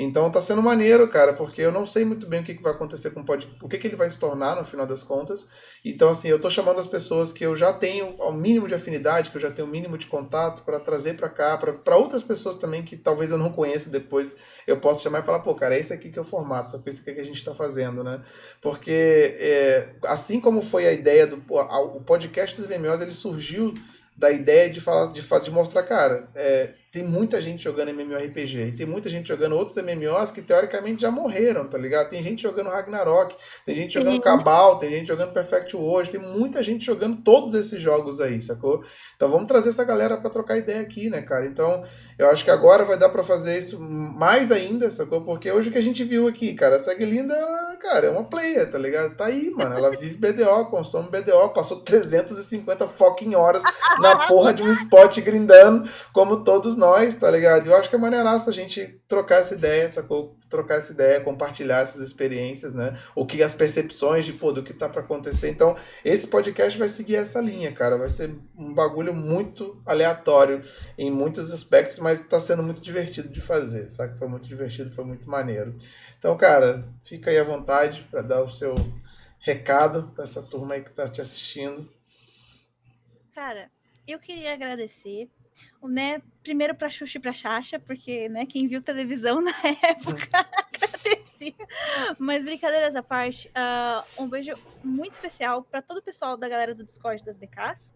Então 0.00 0.30
tá 0.30 0.40
sendo 0.40 0.62
maneiro, 0.62 1.08
cara, 1.08 1.32
porque 1.32 1.60
eu 1.60 1.72
não 1.72 1.84
sei 1.84 2.04
muito 2.04 2.24
bem 2.24 2.40
o 2.40 2.44
que, 2.44 2.54
que 2.54 2.62
vai 2.62 2.72
acontecer 2.72 3.10
com 3.10 3.18
o 3.18 3.24
podcast, 3.24 3.58
o 3.60 3.68
que, 3.68 3.76
que 3.76 3.88
ele 3.88 3.96
vai 3.96 4.08
se 4.08 4.16
tornar 4.16 4.54
no 4.54 4.64
final 4.64 4.86
das 4.86 5.02
contas. 5.02 5.48
Então, 5.84 6.10
assim, 6.10 6.28
eu 6.28 6.40
tô 6.40 6.48
chamando 6.48 6.78
as 6.78 6.86
pessoas 6.86 7.32
que 7.32 7.44
eu 7.44 7.56
já 7.56 7.72
tenho 7.72 8.14
o 8.14 8.32
mínimo 8.32 8.68
de 8.68 8.76
afinidade, 8.76 9.28
que 9.28 9.36
eu 9.36 9.40
já 9.40 9.50
tenho 9.50 9.66
o 9.66 9.70
mínimo 9.70 9.98
de 9.98 10.06
contato, 10.06 10.62
para 10.62 10.78
trazer 10.78 11.14
para 11.14 11.28
cá, 11.28 11.56
para 11.56 11.96
outras 11.96 12.22
pessoas 12.22 12.54
também 12.54 12.84
que 12.84 12.96
talvez 12.96 13.32
eu 13.32 13.38
não 13.38 13.50
conheça 13.50 13.90
depois, 13.90 14.36
eu 14.68 14.78
posso 14.78 15.02
chamar 15.02 15.18
e 15.18 15.22
falar, 15.22 15.40
pô, 15.40 15.52
cara, 15.56 15.74
é 15.74 15.80
esse 15.80 15.92
aqui 15.92 16.10
que 16.10 16.18
é 16.18 16.22
o 16.22 16.24
formato, 16.24 16.78
que 16.78 16.88
esse 16.88 17.00
aqui 17.00 17.14
que 17.14 17.20
a 17.20 17.24
gente 17.24 17.44
tá 17.44 17.52
fazendo, 17.52 18.04
né? 18.04 18.22
Porque, 18.60 19.36
é, 19.40 19.96
assim 20.04 20.40
como 20.40 20.62
foi 20.62 20.86
a 20.86 20.92
ideia 20.92 21.26
do. 21.26 21.42
O 21.48 22.00
podcast 22.02 22.60
dos 22.60 22.70
MMOs, 22.70 23.00
ele 23.00 23.10
surgiu 23.10 23.74
da 24.16 24.32
ideia 24.32 24.68
de 24.68 24.80
falar 24.80 25.12
de, 25.12 25.22
de 25.22 25.50
mostrar, 25.50 25.84
cara, 25.84 26.28
é, 26.34 26.74
tem 26.90 27.02
muita 27.02 27.40
gente 27.40 27.64
jogando 27.64 27.90
MMORPG 27.90 28.68
e 28.68 28.72
tem 28.72 28.86
muita 28.86 29.08
gente 29.08 29.28
jogando 29.28 29.56
outros 29.56 29.76
MMOs 29.76 30.30
que 30.30 30.42
teoricamente 30.42 31.02
já 31.02 31.10
morreram, 31.10 31.66
tá 31.66 31.76
ligado? 31.76 32.08
Tem 32.08 32.22
gente 32.22 32.42
jogando 32.42 32.70
Ragnarok, 32.70 33.36
tem 33.64 33.74
gente 33.74 33.94
jogando 33.94 34.14
uhum. 34.14 34.20
Cabal, 34.20 34.78
tem 34.78 34.90
gente 34.90 35.08
jogando 35.08 35.32
Perfect 35.32 35.74
World, 35.76 36.10
tem 36.10 36.20
muita 36.20 36.62
gente 36.62 36.84
jogando 36.84 37.20
todos 37.20 37.54
esses 37.54 37.80
jogos 37.80 38.20
aí, 38.20 38.40
sacou? 38.40 38.82
Então 39.16 39.28
vamos 39.28 39.46
trazer 39.46 39.70
essa 39.70 39.84
galera 39.84 40.16
para 40.16 40.30
trocar 40.30 40.58
ideia 40.58 40.80
aqui, 40.80 41.10
né, 41.10 41.22
cara? 41.22 41.46
Então 41.46 41.82
eu 42.18 42.28
acho 42.30 42.44
que 42.44 42.50
agora 42.50 42.84
vai 42.84 42.98
dar 42.98 43.08
para 43.08 43.24
fazer 43.24 43.58
isso 43.58 43.80
mais 43.80 44.52
ainda, 44.52 44.90
sacou? 44.90 45.22
Porque 45.22 45.50
hoje 45.50 45.68
o 45.68 45.72
que 45.72 45.78
a 45.78 45.82
gente 45.82 46.04
viu 46.04 46.28
aqui, 46.28 46.54
cara, 46.54 46.76
essa 46.76 46.94
Linda, 46.94 47.34
cara, 47.80 48.06
é 48.06 48.10
uma 48.10 48.24
player, 48.24 48.70
tá 48.70 48.78
ligado? 48.78 49.14
Tá 49.14 49.26
aí, 49.26 49.50
mano. 49.50 49.76
Ela 49.76 49.90
vive 49.90 50.16
BDO, 50.16 50.66
consome 50.66 51.08
BDO, 51.08 51.50
passou 51.50 51.80
350 51.80 52.88
fucking 52.88 53.34
horas 53.34 53.62
na 54.00 54.16
porra 54.26 54.52
de 54.52 54.62
um 54.62 54.72
spot 54.72 55.20
grindando, 55.20 55.88
como 56.12 56.42
todos 56.42 56.76
nós, 56.78 57.14
tá 57.14 57.30
ligado? 57.30 57.66
Eu 57.66 57.76
acho 57.76 57.90
que 57.90 57.96
é 57.96 57.98
maneiraça 57.98 58.48
a 58.48 58.52
gente 58.52 58.98
trocar 59.06 59.40
essa 59.40 59.54
ideia, 59.54 59.92
sacou? 59.92 60.38
Trocar 60.48 60.76
essa 60.76 60.92
ideia, 60.92 61.20
compartilhar 61.20 61.80
essas 61.80 62.00
experiências, 62.00 62.72
né? 62.72 62.96
O 63.14 63.26
que 63.26 63.42
as 63.42 63.54
percepções 63.54 64.24
de, 64.24 64.32
pô, 64.32 64.50
do 64.52 64.62
que 64.62 64.72
tá 64.72 64.88
para 64.88 65.02
acontecer. 65.02 65.50
Então, 65.50 65.76
esse 66.02 66.26
podcast 66.26 66.78
vai 66.78 66.88
seguir 66.88 67.16
essa 67.16 67.40
linha, 67.40 67.70
cara. 67.72 67.98
Vai 67.98 68.08
ser 68.08 68.34
um 68.56 68.72
bagulho 68.72 69.12
muito 69.12 69.82
aleatório 69.84 70.62
em 70.96 71.10
muitos 71.10 71.52
aspectos, 71.52 71.98
mas 71.98 72.20
tá 72.20 72.40
sendo 72.40 72.62
muito 72.62 72.80
divertido 72.80 73.28
de 73.28 73.42
fazer, 73.42 73.90
sabe? 73.90 74.18
Foi 74.18 74.28
muito 74.28 74.48
divertido, 74.48 74.90
foi 74.90 75.04
muito 75.04 75.28
maneiro. 75.28 75.76
Então, 76.18 76.34
cara, 76.36 76.88
fica 77.02 77.30
aí 77.30 77.38
à 77.38 77.44
vontade 77.44 78.08
para 78.10 78.22
dar 78.22 78.40
o 78.40 78.48
seu 78.48 78.74
recado 79.40 80.10
para 80.14 80.24
essa 80.24 80.42
turma 80.42 80.74
aí 80.74 80.82
que 80.82 80.90
tá 80.90 81.06
te 81.06 81.20
assistindo. 81.20 81.88
Cara, 83.34 83.70
eu 84.06 84.18
queria 84.18 84.52
agradecer 84.54 85.28
né, 85.82 86.22
primeiro 86.42 86.74
para 86.74 86.90
Xuxa 86.90 87.18
e 87.18 87.20
para 87.20 87.32
Xaxa, 87.32 87.78
porque, 87.78 88.28
né, 88.28 88.46
quem 88.46 88.66
viu 88.66 88.82
televisão 88.82 89.40
na 89.42 89.52
época 89.82 90.46
agradecia. 90.74 91.66
Mas 92.18 92.44
brincadeiras 92.44 92.96
à 92.96 93.02
parte, 93.02 93.48
uh, 93.48 94.22
um 94.22 94.28
beijo 94.28 94.52
muito 94.82 95.14
especial 95.14 95.62
para 95.62 95.80
todo 95.80 95.98
o 95.98 96.02
pessoal 96.02 96.36
da 96.36 96.48
galera 96.48 96.74
do 96.74 96.84
Discord 96.84 97.24
das 97.24 97.38
DKs. 97.38 97.92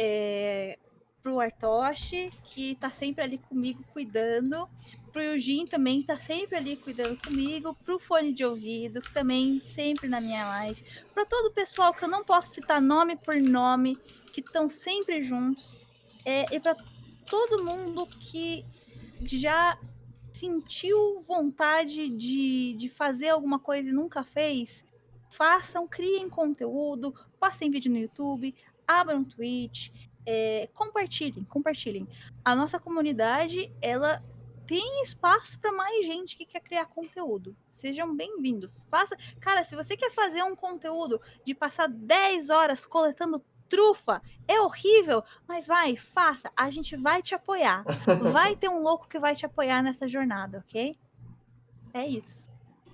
É, 0.00 0.78
pro 1.22 1.40
Artoshi, 1.40 2.30
que 2.44 2.74
tá 2.76 2.90
sempre 2.90 3.22
ali 3.22 3.38
comigo 3.38 3.82
cuidando. 3.92 4.68
Pro 5.12 5.22
Eugene 5.22 5.66
também 5.66 6.02
tá 6.02 6.16
sempre 6.16 6.56
ali 6.56 6.76
cuidando 6.76 7.16
comigo. 7.22 7.76
Pro 7.84 7.98
fone 7.98 8.32
de 8.32 8.44
ouvido, 8.44 9.00
que 9.00 9.12
também 9.12 9.60
sempre 9.64 10.08
na 10.08 10.20
minha 10.20 10.46
live. 10.46 10.82
Para 11.12 11.26
todo 11.26 11.46
o 11.46 11.52
pessoal 11.52 11.92
que 11.92 12.04
eu 12.04 12.08
não 12.08 12.24
posso 12.24 12.54
citar 12.54 12.80
nome 12.80 13.16
por 13.16 13.36
nome, 13.36 13.96
que 14.32 14.40
estão 14.40 14.68
sempre 14.68 15.22
juntos. 15.22 15.78
É, 16.30 16.44
e 16.54 16.60
para 16.60 16.76
todo 17.24 17.64
mundo 17.64 18.06
que 18.06 18.62
já 19.22 19.78
sentiu 20.30 21.18
vontade 21.20 22.10
de, 22.10 22.74
de 22.74 22.90
fazer 22.90 23.30
alguma 23.30 23.58
coisa 23.58 23.88
e 23.88 23.94
nunca 23.94 24.22
fez, 24.22 24.84
façam, 25.30 25.88
criem 25.88 26.28
conteúdo, 26.28 27.14
postem 27.40 27.70
vídeo 27.70 27.90
no 27.90 27.96
YouTube, 27.96 28.54
abram 28.86 29.24
Twitch, 29.24 29.88
é, 30.26 30.68
compartilhem, 30.74 31.44
compartilhem. 31.44 32.06
A 32.44 32.54
nossa 32.54 32.78
comunidade, 32.78 33.72
ela 33.80 34.22
tem 34.66 35.00
espaço 35.00 35.58
para 35.58 35.72
mais 35.72 36.04
gente 36.04 36.36
que 36.36 36.44
quer 36.44 36.60
criar 36.60 36.84
conteúdo. 36.84 37.56
Sejam 37.70 38.14
bem-vindos. 38.14 38.86
Faça, 38.90 39.16
cara, 39.40 39.64
se 39.64 39.74
você 39.74 39.96
quer 39.96 40.12
fazer 40.12 40.42
um 40.42 40.54
conteúdo 40.54 41.22
de 41.42 41.54
passar 41.54 41.88
10 41.88 42.50
horas 42.50 42.84
coletando 42.84 43.42
trufa, 43.68 44.22
é 44.46 44.60
horrível, 44.60 45.22
mas 45.46 45.66
vai, 45.66 45.96
faça, 45.96 46.50
a 46.56 46.70
gente 46.70 46.96
vai 46.96 47.22
te 47.22 47.34
apoiar. 47.34 47.84
Vai 48.32 48.56
ter 48.56 48.68
um 48.68 48.82
louco 48.82 49.08
que 49.08 49.18
vai 49.18 49.34
te 49.34 49.44
apoiar 49.46 49.82
nessa 49.82 50.06
jornada, 50.06 50.58
ok? 50.66 50.96
É 51.92 52.06
isso. 52.06 52.47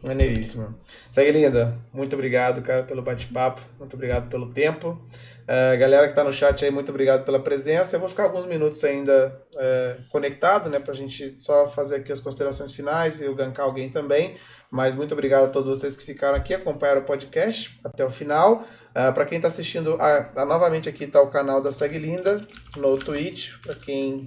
Maneiríssimo. 0.05 0.78
Segue 1.10 1.32
linda. 1.32 1.78
Muito 1.93 2.14
obrigado, 2.14 2.60
cara, 2.62 2.82
pelo 2.82 3.01
bate-papo. 3.01 3.62
Muito 3.78 3.94
obrigado 3.94 4.28
pelo 4.28 4.52
tempo. 4.52 5.01
Uh, 5.44 5.78
galera 5.78 6.05
que 6.05 6.12
está 6.12 6.22
no 6.22 6.32
chat 6.32 6.64
aí, 6.64 6.70
muito 6.70 6.90
obrigado 6.90 7.24
pela 7.24 7.40
presença. 7.40 7.97
Eu 7.97 8.01
vou 8.01 8.09
ficar 8.09 8.24
alguns 8.24 8.44
minutos 8.44 8.85
ainda 8.85 9.43
uh, 9.55 10.09
conectado, 10.10 10.68
né, 10.68 10.82
a 10.86 10.93
gente 10.93 11.35
só 11.39 11.66
fazer 11.66 11.97
aqui 11.97 12.12
as 12.12 12.20
considerações 12.20 12.72
finais 12.72 13.20
e 13.20 13.24
eu 13.24 13.35
gankar 13.35 13.64
alguém 13.64 13.90
também. 13.90 14.36
Mas 14.70 14.94
muito 14.94 15.12
obrigado 15.12 15.44
a 15.44 15.48
todos 15.48 15.68
vocês 15.68 15.97
que 15.97 16.05
ficaram 16.05 16.36
aqui, 16.36 16.52
acompanharam 16.52 17.01
o 17.01 17.05
podcast 17.05 17.78
até 17.82 18.05
o 18.05 18.10
final. 18.10 18.56
Uh, 18.56 18.64
ah, 18.94 19.12
para 19.12 19.24
quem 19.24 19.36
está 19.36 19.48
assistindo, 19.48 19.94
uh, 19.94 20.47
novamente 20.47 20.89
aqui 20.89 21.05
está 21.05 21.20
o 21.20 21.28
canal 21.28 21.60
da 21.60 21.72
Segue 21.72 21.98
Linda 21.98 22.47
no 22.76 22.97
Twitch, 22.97 23.52
para 23.62 23.74
quem 23.74 24.24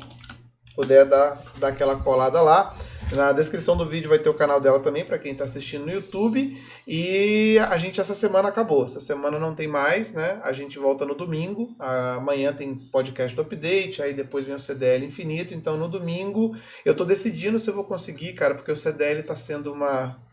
puder 0.77 1.05
dar, 1.05 1.43
dar 1.57 1.69
aquela 1.69 1.95
colada 1.95 2.39
lá. 2.39 2.77
Na 3.11 3.31
descrição 3.31 3.75
do 3.75 3.83
vídeo 3.83 4.09
vai 4.09 4.19
ter 4.19 4.29
o 4.29 4.33
canal 4.33 4.61
dela 4.61 4.79
também, 4.79 5.03
para 5.03 5.17
quem 5.17 5.31
está 5.31 5.43
assistindo 5.43 5.85
no 5.85 5.91
YouTube. 5.91 6.55
E 6.87 7.57
a 7.67 7.75
gente 7.77 7.99
essa 7.99 8.13
semana 8.13 8.49
acabou. 8.49 8.85
Essa 8.85 8.99
semana 8.99 9.39
não 9.39 9.55
tem 9.55 9.67
mais, 9.67 10.13
né? 10.13 10.39
A 10.43 10.51
gente 10.51 10.77
volta 10.77 11.03
no 11.03 11.15
domingo. 11.15 11.75
Amanhã 11.79 12.53
tem 12.53 12.75
podcast 12.75 13.35
do 13.35 13.41
update, 13.41 14.03
aí 14.03 14.13
depois 14.13 14.45
vem 14.45 14.53
o 14.53 14.59
CDL 14.59 15.03
infinito. 15.03 15.55
Então 15.55 15.77
no 15.77 15.87
domingo 15.87 16.55
eu 16.85 16.95
tô 16.95 17.03
decidindo 17.03 17.57
se 17.57 17.67
eu 17.67 17.73
vou 17.73 17.83
conseguir, 17.83 18.33
cara, 18.33 18.53
porque 18.53 18.71
o 18.71 18.75
CDL 18.75 19.21
está 19.21 19.35
sendo 19.35 19.73
uma 19.73 20.26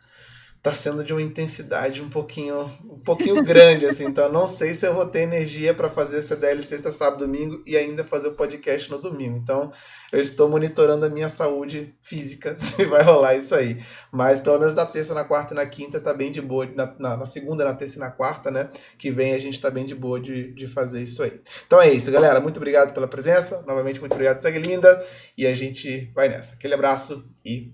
tá 0.65 0.73
sendo 0.73 1.05
de 1.05 1.13
uma 1.13 1.21
intensidade 1.21 2.03
um 2.03 2.09
pouquinho, 2.09 2.65
um 2.89 2.99
pouquinho 2.99 3.45
grande, 3.45 3.85
assim. 3.85 4.07
Então, 4.07 4.25
eu 4.25 4.33
não 4.33 4.47
sei 4.47 4.73
se 4.73 4.87
eu 4.87 4.95
vou 4.95 5.05
ter 5.05 5.21
energia 5.21 5.75
para 5.75 5.91
fazer 5.91 6.23
CDL 6.23 6.63
sexta, 6.63 6.91
sábado, 6.91 7.27
domingo 7.27 7.63
e 7.67 7.77
ainda 7.77 8.03
fazer 8.03 8.29
o 8.29 8.33
podcast 8.33 8.91
no 8.91 8.99
domingo. 8.99 9.37
Então, 9.37 9.71
eu 10.11 10.19
estou 10.23 10.49
monitorando 10.49 11.05
a 11.05 11.11
minha 11.11 11.29
saúde 11.29 11.95
física, 12.01 12.55
se 12.57 12.83
vai 12.87 13.03
rolar 13.03 13.35
isso 13.35 13.55
aí. 13.55 13.77
Mas, 14.11 14.41
pelo 14.41 14.59
menos 14.59 14.73
na 14.73 14.87
terça, 14.87 15.13
na 15.13 15.23
quarta 15.23 15.53
e 15.53 15.57
na 15.57 15.67
quinta, 15.67 16.01
tá 16.01 16.15
bem 16.15 16.33
de 16.33 16.41
boa. 16.41 16.65
Na, 16.75 16.95
na, 16.99 17.17
na 17.19 17.27
segunda, 17.27 17.63
na 17.63 17.75
terça 17.75 17.99
e 17.99 18.01
na 18.01 18.11
quarta, 18.11 18.51
né? 18.51 18.71
Que 18.97 19.11
vem 19.11 19.35
a 19.35 19.39
gente 19.39 19.61
tá 19.61 19.71
bem 19.71 19.85
de 19.85 19.95
boa 19.95 20.19
de, 20.19 20.55
de 20.55 20.67
fazer 20.67 21.03
isso 21.03 21.23
aí. 21.23 21.43
Então 21.67 21.79
é 21.79 21.93
isso, 21.93 22.11
galera. 22.11 22.41
Muito 22.41 22.57
obrigado 22.57 22.95
pela 22.95 23.07
presença. 23.07 23.63
Novamente, 23.67 24.01
muito 24.01 24.15
obrigado, 24.15 24.39
segue 24.39 24.61
linda. 24.61 24.99
E 25.37 25.47
a 25.47 25.55
gente 25.55 26.11
vai 26.15 26.31
nessa. 26.31 26.55
Aquele 26.55 26.73
abraço 26.73 27.29
e 27.45 27.71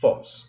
fomos. 0.00 0.46